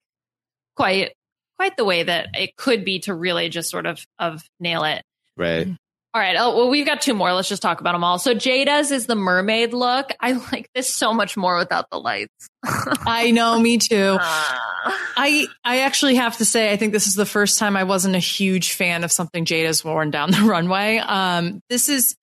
quite 0.75 1.13
quite 1.59 1.77
the 1.77 1.85
way 1.85 2.03
that 2.03 2.31
it 2.35 2.57
could 2.57 2.85
be 2.85 2.99
to 3.01 3.15
really 3.15 3.49
just 3.51 3.71
sort 3.71 3.87
of 3.87 4.05
of 4.19 4.43
nail 4.59 4.83
it. 4.83 5.05
Right. 5.37 5.69
All 6.15 6.21
right. 6.21 6.37
Oh, 6.39 6.55
well, 6.55 6.69
we've 6.69 6.85
got 6.85 7.01
two 7.01 7.15
more. 7.15 7.33
Let's 7.33 7.49
just 7.49 7.63
talk 7.63 7.81
about 7.81 7.93
them 7.93 8.05
all. 8.05 8.19
So 8.19 8.35
Jaida's 8.35 8.91
is 8.91 9.07
the 9.07 9.15
mermaid 9.15 9.73
look. 9.73 10.11
I 10.21 10.33
like 10.33 10.69
this 10.75 10.93
so 10.93 11.15
much 11.15 11.39
more 11.39 11.57
without 11.57 11.87
the 11.91 11.99
lights. 11.99 12.49
I 12.65 13.31
know, 13.31 13.59
me 13.59 13.79
too. 13.79 14.19
Ah. 14.21 15.13
I 15.17 15.47
I 15.65 15.81
actually 15.81 16.17
have 16.17 16.37
to 16.39 16.45
say 16.45 16.71
I 16.71 16.77
think 16.77 16.93
this 16.93 17.07
is 17.07 17.15
the 17.15 17.25
first 17.25 17.59
time 17.59 17.77
I 17.77 17.85
wasn't 17.85 18.15
a 18.15 18.21
huge 18.21 18.73
fan 18.73 19.05
of 19.05 19.13
something 19.13 19.47
Jaida's 19.47 19.83
worn 19.85 20.11
down 20.11 20.31
the 20.33 20.41
runway. 20.43 20.99
Um, 20.99 21.61
this 21.71 21.89
is 21.89 22.15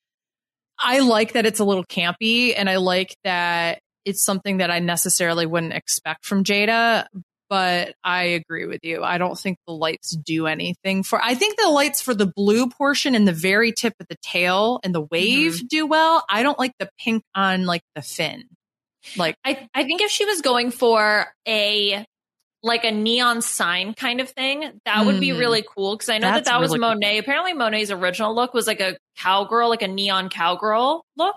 I 0.77 0.99
like 0.99 1.33
that 1.33 1.47
it's 1.47 1.59
a 1.59 1.65
little 1.65 1.83
campy, 1.83 2.53
and 2.55 2.69
I 2.69 2.77
like 2.77 3.15
that 3.23 3.79
it's 4.05 4.23
something 4.23 4.57
that 4.57 4.69
I 4.69 4.79
necessarily 4.79 5.45
wouldn't 5.45 5.73
expect 5.73 6.25
from 6.25 6.43
Jaida. 6.43 7.05
But 7.49 7.95
I 8.03 8.23
agree 8.23 8.65
with 8.67 8.81
you. 8.83 9.03
I 9.03 9.17
don't 9.17 9.37
think 9.37 9.57
the 9.65 9.73
lights 9.73 10.11
do 10.15 10.45
anything 10.45 11.01
for. 11.03 11.19
I 11.23 11.33
think 11.33 11.57
the 11.57 11.69
lights 11.69 11.99
for 12.01 12.13
the 12.13 12.27
blue 12.27 12.69
portion 12.69 13.15
and 13.15 13.27
the 13.27 13.33
very 13.33 13.71
tip 13.71 13.93
of 13.99 14.07
the 14.07 14.17
tail 14.21 14.79
and 14.83 14.93
the 14.93 15.01
wave 15.01 15.67
do 15.67 15.87
well. 15.87 16.23
I 16.29 16.43
don't 16.43 16.59
like 16.59 16.73
the 16.77 16.89
pink 16.99 17.23
on 17.33 17.65
like 17.65 17.81
the 17.95 18.03
fin. 18.03 18.43
Like 19.17 19.35
I, 19.43 19.67
I 19.73 19.83
think 19.83 20.01
if 20.01 20.11
she 20.11 20.25
was 20.25 20.41
going 20.41 20.69
for 20.71 21.25
a 21.47 22.05
like 22.61 22.83
a 22.83 22.91
neon 22.91 23.41
sign 23.41 23.93
kind 23.93 24.19
of 24.19 24.29
thing, 24.29 24.69
that 24.85 25.05
would 25.05 25.19
be 25.21 25.29
Mm. 25.29 25.39
really 25.39 25.63
cool 25.75 25.95
because 25.95 26.09
I 26.09 26.17
know 26.17 26.27
that 26.27 26.33
That's 26.33 26.49
that 26.49 26.59
was 26.59 26.71
really 26.71 26.81
cool. 26.81 26.89
Monet. 26.89 27.17
Apparently, 27.17 27.53
Monet's 27.53 27.89
original 27.89 28.35
look 28.35 28.53
was 28.53 28.67
like 28.67 28.81
a 28.81 28.97
cowgirl, 29.17 29.69
like 29.69 29.81
a 29.81 29.87
neon 29.87 30.27
cowgirl 30.29 31.03
look. 31.15 31.35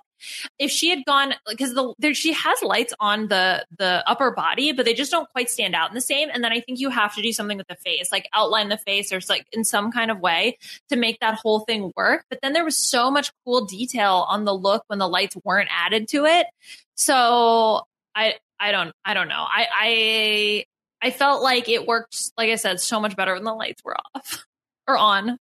If 0.59 0.71
she 0.71 0.91
had 0.91 1.05
gone 1.05 1.35
because 1.49 1.75
the 1.75 1.95
there, 1.99 2.15
she 2.15 2.33
has 2.33 2.63
lights 2.63 2.95
on 3.01 3.29
the 3.29 3.65
the 3.77 4.03
upper 4.07 4.31
body, 4.31 4.73
but 4.73 4.85
they 4.85 4.95
just 4.95 5.11
don't 5.11 5.29
quite 5.31 5.51
stand 5.51 5.75
out 5.75 5.89
in 5.89 5.95
the 5.95 6.01
same. 6.01 6.29
And 6.33 6.43
then 6.43 6.53
I 6.53 6.61
think 6.61 6.81
you 6.81 6.91
have 6.91 7.15
to 7.15 7.23
do 7.23 7.33
something 7.33 7.59
with 7.59 7.69
the 7.69 7.77
face, 7.77 8.11
like 8.13 8.29
outline 8.33 8.69
the 8.69 8.79
face 8.79 9.13
or 9.13 9.21
like 9.29 9.47
in 9.53 9.65
some 9.65 9.93
kind 9.93 10.11
of 10.11 10.21
way 10.21 10.59
to 10.89 10.97
make 10.97 11.21
that 11.21 11.35
whole 11.35 11.61
thing 11.61 11.93
work. 11.97 12.25
But 12.31 12.41
then 12.43 12.53
there 12.53 12.65
was 12.65 12.77
so 12.77 13.11
much 13.11 13.31
cool 13.45 13.65
detail 13.65 14.27
on 14.29 14.45
the 14.45 14.55
look 14.55 14.85
when 14.87 14.99
the 14.99 15.09
lights 15.09 15.37
weren't 15.45 15.69
added 15.71 16.09
to 16.09 16.25
it. 16.25 16.47
So 16.95 17.83
I 18.15 18.35
I 18.59 18.73
don't 18.73 18.93
I 19.05 19.15
don't 19.15 19.29
know. 19.29 19.45
I 19.47 19.67
I 19.73 20.65
I 21.09 21.11
felt 21.11 21.43
like 21.43 21.69
it 21.69 21.87
worked 21.87 22.33
like 22.37 22.51
I 22.51 22.57
said 22.57 22.81
so 22.81 23.01
much 23.01 23.17
better 23.17 23.35
when 23.35 23.45
the 23.45 23.55
lights 23.55 23.83
were 23.85 23.97
off 24.15 24.45
or 24.89 24.97
on. 24.97 25.39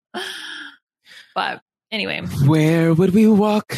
But 1.36 1.62
anyway, 1.92 2.22
Where 2.46 2.94
would 2.94 3.14
we 3.14 3.28
walk? 3.28 3.78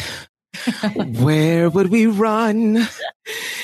Where 1.20 1.68
would 1.70 1.90
we 1.90 2.06
run 2.06 2.86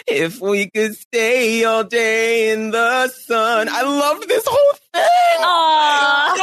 if 0.06 0.40
we 0.40 0.70
could 0.70 0.94
stay 0.96 1.64
all 1.64 1.84
day 1.84 2.50
in 2.52 2.70
the 2.70 3.08
sun? 3.08 3.68
I 3.70 3.82
loved 3.82 4.28
this 4.28 4.44
whole 4.46 4.72
thing. 4.92 5.42
I 5.42 6.34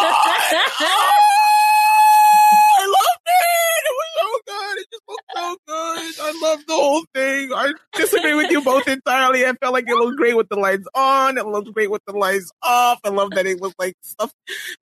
loved 2.87 3.27
it. 3.27 3.83
It 3.85 3.95
was 3.99 4.09
so 4.17 4.27
good. 4.47 4.77
It 4.79 4.87
just 4.91 5.03
looked 5.07 5.31
so 5.35 5.57
good. 5.66 5.66
I 5.79 6.39
love 6.41 6.65
the 6.67 6.73
whole 6.73 7.05
thing. 7.13 7.51
I 7.53 7.73
disagree 7.93 8.33
with 8.33 8.51
you 8.51 8.61
both 8.61 8.87
entirely. 8.87 9.45
I 9.45 9.53
felt 9.53 9.73
like 9.73 9.87
it 9.87 9.95
looked 9.95 10.17
great 10.17 10.35
with 10.35 10.49
the 10.49 10.55
lights 10.55 10.87
on. 10.95 11.37
It 11.37 11.45
looked 11.45 11.73
great 11.73 11.91
with 11.91 12.01
the 12.05 12.13
lights 12.13 12.51
off. 12.61 12.99
I 13.03 13.09
love 13.09 13.31
that 13.31 13.45
it 13.45 13.61
looked 13.61 13.79
like 13.79 13.95
stuff 14.01 14.31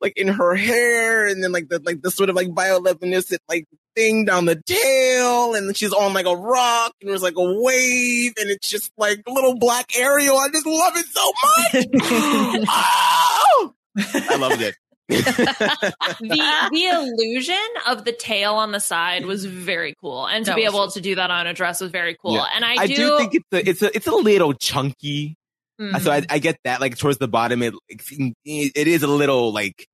like 0.01 0.13
in 0.17 0.27
her 0.27 0.55
hair 0.55 1.27
and 1.27 1.43
then 1.43 1.51
like 1.51 1.69
the 1.69 1.81
like 1.83 2.01
the 2.01 2.11
sort 2.11 2.29
of 2.29 2.35
like 2.35 2.49
bioluminescent 2.49 3.39
like 3.49 3.65
thing 3.95 4.25
down 4.25 4.45
the 4.45 4.61
tail 4.65 5.55
and 5.55 5.75
she's 5.75 5.93
on 5.93 6.13
like 6.13 6.25
a 6.25 6.35
rock 6.35 6.93
and 7.01 7.09
there's 7.09 7.23
like 7.23 7.37
a 7.37 7.61
wave 7.61 8.33
and 8.37 8.49
it's 8.49 8.67
just 8.67 8.91
like 8.97 9.21
a 9.27 9.31
little 9.31 9.57
black 9.57 9.95
Ariel. 9.97 10.37
I 10.37 10.49
just 10.49 10.65
love 10.65 10.93
it 10.95 11.05
so 11.07 11.31
much. 11.43 12.65
oh! 12.69 13.73
I 13.97 14.35
loved 14.35 14.61
it. 14.61 14.75
the 15.09 16.69
the 16.71 16.85
illusion 16.85 17.55
of 17.87 18.05
the 18.05 18.11
tail 18.11 18.55
on 18.55 18.71
the 18.71 18.79
side 18.79 19.25
was 19.25 19.45
very 19.45 19.95
cool, 20.01 20.25
and 20.27 20.45
to 20.45 20.51
That 20.51 20.55
be 20.55 20.63
was 20.65 20.73
able 20.73 20.91
to 20.91 21.01
do 21.01 21.15
that 21.15 21.29
on 21.31 21.47
a 21.47 21.53
dress 21.53 21.81
was 21.81 21.91
very 21.91 22.15
cool. 22.21 22.33
Yeah. 22.35 22.45
And 22.55 22.65
I, 22.65 22.87
do, 22.87 23.17
think 23.17 23.35
it's 23.35 23.45
a, 23.53 23.69
it's 23.69 23.81
a 23.81 23.95
it's 23.95 24.07
a 24.07 24.15
little 24.15 24.53
chunky. 24.53 25.35
Mhm. 25.79 25.99
So 26.01 26.11
I, 26.11 26.25
I 26.29 26.39
get 26.39 26.57
that. 26.63 26.81
Like 26.81 26.97
towards 26.97 27.17
the 27.17 27.27
bottom, 27.27 27.61
it 27.61 27.73
it 28.45 28.87
is 28.87 29.03
a 29.03 29.07
little 29.07 29.51
like 29.53 29.85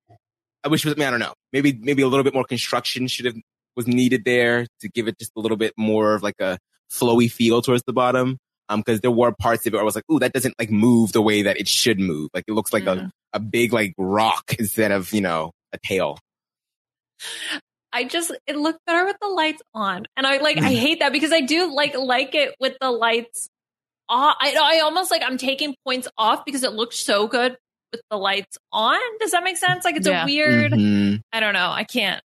I 0.63 0.67
wish. 0.69 0.85
it 0.85 0.95
was- 0.95 1.05
I 1.05 1.09
don't 1.09 1.19
know. 1.19 1.33
Maybe 1.51 1.73
maybe 1.79 2.03
a 2.03 2.07
little 2.07 2.23
bit 2.23 2.33
more 2.33 2.45
construction 2.45 3.07
should 3.07 3.25
have 3.25 3.35
was 3.75 3.87
needed 3.87 4.23
there 4.25 4.67
to 4.81 4.89
give 4.89 5.07
it 5.07 5.17
just 5.17 5.31
a 5.35 5.39
little 5.39 5.57
bit 5.57 5.73
more 5.77 6.13
of 6.13 6.23
like 6.23 6.39
a 6.39 6.57
flowy 6.91 7.31
feel 7.31 7.61
towards 7.61 7.83
the 7.85 7.93
bottom. 7.93 8.37
Um, 8.69 8.79
because 8.81 9.01
there 9.01 9.11
were 9.11 9.33
parts 9.33 9.65
of 9.65 9.73
it 9.73 9.75
where 9.75 9.81
I 9.81 9.85
was 9.85 9.95
like, 9.95 10.05
"Ooh, 10.09 10.19
that 10.19 10.31
doesn't 10.31 10.55
like 10.57 10.69
move 10.71 11.11
the 11.11 11.21
way 11.21 11.41
that 11.41 11.59
it 11.59 11.67
should 11.67 11.99
move. 11.99 12.29
Like 12.33 12.45
it 12.47 12.53
looks 12.53 12.71
like 12.71 12.83
Mhm. 12.83 13.07
a 13.07 13.11
a 13.33 13.39
big 13.39 13.73
like 13.73 13.93
rock 13.97 14.55
instead 14.59 14.91
of 14.91 15.11
you 15.13 15.21
know 15.21 15.51
a 15.73 15.77
tail." 15.77 16.17
I 17.93 18.05
just 18.05 18.31
it 18.47 18.55
looked 18.55 18.79
better 18.85 19.05
with 19.05 19.17
the 19.21 19.27
lights 19.27 19.61
on, 19.73 20.05
and 20.15 20.25
I 20.25 20.37
like 20.37 20.57
I 20.57 20.71
hate 20.73 20.99
that 20.99 21.11
because 21.11 21.31
I 21.33 21.41
do 21.41 21.73
like 21.73 21.95
like 21.97 22.35
it 22.35 22.55
with 22.59 22.77
the 22.79 22.89
lights 22.89 23.49
off. 24.07 24.37
I 24.39 24.55
I 24.59 24.79
almost 24.81 25.11
like 25.11 25.21
I'm 25.25 25.37
taking 25.37 25.75
points 25.85 26.07
off 26.17 26.45
because 26.45 26.63
it 26.63 26.71
looks 26.73 26.97
so 26.97 27.27
good 27.27 27.57
with 27.91 28.01
the 28.09 28.17
lights 28.17 28.57
on. 28.71 28.97
Does 29.19 29.31
that 29.31 29.43
make 29.43 29.57
sense? 29.57 29.83
Like 29.83 29.97
it's 29.97 30.07
Yeah. 30.07 30.23
a 30.23 30.25
weird. 30.25 30.71
Mhm. 30.71 31.21
I 31.33 31.39
don't 31.41 31.53
know. 31.53 31.69
I 31.69 31.83
can't. 31.83 32.23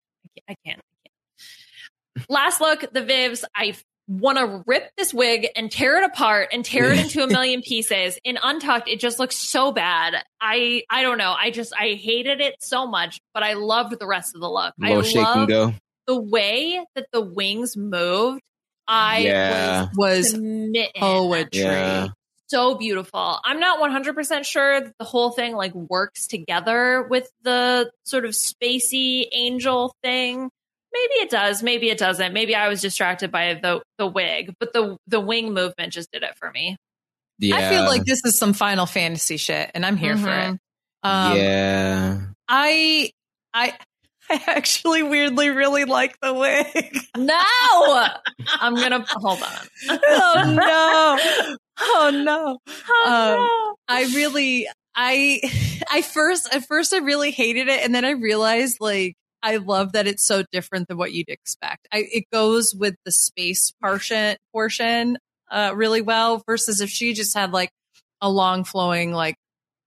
I 0.48 0.54
can't. 0.64 0.80
I 0.80 2.16
can't. 2.18 2.28
Last 2.28 2.60
look, 2.60 2.80
the 2.92 3.00
Vivs. 3.02 3.44
I 3.54 3.74
want 4.08 4.38
to 4.38 4.62
rip 4.66 4.90
this 4.96 5.12
wig 5.12 5.48
and 5.56 5.70
tear 5.70 5.98
it 5.98 6.04
apart 6.04 6.50
and 6.52 6.64
tear 6.64 6.92
it 6.92 6.98
into 6.98 7.22
a 7.22 7.26
million 7.26 7.60
pieces. 7.62 8.18
In 8.24 8.38
Untucked, 8.42 8.88
it 8.88 9.00
just 9.00 9.18
looks 9.18 9.36
so 9.36 9.72
bad. 9.72 10.22
I 10.40 10.84
I 10.90 11.02
don't 11.02 11.18
know. 11.18 11.34
I 11.38 11.50
just 11.50 11.72
I 11.78 11.94
hated 11.94 12.40
it 12.40 12.54
so 12.60 12.86
much, 12.86 13.20
but 13.34 13.42
I 13.42 13.54
loved 13.54 13.98
the 13.98 14.06
rest 14.06 14.34
of 14.34 14.40
the 14.40 14.48
look. 14.50 14.74
I 14.82 14.88
Little 14.88 15.02
shake 15.02 15.24
love 15.24 15.48
go. 15.48 15.74
the 16.06 16.20
way 16.20 16.84
that 16.94 17.06
the 17.12 17.20
wings 17.20 17.76
moved. 17.76 18.40
I 18.88 19.18
Yeah. 19.18 19.88
was 19.96 20.18
Was 20.18 20.30
smitten 20.30 20.92
poetry. 21.00 21.60
Yeah. 21.62 22.08
so 22.46 22.76
beautiful. 22.76 23.40
I'm 23.44 23.58
not 23.58 23.80
100% 23.80 24.44
sure 24.44 24.80
that 24.80 24.92
the 25.00 25.04
whole 25.04 25.32
thing 25.32 25.56
like 25.56 25.74
works 25.74 26.28
together 26.28 27.04
with 27.10 27.28
the 27.42 27.90
sort 28.04 28.24
of 28.24 28.30
spacey 28.30 29.26
angel 29.32 29.92
thing. 30.04 30.50
Maybe 30.96 31.14
it 31.24 31.30
does, 31.30 31.62
maybe 31.62 31.90
it 31.90 31.98
doesn't. 31.98 32.32
Maybe 32.32 32.54
I 32.54 32.68
was 32.68 32.80
distracted 32.80 33.30
by 33.30 33.54
the 33.54 33.82
the 33.98 34.06
wig, 34.06 34.54
but 34.58 34.72
the 34.72 34.96
the 35.06 35.20
wing 35.20 35.52
movement 35.52 35.92
just 35.92 36.10
did 36.10 36.22
it 36.22 36.36
for 36.38 36.50
me. 36.50 36.76
Yeah. 37.38 37.56
I 37.56 37.68
feel 37.68 37.84
like 37.84 38.04
this 38.04 38.20
is 38.24 38.38
some 38.38 38.54
Final 38.54 38.86
Fantasy 38.86 39.36
shit, 39.36 39.70
and 39.74 39.84
I'm 39.84 39.96
here 39.96 40.16
for 40.16 40.28
Mhm. 40.28 40.54
it. 40.54 40.60
Um, 41.02 41.36
yeah. 41.36 42.18
I, 42.48 43.10
I, 43.52 43.74
I 44.30 44.42
actually 44.48 45.02
weirdly 45.02 45.50
really 45.50 45.84
like 45.84 46.18
the 46.20 46.32
wig. 46.32 46.98
No, 47.16 47.38
I'm 48.46 48.74
gonna 48.74 49.04
hold 49.08 49.42
on. 49.42 49.66
oh 49.90 50.54
no! 50.56 51.54
Oh 51.78 52.10
no! 52.24 52.58
Oh, 52.88 53.04
Um, 53.06 53.38
no. 53.38 53.74
I 53.94 54.02
really, 54.14 54.66
I, 54.94 55.40
I 55.90 56.00
first, 56.02 56.52
at 56.54 56.66
first, 56.66 56.94
I 56.94 56.98
really 56.98 57.30
hated 57.30 57.68
it, 57.68 57.84
and 57.84 57.94
then 57.94 58.04
I 58.06 58.12
realized 58.12 58.78
like 58.80 59.14
I 59.42 59.56
love 59.56 59.92
that 59.92 60.06
it's 60.06 60.26
so 60.26 60.44
different 60.52 60.88
than 60.88 60.96
what 60.96 61.12
you'd 61.12 61.28
expect. 61.28 61.86
I, 61.92 62.06
it 62.12 62.24
goes 62.32 62.74
with 62.74 62.96
the 63.04 63.12
space 63.12 63.72
portion 63.82 64.36
portion 64.52 65.18
uh, 65.50 65.72
really 65.74 66.02
well. 66.02 66.42
Versus 66.46 66.80
if 66.80 66.90
she 66.90 67.12
just 67.12 67.36
had 67.36 67.52
like 67.52 67.70
a 68.20 68.30
long 68.30 68.64
flowing 68.64 69.12
like 69.12 69.36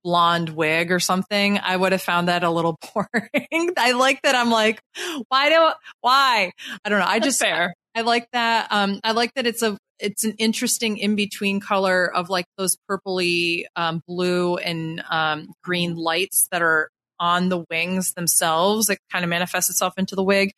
blonde 0.03 0.49
wig 0.49 0.91
or 0.91 0.99
something, 0.99 1.59
I 1.59 1.76
would 1.76 1.91
have 1.91 2.01
found 2.01 2.27
that 2.27 2.43
a 2.43 2.49
little 2.49 2.77
boring. 2.93 3.73
I 3.77 3.91
like 3.93 4.21
that. 4.23 4.35
I'm 4.35 4.51
like, 4.51 4.81
why 5.27 5.49
don't 5.49 5.76
why? 6.01 6.51
I 6.85 6.89
don't 6.89 6.99
know. 6.99 7.05
I 7.05 7.19
That's 7.19 7.27
just 7.27 7.39
fair. 7.39 7.73
I 7.95 8.01
like 8.01 8.27
that. 8.31 8.67
Um, 8.71 8.99
I 9.03 9.11
like 9.11 9.34
that 9.34 9.47
it's 9.47 9.61
a 9.61 9.77
it's 9.99 10.23
an 10.23 10.35
interesting 10.38 10.97
in 10.97 11.15
between 11.15 11.59
color 11.59 12.05
of 12.13 12.30
like 12.30 12.45
those 12.57 12.77
purpley, 12.89 13.65
um, 13.76 14.01
blue 14.07 14.55
and 14.55 15.03
um, 15.09 15.49
green 15.61 15.95
lights 15.95 16.47
that 16.51 16.61
are 16.61 16.89
on 17.20 17.50
the 17.50 17.64
wings 17.70 18.14
themselves. 18.14 18.90
It 18.90 19.00
kind 19.12 19.24
of 19.24 19.30
manifests 19.30 19.70
itself 19.70 19.94
into 19.98 20.16
the 20.16 20.24
wig. 20.24 20.52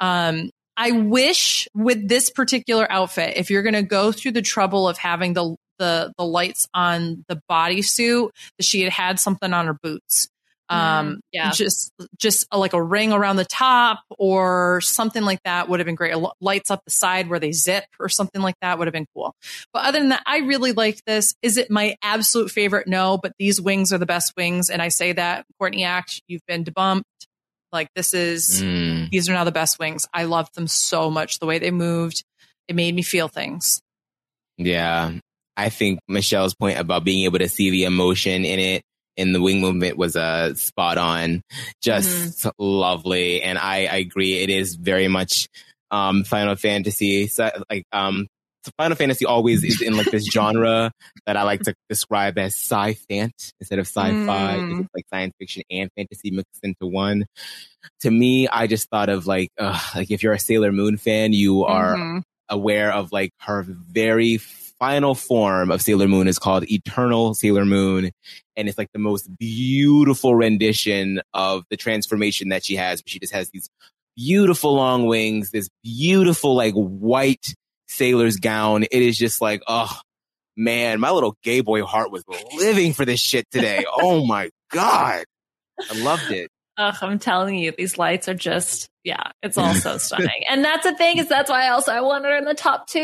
Um, 0.00 0.50
I 0.76 0.90
wish 0.92 1.68
with 1.74 2.08
this 2.08 2.30
particular 2.30 2.90
outfit, 2.90 3.36
if 3.36 3.50
you're 3.50 3.62
going 3.62 3.74
to 3.74 3.82
go 3.82 4.12
through 4.12 4.32
the 4.32 4.42
trouble 4.42 4.88
of 4.88 4.98
having 4.98 5.32
the 5.32 5.56
the 5.78 6.12
the 6.16 6.24
lights 6.24 6.66
on 6.74 7.24
the 7.28 7.40
bodysuit, 7.50 8.30
that 8.58 8.64
she 8.64 8.82
had 8.82 8.92
had 8.92 9.20
something 9.20 9.52
on 9.52 9.66
her 9.66 9.76
boots. 9.82 10.28
Um, 10.68 10.78
Mm, 11.16 11.18
yeah. 11.32 11.50
just 11.52 11.92
just 12.18 12.46
like 12.52 12.72
a 12.72 12.82
ring 12.82 13.12
around 13.12 13.36
the 13.36 13.44
top 13.44 14.00
or 14.18 14.80
something 14.80 15.22
like 15.22 15.40
that 15.44 15.68
would 15.68 15.78
have 15.78 15.86
been 15.86 15.94
great. 15.94 16.14
Lights 16.40 16.70
up 16.70 16.82
the 16.84 16.90
side 16.90 17.28
where 17.28 17.38
they 17.38 17.52
zip 17.52 17.84
or 18.00 18.08
something 18.08 18.42
like 18.42 18.56
that 18.62 18.78
would 18.78 18.86
have 18.88 18.92
been 18.92 19.06
cool. 19.14 19.32
But 19.72 19.84
other 19.84 20.00
than 20.00 20.08
that, 20.08 20.22
I 20.26 20.38
really 20.38 20.72
like 20.72 21.00
this. 21.06 21.34
Is 21.42 21.56
it 21.56 21.70
my 21.70 21.94
absolute 22.02 22.50
favorite? 22.50 22.88
No, 22.88 23.16
but 23.16 23.32
these 23.38 23.60
wings 23.60 23.92
are 23.92 23.98
the 23.98 24.06
best 24.06 24.32
wings, 24.36 24.68
and 24.70 24.82
I 24.82 24.88
say 24.88 25.12
that 25.12 25.44
Courtney 25.60 25.84
Act, 25.84 26.20
you've 26.26 26.44
been 26.48 26.64
debunked. 26.64 27.02
Like 27.72 27.88
this 27.94 28.14
is 28.14 28.62
Mm. 28.62 29.10
these 29.10 29.28
are 29.28 29.32
now 29.34 29.44
the 29.44 29.52
best 29.52 29.78
wings. 29.78 30.06
I 30.14 30.24
love 30.24 30.48
them 30.54 30.66
so 30.66 31.10
much. 31.10 31.38
The 31.38 31.46
way 31.46 31.58
they 31.58 31.70
moved, 31.70 32.24
it 32.68 32.74
made 32.74 32.94
me 32.94 33.02
feel 33.02 33.28
things. 33.28 33.80
Yeah. 34.56 35.12
I 35.56 35.68
think 35.68 36.00
Michelle's 36.08 36.54
point 36.54 36.78
about 36.78 37.04
being 37.04 37.24
able 37.24 37.38
to 37.38 37.48
see 37.48 37.70
the 37.70 37.84
emotion 37.84 38.44
in 38.44 38.58
it 38.58 38.82
in 39.16 39.32
the 39.32 39.40
wing 39.40 39.60
movement 39.60 39.96
was 39.96 40.16
uh, 40.16 40.54
spot 40.54 40.98
on. 40.98 41.42
Just 41.82 42.46
lovely. 42.58 43.42
And 43.42 43.58
I, 43.58 43.86
I 43.86 43.96
agree. 43.96 44.38
It 44.40 44.50
is 44.50 44.74
very 44.74 45.08
much 45.08 45.48
um, 45.90 46.24
Final 46.24 46.56
Fantasy. 46.56 47.26
So, 47.28 47.50
like, 47.70 47.84
um, 47.92 48.26
Final 48.76 48.96
Fantasy 48.96 49.24
always 49.24 49.62
is 49.62 49.80
in 49.80 49.96
like 49.96 50.10
this 50.10 50.26
genre 50.32 50.90
that 51.24 51.36
I 51.36 51.44
like 51.44 51.62
to 51.62 51.74
describe 51.88 52.36
as 52.36 52.54
sci-fant 52.54 53.52
instead 53.60 53.78
of 53.78 53.86
sci-fi. 53.86 54.56
Mm. 54.56 54.80
It's 54.80 54.88
like 54.94 55.04
science 55.08 55.34
fiction 55.38 55.62
and 55.70 55.88
fantasy 55.96 56.32
mixed 56.32 56.64
into 56.64 56.86
one. 56.86 57.26
To 58.00 58.10
me, 58.10 58.48
I 58.48 58.66
just 58.66 58.90
thought 58.90 59.08
of 59.08 59.26
like, 59.28 59.50
uh, 59.58 59.78
like 59.94 60.10
if 60.10 60.22
you're 60.24 60.32
a 60.32 60.38
Sailor 60.40 60.72
Moon 60.72 60.96
fan, 60.96 61.32
you 61.32 61.64
are 61.64 61.94
Mhm. 61.94 62.22
aware 62.48 62.92
of 62.92 63.12
like 63.12 63.30
her 63.40 63.62
very 63.62 64.38
final 64.78 65.14
form 65.14 65.70
of 65.70 65.82
Sailor 65.82 66.08
Moon 66.08 66.28
is 66.28 66.38
called 66.38 66.70
Eternal 66.70 67.34
Sailor 67.34 67.64
Moon. 67.64 68.10
And 68.56 68.68
it's 68.68 68.78
like 68.78 68.92
the 68.92 68.98
most 68.98 69.28
beautiful 69.38 70.34
rendition 70.34 71.20
of 71.34 71.64
the 71.70 71.76
transformation 71.76 72.48
that 72.50 72.64
she 72.64 72.76
has. 72.76 73.02
She 73.06 73.18
just 73.18 73.32
has 73.32 73.50
these 73.50 73.68
beautiful 74.16 74.74
long 74.74 75.06
wings, 75.06 75.50
this 75.50 75.68
beautiful 75.82 76.54
like 76.54 76.74
white 76.74 77.54
sailor's 77.88 78.36
gown. 78.36 78.84
It 78.84 79.02
is 79.02 79.16
just 79.18 79.40
like, 79.40 79.62
oh 79.66 80.00
man, 80.56 81.00
my 81.00 81.10
little 81.10 81.36
gay 81.42 81.60
boy 81.60 81.84
heart 81.84 82.10
was 82.10 82.24
living 82.56 82.92
for 82.92 83.04
this 83.04 83.20
shit 83.20 83.46
today. 83.50 83.84
oh 84.00 84.24
my 84.24 84.50
God. 84.70 85.24
I 85.78 86.02
loved 86.02 86.30
it. 86.30 86.50
Ugh, 86.78 86.94
I'm 87.00 87.18
telling 87.18 87.56
you, 87.56 87.72
these 87.76 87.96
lights 87.98 88.28
are 88.28 88.34
just 88.34 88.88
yeah, 89.04 89.30
it's 89.42 89.56
all 89.56 89.72
so 89.74 89.98
stunning. 89.98 90.44
And 90.48 90.64
that's 90.64 90.84
the 90.84 90.94
thing 90.96 91.18
is 91.18 91.28
that's 91.28 91.50
why 91.50 91.68
also 91.68 91.92
I 91.92 92.00
wanted 92.00 92.28
her 92.30 92.36
in 92.36 92.44
the 92.44 92.54
top 92.54 92.86
two. 92.88 93.00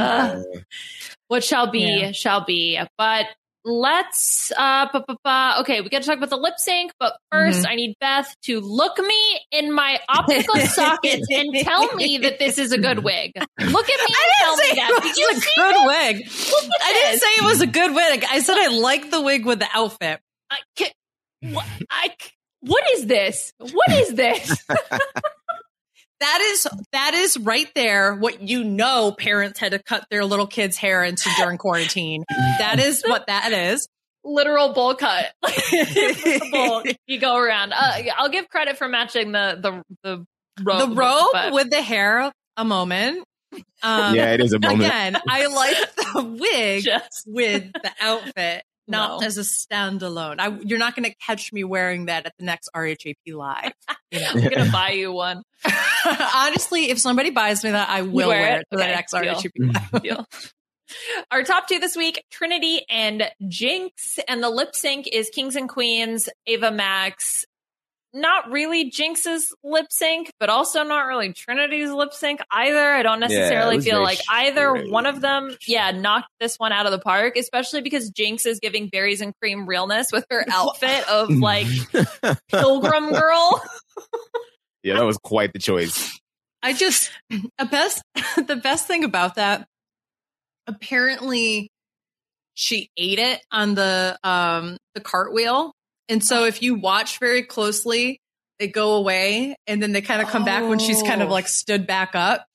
Ugh. 0.00 0.42
what 1.28 1.42
shall 1.44 1.70
be 1.70 1.80
Yeah. 2.00 2.12
shall 2.12 2.44
be. 2.44 2.80
But 2.98 3.26
let's 3.66 4.52
uh 4.56 4.86
ba, 4.92 5.02
ba, 5.08 5.16
ba. 5.24 5.54
okay, 5.60 5.80
we 5.80 5.88
got 5.88 6.02
to 6.02 6.06
talk 6.08 6.18
about 6.18 6.28
the 6.30 6.36
lip 6.36 6.54
sync, 6.58 6.92
but 7.00 7.16
1st 7.32 7.62
Mhm. 7.64 7.68
I 7.70 7.74
need 7.76 7.94
Beth 8.00 8.34
to 8.44 8.60
look 8.60 8.98
me 8.98 9.40
in 9.50 9.72
my 9.72 9.98
optical 10.08 10.54
sockets 10.66 11.26
and 11.30 11.54
tell 11.64 11.94
me 11.94 12.18
that 12.18 12.38
this 12.38 12.58
is 12.58 12.72
a 12.72 12.78
good 12.78 12.98
wig. 13.04 13.32
Look 13.34 13.90
at 13.90 13.98
me 13.98 14.14
and 14.20 14.32
tell 14.38 14.56
me 14.56 14.70
that. 14.74 15.00
Did 15.02 15.16
you 15.16 15.32
see 15.34 15.50
a 15.50 15.62
good 15.62 15.74
this? 15.74 15.86
wig. 15.86 16.16
Look 16.52 16.64
at 16.64 16.82
I 16.82 16.92
didn't 16.92 17.20
say 17.20 17.26
it 17.38 17.44
was 17.44 17.60
a 17.62 17.66
good 17.66 17.94
wig. 17.94 18.24
I 18.30 18.40
said 18.40 18.56
I 18.58 18.68
like 18.68 19.10
the 19.10 19.20
wig 19.22 19.44
with 19.46 19.58
the 19.60 19.68
outfit. 19.74 20.20
I 20.50 20.58
can 20.76 20.88
what, 21.52 21.66
I 21.90 22.08
c- 22.20 22.30
what 22.66 22.82
is 22.94 23.06
this? 23.06 23.52
What 23.58 23.90
is 23.92 24.10
this? 24.14 24.64
That 26.20 26.40
is 26.40 26.66
that 26.92 27.12
is 27.12 27.36
right 27.38 27.68
there 27.74 28.14
what 28.14 28.40
you 28.40 28.64
know 28.64 29.12
parents 29.12 29.58
had 29.60 29.72
to 29.72 29.78
cut 29.82 30.06
their 30.10 30.24
little 30.24 30.46
kids' 30.46 30.78
hair 30.78 31.04
into 31.04 31.28
during 31.36 31.58
quarantine. 31.58 32.24
That 32.58 32.78
is 32.78 33.02
what 33.06 33.26
that 33.26 33.52
is. 33.52 33.86
literal 34.24 34.72
bowl 34.72 34.94
cut. 34.94 35.32
bowl. 36.52 36.82
You 37.06 37.18
go 37.20 37.36
around. 37.36 37.74
Uh, 37.74 37.92
I'll 38.16 38.30
give 38.30 38.48
credit 38.48 38.78
for 38.78 38.88
matching 38.88 39.32
the 39.32 39.58
the 39.60 39.82
the 40.02 40.24
robe. 40.64 40.88
the 40.88 40.94
robe 40.94 41.28
but- 41.32 41.52
with 41.52 41.70
the 41.70 41.82
hair, 41.82 42.32
a 42.56 42.64
moment. 42.64 43.24
Um, 43.82 44.14
Yeah, 44.14 44.32
it 44.32 44.40
is 44.40 44.52
a 44.54 44.58
moment. 44.60 44.82
Again, 44.82 45.16
I 45.28 45.46
like 45.46 45.94
the 45.96 46.22
wig 46.40 46.84
Just- 46.84 47.24
with 47.26 47.70
the 47.72 47.90
outfit, 48.00 48.62
not 48.86 49.20
No. 49.20 49.26
as 49.26 49.38
a 49.38 49.42
standalone. 49.42 50.36
I, 50.38 50.48
you're 50.62 50.78
not 50.78 50.94
going 50.94 51.08
to 51.10 51.16
catch 51.16 51.52
me 51.52 51.64
wearing 51.64 52.06
that 52.06 52.26
at 52.26 52.34
the 52.38 52.44
next 52.44 52.70
RHAP 52.74 53.16
live. 53.28 53.72
You 54.10 54.20
know? 54.20 54.26
I'm 54.34 54.48
gonna 54.48 54.70
buy 54.70 54.90
you 54.90 55.12
one. 55.12 55.42
Honestly, 56.34 56.90
if 56.90 56.98
somebody 56.98 57.30
buys 57.30 57.64
me 57.64 57.70
that, 57.70 57.88
I 57.88 58.02
will 58.02 58.28
wear 58.28 58.40
wear, 58.40 58.56
it? 58.56 58.60
it 58.60 58.66
for 58.70 58.78
the 58.78 58.86
next 58.86 59.12
deal. 59.12 59.22
RHAP 59.22 59.50
mm. 59.60 59.90
live. 59.92 60.02
Deal. 60.02 60.26
Our 61.30 61.42
top 61.42 61.66
two 61.66 61.78
this 61.78 61.96
week: 61.96 62.22
Trinity 62.30 62.84
and 62.88 63.30
Jinkx, 63.42 64.18
and 64.28 64.42
the 64.42 64.50
lip 64.50 64.74
sync 64.74 65.08
is 65.10 65.30
Kings 65.30 65.56
and 65.56 65.68
Queens, 65.68 66.28
Ava 66.46 66.70
Max. 66.70 67.44
Not 68.16 68.50
really 68.50 68.90
Jinkx's 68.92 69.52
lip 69.64 69.86
sync, 69.90 70.30
but 70.38 70.48
also 70.48 70.84
not 70.84 71.06
really 71.06 71.32
Trinity's 71.32 71.90
lip 71.90 72.14
sync 72.14 72.40
either. 72.50 72.78
I 72.78 73.02
don't 73.02 73.18
necessarily 73.18 73.76
was 73.76 73.84
feel 73.84 74.02
like 74.02 74.20
either 74.30 74.70
strange. 74.70 74.90
one 74.90 75.06
of 75.06 75.20
them, 75.20 75.56
yeah, 75.66 75.90
knocked 75.90 76.28
this 76.38 76.56
one 76.56 76.72
out 76.72 76.86
of 76.86 76.92
the 76.92 77.00
park, 77.00 77.36
especially 77.36 77.82
because 77.82 78.12
Jinkx 78.12 78.46
is 78.46 78.60
giving 78.60 78.88
berries 78.88 79.20
and 79.20 79.34
cream 79.42 79.66
realness 79.66 80.12
with 80.12 80.24
her 80.30 80.44
outfit 80.52 81.08
of 81.08 81.28
like 81.30 81.66
pilgrim 82.48 83.10
girl. 83.10 83.62
Yeah, 84.84 84.94
that 84.94 85.04
was 85.04 85.18
quite 85.18 85.52
the 85.52 85.58
choice. 85.58 86.16
I 86.62 86.72
just 86.72 87.10
a 87.58 87.66
best 87.66 88.02
the 88.46 88.56
best 88.56 88.86
thing 88.86 89.04
about 89.04 89.34
that 89.34 89.66
apparently 90.66 91.70
she 92.54 92.88
ate 92.96 93.18
it 93.18 93.40
on 93.50 93.74
the 93.74 94.18
um 94.24 94.78
the 94.94 95.00
cartwheel. 95.00 95.72
And 96.08 96.22
so 96.24 96.44
if 96.44 96.62
you 96.62 96.74
watch 96.74 97.18
very 97.18 97.42
closely, 97.42 98.20
they 98.58 98.68
go 98.68 98.94
away 98.94 99.56
and 99.66 99.82
then 99.82 99.92
they 99.92 100.02
kind 100.02 100.22
of 100.22 100.28
come 100.28 100.44
back 100.44 100.68
when 100.68 100.78
she's 100.78 101.02
kind 101.02 101.22
of 101.22 101.28
Oh. 101.28 101.32
like 101.32 101.48
stood 101.48 101.86
back 101.86 102.14
up. 102.14 102.46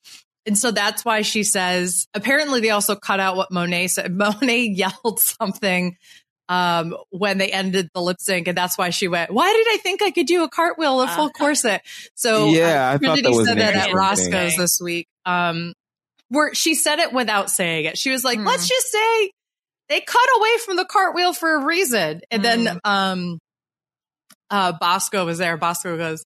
And 0.46 0.56
so 0.58 0.70
that's 0.70 1.04
why 1.04 1.22
she 1.22 1.42
says 1.42 2.06
apparently 2.14 2.60
they 2.60 2.70
also 2.70 2.96
cut 2.96 3.20
out 3.20 3.36
what 3.36 3.50
Monet 3.52 3.88
said. 3.88 4.14
Monet 4.16 4.62
yelled 4.74 5.20
something 5.20 5.96
um 6.48 6.96
when 7.10 7.38
they 7.38 7.52
ended 7.52 7.88
the 7.94 8.00
lip 8.02 8.16
sync 8.18 8.48
and 8.48 8.56
that's 8.58 8.76
why 8.78 8.90
she 8.90 9.06
went, 9.08 9.30
Why 9.30 9.52
did 9.52 9.66
I 9.74 9.76
think 9.82 10.02
I 10.02 10.10
could 10.10 10.26
do 10.26 10.42
a 10.42 10.48
cartwheel 10.48 11.02
a 11.02 11.06
full 11.08 11.24
Uh-huh. 11.26 11.32
corset? 11.36 11.82
So 12.14 12.46
Yeah, 12.48 12.88
I 12.90 12.94
uh, 12.94 12.98
thought 12.98 13.00
that 13.00 13.06
Trinity 13.22 13.36
was 13.36 13.46
said 13.48 13.58
that 13.58 13.76
at 13.76 13.88
interesting 13.90 14.32
Roscoe's 14.32 14.52
thing. 14.52 14.60
this 14.60 14.80
week. 14.80 15.06
Um, 15.26 15.74
where 16.28 16.54
she 16.54 16.74
said 16.74 16.98
it 17.00 17.12
without 17.12 17.50
saying 17.50 17.84
it. 17.86 17.98
She 17.98 18.10
was 18.10 18.24
like, 18.24 18.38
Hmm. 18.38 18.46
"Let's 18.46 18.66
just 18.68 18.90
say 18.90 19.30
they 19.90 20.00
cut 20.00 20.28
away 20.38 20.50
from 20.64 20.76
the 20.76 20.86
cartwheel 20.86 21.34
for 21.34 21.56
a 21.56 21.64
reason." 21.66 22.22
And 22.30 22.40
Hmm. 22.40 22.64
then, 22.64 22.80
um, 22.84 23.38
uh, 24.48 24.72
Bosco 24.80 25.26
was 25.26 25.36
there. 25.38 25.56
Bosco 25.58 25.96
goes, 25.98 26.24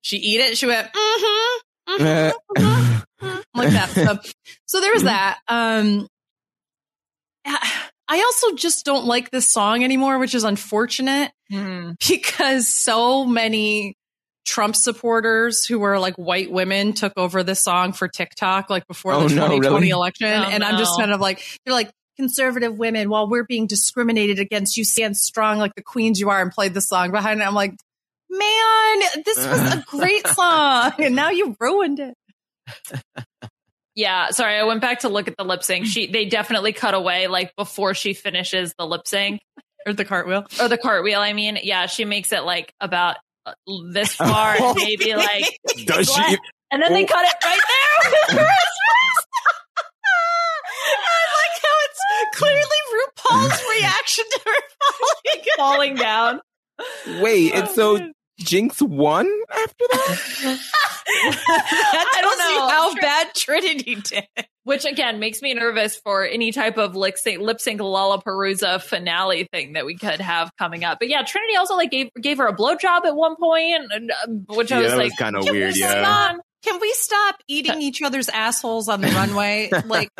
"She 0.00 0.16
eat 0.16 0.40
it." 0.40 0.56
She 0.56 0.64
went, 0.66 0.88
"Mm-hmm." 0.92 1.58
mm-hmm, 2.02 3.40
like 3.54 3.70
that. 3.70 3.90
So, 3.90 4.18
so 4.66 4.80
there 4.80 4.92
was 4.92 5.02
that. 5.02 5.38
Um, 5.48 6.06
I 7.44 8.20
also 8.20 8.54
just 8.56 8.84
don't 8.84 9.06
like 9.06 9.30
this 9.30 9.48
song 9.48 9.84
anymore, 9.84 10.18
which 10.18 10.34
is 10.34 10.44
unfortunate 10.44 11.32
Hmm. 11.50 11.92
because 12.08 12.68
so 12.68 13.24
many 13.24 13.94
Trump 14.44 14.76
supporters 14.76 15.64
who 15.66 15.78
were 15.78 15.98
like 15.98 16.14
white 16.16 16.50
women 16.50 16.92
took 16.92 17.12
over 17.16 17.42
this 17.42 17.60
song 17.60 17.92
for 17.92 18.08
TikTok, 18.08 18.68
like 18.70 18.86
before 18.86 19.12
Oh, 19.14 19.28
the 19.28 19.34
no, 19.34 19.42
2020 19.46 19.70
really? 19.76 19.90
election. 19.90 20.26
Oh, 20.28 20.50
and 20.50 20.62
I'm 20.64 20.78
just 20.78 20.98
kind 20.98 21.12
of 21.12 21.20
like, 21.20 21.42
they're 21.64 21.74
like, 21.74 21.90
conservative 22.16 22.76
women, 22.76 23.08
while 23.10 23.28
we're 23.28 23.44
being 23.44 23.66
discriminated 23.66 24.38
against, 24.38 24.76
you 24.76 24.84
stand 24.84 25.16
strong 25.16 25.58
like 25.58 25.74
the 25.74 25.82
queens 25.82 26.20
you 26.20 26.30
are 26.30 26.40
and 26.40 26.50
played 26.50 26.74
the 26.74 26.80
song 26.80 27.10
behind 27.10 27.40
it. 27.40 27.44
I'm 27.44 27.54
like, 27.54 27.74
Man, 28.30 29.00
this 29.26 29.36
was 29.36 29.74
a 29.74 29.84
great 29.88 30.26
song, 30.34 30.92
and 30.98 31.14
now 31.14 31.30
you 31.30 31.54
ruined 31.60 32.00
it. 32.00 32.14
Yeah, 33.94 34.30
sorry, 34.30 34.56
I 34.56 34.62
went 34.64 34.80
back 34.80 35.00
to 35.00 35.10
look 35.10 35.28
at 35.28 35.36
the 35.36 35.44
lip 35.44 35.62
sync. 35.62 35.84
She 35.84 36.06
they 36.06 36.24
definitely 36.24 36.72
cut 36.72 36.94
away 36.94 37.26
like 37.26 37.54
before 37.56 37.92
she 37.92 38.14
finishes 38.14 38.74
the 38.78 38.86
lip 38.86 39.06
sync 39.06 39.42
or 39.86 39.92
the 39.92 40.06
cartwheel 40.06 40.46
or 40.58 40.68
the 40.68 40.78
cartwheel. 40.78 41.20
I 41.20 41.34
mean, 41.34 41.58
yeah, 41.62 41.84
she 41.84 42.06
makes 42.06 42.32
it 42.32 42.42
like 42.42 42.72
about 42.80 43.16
uh, 43.44 43.52
this 43.92 44.14
far, 44.14 44.56
and 44.56 44.76
maybe 44.76 45.14
like 45.14 45.44
Does 45.84 46.06
she? 46.06 46.20
what? 46.20 46.38
And 46.70 46.82
then 46.82 46.94
they 46.94 47.04
cut 47.04 47.22
it 47.22 47.34
right 47.44 47.60
there. 47.68 48.46
I 50.80 51.22
like 51.36 51.56
how 51.62 51.76
it's 51.81 51.81
clearly 52.34 52.62
RuPaul's 52.62 53.62
reaction 53.80 54.24
to 54.30 54.40
her 54.46 54.52
falling, 54.80 55.44
falling 55.56 55.94
down. 55.96 56.40
Wait, 57.20 57.52
and 57.54 57.68
so 57.68 57.98
Jinkx 58.40 58.82
won 58.82 59.28
after 59.50 59.84
that? 59.92 60.58
I 61.14 62.18
don't 62.20 62.38
know. 62.38 62.68
how 62.68 62.94
bad 62.94 63.34
Trinity 63.34 63.96
did. 63.96 64.26
Which 64.64 64.84
again 64.84 65.18
makes 65.18 65.42
me 65.42 65.54
nervous 65.54 65.96
for 65.96 66.24
any 66.24 66.52
type 66.52 66.78
of 66.78 66.94
lip 66.94 67.18
sync, 67.18 67.40
lip 67.40 67.60
sync 67.60 67.80
Lollapalooza 67.80 68.80
finale 68.80 69.48
thing 69.52 69.72
that 69.72 69.84
we 69.84 69.96
could 69.96 70.20
have 70.20 70.50
coming 70.56 70.84
up. 70.84 70.98
But 71.00 71.08
yeah, 71.08 71.22
Trinity 71.22 71.56
also 71.56 71.74
like 71.76 71.90
gave 71.90 72.08
gave 72.20 72.38
her 72.38 72.46
a 72.46 72.56
blowjob 72.56 73.04
at 73.04 73.14
one 73.14 73.36
point, 73.36 73.90
and, 73.90 74.10
uh, 74.10 74.54
which 74.54 74.70
I 74.70 74.80
was 74.80 74.94
like, 74.94 75.16
kinda 75.16 75.40
"Can 75.42 75.52
we 75.52 75.58
weird, 75.60 75.76
yeah." 75.76 76.02
stop?" 76.02 76.40
Can 76.62 76.80
we 76.80 76.92
stop 76.94 77.36
eating 77.48 77.82
each 77.82 78.02
other's 78.02 78.28
assholes 78.28 78.88
on 78.88 79.00
the 79.00 79.08
runway? 79.08 79.68
Like, 79.84 80.10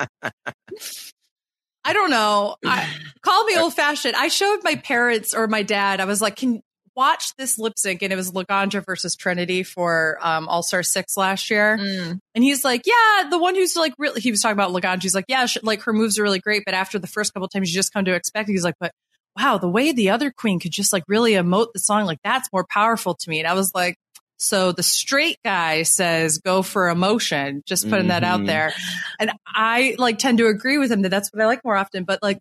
I 1.85 1.93
don't 1.93 2.11
know. 2.11 2.57
I, 2.65 2.89
call 3.23 3.45
me 3.45 3.57
old 3.57 3.75
fashioned. 3.75 4.15
I 4.17 4.29
showed 4.29 4.61
my 4.63 4.77
parents 4.77 5.35
or 5.35 5.47
my 5.47 5.63
dad. 5.63 6.01
I 6.01 6.05
was 6.05 6.21
like, 6.21 6.37
"Can 6.37 6.63
watch 6.95 7.35
this 7.37 7.59
lip 7.59 7.75
sync?" 7.77 8.03
And 8.03 8.13
it 8.13 8.17
was 8.17 8.33
Laganja 8.33 8.85
versus 8.85 9.17
Trinity 9.17 9.63
for 9.63 10.19
um, 10.21 10.49
All 10.49 10.63
Star 10.63 10.83
Six 10.83 11.17
last 11.17 11.51
year. 11.51 11.79
Mm. 11.79 12.19
And 12.35 12.45
he's 12.45 12.65
like, 12.65 12.83
"Yeah, 12.87 13.29
the 13.31 13.39
one 13.39 13.55
who's 13.55 13.77
like 13.77 13.95
really." 13.99 14.21
He 14.21 14.31
was 14.31 14.41
talking 14.41 14.59
about 14.59 14.73
Laganja. 14.73 15.03
He's 15.03 15.15
like, 15.15 15.27
"Yeah, 15.29 15.47
she, 15.47 15.61
like 15.63 15.83
her 15.83 15.93
moves 15.93 16.19
are 16.19 16.23
really 16.23 16.41
great, 16.41 16.63
but 16.65 16.75
after 16.75 16.99
the 16.99 17.07
first 17.07 17.35
couple 17.35 17.49
times, 17.49 17.71
you 17.71 17.75
just 17.75 17.93
come 17.93 18.05
to 18.05 18.15
expect." 18.15 18.49
it." 18.49 18.53
He's 18.53 18.65
like, 18.65 18.77
"But." 18.81 18.93
Wow, 19.35 19.57
the 19.57 19.67
way 19.67 19.93
the 19.93 20.11
other 20.11 20.31
queen 20.31 20.61
could 20.61 20.73
just 20.73 20.93
like 20.93 21.05
really 21.09 21.33
emote 21.33 21.69
the 21.73 21.79
song, 21.79 22.05
like 22.05 22.19
that's 22.23 22.51
more 22.53 22.67
powerful 22.69 23.15
to 23.15 23.31
me. 23.31 23.39
And 23.39 23.49
I 23.49 23.55
was 23.55 23.75
like, 23.75 23.97
so 24.43 24.73
the 24.73 24.83
straight 24.83 25.39
guy 25.45 25.83
says 25.85 26.39
go 26.39 26.63
for 26.63 26.89
emotion, 26.89 27.63
just 27.67 27.89
putting 27.89 28.09
that 28.09 28.25
out 28.25 28.41
Mhm. 28.41 28.47
there. 28.47 28.75
And 29.21 29.31
I 29.47 29.95
like 29.99 30.19
tend 30.19 30.39
to 30.39 30.47
agree 30.49 30.79
with 30.79 30.91
him 30.91 31.03
that 31.03 31.09
that's 31.11 31.31
what 31.33 31.43
I 31.43 31.47
like 31.47 31.65
more 31.65 31.77
often. 31.77 32.05
But 32.05 32.19
like 32.23 32.39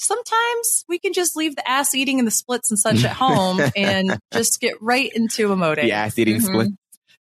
sometimes 0.00 0.84
we 0.88 0.98
can 0.98 1.12
just 1.12 1.36
leave 1.36 1.54
the 1.56 1.68
ass 1.68 1.94
eating 1.94 2.18
and 2.18 2.26
the 2.26 2.32
splits 2.32 2.70
and 2.70 2.78
such 2.78 3.04
at 3.04 3.12
home 3.12 3.60
and 3.76 4.18
just 4.32 4.60
get 4.60 4.74
right 4.80 5.10
into 5.14 5.48
emoting. 5.48 5.82
The 5.82 5.92
ass 5.92 6.18
eating 6.18 6.36
Mhm. 6.36 6.42
split. 6.42 6.68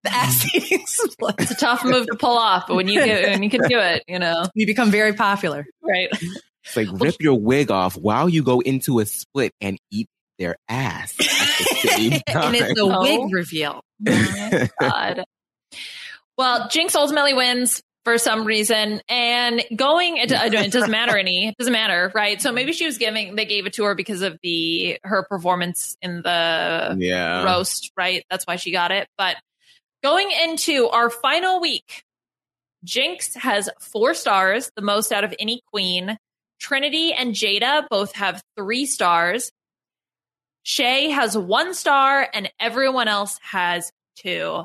The 0.03 0.13
ass 0.13 0.55
eating 0.55 0.83
split. 0.87 1.35
It's 1.39 1.51
a 1.51 1.55
tough 1.55 1.83
move 1.85 2.07
to 2.07 2.15
pull 2.17 2.37
off, 2.37 2.65
but 2.67 2.75
when 2.75 2.87
you 2.87 3.03
get 3.03 3.29
when 3.31 3.43
you 3.43 3.49
can 3.49 3.61
do 3.67 3.77
it, 3.79 4.03
you 4.07 4.17
know, 4.19 4.45
You 4.55 4.65
become 4.65 4.89
very 4.91 5.13
popular. 5.13 5.65
right? 5.83 6.09
It's 6.63 6.75
like 6.77 6.87
rip 6.93 7.15
your 7.19 7.39
wig 7.39 7.69
off 7.71 7.95
while 7.97 8.29
you 8.29 8.43
go 8.43 8.59
into 8.61 8.99
a 8.99 9.05
split 9.05 9.51
and 9.61 9.77
eat 9.91 10.07
their 10.41 10.57
ass 10.67 11.13
at 11.19 11.27
the 11.27 11.87
same 11.87 12.11
and 12.27 12.55
it's 12.55 12.79
a. 12.79 12.83
Oh. 12.83 13.01
wig 13.01 13.33
reveal. 13.33 13.83
God. 14.79 15.23
Well, 16.37 16.67
Jinkx 16.69 16.95
ultimately 16.95 17.33
wins 17.33 17.81
for 18.03 18.17
some 18.17 18.45
reason, 18.45 19.01
and 19.07 19.63
going 19.75 20.17
it, 20.17 20.31
it 20.31 20.71
doesn't 20.71 20.89
matter 20.89 21.15
any. 21.15 21.49
It 21.49 21.55
doesn't 21.57 21.71
matter, 21.71 22.11
right? 22.15 22.41
So 22.41 22.51
maybe 22.51 22.73
she 22.73 22.85
was 22.85 22.97
giving 22.97 23.35
they 23.35 23.45
gave 23.45 23.67
it 23.67 23.73
to 23.73 23.83
her 23.83 23.95
because 23.95 24.23
of 24.23 24.39
the 24.41 24.97
her 25.03 25.23
performance 25.23 25.95
in 26.01 26.23
the 26.23 26.95
yeah. 26.97 27.43
roast, 27.43 27.91
right? 27.95 28.25
That's 28.29 28.45
why 28.45 28.55
she 28.55 28.71
got 28.71 28.91
it. 28.91 29.07
But 29.17 29.35
going 30.01 30.31
into 30.31 30.87
our 30.87 31.11
final 31.11 31.61
week, 31.61 32.03
Jinkx 32.85 33.35
has 33.37 33.69
four 33.79 34.15
stars, 34.15 34.71
the 34.75 34.81
most 34.81 35.11
out 35.11 35.23
of 35.23 35.35
any 35.37 35.61
queen. 35.71 36.17
Trinity 36.59 37.13
and 37.13 37.33
Jaida 37.33 37.87
both 37.89 38.13
have 38.13 38.41
three 38.55 38.85
stars. 38.85 39.51
Shea 40.63 41.09
has 41.09 41.37
one 41.37 41.73
star, 41.73 42.27
and 42.33 42.51
everyone 42.59 43.07
else 43.07 43.39
has 43.41 43.91
two. 44.15 44.63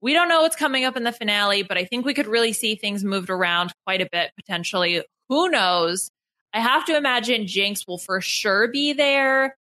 We 0.00 0.12
don't 0.14 0.28
know 0.28 0.42
what's 0.42 0.56
coming 0.56 0.84
up 0.84 0.96
in 0.96 1.04
the 1.04 1.12
finale, 1.12 1.62
but 1.62 1.78
I 1.78 1.84
think 1.84 2.04
we 2.04 2.14
could 2.14 2.26
really 2.26 2.52
see 2.52 2.74
things 2.74 3.04
moved 3.04 3.30
around 3.30 3.72
quite 3.86 4.00
a 4.00 4.08
bit 4.10 4.32
potentially. 4.36 5.02
Who 5.28 5.48
knows? 5.48 6.10
I 6.52 6.60
have 6.60 6.84
to 6.86 6.96
imagine 6.96 7.44
Jinkx 7.44 7.86
will 7.86 7.98
for 7.98 8.20
sure 8.20 8.68
be 8.68 8.92
there. 8.92 9.56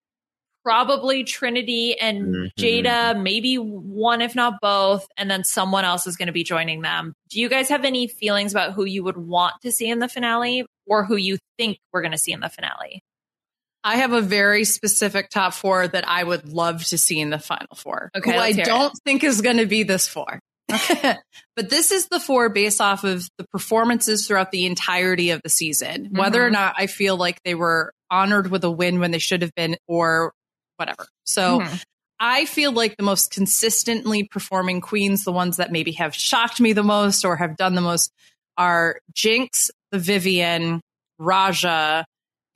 Probably 0.64 1.24
Trinity 1.24 1.98
and 1.98 2.34
Mhm. 2.34 2.52
Jaida, 2.58 3.22
maybe 3.22 3.56
one, 3.56 4.20
if 4.20 4.34
not 4.34 4.60
both, 4.60 5.06
and 5.16 5.30
then 5.30 5.44
someone 5.44 5.84
else 5.84 6.06
is 6.06 6.16
going 6.16 6.26
to 6.26 6.32
be 6.32 6.44
joining 6.44 6.82
them. 6.82 7.14
Do 7.28 7.40
you 7.40 7.48
guys 7.48 7.68
have 7.68 7.84
any 7.84 8.06
feelings 8.08 8.52
about 8.52 8.72
who 8.72 8.84
you 8.84 9.04
would 9.04 9.16
want 9.16 9.54
to 9.62 9.72
see 9.72 9.88
in 9.88 10.00
the 10.00 10.08
finale 10.08 10.66
or 10.86 11.04
who 11.04 11.16
you 11.16 11.38
think 11.58 11.78
we're 11.92 12.02
going 12.02 12.12
to 12.12 12.18
see 12.18 12.32
in 12.32 12.40
the 12.40 12.48
finale? 12.48 13.02
I 13.82 13.96
have 13.96 14.12
a 14.12 14.20
very 14.20 14.64
specific 14.64 15.30
top 15.30 15.54
four 15.54 15.88
that 15.88 16.06
I 16.06 16.22
would 16.22 16.48
love 16.48 16.84
to 16.86 16.98
see 16.98 17.18
in 17.18 17.30
the 17.30 17.38
final 17.38 17.74
four. 17.76 18.10
Okay, 18.16 18.32
who 18.32 18.38
I 18.38 18.52
don't 18.52 18.92
think 19.04 19.24
is 19.24 19.40
going 19.40 19.56
to 19.56 19.66
be 19.66 19.82
this 19.84 20.06
four. 20.06 20.40
but 21.56 21.68
this 21.70 21.90
is 21.90 22.06
the 22.08 22.20
four 22.20 22.48
based 22.48 22.80
off 22.80 23.02
of 23.04 23.28
the 23.38 23.44
performances 23.52 24.26
throughout 24.26 24.52
the 24.52 24.66
entirety 24.66 25.30
of 25.30 25.40
the 25.42 25.48
season. 25.48 26.08
Whether 26.12 26.44
or 26.46 26.50
Mhm. 26.50 26.52
not 26.52 26.74
I 26.78 26.86
feel 26.86 27.16
like 27.16 27.42
they 27.42 27.54
were 27.54 27.92
honored 28.10 28.50
with 28.50 28.62
a 28.64 28.70
win 28.70 29.00
when 29.00 29.10
they 29.10 29.18
should 29.18 29.42
have 29.42 29.54
been, 29.54 29.76
or 29.88 30.32
whatever. 30.76 31.08
So 31.24 31.60
Mhm. 31.60 31.82
I 32.20 32.44
feel 32.44 32.70
like 32.72 32.96
the 32.98 33.02
most 33.02 33.30
consistently 33.32 34.24
performing 34.24 34.80
queens, 34.80 35.24
the 35.24 35.32
ones 35.32 35.56
that 35.56 35.72
maybe 35.72 35.92
have 35.92 36.14
shocked 36.14 36.60
me 36.60 36.72
the 36.72 36.82
most 36.82 37.24
or 37.24 37.36
have 37.36 37.56
done 37.56 37.74
the 37.74 37.80
most, 37.80 38.12
are 38.56 39.00
Jinkx, 39.14 39.70
the 39.90 39.98
Vivienne, 39.98 40.80
Raja, 41.18 42.04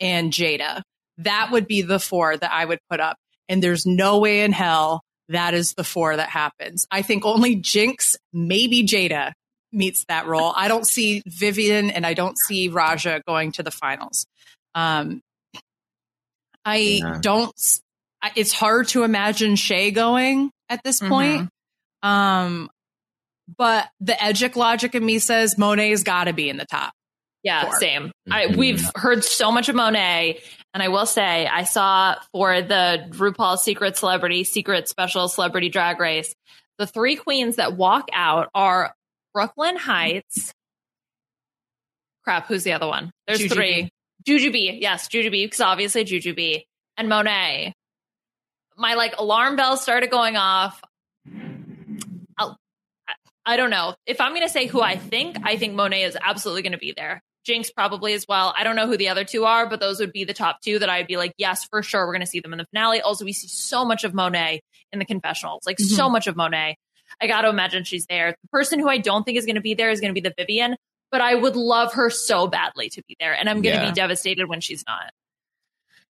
and 0.01 0.33
Jaida. 0.33 0.83
That 1.19 1.51
would 1.53 1.67
be 1.67 1.83
the 1.83 2.01
four 2.01 2.37
that 2.37 2.51
I 2.53 2.65
would 2.65 2.81
put 2.91 3.01
up. 3.01 3.17
And 3.49 3.63
there's 3.63 3.87
no 3.87 4.19
way 4.19 4.43
in 4.43 4.53
hell 4.53 5.03
that 5.29 5.55
is 5.55 5.73
the 5.75 5.85
four 5.85 6.17
that 6.17 6.29
happens. 6.29 6.87
I 6.91 7.03
think 7.03 7.25
only 7.25 7.57
Jinkx, 7.57 8.17
maybe 8.33 8.85
Jaida 8.85 9.33
meets 9.73 10.05
that 10.09 10.27
role. 10.27 10.53
I 10.55 10.69
don't 10.69 10.87
see 10.87 11.23
Vivienne 11.27 11.91
and 11.91 12.07
I 12.07 12.15
don't 12.15 12.39
see 12.39 12.69
Raja 12.69 13.23
going 13.27 13.53
to 13.53 13.63
the 13.63 13.71
finals. 13.71 14.27
Um, 14.75 15.21
I 16.65 16.77
Yeah. 16.77 17.19
don't, 17.21 17.53
it's 18.37 18.53
hard 18.53 18.89
to 18.89 19.03
imagine 19.03 19.57
Shea 19.57 19.91
going 19.91 20.51
at 20.69 20.83
this 20.85 21.01
Mhm. 21.01 21.09
point. 21.09 21.51
Um, 22.03 22.71
but 23.59 23.91
the 24.01 24.15
Edgic 24.15 24.57
logic 24.57 24.95
in 24.95 25.05
me 25.05 25.19
says 25.19 25.59
Monet's 25.59 26.03
got 26.03 26.25
to 26.25 26.33
be 26.33 26.49
in 26.49 26.57
the 26.57 26.67
top. 26.67 26.93
Yeah, 27.45 27.67
Four. 27.67 27.79
same. 27.79 28.11
I, 28.31 28.47
Mhm. 28.47 28.57
we've 28.57 28.91
heard 28.97 29.23
so 29.23 29.53
much 29.53 29.69
of 29.69 29.77
Monet, 29.77 30.41
and 30.73 30.83
I 30.83 30.89
will 30.89 31.07
say 31.07 31.47
I 31.47 31.65
saw 31.65 32.17
for 32.33 32.63
the 32.63 33.07
RuPaul 33.11 33.59
Secret 33.59 33.97
Celebrity 33.99 34.43
Secret 34.45 34.89
Special 34.89 35.29
Celebrity 35.29 35.69
Drag 35.69 36.01
Race, 36.01 36.35
the 36.79 36.87
three 36.87 37.17
queens 37.17 37.57
that 37.57 37.75
walk 37.77 38.09
out 38.13 38.49
are 38.55 38.95
Brooklyn 39.35 39.77
Hytes. 39.77 40.53
Crap, 42.25 42.47
who's 42.47 42.65
the 42.65 42.73
other 42.73 42.87
one? 42.87 43.11
There's 43.27 43.41
Jujubee. 43.41 43.53
three. 43.53 43.91
Jujubee, 44.27 44.81
yes, 44.81 45.09
Jujubee, 45.09 45.45
because 45.45 45.61
obviously 45.61 46.05
Jujubee 46.05 46.65
and 46.97 47.09
Monet. 47.11 47.75
My 48.79 48.95
like 48.95 49.19
alarm 49.19 49.57
bells 49.57 49.83
started 49.83 50.11
going 50.11 50.37
off. 50.37 50.81
I'll, 52.39 52.57
I- 53.07 53.15
I 53.45 53.57
don't 53.59 53.69
know. 53.71 53.95
If 54.07 54.21
I'm 54.23 54.31
going 54.33 54.41
to 54.47 54.49
say 54.49 54.67
who 54.67 54.81
I 54.81 54.97
think, 54.97 55.37
I 55.45 55.59
think 55.59 55.75
Monet 55.75 56.05
is 56.05 56.17
absolutely 56.19 56.63
going 56.63 56.73
to 56.73 56.79
be 56.79 56.95
there. 56.97 57.21
Jinkx 57.45 57.75
probably 57.75 58.15
as 58.15 58.27
well. 58.29 58.55
I 58.57 58.65
don't 58.65 58.77
know 58.77 58.87
who 58.87 58.97
the 58.97 59.09
other 59.09 59.25
two 59.25 59.45
are, 59.45 59.69
but 59.69 59.81
those 59.81 60.01
would 60.01 60.13
be 60.13 60.25
the 60.25 60.35
top 60.35 60.61
two 60.63 60.79
that 60.79 60.89
I'd 60.89 61.07
be 61.07 61.17
like, 61.17 61.35
yes, 61.39 61.65
for 61.65 61.83
sure, 61.83 62.07
we're 62.07 62.13
going 62.13 62.21
to 62.21 62.27
see 62.27 62.41
them 62.41 62.53
in 62.53 62.59
the 62.59 62.67
finale. 62.67 63.01
Also, 63.01 63.25
we 63.25 63.33
see 63.33 63.49
so 63.49 63.85
much 63.85 64.05
of 64.05 64.15
Monet 64.15 64.63
in 64.93 64.99
the 64.99 65.05
confessionals, 65.05 65.63
like 65.67 65.77
mm-hmm. 65.77 65.95
so 65.95 66.09
much 66.09 66.27
of 66.27 66.37
Monet. 66.37 66.77
I 67.21 67.27
got 67.27 67.43
to 67.43 67.49
imagine 67.49 67.85
she's 67.85 68.07
there. 68.07 68.35
The 68.43 68.49
person 68.49 68.79
who 68.79 68.89
I 68.89 68.99
don't 68.99 69.25
think 69.25 69.39
is 69.39 69.47
going 69.47 69.57
to 69.57 69.61
be 69.61 69.75
there 69.75 69.91
is 69.91 70.01
going 70.01 70.15
to 70.15 70.21
be 70.21 70.27
the 70.27 70.35
Vivienne, 70.37 70.77
but 71.11 71.21
I 71.21 71.35
would 71.35 71.55
love 71.55 71.95
her 71.95 72.11
so 72.11 72.49
badly 72.49 72.89
to 72.91 73.03
be 73.07 73.17
there, 73.21 73.35
and 73.35 73.49
I'm 73.49 73.63
going 73.63 73.77
to 73.77 73.83
Yeah. 73.83 73.91
be 73.91 73.95
devastated 73.95 74.49
when 74.49 74.61
she's 74.61 74.85
not. 74.87 75.13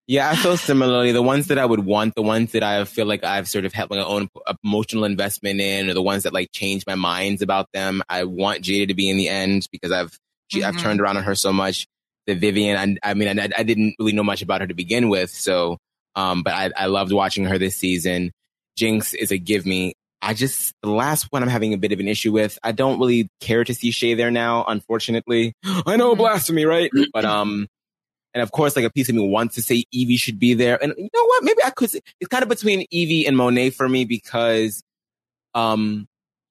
Yeah, 0.05 0.29
I 0.29 0.35
feel 0.35 0.57
similarly. 0.57 1.13
The 1.13 1.21
ones 1.21 1.47
that 1.47 1.57
I 1.57 1.65
would 1.65 1.85
want, 1.85 2.15
the 2.15 2.21
ones 2.21 2.51
that 2.51 2.61
I 2.61 2.83
feel 2.83 3.05
like 3.05 3.23
I've 3.23 3.47
sort 3.47 3.63
of 3.63 3.71
had 3.71 3.89
my 3.89 3.99
own 3.99 4.29
emotional 4.63 5.05
investment 5.05 5.61
in, 5.61 5.89
or 5.89 5.93
the 5.93 6.01
ones 6.01 6.23
that 6.23 6.33
like 6.33 6.51
change 6.51 6.85
my 6.85 6.95
minds 6.95 7.41
about 7.41 7.69
them. 7.73 8.03
I 8.09 8.25
want 8.25 8.63
Jaida 8.63 8.89
to 8.89 8.93
be 8.93 9.09
in 9.09 9.15
the 9.15 9.29
end 9.29 9.69
because 9.71 9.93
I've 9.93 10.19
she, 10.49 10.63
I've 10.63 10.75
Mhm. 10.75 10.81
turned 10.81 11.01
around 11.01 11.17
on 11.17 11.23
her 11.23 11.35
so 11.35 11.51
much. 11.53 11.87
The 12.27 12.35
Vivienne, 12.35 12.97
I, 13.03 13.11
I 13.11 13.13
mean, 13.15 13.39
I, 13.39 13.49
I 13.57 13.63
didn't 13.63 13.95
really 13.99 14.13
know 14.13 14.23
much 14.23 14.41
about 14.41 14.61
her 14.61 14.67
to 14.67 14.73
begin 14.73 15.09
with, 15.09 15.29
so 15.29 15.77
um, 16.15 16.43
but 16.43 16.53
I, 16.53 16.69
I 16.77 16.85
loved 16.85 17.11
watching 17.11 17.45
her 17.45 17.57
this 17.57 17.75
season. 17.75 18.31
Jinkx 18.79 19.13
is 19.15 19.31
a 19.31 19.37
give 19.37 19.65
me. 19.65 19.93
I 20.21 20.33
just 20.33 20.73
the 20.81 20.89
last 20.89 21.27
one 21.31 21.43
I'm 21.43 21.49
having 21.49 21.73
a 21.73 21.77
bit 21.77 21.91
of 21.91 21.99
an 21.99 22.07
issue 22.07 22.31
with. 22.31 22.57
I 22.63 22.71
don't 22.71 22.97
really 22.99 23.27
care 23.41 23.63
to 23.63 23.73
see 23.73 23.91
Shea 23.91 24.13
there 24.13 24.31
now, 24.31 24.63
unfortunately. 24.67 25.53
I 25.85 25.97
know 25.97 26.13
Mhm. 26.13 26.17
blasphemy, 26.19 26.65
right? 26.65 26.89
But 27.13 27.25
um, 27.25 27.67
And 28.33 28.41
of 28.41 28.51
course, 28.51 28.75
like 28.75 28.85
a 28.85 28.89
piece 28.89 29.09
of 29.09 29.15
me 29.15 29.27
wants 29.27 29.55
to 29.55 29.61
say 29.61 29.83
Yvie 29.93 30.17
should 30.17 30.39
be 30.39 30.53
there. 30.53 30.81
And 30.81 30.93
you 30.97 31.09
know 31.13 31.25
what? 31.25 31.43
Maybe 31.43 31.61
I 31.63 31.69
could. 31.71 31.93
It's 31.93 32.29
kind 32.29 32.41
of 32.41 32.49
between 32.49 32.87
Yvie 32.91 33.27
and 33.27 33.35
Monet 33.37 33.71
for 33.71 33.87
me 33.89 34.05
because, 34.05 34.81
um, 35.55 36.07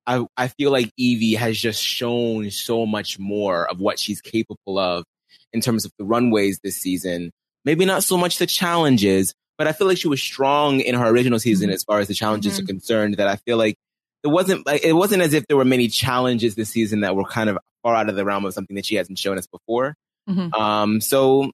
I 0.06 0.24
I 0.36 0.48
feel 0.48 0.70
like 0.72 0.90
Yvie 0.98 1.36
has 1.36 1.58
just 1.58 1.82
shown 1.82 2.50
so 2.50 2.86
much 2.86 3.18
more 3.18 3.68
of 3.70 3.78
what 3.78 3.98
she's 3.98 4.20
capable 4.20 4.78
of 4.78 5.04
in 5.52 5.60
terms 5.60 5.84
of 5.84 5.92
the 5.98 6.04
runways 6.04 6.58
this 6.64 6.76
season. 6.76 7.30
Maybe 7.64 7.84
not 7.84 8.02
so 8.02 8.16
much 8.16 8.38
the 8.38 8.46
challenges, 8.46 9.34
but 9.58 9.68
I 9.68 9.72
feel 9.72 9.86
like 9.86 9.98
she 9.98 10.08
was 10.08 10.20
strong 10.22 10.80
in 10.80 10.94
her 10.96 11.06
original 11.06 11.38
season 11.38 11.68
Mm-hmm. 11.68 11.74
as 11.74 11.84
far 11.84 12.00
as 12.00 12.08
the 12.08 12.14
challenges 12.14 12.58
are 12.58 12.64
concerned. 12.64 13.16
That 13.18 13.28
I 13.28 13.36
feel 13.36 13.56
like 13.56 13.76
it 14.24 14.28
wasn't 14.28 14.66
like 14.66 14.84
it 14.84 14.94
wasn't 14.94 15.22
as 15.22 15.32
if 15.34 15.46
there 15.46 15.56
were 15.56 15.64
many 15.64 15.88
challenges 15.88 16.54
this 16.56 16.70
season 16.70 17.00
that 17.00 17.14
were 17.14 17.24
kind 17.24 17.48
of 17.50 17.58
far 17.82 17.94
out 17.94 18.08
of 18.08 18.16
the 18.16 18.24
realm 18.24 18.44
of 18.44 18.54
something 18.54 18.74
that 18.76 18.86
she 18.86 18.96
hasn't 18.96 19.18
shown 19.18 19.38
us 19.38 19.46
before. 19.46 19.94
Mhm. 20.28 20.52
Um, 20.54 21.00
so 21.00 21.50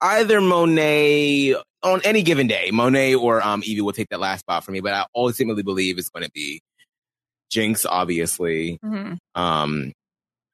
either 0.00 0.40
Monet 0.40 1.54
on 1.82 2.00
any 2.04 2.22
given 2.22 2.46
day, 2.46 2.70
Monet 2.72 3.14
or 3.14 3.42
um, 3.42 3.62
Yvie 3.62 3.80
will 3.80 3.92
take 3.92 4.08
that 4.10 4.20
last 4.20 4.40
spot 4.40 4.64
for 4.64 4.70
me. 4.72 4.80
But 4.80 4.94
I 4.94 5.06
ultimately 5.14 5.62
believe 5.62 5.98
it's 5.98 6.08
going 6.08 6.24
to 6.24 6.30
be 6.32 6.60
Jinkx, 7.52 7.84
obviously. 7.88 8.78
Mhm. 8.84 9.18
Um, 9.34 9.92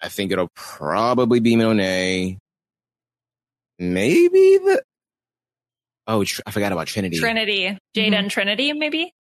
I 0.02 0.08
think 0.08 0.32
it'll 0.32 0.50
probably 0.54 1.40
be 1.40 1.54
Monet. 1.56 2.38
Maybe 3.78 4.58
the 4.58 4.82
oh, 6.08 6.24
Tr- 6.24 6.42
I 6.46 6.50
forgot 6.50 6.72
about 6.72 6.88
Trinity. 6.88 7.18
Trinity, 7.18 7.78
Jaida 7.96 8.14
and 8.14 8.30
Trinity, 8.30 8.72
maybe. 8.72 9.12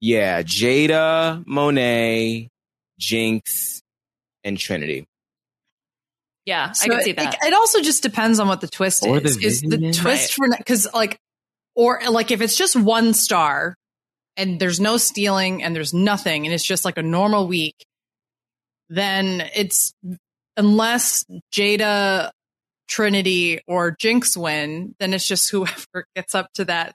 Yeah, 0.00 0.42
Jaida, 0.42 1.44
Monet, 1.46 2.48
Jinx, 2.98 3.80
and 4.44 4.58
Trinity. 4.58 5.04
Yeah, 6.44 6.68
I 6.70 6.72
So 6.72 6.90
can 6.90 7.02
see 7.02 7.10
it- 7.10 7.16
that. 7.16 7.38
It, 7.44 7.54
also 7.54 7.80
just 7.80 8.02
depends 8.02 8.40
on 8.40 8.48
what 8.48 8.60
the 8.60 8.68
twist 8.68 9.04
Or 9.06 9.20
the 9.20 9.28
is. 9.28 9.36
Is 9.42 9.60
the 9.60 9.78
vision. 9.78 9.92
twist 10.02 10.34
for 10.34 10.46
because 10.56 10.88
like 10.92 11.18
or 11.76 12.00
like 12.10 12.30
if 12.32 12.40
it's 12.40 12.56
just 12.56 12.74
one 12.76 13.14
star 13.14 13.76
and 14.36 14.58
there's 14.58 14.80
no 14.80 14.96
stealing 14.96 15.62
and 15.62 15.74
there's 15.74 15.92
nothing 15.94 16.46
and 16.46 16.54
it's 16.54 16.64
just 16.64 16.84
like 16.84 16.98
a 16.98 17.02
normal 17.02 17.46
week, 17.46 17.84
then 18.88 19.42
it's 19.54 19.92
unless 20.56 21.24
Jaida, 21.52 22.30
Trinity, 22.88 23.60
or 23.66 23.96
Jinkx 23.96 24.36
win, 24.36 24.94
then 24.98 25.14
it's 25.14 25.26
just 25.26 25.50
whoever 25.52 26.06
gets 26.14 26.34
up 26.34 26.52
to 26.54 26.64
that 26.66 26.94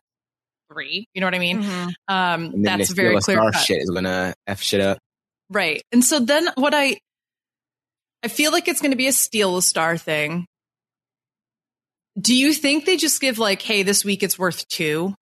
three. 0.72 1.07
You 1.14 1.22
know 1.22 1.27
what 1.27 1.35
I 1.35 1.39
mean? 1.39 1.64
Mhm. 1.64 1.93
Um, 2.07 2.64
that's 2.64 2.91
very 2.91 3.18
clear. 3.19 3.38
Star 3.38 3.51
cut. 3.51 3.59
shit 3.59 3.81
is 3.81 3.89
gonna 3.89 4.34
f 4.45 4.61
shit 4.61 4.81
up. 4.81 4.99
Right. 5.49 5.81
And 5.91 6.03
so 6.03 6.19
then 6.19 6.49
what 6.55 6.73
I 6.73 6.97
I 8.23 8.27
feel 8.30 8.51
like 8.51 8.68
it's 8.68 8.81
going 8.81 8.91
to 8.91 8.97
be 8.97 9.07
a 9.07 9.14
steal 9.14 9.57
a 9.57 9.61
star 9.61 9.97
thing. 9.97 10.47
Do 12.19 12.35
you 12.35 12.51
think 12.53 12.85
they 12.85 12.97
just 12.97 13.22
give 13.22 13.38
like, 13.38 13.61
hey, 13.61 13.84
this 13.84 14.03
week 14.03 14.23
it's 14.23 14.39
worth 14.39 14.68
two 14.68 15.14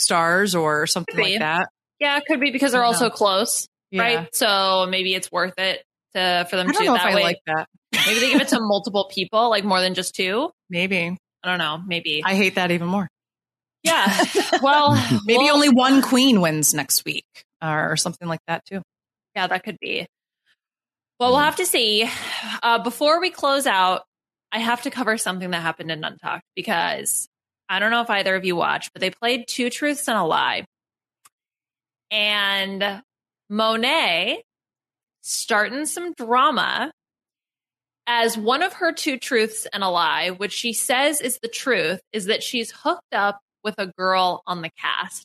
stars 0.00 0.54
or 0.54 0.86
something 0.86 1.16
like 1.18 1.38
that? 1.38 1.68
Yeah, 1.98 2.16
it 2.16 2.24
could 2.26 2.40
be 2.40 2.50
because 2.50 2.72
they're 2.72 2.82
all 2.84 2.94
so 2.94 3.10
close, 3.10 3.66
Yeah. 3.90 4.02
right? 4.02 4.34
So 4.34 4.86
maybe 4.88 5.14
it's 5.14 5.30
worth 5.30 5.54
it 5.58 5.82
to 6.14 6.46
for 6.50 6.56
them 6.56 6.68
I 6.68 6.72
to 6.72 6.78
don't 6.78 6.82
do 6.82 6.86
know 6.86 6.94
it 6.94 6.96
if 6.96 7.02
that 7.02 7.12
I 7.12 7.14
way. 7.14 7.22
like 7.22 7.38
that. 7.46 7.68
maybe 8.06 8.20
they 8.20 8.32
give 8.32 8.40
it 8.40 8.48
to 8.48 8.58
multiple 8.60 9.10
people, 9.12 9.50
like 9.50 9.64
more 9.64 9.80
than 9.80 9.94
just 9.94 10.14
two. 10.14 10.50
Maybe. 10.68 11.16
I 11.44 11.48
don't 11.48 11.58
know. 11.58 11.80
Maybe. 11.86 12.22
I 12.24 12.34
hate 12.34 12.56
that 12.56 12.70
even 12.70 12.88
more. 12.88 13.08
yeah. 13.82 14.24
Well, 14.62 14.94
Maybe 15.24 15.44
well, 15.44 15.54
only 15.54 15.68
one 15.70 16.02
queen 16.02 16.40
wins 16.42 16.74
next 16.74 17.04
week 17.06 17.24
or 17.62 17.96
something 17.96 18.28
like 18.28 18.40
that 18.46 18.64
too. 18.66 18.82
Yeah, 19.34 19.46
that 19.46 19.62
could 19.64 19.78
be. 19.80 20.06
Well, 21.18 21.30
we'll 21.30 21.38
have 21.40 21.56
to 21.56 21.66
see. 21.66 22.08
Uh, 22.62 22.82
before 22.82 23.20
we 23.20 23.30
close 23.30 23.66
out, 23.66 24.02
I 24.52 24.58
have 24.58 24.82
to 24.82 24.90
cover 24.90 25.16
something 25.16 25.50
that 25.50 25.60
happened 25.62 25.90
in 25.90 26.02
Untucked 26.04 26.44
because 26.56 27.28
I 27.70 27.78
don't 27.78 27.90
know 27.92 28.02
if 28.02 28.10
either 28.10 28.34
of 28.34 28.44
you 28.44 28.56
watched, 28.56 28.92
but 28.92 29.00
they 29.00 29.10
played 29.10 29.46
Two 29.48 29.70
Truths 29.70 30.08
and 30.08 30.18
a 30.18 30.24
Lie. 30.24 30.66
And 32.10 33.02
Monet 33.48 34.42
starting 35.22 35.86
some 35.86 36.12
drama 36.12 36.92
as 38.06 38.36
one 38.36 38.62
of 38.62 38.72
her 38.74 38.92
two 38.92 39.18
truths 39.18 39.66
and 39.72 39.84
a 39.84 39.88
lie, 39.88 40.30
which 40.30 40.52
she 40.52 40.72
says 40.72 41.20
is 41.20 41.38
the 41.40 41.48
truth, 41.48 42.00
is 42.12 42.26
that 42.26 42.42
she's 42.42 42.72
hooked 42.72 43.14
up 43.14 43.40
with 43.62 43.76
a 43.78 43.86
girl 43.86 44.42
on 44.48 44.62
the 44.62 44.70
cast. 44.70 45.24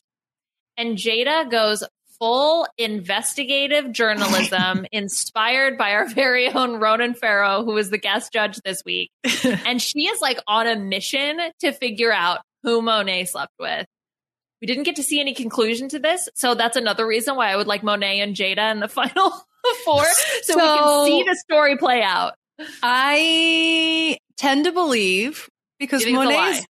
And 0.76 0.96
Jaida 0.96 1.50
goes 1.50 1.82
full 2.18 2.66
investigative 2.78 3.92
journalism 3.92 4.86
inspired 4.92 5.78
by 5.78 5.92
our 5.92 6.08
very 6.08 6.48
own 6.48 6.76
Ronan 6.80 7.14
Farrow, 7.14 7.64
who 7.64 7.72
was 7.72 7.90
the 7.90 7.98
guest 7.98 8.32
judge 8.32 8.58
this 8.64 8.82
week. 8.84 9.10
and 9.44 9.80
she 9.80 10.06
is 10.06 10.20
like 10.20 10.38
on 10.46 10.66
a 10.66 10.76
mission 10.76 11.38
to 11.60 11.72
figure 11.72 12.12
out 12.12 12.40
who 12.62 12.82
Monet 12.82 13.26
slept 13.26 13.52
with. 13.58 13.86
We 14.60 14.66
didn't 14.66 14.84
get 14.84 14.96
to 14.96 15.02
see 15.02 15.20
any 15.20 15.34
conclusion 15.34 15.88
to 15.90 15.98
this. 15.98 16.28
So 16.34 16.54
that's 16.54 16.76
another 16.76 17.06
reason 17.06 17.36
why 17.36 17.50
I 17.50 17.56
would 17.56 17.66
like 17.66 17.82
Monet 17.82 18.20
and 18.20 18.34
Jaida 18.34 18.72
in 18.72 18.80
the 18.80 18.88
final 18.88 19.30
four. 19.84 20.04
So, 20.42 20.56
we 20.56 20.60
can 20.60 21.04
see 21.06 21.22
the 21.22 21.36
story 21.36 21.76
play 21.76 22.02
out. 22.02 22.34
I 22.82 24.18
tend 24.38 24.64
to 24.64 24.72
believe 24.72 25.48
because 25.78 26.04
Monet's? 26.06 26.66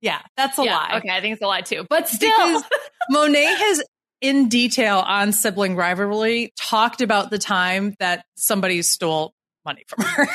Yeah, 0.00 0.20
that's 0.36 0.58
a 0.58 0.64
Yeah, 0.64 0.76
lie. 0.76 0.98
Okay, 0.98 1.10
I 1.10 1.20
think 1.20 1.34
it's 1.34 1.42
a 1.42 1.46
lie 1.46 1.60
too. 1.62 1.86
But 1.88 2.08
still, 2.08 2.62
Monet 3.10 3.44
has 3.44 3.82
in 4.20 4.48
detail 4.48 4.98
on 4.98 5.32
sibling 5.32 5.76
rivalry 5.76 6.52
talked 6.56 7.00
about 7.00 7.30
the 7.30 7.38
time 7.38 7.94
that 8.00 8.24
somebody 8.36 8.82
stole 8.82 9.32
money 9.64 9.84
from 9.86 10.04
her 10.04 10.26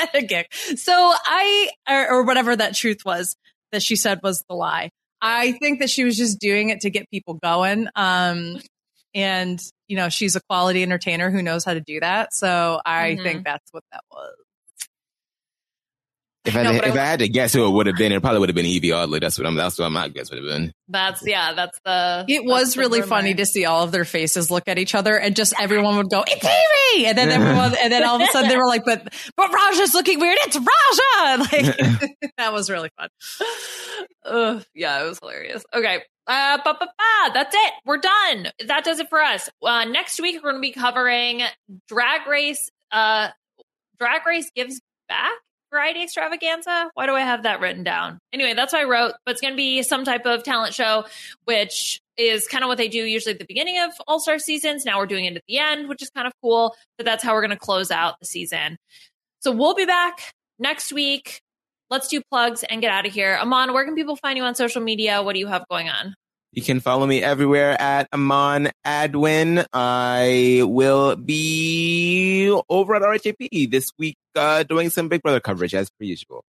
at 0.00 0.14
a 0.14 0.22
gig. 0.22 0.46
So 0.76 0.92
I, 0.94 1.70
or, 1.88 2.10
or 2.10 2.22
whatever 2.24 2.54
that 2.54 2.74
truth 2.74 3.04
was 3.04 3.34
that 3.72 3.82
she 3.82 3.96
said 3.96 4.20
was 4.22 4.44
the 4.48 4.54
lie. 4.54 4.90
I 5.20 5.52
think 5.52 5.80
that 5.80 5.88
she 5.90 6.04
was 6.04 6.16
just 6.16 6.38
doing 6.38 6.70
it 6.70 6.80
to 6.80 6.90
get 6.90 7.08
people 7.10 7.34
going. 7.34 7.88
Um, 7.94 8.60
and 9.14 9.60
you 9.88 9.96
know, 9.96 10.08
she's 10.08 10.36
a 10.36 10.40
quality 10.48 10.82
entertainer 10.82 11.30
who 11.30 11.42
knows 11.42 11.64
how 11.64 11.74
to 11.74 11.80
do 11.80 12.00
that. 12.00 12.32
So 12.34 12.80
I 12.84 13.16
Mhm. 13.18 13.22
think 13.22 13.44
that's 13.44 13.72
what 13.72 13.84
that 13.92 14.02
was. 14.10 14.34
If 16.44 16.56
I, 16.56 16.62
No, 16.64 16.72
if 16.72 16.82
I- 16.82 16.88
I, 16.88 17.04
had 17.04 17.20
to 17.20 17.28
guess 17.28 17.52
who 17.52 17.66
it 17.66 17.70
would 17.70 17.86
have 17.86 17.94
been, 17.96 18.10
it 18.10 18.20
probably 18.20 18.40
would 18.40 18.48
have 18.48 18.56
been 18.56 18.66
Yvie 18.66 18.92
Oddly. 18.92 19.20
That's 19.20 19.38
what 19.38 19.46
I'm. 19.46 19.54
That's 19.54 19.78
what 19.78 19.90
my 19.90 20.08
guess 20.08 20.28
would 20.30 20.42
have 20.42 20.48
been. 20.48 20.72
that's 20.88 21.22
yeah, 21.24 21.52
that's 21.52 21.78
the. 21.84 22.24
It 22.28 22.44
was 22.44 22.74
the 22.74 22.80
really 22.80 23.00
rumor. 23.00 23.08
funny 23.08 23.34
to 23.34 23.46
see 23.46 23.64
all 23.64 23.84
of 23.84 23.92
their 23.92 24.04
faces 24.04 24.50
look 24.50 24.64
at 24.66 24.76
each 24.78 24.94
other 24.96 25.16
and 25.16 25.36
just 25.36 25.54
everyone 25.60 25.96
would 25.98 26.10
go, 26.10 26.24
it's 26.26 26.44
Yvie! 26.44 27.06
And 27.06 27.16
then 27.16 27.30
everyone, 27.30 27.74
and 27.82 27.92
then 27.92 28.02
all 28.02 28.16
of 28.16 28.22
a 28.22 28.26
sudden 28.26 28.48
they 28.48 28.56
were 28.56 28.66
like, 28.66 28.84
but, 28.84 29.14
but 29.36 29.52
Raja's 29.52 29.94
looking 29.94 30.18
weird. 30.18 30.36
It's 30.42 30.56
Raja! 30.56 30.68
Like, 31.52 32.10
that 32.38 32.52
was 32.52 32.68
really 32.70 32.90
fun. 32.98 33.08
Ugh, 34.24 34.64
yeah, 34.74 35.02
it 35.02 35.08
was 35.08 35.18
hilarious. 35.20 35.64
Okay. 35.74 36.02
Uh, 36.26 36.58
ba, 36.58 36.76
ba, 36.78 36.86
ba, 36.86 37.30
that's 37.34 37.54
it. 37.54 37.72
We're 37.84 37.98
done. 37.98 38.48
That 38.66 38.84
does 38.84 38.98
it 39.00 39.08
for 39.08 39.20
us. 39.20 39.48
Uh, 39.62 39.84
next 39.84 40.20
week, 40.20 40.36
we're 40.42 40.52
going 40.52 40.62
to 40.62 40.68
be 40.68 40.72
covering 40.72 41.42
Drag 41.88 42.26
Race. 42.26 42.70
Uh, 42.90 43.28
Drag 43.98 44.26
Race 44.26 44.50
gives 44.54 44.80
back 45.08 45.32
variety 45.72 46.04
extravaganza. 46.04 46.90
Why 46.94 47.06
do 47.06 47.14
I 47.14 47.22
have 47.22 47.42
that 47.42 47.60
written 47.60 47.82
down? 47.82 48.18
Anyway, 48.32 48.54
that's 48.54 48.72
what 48.72 48.82
I 48.82 48.84
wrote. 48.84 49.14
But 49.24 49.32
it's 49.32 49.40
going 49.40 49.54
to 49.54 49.56
be 49.56 49.82
some 49.82 50.04
type 50.04 50.26
of 50.26 50.44
talent 50.44 50.74
show, 50.74 51.04
which 51.44 52.00
is 52.16 52.46
kind 52.46 52.62
of 52.62 52.68
what 52.68 52.78
they 52.78 52.88
do 52.88 53.02
usually 53.02 53.32
at 53.32 53.38
the 53.38 53.46
beginning 53.46 53.80
of 53.80 53.90
All 54.06 54.20
Star 54.20 54.38
seasons. 54.38 54.84
Now 54.84 54.98
we're 54.98 55.06
doing 55.06 55.24
it 55.24 55.36
at 55.36 55.42
the 55.48 55.58
end, 55.58 55.88
which 55.88 56.02
is 56.02 56.10
kind 56.10 56.26
of 56.26 56.32
cool. 56.42 56.76
But 56.98 57.06
that's 57.06 57.24
how 57.24 57.32
we're 57.32 57.40
going 57.40 57.50
to 57.50 57.56
close 57.56 57.90
out 57.90 58.20
the 58.20 58.26
season. 58.26 58.76
So 59.40 59.50
we'll 59.50 59.74
be 59.74 59.86
back 59.86 60.32
next 60.58 60.92
week. 60.92 61.40
Let's 61.90 62.08
do 62.08 62.22
plugs 62.30 62.62
and 62.62 62.80
get 62.80 62.90
out 62.90 63.06
of 63.06 63.12
here. 63.12 63.38
Amon, 63.40 63.72
where 63.72 63.84
can 63.84 63.94
people 63.94 64.16
find 64.16 64.38
you 64.38 64.44
on 64.44 64.54
social 64.54 64.80
media? 64.80 65.22
What 65.22 65.34
do 65.34 65.40
you 65.40 65.48
have 65.48 65.64
going 65.68 65.88
on? 65.88 66.14
You 66.52 66.60
can 66.60 66.80
follow 66.80 67.06
me 67.06 67.22
everywhere 67.22 67.80
at 67.80 68.08
Amon 68.12 68.70
Adwin. 68.86 69.64
I 69.72 70.60
will 70.62 71.16
be 71.16 72.54
over 72.68 72.94
at 72.94 73.00
RHAP 73.00 73.70
this 73.70 73.90
week 73.98 74.18
uh, 74.36 74.62
doing 74.64 74.90
some 74.90 75.08
Big 75.08 75.22
Brother 75.22 75.40
coverage 75.40 75.74
as 75.74 75.88
per 75.88 76.04
usual. 76.04 76.44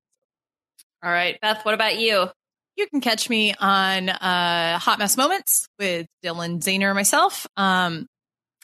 All 1.02 1.12
right, 1.12 1.40
Beth, 1.40 1.64
what 1.64 1.74
about 1.74 1.98
you? 1.98 2.28
You 2.76 2.88
can 2.88 3.00
catch 3.00 3.30
me 3.30 3.54
on 3.58 4.10
uh, 4.10 4.78
Hot 4.80 5.00
Mess 5.00 5.16
Moments 5.16 5.70
with 5.80 6.08
Dylan 6.22 6.60
Zahner 6.60 6.88
and 6.88 6.96
myself. 6.96 7.48
Um, 7.56 8.08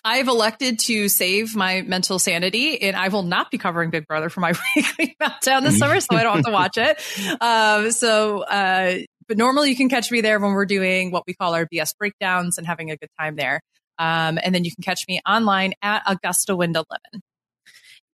I've 0.04 0.28
elected 0.28 0.80
to 0.80 1.08
save 1.08 1.56
my 1.56 1.84
mental 1.84 2.20
sanity, 2.20 2.82
and 2.82 2.98
I 2.98 3.10
will 3.10 3.24
not 3.24 3.50
be 3.50 3.58
covering 3.58 3.92
Big 3.92 4.08
Brother 4.08 4.30
for 4.30 4.42
my 4.42 4.54
weekly 4.76 5.16
meltdown 5.22 5.64
this 5.64 5.78
summer, 5.78 6.02
so 6.02 6.18
I 6.18 6.24
don't 6.24 6.38
have 6.38 6.46
to 6.46 6.52
watch 6.52 6.78
it. 6.78 7.02
Um, 7.42 7.92
so, 7.92 8.42
uh, 8.44 8.98
but 9.30 9.38
normally 9.38 9.70
you 9.70 9.76
can 9.78 9.88
catch 9.88 10.12
me 10.12 10.20
there 10.20 10.40
when 10.40 10.52
we're 10.52 10.66
doing 10.66 11.12
what 11.12 11.24
we 11.26 11.34
call 11.36 11.54
our 11.54 11.66
BS 11.66 11.96
breakdowns 11.98 12.58
and 12.58 12.68
having 12.68 12.92
a 12.92 12.98
good 12.98 13.10
time 13.18 13.36
there. 13.36 13.62
Um, 14.00 14.40
and 14.44 14.54
then 14.54 14.66
you 14.66 14.72
can 14.74 14.82
catch 14.82 15.08
me 15.08 15.22
online 15.28 15.74
at 15.82 16.02
Augusta 16.08 16.56
Window 16.56 16.84
Lemon. 16.90 17.24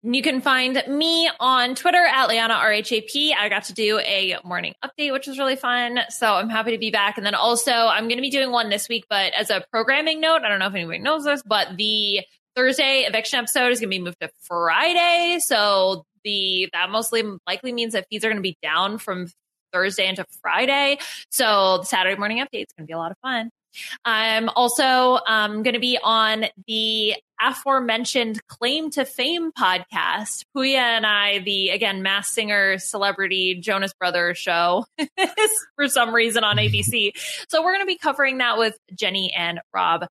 You 0.02 0.22
can 0.22 0.42
find 0.42 0.82
me 0.86 1.30
on 1.40 1.74
Twitter 1.76 2.04
at 2.04 2.28
Leanna 2.28 2.54
RHAP. 2.54 3.32
I 3.38 3.48
got 3.48 3.64
to 3.64 3.72
do 3.72 3.98
a 4.00 4.36
morning 4.44 4.74
update, 4.84 5.12
which 5.12 5.26
was 5.26 5.38
really 5.38 5.56
fun. 5.56 6.00
So 6.10 6.34
I'm 6.34 6.50
happy 6.50 6.72
to 6.72 6.78
be 6.78 6.90
back. 6.90 7.16
And 7.16 7.24
then 7.24 7.34
also, 7.34 7.72
I'm 7.72 8.04
going 8.08 8.18
to 8.18 8.22
be 8.22 8.30
doing 8.30 8.50
one 8.50 8.68
this 8.68 8.86
week, 8.88 9.04
but 9.08 9.32
as 9.32 9.48
a 9.48 9.64
programming 9.70 10.20
note, 10.20 10.42
I 10.44 10.48
don't 10.48 10.58
know 10.58 10.66
if 10.66 10.74
anybody 10.74 10.98
knows 10.98 11.24
this, 11.24 11.42
but 11.46 11.76
the 11.78 12.20
Thursday 12.54 13.04
eviction 13.08 13.38
episode 13.38 13.72
is 13.72 13.80
going 13.80 13.90
to 13.90 13.98
be 13.98 14.02
moved 14.02 14.20
to 14.20 14.28
Friday. 14.42 15.38
So 15.40 16.04
the 16.22 16.68
that 16.72 16.90
mostly 16.90 17.22
likely 17.46 17.72
means 17.72 17.92
that 17.92 18.06
feeds 18.10 18.24
are 18.24 18.28
going 18.28 18.36
to 18.36 18.42
be 18.42 18.58
down 18.62 18.98
from 18.98 19.28
Thursday 19.74 20.06
into 20.08 20.24
Friday. 20.40 20.98
So 21.30 21.78
the 21.78 21.84
Saturday 21.84 22.16
morning 22.16 22.38
update 22.38 22.62
is 22.62 22.72
going 22.78 22.84
to 22.84 22.86
be 22.86 22.92
a 22.92 22.98
lot 22.98 23.10
of 23.10 23.18
fun. 23.18 23.50
I'm 24.04 24.48
also 24.50 25.18
um, 25.26 25.62
going 25.62 25.74
to 25.74 25.80
be 25.80 25.98
on 26.02 26.46
the 26.66 27.16
aforementioned 27.40 28.40
Claim 28.46 28.90
to 28.90 29.04
Fame 29.04 29.50
podcast. 29.52 30.44
Puya 30.56 30.76
and 30.76 31.06
I, 31.06 31.40
the 31.40 31.70
again 31.70 32.02
Masked 32.02 32.34
Singer 32.34 32.78
celebrity 32.78 33.56
Jonas 33.60 33.92
Brothers 33.94 34.38
show, 34.38 34.86
for 35.76 35.88
some 35.88 36.14
reason 36.14 36.44
on 36.44 36.56
ABC. 36.56 37.12
So 37.48 37.62
we're 37.62 37.72
going 37.72 37.82
to 37.82 37.86
be 37.86 37.98
covering 37.98 38.38
that 38.38 38.58
with 38.58 38.76
Jenny 38.94 39.32
and 39.32 39.60
Rob. 39.72 40.06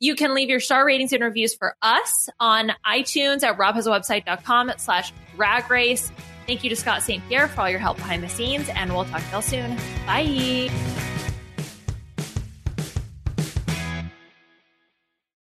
You 0.00 0.14
can 0.14 0.34
leave 0.34 0.48
your 0.48 0.60
star 0.60 0.84
ratings 0.84 1.12
and 1.12 1.22
reviews 1.22 1.54
for 1.54 1.76
us 1.80 2.28
on 2.40 2.72
iTunes 2.84 3.42
at 3.42 3.56
robhasawebsite.com 3.56 4.72
slash 4.78 5.12
drag 5.36 5.70
race. 5.70 6.10
Thank 6.46 6.64
you 6.64 6.70
to 6.70 6.76
Scott 6.76 7.02
St. 7.02 7.22
Pierre 7.28 7.48
for 7.48 7.62
all 7.62 7.70
your 7.70 7.78
help 7.78 7.96
behind 7.98 8.22
the 8.22 8.28
scenes, 8.28 8.68
and 8.74 8.92
we'll 8.92 9.04
talk 9.04 9.22
to 9.22 9.30
y'all 9.30 9.42
soon. 9.42 9.76
Bye. 10.06 11.11